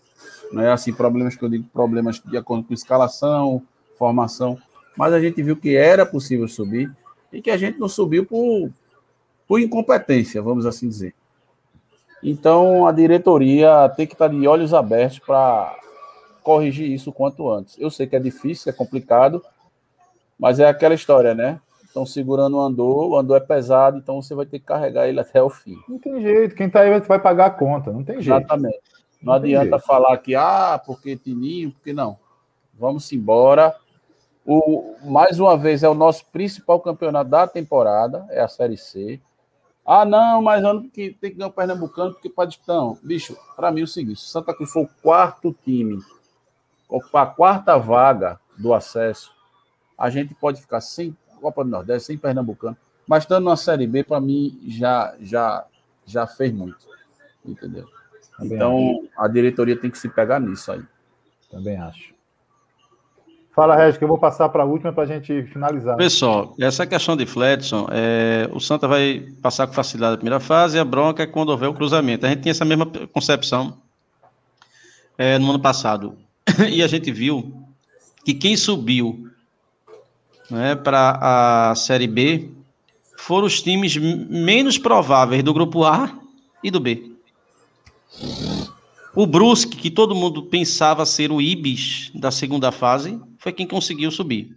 né, 0.52 0.72
assim, 0.72 0.94
problemas 0.94 1.36
que 1.36 1.44
eu 1.44 1.50
digo, 1.50 1.66
problemas 1.72 2.22
de 2.24 2.38
acordo 2.38 2.64
com 2.64 2.74
escalação, 2.74 3.62
formação, 3.98 4.58
mas 4.98 5.14
a 5.14 5.20
gente 5.20 5.42
viu 5.42 5.56
que 5.56 5.76
era 5.76 6.06
possível 6.06 6.48
subir 6.48 6.92
e 7.32 7.42
que 7.42 7.50
a 7.50 7.58
gente 7.58 7.80
não 7.80 7.88
subiu 7.88 8.26
por, 8.26 8.70
por 9.48 9.60
incompetência, 9.60 10.42
vamos 10.42 10.66
assim 10.66 10.88
dizer. 10.88 11.14
Então, 12.24 12.86
a 12.86 12.92
diretoria 12.92 13.90
tem 13.96 14.06
que 14.06 14.14
estar 14.14 14.28
de 14.28 14.48
olhos 14.48 14.74
abertos 14.74 15.20
para 15.20 15.76
corrigir 16.44 16.92
isso 16.92 17.10
o 17.10 17.14
quanto 17.14 17.50
antes. 17.50 17.78
Eu 17.80 17.90
sei 17.90 18.06
que 18.06 18.16
é 18.16 18.20
difícil, 18.20 18.70
é 18.70 18.74
complicado, 18.74 19.44
mas 20.42 20.60
é 20.60 20.68
aquela 20.68 20.96
história, 20.96 21.36
né? 21.36 21.62
Estão 21.84 22.04
segurando 22.04 22.58
o 22.58 22.62
andor, 22.62 23.12
o 23.12 23.16
andor 23.16 23.38
é 23.38 23.42
pesado, 23.42 24.00
então 24.00 24.20
você 24.20 24.34
vai 24.34 24.46
ter 24.48 24.58
que 24.58 24.66
carregar 24.66 25.08
ele 25.08 25.20
até 25.20 25.44
o 25.44 25.52
fim. 25.52 25.78
Não 25.88 26.00
tem 26.00 26.20
jeito, 26.20 26.56
quem 26.56 26.66
está 26.66 26.80
aí 26.80 27.00
vai 27.00 27.20
pagar 27.20 27.46
a 27.46 27.52
conta, 27.52 27.92
não 27.92 28.04
tem 28.04 28.20
jeito. 28.20 28.40
Exatamente. 28.40 28.80
Não, 29.22 29.28
não 29.28 29.34
adianta 29.34 29.78
jeito. 29.78 29.86
falar 29.86 30.18
que, 30.18 30.34
ah, 30.34 30.82
porque 30.84 31.16
Tininho, 31.16 31.72
porque 31.72 31.94
não. 31.94 32.18
Vamos 32.74 33.12
embora. 33.12 33.76
O, 34.44 34.96
mais 35.04 35.40
uma 35.40 35.56
vez, 35.56 35.84
é 35.84 35.90
o 35.90 35.94
nosso 35.94 36.26
principal 36.32 36.80
campeonato 36.80 37.30
da 37.30 37.46
temporada, 37.46 38.26
é 38.32 38.42
a 38.42 38.48
Série 38.48 38.78
C. 38.78 39.22
Ah, 39.86 40.06
não, 40.06 40.42
mas 40.42 40.64
ano 40.64 40.90
que 40.90 41.12
tem 41.22 41.32
que 41.32 41.38
ganhar 41.38 41.50
o 41.50 41.54
Pernambucano, 41.54 42.14
porque 42.14 42.30
pode 42.30 42.52
disputar. 42.52 42.82
Bicho, 43.04 43.38
para 43.56 43.72
mim 43.72 43.82
é 43.82 43.84
o 43.84 43.88
seguinte: 43.88 44.22
Santa 44.22 44.56
Cruz 44.56 44.72
foi 44.72 44.84
o 44.84 44.90
quarto 45.04 45.56
time, 45.64 46.00
a 47.14 47.26
quarta 47.28 47.78
vaga 47.78 48.40
do 48.58 48.74
acesso. 48.74 49.41
A 50.02 50.10
gente 50.10 50.34
pode 50.34 50.60
ficar 50.60 50.82
sem 50.82 51.16
Copa 51.40 51.64
do 51.64 51.70
Nordeste, 51.70 52.08
sem 52.08 52.18
Pernambucano, 52.18 52.78
mas 53.08 53.24
estando 53.24 53.46
na 53.46 53.56
Série 53.56 53.88
B, 53.88 54.04
para 54.04 54.22
mim, 54.22 54.60
já, 54.68 55.16
já, 55.20 55.66
já 56.06 56.28
fez 56.28 56.52
muito. 56.54 56.88
Entendeu? 57.46 57.88
Também 58.38 58.56
então, 58.56 59.02
acho. 59.04 59.10
a 59.18 59.28
diretoria 59.28 59.76
tem 59.76 59.90
que 59.90 59.98
se 59.98 60.08
pegar 60.10 60.40
nisso 60.40 60.72
aí. 60.72 60.82
Também 61.50 61.78
acho. 61.78 62.14
Fala, 63.54 63.76
Regis, 63.76 63.98
que 63.98 64.04
eu 64.04 64.08
vou 64.08 64.18
passar 64.18 64.48
para 64.50 64.64
a 64.64 64.66
última 64.66 64.94
para 64.94 65.04
a 65.04 65.06
gente 65.06 65.44
finalizar. 65.48 65.98
Pessoal, 65.98 66.56
essa 66.58 66.88
questão 66.88 67.18
de 67.18 67.26
Fletson, 67.26 67.86
é, 67.92 68.50
o 68.54 68.62
Santa 68.62 68.88
vai 68.88 69.28
passar 69.42 69.68
com 69.68 69.74
facilidade 69.74 70.14
a 70.14 70.18
primeira 70.18 70.40
fase 70.40 70.78
e 70.78 70.80
a 70.80 70.86
bronca 70.86 71.24
é 71.24 71.28
quando 71.28 71.50
houver 71.50 71.68
o 71.68 71.74
cruzamento. 71.74 72.26
A 72.26 72.30
gente 72.30 72.44
tinha 72.44 72.52
essa 72.52 72.64
mesma 72.64 72.86
concepção 73.12 73.78
é, 75.18 75.38
no 75.38 75.50
ano 75.50 75.60
passado. 75.60 76.18
E 76.70 76.82
a 76.82 76.88
gente 76.88 77.12
viu 77.12 77.66
que 78.24 78.34
quem 78.34 78.56
subiu 78.56 79.31
né, 80.52 80.76
para 80.76 81.72
a 81.72 81.76
Série 81.76 82.08
B 82.08 82.50
foram 83.18 83.48
os 83.48 83.62
times 83.62 83.96
menos 83.98 84.78
prováveis 84.78 85.44
do 85.44 85.54
grupo 85.54 85.84
A 85.84 86.20
e 86.64 86.70
do 86.70 86.80
B. 86.80 87.12
O 89.16 89.26
Brusque, 89.26 89.78
que 89.78 89.90
todo 89.90 90.16
mundo 90.16 90.44
pensava 90.44 91.06
ser 91.06 91.32
o 91.32 91.42
Ibis 91.42 92.12
da 92.14 92.32
segunda 92.32 92.72
fase, 92.72 93.20
foi 93.38 93.52
quem 93.52 93.68
conseguiu 93.68 94.12
subir. 94.12 94.56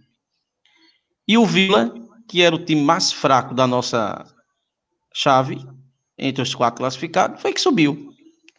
E 1.27 1.37
o 1.37 1.45
Vila, 1.45 1.93
que 2.27 2.41
era 2.41 2.55
o 2.55 2.63
time 2.63 2.81
mais 2.81 3.11
fraco 3.11 3.53
da 3.53 3.67
nossa 3.67 4.25
chave, 5.13 5.65
entre 6.17 6.41
os 6.41 6.55
quatro 6.55 6.79
classificados, 6.79 7.41
foi 7.41 7.53
que 7.53 7.59
subiu. 7.59 8.13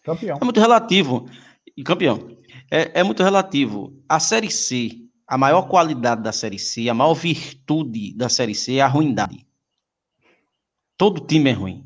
Campeão. 0.04 0.38
É 0.40 0.44
muito 0.44 0.60
relativo. 0.60 1.28
E 1.76 1.82
campeão. 1.82 2.36
É, 2.70 3.00
é 3.00 3.02
muito 3.02 3.22
relativo. 3.22 3.92
A 4.08 4.20
Série 4.20 4.50
C, 4.50 5.05
a 5.26 5.38
maior 5.38 5.62
qualidade 5.62 6.22
da 6.22 6.32
Série 6.32 6.58
C, 6.58 6.88
a 6.88 6.94
maior 6.94 7.14
virtude 7.14 8.14
da 8.14 8.28
Série 8.28 8.54
C 8.54 8.76
é 8.76 8.80
a 8.80 8.86
ruindade. 8.86 9.46
Todo 10.96 11.20
time 11.20 11.50
é 11.50 11.52
ruim. 11.52 11.84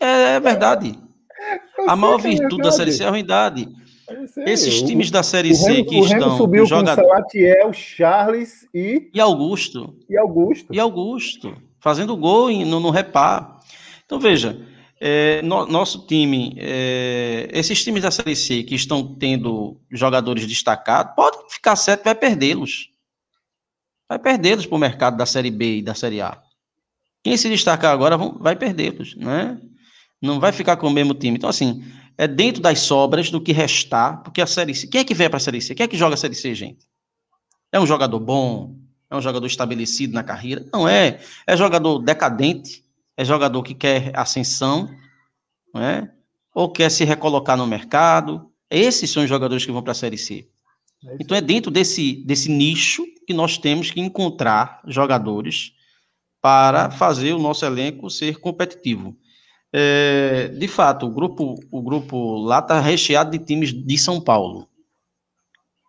É, 0.00 0.34
é 0.34 0.40
verdade 0.40 0.98
a 1.86 1.96
maior 1.96 2.18
é 2.20 2.22
virtude 2.22 2.62
da 2.62 2.72
Série 2.72 2.92
C 2.92 3.02
é 3.04 3.06
a 3.06 3.10
ruindade. 3.10 3.68
Esses 4.46 4.82
times 4.82 5.10
da 5.10 5.22
Série 5.22 5.54
C 5.54 5.72
Remo, 5.72 5.86
que 5.86 6.00
o 6.00 6.04
estão. 6.04 6.36
subiu 6.36 6.66
joga... 6.66 6.94
com 6.94 7.02
Salatiel, 7.02 7.72
Charles 7.72 8.68
e. 8.74 9.10
E 9.12 9.20
Augusto. 9.20 9.94
E 10.08 10.18
Augusto. 10.18 10.74
E 10.74 10.78
Augusto. 10.78 11.54
Fazendo 11.80 12.16
gol 12.16 12.50
no, 12.50 12.78
no 12.78 12.90
repar. 12.90 13.58
Então, 14.04 14.18
veja. 14.18 14.60
É, 15.04 15.42
no, 15.42 15.66
nosso 15.66 16.06
time, 16.06 16.54
é, 16.56 17.48
esses 17.52 17.82
times 17.82 18.04
da 18.04 18.10
Série 18.12 18.36
C 18.36 18.62
que 18.62 18.76
estão 18.76 19.16
tendo 19.16 19.80
jogadores 19.90 20.46
destacados, 20.46 21.12
pode 21.16 21.38
ficar 21.52 21.74
certo, 21.74 22.04
vai 22.04 22.14
perdê-los. 22.14 22.88
Vai 24.08 24.20
perdê-los 24.20 24.64
para 24.64 24.76
o 24.76 24.78
mercado 24.78 25.16
da 25.16 25.26
Série 25.26 25.50
B 25.50 25.78
e 25.78 25.82
da 25.82 25.92
Série 25.92 26.20
A. 26.20 26.40
Quem 27.24 27.36
se 27.36 27.48
destacar 27.48 27.92
agora 27.92 28.16
vão, 28.16 28.38
vai 28.38 28.54
perdê-los, 28.54 29.16
né? 29.16 29.60
Não 30.22 30.38
vai 30.38 30.52
ficar 30.52 30.76
com 30.76 30.86
o 30.86 30.92
mesmo 30.92 31.14
time. 31.14 31.36
Então, 31.36 31.50
assim, 31.50 31.82
é 32.16 32.28
dentro 32.28 32.62
das 32.62 32.78
sobras 32.78 33.28
do 33.28 33.40
que 33.40 33.50
restar, 33.50 34.22
porque 34.22 34.40
a 34.40 34.46
Série 34.46 34.72
C. 34.72 34.86
Quem 34.86 35.00
é 35.00 35.04
que 35.04 35.14
vem 35.14 35.28
para 35.28 35.38
a 35.38 35.40
Série 35.40 35.60
C? 35.60 35.74
Quem 35.74 35.82
é 35.82 35.88
que 35.88 35.98
joga 35.98 36.14
a 36.14 36.16
Série 36.16 36.36
C, 36.36 36.54
gente? 36.54 36.86
É 37.72 37.80
um 37.80 37.86
jogador 37.86 38.20
bom? 38.20 38.76
É 39.10 39.16
um 39.16 39.20
jogador 39.20 39.48
estabelecido 39.48 40.14
na 40.14 40.22
carreira? 40.22 40.64
Não 40.72 40.88
é. 40.88 41.18
É 41.44 41.56
jogador 41.56 41.98
decadente? 41.98 42.84
É 43.16 43.24
jogador 43.24 43.62
que 43.62 43.74
quer 43.74 44.12
ascensão? 44.14 44.88
Não 45.74 45.82
é? 45.82 46.10
Ou 46.54 46.70
quer 46.70 46.90
se 46.90 47.04
recolocar 47.04 47.56
no 47.56 47.66
mercado? 47.66 48.50
Esses 48.70 49.10
são 49.10 49.22
os 49.22 49.28
jogadores 49.28 49.64
que 49.64 49.72
vão 49.72 49.82
para 49.82 49.92
a 49.92 49.94
Série 49.94 50.18
C. 50.18 50.48
É 51.04 51.16
então, 51.20 51.36
é 51.36 51.40
dentro 51.40 51.70
desse, 51.70 52.24
desse 52.24 52.50
nicho 52.50 53.04
que 53.26 53.34
nós 53.34 53.58
temos 53.58 53.90
que 53.90 54.00
encontrar 54.00 54.80
jogadores 54.86 55.72
para 56.40 56.90
fazer 56.90 57.32
o 57.32 57.38
nosso 57.38 57.64
elenco 57.64 58.10
ser 58.10 58.38
competitivo. 58.38 59.16
É, 59.72 60.48
de 60.48 60.68
fato, 60.68 61.06
o 61.06 61.10
grupo, 61.10 61.54
o 61.70 61.82
grupo 61.82 62.36
lá 62.36 62.58
está 62.58 62.80
recheado 62.80 63.30
de 63.30 63.44
times 63.44 63.72
de 63.72 63.98
São 63.98 64.20
Paulo. 64.20 64.68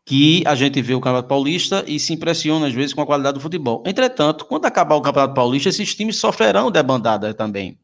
Que 0.06 0.44
a 0.46 0.54
gente 0.54 0.82
vê 0.82 0.94
o 0.94 1.00
Campeonato 1.00 1.30
Paulista 1.30 1.84
e 1.88 2.00
se 2.00 2.14
impressiona 2.14 2.68
às 2.68 2.74
vezes 2.74 2.94
com 2.94 3.02
a 3.02 3.06
qualidade 3.06 3.36
do 3.36 3.42
futebol. 3.42 3.84
Entretanto, 3.86 4.46
quando 4.46 4.66
acabar 4.66 4.96
o 4.96 5.02
Campeonato 5.02 5.34
Paulista, 5.34 5.70
esses 5.70 5.96
times 5.96 6.18
sofrerão 6.18 6.70
debandada 6.70 7.34
também. 7.34 7.80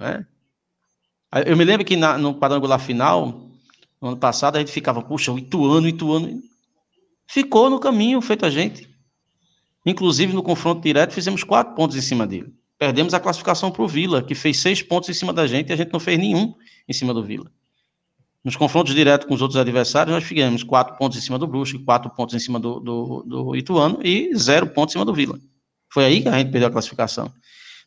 É? 0.00 0.24
Eu 1.46 1.56
me 1.56 1.64
lembro 1.64 1.84
que 1.84 1.96
na, 1.96 2.18
no 2.18 2.34
quadrangular 2.34 2.80
final, 2.80 3.50
no 4.00 4.08
ano 4.08 4.16
passado, 4.16 4.56
a 4.56 4.58
gente 4.58 4.72
ficava, 4.72 5.00
puxa, 5.02 5.30
o 5.30 5.38
Ituano, 5.38 5.86
Ituano. 5.86 6.42
Ficou 7.28 7.70
no 7.70 7.78
caminho 7.78 8.20
feito 8.20 8.44
a 8.44 8.50
gente. 8.50 8.88
Inclusive, 9.86 10.32
no 10.32 10.42
confronto 10.42 10.82
direto, 10.82 11.12
fizemos 11.12 11.44
quatro 11.44 11.74
pontos 11.74 11.96
em 11.96 12.00
cima 12.00 12.26
dele. 12.26 12.52
Perdemos 12.78 13.14
a 13.14 13.20
classificação 13.20 13.70
para 13.70 13.82
o 13.82 13.88
Vila, 13.88 14.22
que 14.22 14.34
fez 14.34 14.58
seis 14.58 14.82
pontos 14.82 15.08
em 15.08 15.14
cima 15.14 15.32
da 15.32 15.46
gente 15.46 15.68
e 15.68 15.72
a 15.72 15.76
gente 15.76 15.92
não 15.92 16.00
fez 16.00 16.18
nenhum 16.18 16.54
em 16.88 16.92
cima 16.92 17.14
do 17.14 17.22
Vila. 17.22 17.50
Nos 18.44 18.56
confrontos 18.56 18.94
diretos 18.94 19.26
com 19.26 19.34
os 19.34 19.42
outros 19.42 19.60
adversários, 19.60 20.14
nós 20.14 20.24
fizemos 20.24 20.62
quatro 20.62 20.96
pontos 20.96 21.18
em 21.18 21.20
cima 21.20 21.38
do 21.38 21.46
Brusque, 21.46 21.78
quatro 21.78 22.10
pontos 22.10 22.34
em 22.34 22.38
cima 22.38 22.58
do, 22.58 22.80
do, 22.80 23.22
do 23.22 23.56
Ituano 23.56 24.00
e 24.02 24.34
zero 24.34 24.66
pontos 24.66 24.92
em 24.92 24.94
cima 24.94 25.04
do 25.04 25.12
Vila. 25.12 25.38
Foi 25.92 26.04
aí 26.04 26.22
que 26.22 26.28
a 26.28 26.38
gente 26.38 26.50
perdeu 26.50 26.68
a 26.68 26.72
classificação. 26.72 27.32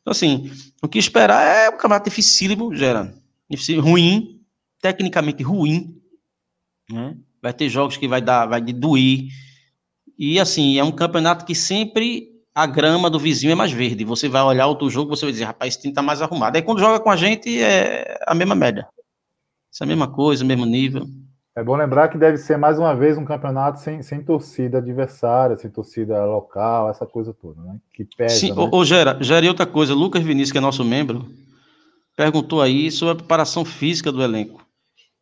Então, 0.01 0.11
assim, 0.11 0.51
o 0.81 0.88
que 0.88 0.99
esperar 0.99 1.41
é 1.43 1.69
um 1.69 1.77
campeonato 1.77 2.09
dificílimo, 2.09 2.75
gera. 2.75 3.13
ruim, 3.81 4.41
tecnicamente 4.81 5.41
ruim. 5.41 5.95
Né? 6.91 7.15
Vai 7.41 7.53
ter 7.53 7.69
jogos 7.69 7.97
que 7.97 8.07
vai 8.07 8.21
dar, 8.21 8.45
vai 8.45 8.61
doer. 8.61 9.27
E, 10.19 10.39
assim, 10.39 10.77
é 10.77 10.84
um 10.84 10.91
campeonato 10.91 11.45
que 11.45 11.55
sempre 11.55 12.34
a 12.53 12.67
grama 12.67 13.09
do 13.09 13.17
vizinho 13.17 13.53
é 13.53 13.55
mais 13.55 13.71
verde. 13.71 14.03
Você 14.03 14.30
vai 14.30 14.43
olhar 14.43 14.67
outro 14.67 14.89
jogo, 14.89 15.15
você 15.15 15.25
vai 15.25 15.31
dizer, 15.31 15.45
rapaz, 15.45 15.73
esse 15.73 15.81
time 15.81 15.93
tá 15.93 16.01
mais 16.01 16.21
arrumado. 16.21 16.55
Aí 16.55 16.61
quando 16.61 16.80
joga 16.80 16.99
com 16.99 17.09
a 17.09 17.15
gente, 17.15 17.59
é 17.59 18.19
a 18.27 18.35
mesma 18.35 18.53
média. 18.53 18.88
Essa 19.73 19.83
é 19.83 19.85
a 19.85 19.87
mesma 19.87 20.07
coisa, 20.07 20.43
o 20.43 20.47
mesmo 20.47 20.67
nível. 20.67 21.07
É 21.55 21.63
bom 21.63 21.75
lembrar 21.75 22.07
que 22.07 22.17
deve 22.17 22.37
ser 22.37 22.57
mais 22.57 22.77
uma 22.77 22.95
vez 22.95 23.17
um 23.17 23.25
campeonato 23.25 23.79
sem, 23.79 24.03
sem 24.03 24.23
torcida 24.23 24.77
adversária, 24.77 25.57
sem 25.57 25.69
torcida 25.69 26.23
local, 26.25 26.91
essa 26.91 27.07
coisa 27.07 27.33
toda, 27.33 27.59
né? 27.61 27.79
Que 27.91 28.05
pesa. 28.05 28.35
Sim, 28.35 28.51
né? 28.51 28.69
ô, 28.71 28.85
Gera, 28.85 29.17
Gera, 29.19 29.47
outra 29.47 29.65
coisa, 29.65 29.95
Lucas 29.95 30.21
Vinícius, 30.21 30.51
que 30.51 30.59
é 30.59 30.61
nosso 30.61 30.85
membro, 30.85 31.25
perguntou 32.15 32.61
aí 32.61 32.91
sobre 32.91 33.13
a 33.13 33.15
preparação 33.15 33.65
física 33.65 34.11
do 34.11 34.21
elenco. 34.21 34.63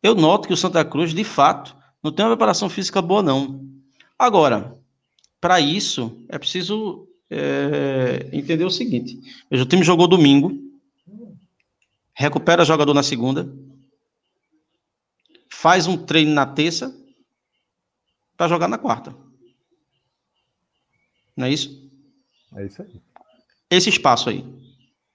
Eu 0.02 0.14
noto 0.14 0.46
que 0.46 0.54
o 0.54 0.56
Santa 0.56 0.84
Cruz, 0.84 1.14
de 1.14 1.24
fato, 1.24 1.74
não 2.02 2.12
tem 2.12 2.22
uma 2.22 2.32
preparação 2.32 2.68
física 2.68 3.00
boa, 3.00 3.22
não. 3.22 3.60
Agora, 4.18 4.74
para 5.40 5.60
isso, 5.60 6.14
é 6.28 6.38
preciso 6.38 7.08
é, 7.30 8.28
entender 8.32 8.64
o 8.64 8.70
seguinte: 8.70 9.18
veja, 9.50 9.62
o 9.62 9.66
time 9.66 9.82
jogou 9.82 10.06
domingo, 10.06 10.52
recupera 12.14 12.64
jogador 12.64 12.92
na 12.92 13.02
segunda, 13.02 13.50
faz 15.62 15.86
um 15.86 15.96
treino 15.96 16.34
na 16.34 16.44
terça 16.44 16.92
para 18.36 18.48
jogar 18.48 18.66
na 18.66 18.76
quarta. 18.76 19.16
Não 21.36 21.46
é 21.46 21.52
isso? 21.52 21.88
É 22.56 22.66
isso 22.66 22.82
aí. 22.82 23.00
Esse 23.70 23.88
espaço 23.88 24.28
aí. 24.28 24.44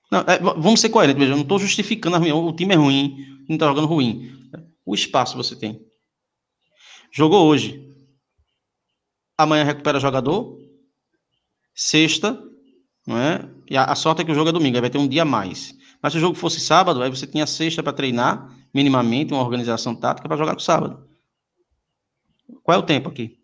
Não, 0.09 0.21
é, 0.21 0.39
vamos 0.39 0.79
ser 0.79 0.87
coerentes, 0.87 1.19
veja, 1.19 1.33
eu 1.33 1.35
não 1.35 1.43
estou 1.43 1.59
justificando 1.59 2.15
a 2.15 2.19
ruim, 2.19 2.31
o 2.31 2.53
time 2.53 2.73
é 2.73 2.77
ruim, 2.77 3.43
não 3.49 3.57
está 3.57 3.67
jogando 3.67 3.87
ruim. 3.87 4.31
O 4.85 4.95
espaço 4.95 5.35
você 5.35 5.53
tem. 5.53 5.85
Jogou 7.11 7.45
hoje. 7.45 7.85
Amanhã 9.37 9.65
recupera 9.65 9.99
jogador, 9.99 10.57
sexta, 11.75 12.41
não 13.05 13.17
é? 13.17 13.49
E 13.69 13.75
a, 13.75 13.83
a, 13.83 13.95
sorte 13.95 14.21
é 14.21 14.25
que 14.25 14.31
o 14.31 14.35
jogo 14.35 14.49
é 14.49 14.53
domingo, 14.53 14.77
aí 14.77 14.81
vai 14.81 14.89
ter 14.89 14.97
um 14.97 15.09
dia 15.09 15.23
a 15.23 15.25
mais. 15.25 15.75
Mas 16.01 16.13
se 16.13 16.19
o 16.19 16.21
jogo 16.21 16.35
fosse 16.35 16.61
sábado, 16.61 17.03
aí 17.03 17.09
você 17.09 17.27
tinha 17.27 17.45
sexta 17.45 17.83
para 17.83 17.91
treinar, 17.91 18.56
minimamente, 18.77 19.33
uma 19.33 19.41
organização 19.41 19.95
tática 19.95 20.27
para 20.27 20.37
jogar 20.37 20.53
no 20.53 20.59
sábado. 20.59 21.09
Qual 22.61 22.75
é 22.75 22.79
o 22.79 22.85
tempo 22.85 23.09
aqui? 23.09 23.39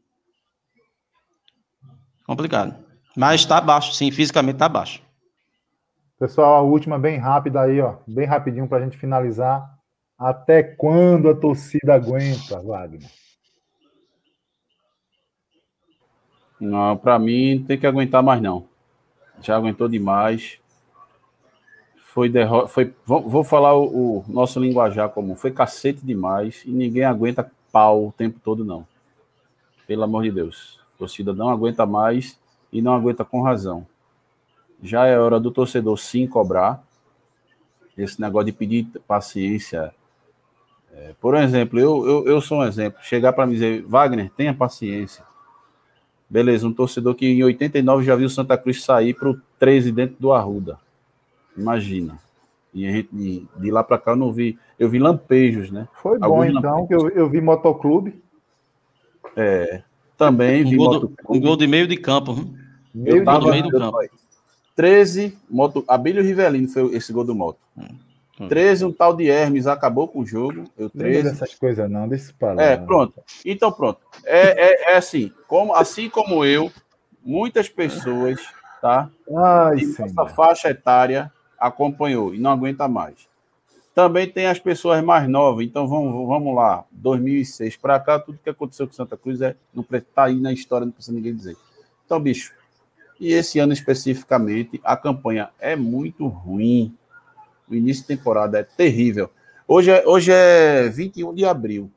Complicado. 2.23 2.75
Mas 3.17 3.41
está 3.41 3.59
baixo, 3.59 3.93
sim, 3.93 4.11
fisicamente 4.11 4.57
está 4.57 4.69
baixo. 4.69 5.01
Pessoal, 6.19 6.53
a 6.53 6.61
última 6.61 6.99
bem 6.99 7.17
rápida 7.17 7.61
aí, 7.61 7.81
ó, 7.81 7.97
bem 8.07 8.27
rapidinho 8.27 8.67
para 8.67 8.77
a 8.77 8.81
gente 8.83 8.95
finalizar. 8.95 9.67
Até 10.19 10.61
quando 10.61 11.27
a 11.27 11.35
torcida 11.35 11.95
aguenta, 11.95 12.61
Wagner? 12.61 13.09
Não, 16.59 16.95
para 16.95 17.17
mim 17.17 17.65
tem 17.67 17.79
que 17.79 17.87
aguentar 17.87 18.21
mais 18.21 18.39
não. 18.39 18.67
Já 19.41 19.55
aguentou 19.55 19.89
demais. 19.89 20.59
Foi 22.13 22.29
derrota, 22.29 22.67
foi 22.67 22.93
vou, 23.07 23.27
vou 23.27 23.43
falar 23.43 23.73
o, 23.73 24.19
o, 24.19 24.25
nosso 24.27 24.59
linguajar 24.59 25.09
comum, 25.09 25.35
foi 25.35 25.49
cacete 25.49 26.05
demais 26.05 26.61
e 26.63 26.69
ninguém 26.69 27.03
aguenta 27.03 27.51
pau 27.71 28.09
o 28.09 28.11
tempo 28.11 28.39
todo 28.39 28.63
não. 28.63 28.85
Pelo 29.87 30.03
amor 30.03 30.21
de 30.21 30.29
Deus. 30.29 30.79
A 30.93 30.99
torcida 30.99 31.33
não 31.33 31.49
aguenta 31.49 31.87
mais 31.87 32.39
e 32.71 32.83
não 32.83 32.93
aguenta 32.93 33.25
com 33.25 33.41
razão. 33.41 33.87
Já 34.79 35.07
é 35.07 35.17
hora 35.17 35.39
do 35.39 35.49
torcedor 35.49 35.97
sim 35.97 36.27
cobrar. 36.27 36.83
Esse 37.97 38.21
negócio 38.21 38.45
de 38.45 38.51
pedir 38.51 38.85
paciência. 39.07 39.91
É, 40.91 41.15
por 41.19 41.33
exemplo, 41.33 41.79
eu, 41.79 42.05
eu, 42.05 42.27
eu 42.27 42.41
sou 42.41 42.59
um 42.59 42.63
exemplo. 42.63 43.01
Chegar 43.01 43.33
para 43.33 43.47
me 43.47 43.53
dizer, 43.53 43.81
Wagner, 43.87 44.29
tenha 44.37 44.53
paciência. 44.53 45.25
Beleza, 46.29 46.67
um 46.67 46.73
torcedor 46.73 47.15
que 47.15 47.25
em 47.25 47.43
89 47.43 48.05
já 48.05 48.15
viu 48.15 48.29
Santa 48.29 48.55
Cruz 48.55 48.83
sair 48.83 49.15
para 49.15 49.31
o 49.31 49.41
13 49.57 49.91
dentro 49.91 50.17
do 50.19 50.31
Arruda. 50.31 50.82
Imagina. 51.57 52.17
E 52.73 52.87
a 52.87 52.91
gente, 52.91 53.09
de, 53.11 53.47
de 53.57 53.71
lá 53.71 53.83
para 53.83 53.99
cá 53.99 54.11
eu 54.11 54.15
não 54.15 54.33
vi. 54.33 54.57
Eu 54.79 54.89
vi 54.89 54.97
lampejos, 54.97 55.69
né? 55.69 55.87
Foi 56.01 56.17
bom, 56.17 56.25
Alguns 56.25 56.57
então, 56.57 56.87
que 56.87 56.95
eu, 56.95 57.09
eu 57.09 57.29
vi 57.29 57.39
motoclube. 57.39 58.21
É. 59.35 59.83
Também 60.17 60.65
um 60.65 60.69
vi 60.69 60.75
gol, 60.75 60.99
do, 60.99 61.13
um 61.29 61.39
gol 61.39 61.55
de 61.55 61.67
meio 61.67 61.87
de 61.87 61.97
campo. 61.97 62.35
Meio 62.93 63.17
eu 63.17 63.25
tava, 63.25 63.51
meio 63.51 63.63
do 63.63 63.71
campo. 63.71 63.97
13, 64.75 65.37
moto, 65.49 65.83
Abílio 65.87 66.23
Rivelino 66.23 66.67
foi 66.67 66.95
esse 66.95 67.13
gol 67.13 67.23
do 67.23 67.35
moto. 67.35 67.59
Hum. 67.77 68.47
13, 68.47 68.85
um 68.85 68.91
tal 68.91 69.15
de 69.15 69.27
Hermes 69.27 69.67
acabou 69.67 70.07
com 70.07 70.21
o 70.21 70.25
jogo. 70.25 70.65
Eu 70.77 70.89
13. 70.89 71.23
Não 71.23 71.31
essas 71.31 71.53
coisas 71.53 71.89
não, 71.89 72.07
deixa 72.07 72.33
para 72.37 72.61
É, 72.61 72.77
pronto. 72.77 73.21
Então, 73.45 73.71
pronto. 73.71 73.99
É, 74.25 74.69
é, 74.69 74.93
é, 74.93 74.97
assim, 74.97 75.31
como, 75.47 75.75
assim 75.75 76.09
como 76.09 76.43
eu, 76.43 76.71
muitas 77.23 77.69
pessoas, 77.69 78.41
tá? 78.81 79.09
Ai, 79.35 79.77
essa 79.99 80.25
faixa 80.25 80.69
etária 80.69 81.31
acompanhou 81.67 82.35
e 82.35 82.39
não 82.39 82.51
aguenta 82.51 82.87
mais. 82.87 83.27
Também 83.95 84.27
tem 84.27 84.47
as 84.47 84.59
pessoas 84.59 85.03
mais 85.03 85.29
novas, 85.29 85.65
então 85.65 85.87
vamos, 85.87 86.27
vamos 86.27 86.55
lá, 86.55 86.83
2006 86.91 87.77
para 87.77 87.99
cá, 87.99 88.19
tudo 88.19 88.39
que 88.43 88.49
aconteceu 88.49 88.87
com 88.87 88.93
Santa 88.93 89.15
Cruz 89.15 89.39
é 89.39 89.55
não 89.73 89.85
está 89.91 90.25
aí 90.25 90.39
na 90.39 90.51
história, 90.51 90.85
não 90.85 90.91
precisa 90.91 91.15
ninguém 91.15 91.35
dizer. 91.35 91.55
Então, 92.05 92.19
bicho, 92.19 92.53
e 93.19 93.31
esse 93.31 93.59
ano 93.59 93.71
especificamente, 93.71 94.81
a 94.83 94.97
campanha 94.97 95.49
é 95.59 95.75
muito 95.75 96.27
ruim. 96.27 96.93
O 97.69 97.75
início 97.75 98.01
de 98.01 98.17
temporada 98.17 98.59
é 98.59 98.63
terrível. 98.63 99.29
Hoje 99.67 99.91
é, 99.91 100.05
hoje 100.05 100.31
é 100.31 100.89
21 100.89 101.33
de 101.33 101.45
abril. 101.45 101.89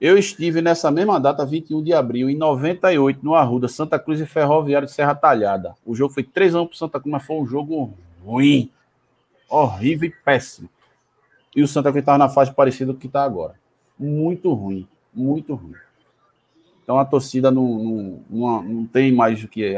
Eu 0.00 0.16
estive 0.16 0.62
nessa 0.62 0.90
mesma 0.92 1.18
data, 1.18 1.44
21 1.44 1.82
de 1.82 1.92
abril, 1.92 2.30
em 2.30 2.36
98, 2.36 3.18
no 3.22 3.34
Arruda, 3.34 3.66
Santa 3.66 3.98
Cruz 3.98 4.20
e 4.20 4.26
Ferroviário 4.26 4.86
de 4.86 4.94
Serra 4.94 5.14
Talhada. 5.14 5.74
O 5.84 5.94
jogo 5.94 6.14
foi 6.14 6.22
3 6.22 6.54
a 6.54 6.62
1 6.62 6.66
para 6.66 6.76
Santa 6.76 7.00
Cruz, 7.00 7.12
mas 7.12 7.26
foi 7.26 7.36
um 7.36 7.46
jogo 7.46 7.92
ruim, 8.24 8.70
horrível 9.48 10.08
e 10.08 10.12
péssimo. 10.24 10.68
E 11.54 11.62
o 11.62 11.68
Santa 11.68 11.90
Cruz 11.90 12.02
estava 12.02 12.18
na 12.18 12.28
fase 12.28 12.52
parecida 12.52 12.92
com 12.92 12.98
o 12.98 13.00
que 13.00 13.08
está 13.08 13.24
agora. 13.24 13.54
Muito 13.98 14.52
ruim, 14.52 14.86
muito 15.12 15.54
ruim. 15.54 15.74
Então 16.84 16.98
a 16.98 17.04
torcida 17.04 17.50
não, 17.50 17.66
não, 17.66 18.20
não, 18.30 18.62
não 18.62 18.86
tem 18.86 19.12
mais 19.12 19.42
o 19.42 19.48
que 19.48 19.76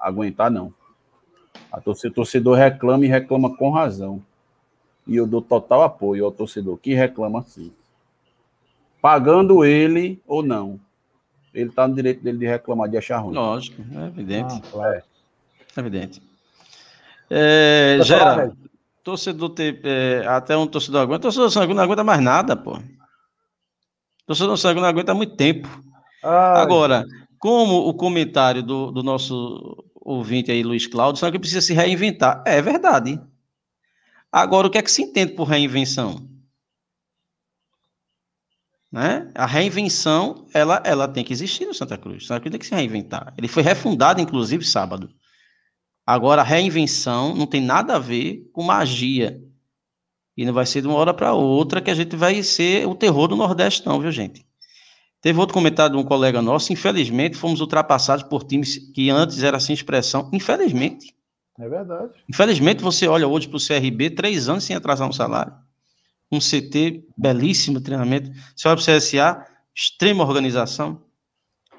aguentar, 0.00 0.50
não. 0.50 0.74
A 1.70 1.80
torcida, 1.80 2.08
o 2.08 2.14
torcedor 2.14 2.56
reclama 2.56 3.04
e 3.04 3.08
reclama 3.08 3.56
com 3.56 3.70
razão. 3.70 4.20
E 5.06 5.14
eu 5.14 5.26
dou 5.26 5.40
total 5.40 5.82
apoio 5.82 6.24
ao 6.24 6.32
torcedor 6.32 6.76
que 6.78 6.92
reclama 6.92 7.38
assim. 7.38 7.72
Pagando 9.04 9.66
ele 9.66 10.18
ou 10.26 10.42
não. 10.42 10.80
Ele 11.52 11.68
está 11.68 11.86
no 11.86 11.94
direito 11.94 12.24
dele 12.24 12.38
de 12.38 12.46
reclamar, 12.46 12.88
de 12.88 12.96
achar 12.96 13.18
ruim. 13.18 13.34
Lógico, 13.34 13.82
é 13.94 14.06
evidente. 14.06 14.54
Ah, 14.54 14.70
claro. 14.72 15.02
É 15.76 15.80
evidente. 15.80 16.22
É, 17.28 17.98
Gera, 18.02 18.50
torcedor 19.02 19.50
ter, 19.50 19.78
é, 19.84 20.26
até 20.26 20.56
um 20.56 20.66
torcedor 20.66 21.02
aguenta, 21.02 21.20
torcedor 21.20 21.50
sangue 21.50 21.74
não 21.74 21.82
aguenta 21.82 22.02
mais 22.02 22.22
nada, 22.22 22.56
pô. 22.56 22.78
Torcedor 24.26 24.56
sangue 24.56 24.80
não 24.80 24.88
aguenta 24.88 25.12
muito 25.12 25.36
tempo. 25.36 25.68
Ai. 26.22 26.62
Agora, 26.62 27.04
como 27.38 27.86
o 27.86 27.92
comentário 27.92 28.62
do, 28.62 28.90
do 28.90 29.02
nosso 29.02 29.84
ouvinte 29.96 30.50
aí, 30.50 30.62
Luiz 30.62 30.86
Cláudio, 30.86 31.20
sabe 31.20 31.32
que 31.32 31.40
precisa 31.40 31.60
se 31.60 31.74
reinventar. 31.74 32.42
É 32.46 32.62
verdade. 32.62 33.20
Agora, 34.32 34.66
o 34.66 34.70
que 34.70 34.78
é 34.78 34.82
que 34.82 34.90
se 34.90 35.02
entende 35.02 35.34
por 35.34 35.44
reinvenção? 35.44 36.26
Né? 38.94 39.28
A 39.34 39.44
reinvenção, 39.44 40.46
ela, 40.54 40.80
ela 40.84 41.08
tem 41.08 41.24
que 41.24 41.32
existir 41.32 41.66
no 41.66 41.74
Santa 41.74 41.98
Cruz. 41.98 42.28
Santa 42.28 42.38
Cruz 42.38 42.52
tem 42.52 42.60
que 42.60 42.66
se 42.66 42.76
reinventar. 42.76 43.34
Ele 43.36 43.48
foi 43.48 43.60
refundado, 43.60 44.20
inclusive, 44.20 44.64
sábado. 44.64 45.10
Agora, 46.06 46.42
a 46.42 46.44
reinvenção 46.44 47.34
não 47.34 47.44
tem 47.44 47.60
nada 47.60 47.96
a 47.96 47.98
ver 47.98 48.48
com 48.52 48.62
magia. 48.62 49.42
E 50.36 50.44
não 50.44 50.52
vai 50.52 50.64
ser 50.64 50.80
de 50.80 50.86
uma 50.86 50.96
hora 50.96 51.12
para 51.12 51.32
outra 51.32 51.80
que 51.80 51.90
a 51.90 51.94
gente 51.94 52.14
vai 52.14 52.40
ser 52.44 52.86
o 52.86 52.94
terror 52.94 53.26
do 53.26 53.34
Nordeste, 53.34 53.84
não, 53.84 53.98
viu, 53.98 54.12
gente? 54.12 54.46
Teve 55.20 55.40
outro 55.40 55.54
comentário 55.54 55.96
de 55.96 56.00
um 56.00 56.04
colega 56.04 56.40
nosso, 56.40 56.72
infelizmente 56.72 57.36
fomos 57.36 57.60
ultrapassados 57.60 58.22
por 58.22 58.44
times 58.44 58.78
que 58.78 59.10
antes 59.10 59.42
era 59.42 59.58
sem 59.58 59.74
expressão, 59.74 60.30
infelizmente. 60.32 61.12
É 61.58 61.68
verdade. 61.68 62.12
Infelizmente 62.28 62.80
você 62.80 63.08
olha 63.08 63.26
hoje 63.26 63.48
para 63.48 63.56
o 63.56 63.60
CRB, 63.60 64.10
três 64.10 64.48
anos 64.48 64.62
sem 64.62 64.76
atrasar 64.76 65.08
um 65.08 65.12
salário. 65.12 65.52
Um 66.34 66.38
CT, 66.38 67.04
belíssimo 67.16 67.80
treinamento. 67.80 68.30
Você 68.56 68.68
olha 68.68 68.76
para 68.76 68.92
o 68.92 68.96
CSA, 68.96 69.46
extrema 69.74 70.24
organização. 70.24 71.00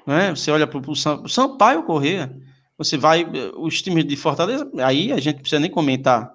Né? 0.06 0.30
Você 0.30 0.50
olha 0.50 0.66
para 0.66 0.78
o 0.78 0.96
São, 0.96 1.26
Sampaio 1.28 1.82
Corrêa, 1.82 2.34
você 2.78 2.96
vai, 2.96 3.26
os 3.56 3.82
times 3.82 4.04
de 4.04 4.16
Fortaleza, 4.16 4.70
aí 4.78 5.12
a 5.12 5.18
gente 5.18 5.40
precisa 5.40 5.60
nem 5.60 5.70
comentar. 5.70 6.32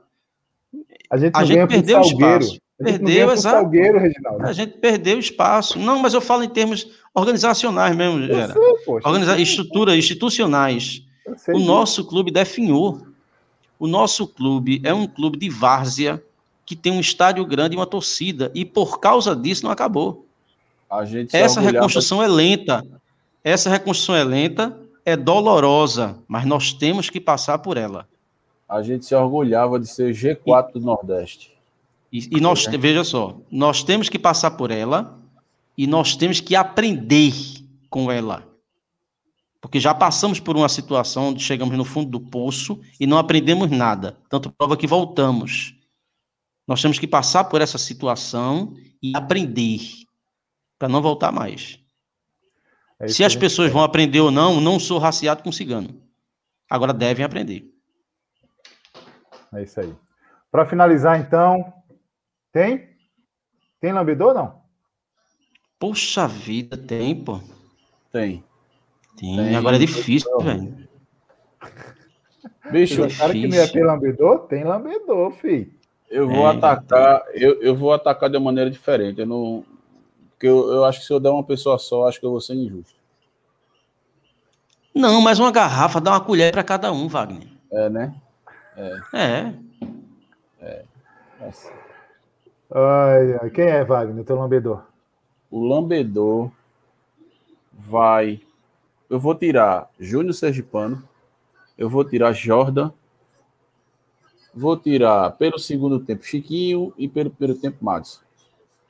A 1.09 1.17
gente, 1.17 1.35
a 1.35 1.45
gente 1.45 1.67
perdeu 1.67 1.99
o 1.99 2.01
espaço. 2.01 2.59
Perdeu, 2.83 3.31
exato. 3.31 3.57
Salgueiro, 3.57 3.99
Reginaldo. 3.99 4.45
A 4.45 4.53
gente 4.53 4.77
perdeu 4.79 5.19
espaço. 5.19 5.77
Não, 5.77 5.99
mas 5.99 6.13
eu 6.13 6.21
falo 6.21 6.43
em 6.43 6.49
termos 6.49 6.87
organizacionais 7.13 7.95
mesmo, 7.95 8.25
Gera. 8.25 8.55
Organiza 8.87 9.39
estrutura, 9.39 9.95
institucionais. 9.95 11.03
O 11.49 11.59
nosso 11.59 12.05
clube 12.05 12.31
definhou. 12.31 13.05
O 13.77 13.87
nosso 13.87 14.27
clube 14.27 14.81
é 14.83 14.93
um 14.93 15.07
clube 15.07 15.37
de 15.37 15.49
várzea 15.49 16.23
que 16.65 16.75
tem 16.75 16.91
um 16.91 16.99
estádio 16.99 17.45
grande 17.45 17.75
e 17.75 17.77
uma 17.77 17.85
torcida. 17.85 18.51
E 18.53 18.63
por 18.63 18.99
causa 18.99 19.35
disso 19.35 19.63
não 19.63 19.71
acabou. 19.71 20.25
Essa 21.31 21.61
reconstrução 21.61 22.21
é 22.21 22.27
lenta. 22.27 22.85
Essa 23.43 23.69
reconstrução 23.69 24.15
é 24.15 24.23
lenta, 24.23 24.77
é 25.05 25.15
dolorosa, 25.15 26.17
mas 26.27 26.45
nós 26.45 26.73
temos 26.73 27.09
que 27.09 27.19
passar 27.19 27.59
por 27.59 27.77
ela. 27.77 28.07
A 28.69 28.83
gente 28.83 29.05
se 29.05 29.15
orgulhava 29.15 29.79
de 29.79 29.87
ser 29.87 30.13
G4 30.13 30.69
e... 30.69 30.73
do 30.73 30.79
Nordeste. 30.79 31.51
E, 32.11 32.37
e 32.37 32.41
nós, 32.41 32.65
veja 32.65 33.03
só, 33.03 33.37
nós 33.49 33.83
temos 33.83 34.09
que 34.09 34.19
passar 34.19 34.51
por 34.51 34.69
ela 34.69 35.17
e 35.77 35.87
nós 35.87 36.15
temos 36.15 36.39
que 36.39 36.55
aprender 36.55 37.33
com 37.89 38.11
ela. 38.11 38.43
Porque 39.61 39.79
já 39.79 39.93
passamos 39.93 40.39
por 40.39 40.57
uma 40.57 40.67
situação 40.67 41.29
onde 41.29 41.43
chegamos 41.43 41.77
no 41.77 41.85
fundo 41.85 42.09
do 42.09 42.19
poço 42.19 42.79
e 42.99 43.07
não 43.07 43.17
aprendemos 43.17 43.69
nada. 43.69 44.17
Tanto 44.29 44.51
prova 44.51 44.75
que 44.75 44.87
voltamos. 44.87 45.75
Nós 46.71 46.81
temos 46.81 46.97
que 46.97 47.05
passar 47.05 47.43
por 47.43 47.59
essa 47.59 47.77
situação 47.77 48.73
e 49.03 49.11
aprender 49.13 49.81
para 50.79 50.87
não 50.87 51.01
voltar 51.01 51.29
mais. 51.29 51.77
É 52.97 53.09
Se 53.09 53.25
as 53.25 53.35
pessoas 53.35 53.69
vão 53.73 53.83
aprender 53.83 54.21
ou 54.21 54.31
não, 54.31 54.61
não 54.61 54.79
sou 54.79 54.97
raciado 54.97 55.43
com 55.43 55.51
cigano. 55.51 56.01
Agora 56.69 56.93
devem 56.93 57.25
aprender. 57.25 57.69
É 59.53 59.63
isso 59.63 59.81
aí. 59.81 59.93
Para 60.49 60.65
finalizar, 60.65 61.19
então, 61.19 61.73
tem? 62.53 62.87
Tem 63.81 63.91
lambedor 63.91 64.33
não? 64.33 64.61
Poxa 65.77 66.25
vida, 66.25 66.77
tem, 66.77 67.21
pô. 67.21 67.41
Tem. 68.13 68.45
Tem. 69.17 69.35
tem. 69.35 69.55
Agora 69.57 69.75
é 69.75 69.79
difícil, 69.79 70.39
velho. 70.39 70.87
Bicho, 72.71 73.03
o 73.03 73.17
cara 73.17 73.33
que 73.33 73.45
não 73.45 73.57
ia 73.57 73.69
ter 73.69 73.83
lambedor, 73.83 74.47
tem 74.47 74.63
lambedor, 74.63 75.31
filho. 75.31 75.80
Eu 76.11 76.27
vou 76.27 76.45
é, 76.45 76.57
atacar, 76.57 77.23
eu, 77.33 77.61
eu 77.61 77.73
vou 77.73 77.93
atacar 77.93 78.29
de 78.29 78.35
uma 78.35 78.43
maneira 78.43 78.69
diferente. 78.69 79.21
Eu 79.21 79.25
não. 79.25 79.63
Porque 80.31 80.45
eu, 80.45 80.69
eu 80.73 80.83
acho 80.83 80.99
que 80.99 81.05
se 81.05 81.13
eu 81.13 81.21
der 81.21 81.29
uma 81.29 81.43
pessoa 81.43 81.79
só, 81.79 82.05
acho 82.07 82.19
que 82.19 82.25
eu 82.25 82.31
vou 82.31 82.41
ser 82.41 82.53
injusto. 82.53 82.99
Não, 84.93 85.21
mas 85.21 85.39
uma 85.39 85.51
garrafa 85.51 86.01
dá 86.01 86.11
uma 86.11 86.19
colher 86.19 86.51
para 86.51 86.65
cada 86.65 86.91
um, 86.91 87.07
Wagner. 87.07 87.47
É, 87.71 87.89
né? 87.89 88.13
É. 88.75 88.99
É. 89.13 89.53
é. 90.59 90.85
é. 91.39 91.51
Ai, 92.73 93.37
ai. 93.41 93.49
Quem 93.49 93.65
é, 93.65 93.83
Wagner, 93.85 94.25
teu 94.25 94.35
lambedor? 94.35 94.83
O 95.49 95.65
lambedor 95.65 96.51
vai. 97.71 98.41
Eu 99.09 99.17
vou 99.17 99.33
tirar 99.33 99.89
Júnior 99.97 100.33
Sergipano. 100.33 101.01
Eu 101.77 101.89
vou 101.89 102.03
tirar 102.03 102.33
Jordan. 102.33 102.91
Vou 104.53 104.75
tirar 104.77 105.31
pelo 105.31 105.57
segundo 105.57 105.99
tempo 105.99 106.25
Chiquinho 106.25 106.93
e 106.97 107.07
pelo 107.07 107.29
primeiro 107.29 107.59
tempo 107.59 107.77
Madison. 107.83 108.21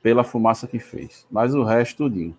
Pela 0.02 0.24
fumaça 0.24 0.68
que 0.68 0.80
fez. 0.80 1.26
Mas 1.30 1.54
o 1.54 1.64
resto, 1.64 1.98
tudinho. 1.98 2.36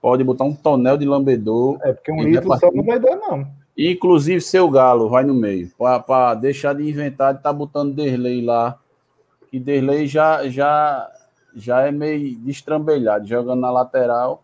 Pode 0.00 0.24
botar 0.24 0.44
um 0.44 0.54
tonel 0.54 0.96
de 0.96 1.04
lambedor. 1.04 1.78
É, 1.82 1.92
porque 1.92 2.12
um 2.12 2.22
litro 2.22 2.48
só 2.58 2.70
não 2.72 2.84
vai 2.84 2.98
dar, 2.98 3.16
não. 3.16 3.46
Inclusive, 3.76 4.40
seu 4.40 4.68
galo 4.68 5.08
vai 5.08 5.24
no 5.24 5.34
meio. 5.34 5.70
Para 5.78 6.34
deixar 6.34 6.74
de 6.74 6.88
inventar 6.88 7.32
de 7.32 7.40
estar 7.40 7.50
tá 7.50 7.52
botando 7.52 7.94
Derlei 7.94 8.42
lá 8.42 8.78
que 9.50 9.60
Derlei 9.60 10.06
já, 10.06 10.48
já, 10.48 11.10
já 11.54 11.82
é 11.82 11.90
meio 11.90 12.36
destrambelhado, 12.38 13.26
jogando 13.26 13.60
na 13.60 13.70
lateral. 13.70 14.42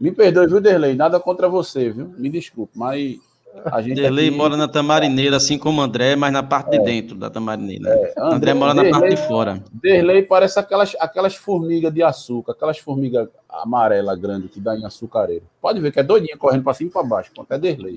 Me 0.00 0.10
perdoe, 0.12 0.46
viu, 0.46 0.60
Derlei? 0.60 0.94
Nada 0.94 1.20
contra 1.20 1.48
você, 1.48 1.90
viu? 1.90 2.14
Me 2.16 2.28
desculpe, 2.28 2.76
mas 2.76 3.18
a 3.64 3.82
gente. 3.82 4.00
Derlei 4.00 4.28
aqui... 4.28 4.36
mora 4.36 4.56
na 4.56 4.68
Tamarineira, 4.68 5.36
assim 5.36 5.58
como 5.58 5.80
André, 5.80 6.16
mas 6.16 6.32
na 6.32 6.42
parte 6.42 6.74
é. 6.74 6.78
de 6.78 6.84
dentro 6.84 7.16
da 7.16 7.30
Tamarineira. 7.30 7.88
É. 7.88 8.14
André, 8.18 8.34
André, 8.34 8.54
mora 8.54 8.74
Derlei, 8.74 8.92
na 8.92 8.98
parte 9.00 9.14
de 9.14 9.28
fora. 9.28 9.62
Derlei 9.72 10.22
parece 10.22 10.58
aquelas, 10.58 10.96
aquelas 11.00 11.34
formigas 11.34 11.92
de 11.92 12.02
açúcar, 12.02 12.52
aquelas 12.52 12.78
formigas 12.78 13.28
amarela 13.48 14.16
grande 14.16 14.48
que 14.48 14.60
dá 14.60 14.76
em 14.76 14.84
açucareiro. 14.84 15.44
Pode 15.60 15.80
ver 15.80 15.92
que 15.92 16.00
é 16.00 16.02
doidinha 16.02 16.36
correndo 16.36 16.64
para 16.64 16.74
cima 16.74 16.90
e 16.90 16.92
para 16.92 17.02
baixo. 17.02 17.30
É 17.50 17.58
Derlei. 17.58 17.96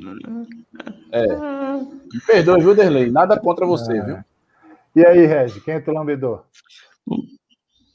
É. 1.11 1.27
Me 1.27 2.19
perdoe, 2.25 2.61
viu, 2.61 2.75
Derlei? 2.75 3.11
Nada 3.11 3.39
contra 3.39 3.65
você, 3.65 3.97
é. 3.97 4.01
viu? 4.01 4.17
E 4.95 5.05
aí, 5.05 5.25
Regi, 5.25 5.61
quem 5.61 5.75
é 5.75 5.79
teu 5.79 5.93
lambedor? 5.93 6.43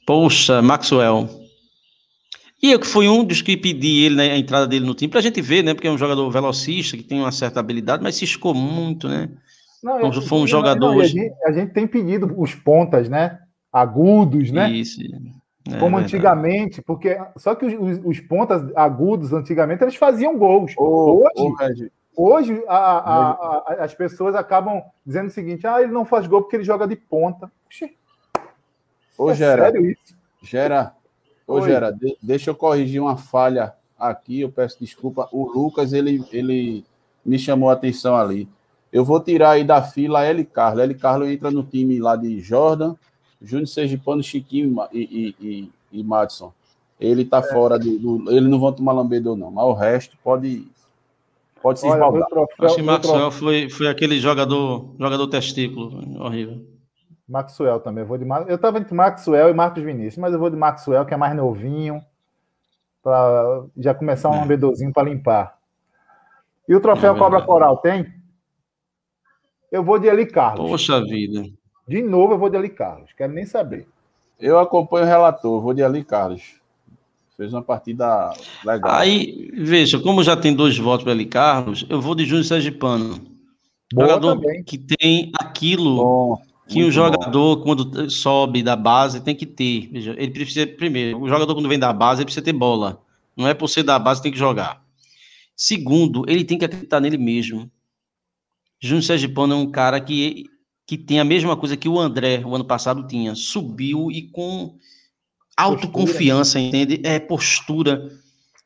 Poxa, 0.06 0.62
Maxwell. 0.62 1.45
E 2.66 2.72
eu 2.72 2.80
que 2.80 2.86
fui 2.86 3.08
um 3.08 3.22
dos 3.22 3.40
que 3.42 3.56
pedi 3.56 4.04
ele, 4.04 4.16
né, 4.16 4.32
a 4.32 4.36
entrada 4.36 4.66
dele 4.66 4.84
no 4.84 4.92
time, 4.92 5.08
para 5.08 5.20
a 5.20 5.22
gente 5.22 5.40
ver, 5.40 5.62
né? 5.62 5.72
Porque 5.72 5.86
é 5.86 5.90
um 5.90 5.96
jogador 5.96 6.28
velocista, 6.30 6.96
que 6.96 7.04
tem 7.04 7.20
uma 7.20 7.30
certa 7.30 7.60
habilidade, 7.60 8.02
mas 8.02 8.16
ciscou 8.16 8.52
muito, 8.52 9.08
né? 9.08 9.28
Não, 9.80 9.98
então, 9.98 10.20
foi 10.22 10.38
um 10.40 10.48
jogador. 10.48 10.94
Não, 10.94 11.00
a, 11.00 11.04
gente, 11.04 11.32
a, 11.44 11.52
gente, 11.52 11.72
tem 11.72 11.86
pedido 11.86 12.34
os 12.36 12.56
pontas, 12.56 13.08
né? 13.08 13.38
Agudos, 13.72 14.50
né? 14.50 14.68
Isso. 14.68 15.00
É, 15.70 15.78
Como 15.78 15.96
antigamente, 15.96 16.82
porque 16.82 17.16
só 17.36 17.54
que 17.54 17.66
os, 17.66 18.00
os, 18.04 18.18
pontas 18.18 18.62
agudos 18.74 19.32
antigamente 19.32 19.84
eles 19.84 19.94
faziam 19.94 20.36
gols. 20.36 20.74
hoje, 20.76 21.92
hoje 22.16 22.64
a, 22.66 22.78
a, 22.78 23.84
as 23.84 23.94
pessoas 23.94 24.34
acabam 24.34 24.82
dizendo 25.06 25.28
o 25.28 25.32
seguinte: 25.32 25.68
ah, 25.68 25.80
ele 25.80 25.92
não 25.92 26.04
faz 26.04 26.26
gol 26.26 26.42
porque 26.42 26.56
ele 26.56 26.64
joga 26.64 26.84
de 26.88 26.96
ponta. 26.96 27.48
Oxi. 27.66 27.96
Ô, 29.16 29.30
é 29.30 29.34
Gera, 29.36 29.62
sério 29.62 29.86
isso? 29.88 30.16
Gera, 30.42 30.92
Ô, 31.46 31.62
Gera, 31.62 31.92
de, 31.92 32.16
deixa 32.20 32.50
eu 32.50 32.54
corrigir 32.54 33.00
uma 33.00 33.16
falha 33.16 33.72
aqui, 33.98 34.40
eu 34.40 34.50
peço 34.50 34.78
desculpa. 34.80 35.28
O 35.30 35.46
Lucas, 35.46 35.92
ele, 35.92 36.24
ele 36.32 36.84
me 37.24 37.38
chamou 37.38 37.70
a 37.70 37.74
atenção 37.74 38.16
ali. 38.16 38.48
Eu 38.92 39.04
vou 39.04 39.20
tirar 39.20 39.50
aí 39.50 39.64
da 39.64 39.82
fila 39.82 40.24
L. 40.24 40.44
Carlos. 40.44 40.82
L. 40.82 40.94
Carlos 40.94 41.28
entra 41.28 41.50
no 41.50 41.62
time 41.62 41.98
lá 41.98 42.16
de 42.16 42.40
Jordan, 42.40 42.94
Júnior 43.40 43.68
Sergipano, 43.68 44.22
Chiquinho 44.22 44.76
e, 44.92 45.34
e, 45.40 45.46
e, 45.46 45.70
e 45.92 46.02
Madison. 46.02 46.52
Ele 46.98 47.24
tá 47.24 47.38
é. 47.38 47.42
fora 47.42 47.78
do, 47.78 47.98
do, 47.98 48.30
Ele 48.30 48.48
não 48.48 48.58
vão 48.58 48.72
tomar 48.72 48.92
lambedor, 48.92 49.36
não. 49.36 49.50
Mas 49.50 49.64
o 49.64 49.72
resto 49.72 50.16
pode. 50.24 50.66
Pode 51.62 51.80
se 51.80 51.86
esbaldar. 51.86 52.28
Acho 52.60 52.76
que 52.76 52.82
Maxwell 52.82 53.30
foi, 53.30 53.68
foi 53.68 53.88
aquele 53.88 54.18
jogador, 54.20 54.88
jogador 54.98 55.26
testículo. 55.26 56.22
Horrível. 56.22 56.75
Maxwell 57.28 57.80
também. 57.80 58.02
Eu 58.02 58.08
vou 58.08 58.18
de 58.18 58.26
Eu 58.48 58.56
estava 58.56 58.78
entre 58.78 58.94
Maxwell 58.94 59.50
e 59.50 59.54
Marcos 59.54 59.82
Vinícius, 59.82 60.18
mas 60.18 60.32
eu 60.32 60.38
vou 60.38 60.50
de 60.50 60.56
Maxwell, 60.56 61.04
que 61.04 61.14
é 61.14 61.16
mais 61.16 61.34
novinho, 61.34 62.02
para 63.02 63.64
já 63.76 63.94
começar 63.94 64.30
um 64.30 64.34
é. 64.34 64.40
lambedorzinho 64.40 64.92
para 64.92 65.08
limpar. 65.08 65.58
E 66.68 66.74
o 66.74 66.80
troféu 66.80 67.14
é 67.14 67.18
Cobra 67.18 67.42
Coral 67.42 67.76
tem? 67.78 68.12
Eu 69.70 69.82
vou 69.84 69.98
de 69.98 70.08
Eli 70.08 70.26
Carlos. 70.26 70.70
Poxa 70.70 71.00
vida. 71.04 71.44
De 71.86 72.02
novo, 72.02 72.34
eu 72.34 72.38
vou 72.38 72.50
de 72.50 72.56
Eli 72.56 72.70
Carlos. 72.70 73.12
Quero 73.12 73.32
nem 73.32 73.46
saber. 73.46 73.86
Eu 74.38 74.58
acompanho 74.58 75.04
o 75.04 75.08
relator, 75.08 75.60
vou 75.62 75.72
de 75.72 75.82
Ali 75.82 76.04
Carlos. 76.04 76.56
Fez 77.36 77.52
uma 77.52 77.62
partida 77.62 78.32
legal. 78.64 78.94
Aí, 78.94 79.50
veja, 79.54 79.98
como 80.00 80.22
já 80.22 80.36
tem 80.36 80.54
dois 80.54 80.76
votos 80.78 81.04
para 81.04 81.12
Ali 81.12 81.26
Carlos, 81.26 81.86
eu 81.88 82.00
vou 82.00 82.14
de 82.14 82.24
Júnior 82.24 82.44
Sergipano. 82.44 83.18
Boa 83.92 84.08
jogador 84.08 84.36
também. 84.36 84.64
que 84.64 84.78
tem 84.78 85.30
aquilo 85.38 85.96
Bom. 85.96 86.42
Que 86.68 86.76
Muito 86.76 86.88
o 86.88 86.92
jogador, 86.92 87.56
bom. 87.56 87.62
quando 87.62 88.10
sobe 88.10 88.62
da 88.62 88.74
base, 88.74 89.20
tem 89.20 89.36
que 89.36 89.46
ter. 89.46 89.88
Ele 89.92 90.30
precisa, 90.30 90.66
primeiro, 90.66 91.20
o 91.20 91.28
jogador, 91.28 91.54
quando 91.54 91.68
vem 91.68 91.78
da 91.78 91.92
base, 91.92 92.20
ele 92.20 92.26
precisa 92.26 92.44
ter 92.44 92.52
bola. 92.52 93.00
Não 93.36 93.46
é 93.46 93.54
por 93.54 93.68
ser 93.68 93.84
da 93.84 93.98
base, 93.98 94.22
tem 94.22 94.32
que 94.32 94.38
jogar. 94.38 94.82
Segundo, 95.54 96.24
ele 96.28 96.44
tem 96.44 96.58
que 96.58 96.64
acreditar 96.64 97.00
nele 97.00 97.18
mesmo. 97.18 97.70
Júnior 98.80 99.04
Sergipano 99.04 99.54
é 99.54 99.56
um 99.56 99.70
cara 99.70 100.00
que, 100.00 100.44
que 100.86 100.98
tem 100.98 101.20
a 101.20 101.24
mesma 101.24 101.56
coisa 101.56 101.76
que 101.76 101.88
o 101.88 101.98
André, 102.00 102.42
o 102.44 102.54
ano 102.54 102.64
passado, 102.64 103.06
tinha. 103.06 103.34
Subiu 103.34 104.10
e 104.10 104.22
com 104.22 104.76
autoconfiança, 105.56 106.58
entende? 106.58 107.00
É, 107.04 107.18
postura. 107.18 108.10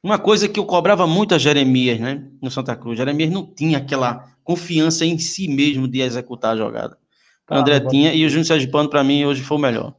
Uma 0.02 0.18
coisa 0.18 0.48
que 0.48 0.58
eu 0.58 0.64
cobrava 0.64 1.06
muito 1.06 1.34
a 1.34 1.38
Jeremias, 1.38 2.00
né? 2.00 2.26
No 2.40 2.50
Santa 2.50 2.74
Cruz. 2.74 2.96
Jeremias 2.96 3.30
não 3.30 3.46
tinha 3.46 3.78
aquela 3.78 4.34
confiança 4.42 5.04
em 5.04 5.18
si 5.18 5.46
mesmo 5.46 5.86
de 5.86 6.00
executar 6.00 6.54
a 6.54 6.56
jogada. 6.56 6.98
André 7.50 7.80
tinha 7.80 8.14
e 8.14 8.24
o 8.24 8.28
Júnior 8.28 8.46
Sergipano, 8.46 8.88
para 8.88 9.02
mim, 9.02 9.24
hoje 9.24 9.42
foi 9.42 9.56
o 9.56 9.60
melhor. 9.60 9.94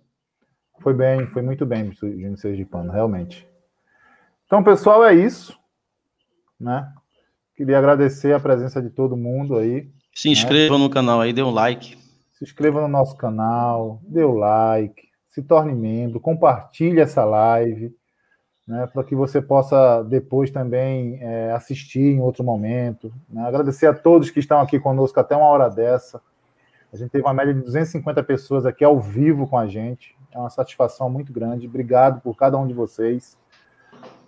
Foi 0.80 0.94
bem, 0.94 1.28
foi 1.28 1.42
muito 1.42 1.66
bem 1.66 1.90
o 1.90 1.94
Júnior 1.94 2.38
Sergipano, 2.38 2.92
realmente. 2.92 3.48
Então, 4.46 4.64
pessoal, 4.64 5.04
é 5.06 5.14
isso. 5.14 5.58
Né? 6.60 6.88
Queria 7.56 7.78
agradecer 7.78 8.34
a 8.34 8.40
presença 8.40 8.82
de 8.82 8.90
todo 8.90 9.18
mundo 9.18 9.58
aí. 9.58 9.90
Se 10.16 10.30
inscreva 10.30 10.78
né? 10.78 10.84
no 10.84 10.90
canal 10.90 11.22
aí, 11.22 11.34
dê 11.34 11.44
um 11.44 11.52
like. 11.52 11.98
Se 12.34 12.44
inscreva 12.44 12.82
no 12.82 12.88
nosso 12.88 13.16
canal, 13.16 14.02
dê 14.04 14.24
o 14.24 14.32
um 14.32 14.38
like, 14.38 15.04
se 15.28 15.42
torne 15.44 15.74
membro, 15.74 16.20
compartilhe 16.20 17.00
essa 17.00 17.24
live, 17.24 17.96
né, 18.68 18.88
para 18.88 19.04
que 19.04 19.16
você 19.16 19.42
possa 19.42 20.04
depois 20.04 20.50
também 20.50 21.18
é, 21.22 21.52
assistir 21.52 22.16
em 22.16 22.20
outro 22.20 22.44
momento. 22.44 23.14
Né? 23.30 23.42
Agradecer 23.44 23.88
a 23.88 23.94
todos 23.94 24.30
que 24.30 24.40
estão 24.40 24.60
aqui 24.60 24.80
conosco 24.80 25.20
até 25.20 25.36
uma 25.36 25.48
hora 25.48 25.70
dessa. 25.70 26.22
A 26.94 26.98
gente 26.98 27.10
teve 27.10 27.24
uma 27.24 27.34
média 27.34 27.54
de 27.54 27.62
250 27.62 28.22
pessoas 28.24 28.66
aqui 28.66 28.84
ao 28.84 29.00
vivo 29.00 29.48
com 29.48 29.58
a 29.58 29.66
gente. 29.66 30.16
É 30.32 30.38
uma 30.38 30.50
satisfação 30.50 31.10
muito 31.10 31.32
grande. 31.32 31.68
Obrigado 31.68 32.20
por 32.20 32.36
cada 32.36 32.58
um 32.58 32.68
de 32.68 32.74
vocês. 32.74 33.38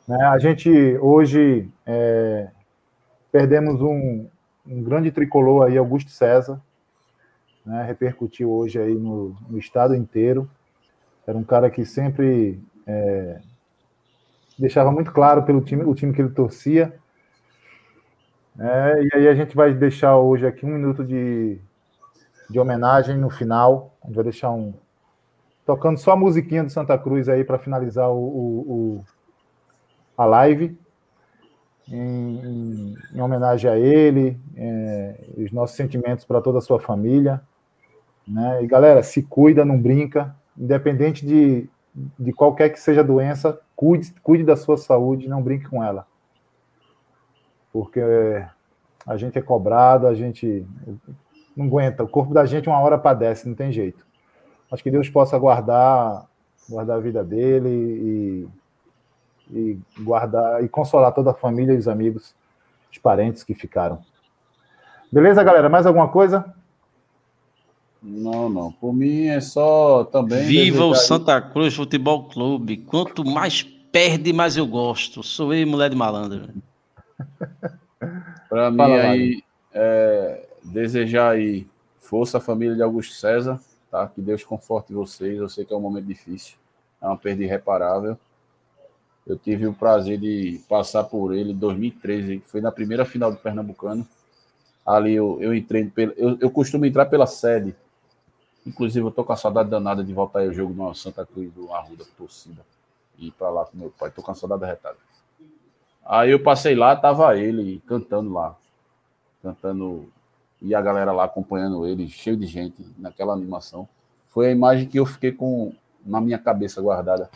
Né, 0.08 0.22
a 0.26 0.38
gente 0.40 0.70
hoje 1.02 1.70
é, 1.86 2.50
perdemos 3.32 3.82
um, 3.82 4.28
um, 4.66 4.84
grande 4.84 5.12
tricolor 5.12 5.66
aí, 5.66 5.78
Augusto 5.78 6.12
César, 6.12 6.62
né, 7.66 7.84
repercutiu 7.84 8.52
hoje 8.52 8.80
aí 8.80 8.96
no, 8.96 9.36
no, 9.50 9.58
estado 9.58 9.96
inteiro. 9.96 10.50
Era 11.26 11.38
um 11.38 11.44
cara 11.44 11.70
que 11.70 11.86
sempre 11.86 12.62
é, 12.86 13.40
deixava 14.58 14.92
muito 14.92 15.12
claro 15.12 15.44
pelo 15.44 15.62
time, 15.62 15.84
o 15.84 15.96
time 15.96 16.14
que 16.14 16.22
ele 16.22 16.32
torcia. 16.32 16.94
É, 18.60 19.04
e 19.04 19.10
aí 19.16 19.28
a 19.28 19.36
gente 19.36 19.56
vai 19.56 19.74
deixar 19.74 20.18
hoje 20.18 20.46
aqui 20.46 20.66
um 20.66 20.70
minuto 20.70 21.04
de 21.04 21.60
de 22.50 22.60
homenagem 22.60 23.18
no 23.18 23.30
final. 23.30 23.96
A 24.04 24.08
gente 24.08 24.16
vai 24.16 24.24
deixar 24.24 24.52
um. 24.52 24.74
Tocando 25.66 25.98
só 25.98 26.12
a 26.12 26.18
musiquinha 26.18 26.64
do 26.64 26.70
Santa 26.70 26.98
Cruz 26.98 27.30
aí 27.30 27.44
para 27.44 27.58
finalizar 27.58 28.10
o, 28.10 28.18
o, 28.18 28.72
o, 28.72 29.06
a 30.18 30.26
live. 30.26 30.78
Em, 31.88 31.96
em, 31.96 32.96
em, 33.14 33.22
homenagem 33.22 33.70
a 33.70 33.78
ele, 33.78 34.40
é, 34.56 35.20
os 35.38 35.52
nossos 35.52 35.76
sentimentos 35.76 36.24
para 36.24 36.42
toda 36.42 36.60
a 36.60 36.62
sua 36.62 36.80
família. 36.80 37.42
Né? 38.28 38.64
E 38.64 38.68
galera, 38.68 39.04
se 39.04 39.24
cuida, 39.24 39.66
não 39.66 39.78
brinca, 39.78 40.34
independente 40.58 41.26
de, 41.26 41.70
de 42.18 42.32
qualquer 42.32 42.70
que 42.70 42.80
seja 42.80 43.02
a 43.02 43.06
doença, 43.06 43.60
cuide, 43.76 44.14
cuide 44.24 44.44
da 44.44 44.56
sua 44.56 44.78
saúde, 44.78 45.28
não 45.28 45.42
brinque 45.42 45.68
com 45.68 45.84
ela. 45.84 46.08
Porque 47.72 48.02
a 49.06 49.18
gente 49.18 49.38
é 49.38 49.42
cobrado, 49.42 50.08
a 50.08 50.14
gente 50.14 50.66
não 51.56 51.66
aguenta. 51.66 52.04
O 52.04 52.08
corpo 52.08 52.34
da 52.34 52.46
gente 52.46 52.68
uma 52.68 52.80
hora 52.80 52.98
padece, 52.98 53.48
não 53.48 53.56
tem 53.56 53.72
jeito. 53.72 54.06
Acho 54.72 54.84
que 54.84 54.92
Deus 54.92 55.10
possa 55.10 55.38
guardar, 55.38 56.28
guardar 56.70 56.98
a 56.98 57.02
vida 57.02 57.24
dele 57.24 57.70
e, 57.70 58.48
e 59.52 59.80
guardar 60.00 60.64
e 60.64 60.70
consolar 60.70 61.12
toda 61.12 61.32
a 61.32 61.36
família 61.36 61.74
e 61.74 61.78
os 61.78 61.88
amigos, 61.88 62.36
os 62.92 62.98
parentes 62.98 63.44
que 63.44 63.54
ficaram. 63.54 64.00
Beleza, 65.12 65.44
galera? 65.44 65.70
Mais 65.70 65.86
alguma 65.86 66.08
coisa? 66.08 66.54
Não, 68.02 68.50
não. 68.50 68.72
Por 68.72 68.94
mim 68.94 69.28
é 69.28 69.40
só 69.40 70.04
também. 70.06 70.44
Viva 70.46 70.84
o 70.84 70.96
Santa 70.96 71.40
Cruz 71.40 71.76
Futebol 71.76 72.28
Clube. 72.28 72.78
Quanto 72.78 73.24
mais 73.24 73.62
perde, 73.62 74.34
mais 74.34 74.58
eu 74.58 74.66
gosto. 74.66 75.22
Sou 75.22 75.54
eu, 75.54 75.66
mulher 75.68 75.90
de 75.92 75.96
malandro. 75.96 76.50
Para 78.50 78.72
mim 78.72 78.82
aí, 78.82 79.44
é, 79.72 80.48
desejar 80.64 81.32
aí 81.32 81.68
força 82.00 82.38
à 82.38 82.42
família 82.42 82.76
de 82.76 82.82
Augusto 82.82 83.14
César, 83.14 83.60
tá? 83.90 84.08
Que 84.08 84.22
Deus 84.22 84.44
conforte 84.44 84.94
vocês. 84.94 85.38
Eu 85.38 85.50
sei 85.50 85.66
que 85.66 85.74
é 85.74 85.78
um 85.78 85.82
momento 85.82 86.06
difícil, 86.06 86.56
é 87.02 87.08
uma 87.08 87.18
perda 87.18 87.44
irreparável. 87.44 88.18
Eu 89.26 89.38
tive 89.38 89.66
o 89.66 89.74
prazer 89.74 90.20
de 90.20 90.62
passar 90.68 91.06
por 91.06 91.34
ele 91.34 91.54
em 91.54 91.58
2013, 91.58 92.44
foi 92.46 92.60
na 92.60 92.72
primeira 92.72 93.06
final 93.06 93.32
do 93.32 93.38
Pernambucano. 93.38 94.06
Ali 94.86 95.14
eu, 95.14 95.38
eu 95.42 95.56
entrei, 95.56 95.90
eu, 96.18 96.38
eu 96.42 96.52
costumo 96.52 96.86
entrar 96.86 97.06
pela 97.06 97.26
sede. 97.26 97.74
Inclusive, 98.66 99.06
eu 99.06 99.12
tô 99.12 99.24
com 99.24 99.32
a 99.34 99.38
saudade 99.38 99.70
danada 99.70 100.04
de 100.04 100.14
voltar 100.14 100.40
aí 100.40 100.50
o 100.50 100.54
jogo 100.54 100.74
no 100.74 100.94
Santa 100.94 101.26
Cruz 101.26 101.52
do 101.54 101.72
Arruda, 101.72 102.06
torcida. 102.18 102.62
E 103.18 103.28
ir 103.28 103.32
para 103.32 103.50
lá 103.50 103.66
com 103.66 103.78
meu 103.78 103.90
pai. 103.98 104.12
Tô 104.12 104.22
com 104.22 104.32
a 104.32 104.36
saudade 104.36 104.64
arretada. 104.64 104.98
Aí 106.06 106.32
eu 106.32 106.42
passei 106.42 106.76
lá, 106.76 106.96
tava 106.96 107.38
ele 107.38 107.82
cantando 107.88 108.34
lá. 108.34 108.58
Cantando 109.42 110.10
e 110.64 110.74
a 110.74 110.82
galera 110.82 111.12
lá 111.12 111.26
acompanhando 111.26 111.86
ele, 111.86 112.08
cheio 112.08 112.38
de 112.38 112.48
gente 112.48 112.86
naquela 112.98 113.34
animação. 113.34 113.88
Foi 114.28 114.48
a 114.48 114.52
imagem 114.52 114.88
que 114.88 114.98
eu 114.98 115.06
fiquei 115.06 115.34
com 115.34 115.74
na 116.06 116.22
minha 116.22 116.40
cabeça 116.40 116.82
guardada 116.82 117.30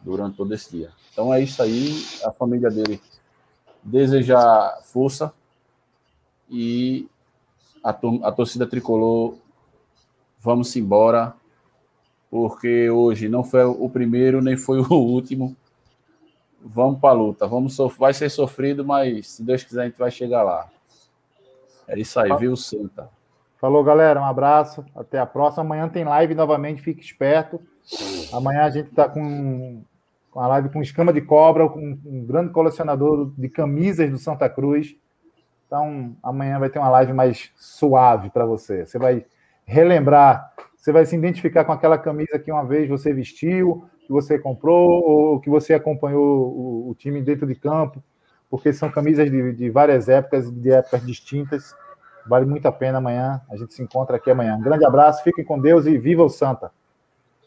durante 0.00 0.36
todo 0.36 0.52
esse 0.54 0.70
dia. 0.70 0.90
Então 1.12 1.32
é 1.32 1.42
isso 1.42 1.62
aí, 1.62 2.02
a 2.24 2.32
família 2.32 2.70
dele 2.70 3.00
desejar 3.82 4.80
força 4.84 5.32
e 6.50 7.06
a, 7.84 7.90
a 7.90 8.32
torcida 8.32 8.66
tricolor, 8.66 9.36
vamos 10.40 10.74
embora, 10.76 11.34
porque 12.30 12.88
hoje 12.90 13.28
não 13.28 13.44
foi 13.44 13.64
o 13.64 13.88
primeiro 13.88 14.40
nem 14.40 14.56
foi 14.56 14.80
o 14.80 14.94
último. 14.94 15.54
Vamos 16.60 16.98
para 16.98 17.10
a 17.10 17.12
luta, 17.12 17.46
vamos 17.46 17.76
vai 17.98 18.14
ser 18.14 18.30
sofrido, 18.30 18.84
mas 18.84 19.28
se 19.28 19.42
Deus 19.42 19.62
quiser 19.62 19.82
a 19.82 19.84
gente 19.84 19.98
vai 19.98 20.10
chegar 20.10 20.42
lá. 20.42 20.68
É 21.88 21.98
isso 21.98 22.18
aí, 22.18 22.34
viu, 22.36 22.56
Santa? 22.56 23.08
Falou, 23.58 23.82
galera. 23.82 24.20
Um 24.20 24.24
abraço. 24.24 24.84
Até 24.94 25.18
a 25.18 25.26
próxima. 25.26 25.64
Amanhã 25.64 25.88
tem 25.88 26.04
live 26.04 26.34
novamente. 26.34 26.82
Fique 26.82 27.02
esperto. 27.02 27.60
Amanhã 28.32 28.64
a 28.64 28.70
gente 28.70 28.90
está 28.90 29.08
com 29.08 29.82
uma 30.34 30.46
live 30.48 30.68
com 30.68 30.82
escama 30.82 31.12
de 31.12 31.22
cobra, 31.22 31.68
com 31.68 31.98
um 32.04 32.26
grande 32.26 32.52
colecionador 32.52 33.32
de 33.36 33.48
camisas 33.48 34.10
do 34.10 34.18
Santa 34.18 34.48
Cruz. 34.50 34.94
Então, 35.66 36.14
amanhã 36.22 36.58
vai 36.58 36.68
ter 36.68 36.78
uma 36.78 36.90
live 36.90 37.12
mais 37.12 37.50
suave 37.56 38.30
para 38.30 38.44
você. 38.44 38.84
Você 38.84 38.98
vai 38.98 39.24
relembrar, 39.64 40.52
você 40.76 40.92
vai 40.92 41.06
se 41.06 41.16
identificar 41.16 41.64
com 41.64 41.72
aquela 41.72 41.98
camisa 41.98 42.38
que 42.38 42.52
uma 42.52 42.64
vez 42.64 42.88
você 42.88 43.12
vestiu, 43.12 43.88
que 44.06 44.12
você 44.12 44.38
comprou, 44.38 45.02
ou 45.02 45.40
que 45.40 45.50
você 45.50 45.74
acompanhou 45.74 46.22
o, 46.22 46.90
o 46.90 46.94
time 46.94 47.20
dentro 47.22 47.46
de 47.46 47.54
campo, 47.54 48.02
porque 48.50 48.72
são 48.72 48.90
camisas 48.90 49.30
de, 49.30 49.52
de 49.52 49.70
várias 49.70 50.08
épocas, 50.08 50.50
de 50.50 50.70
épocas 50.70 51.04
distintas. 51.04 51.74
Vale 52.26 52.44
muito 52.44 52.66
a 52.66 52.72
pena 52.72 52.98
amanhã. 52.98 53.40
A 53.50 53.56
gente 53.56 53.74
se 53.74 53.82
encontra 53.82 54.16
aqui 54.16 54.30
amanhã. 54.30 54.56
Um 54.56 54.62
grande 54.62 54.84
abraço, 54.84 55.22
fiquem 55.22 55.44
com 55.44 55.60
Deus 55.60 55.86
e 55.86 55.96
viva 55.96 56.22
o 56.22 56.28
Santa! 56.28 56.70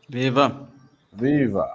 Viva! 0.08 0.68
Viva! 1.12 1.68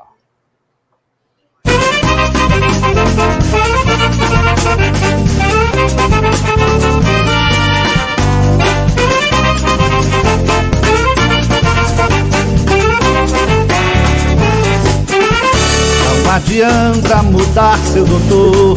Não 16.25 16.33
adianta 16.33 17.23
mudar 17.23 17.79
seu 17.79 18.05
doutor 18.05 18.77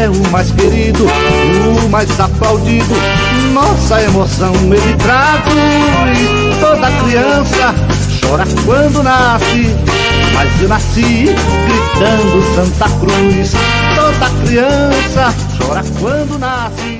É 0.00 0.08
o 0.08 0.30
mais 0.30 0.50
querido, 0.52 1.04
o 1.04 1.88
mais 1.90 2.18
aplaudido. 2.18 2.94
Nossa 3.52 4.02
emoção 4.02 4.54
ele 4.54 4.96
traduz. 4.96 6.58
Toda 6.58 6.90
criança 7.02 7.74
chora 8.20 8.44
quando 8.64 9.02
nasce 9.02 9.76
mas 10.40 10.62
eu 10.62 10.68
nasci 10.68 11.26
gritando 11.26 12.54
Santa 12.54 12.88
Cruz. 12.98 13.52
Toda 13.94 14.30
criança 14.46 15.34
chora 15.58 15.84
quando 16.00 16.38
nasce. 16.38 16.99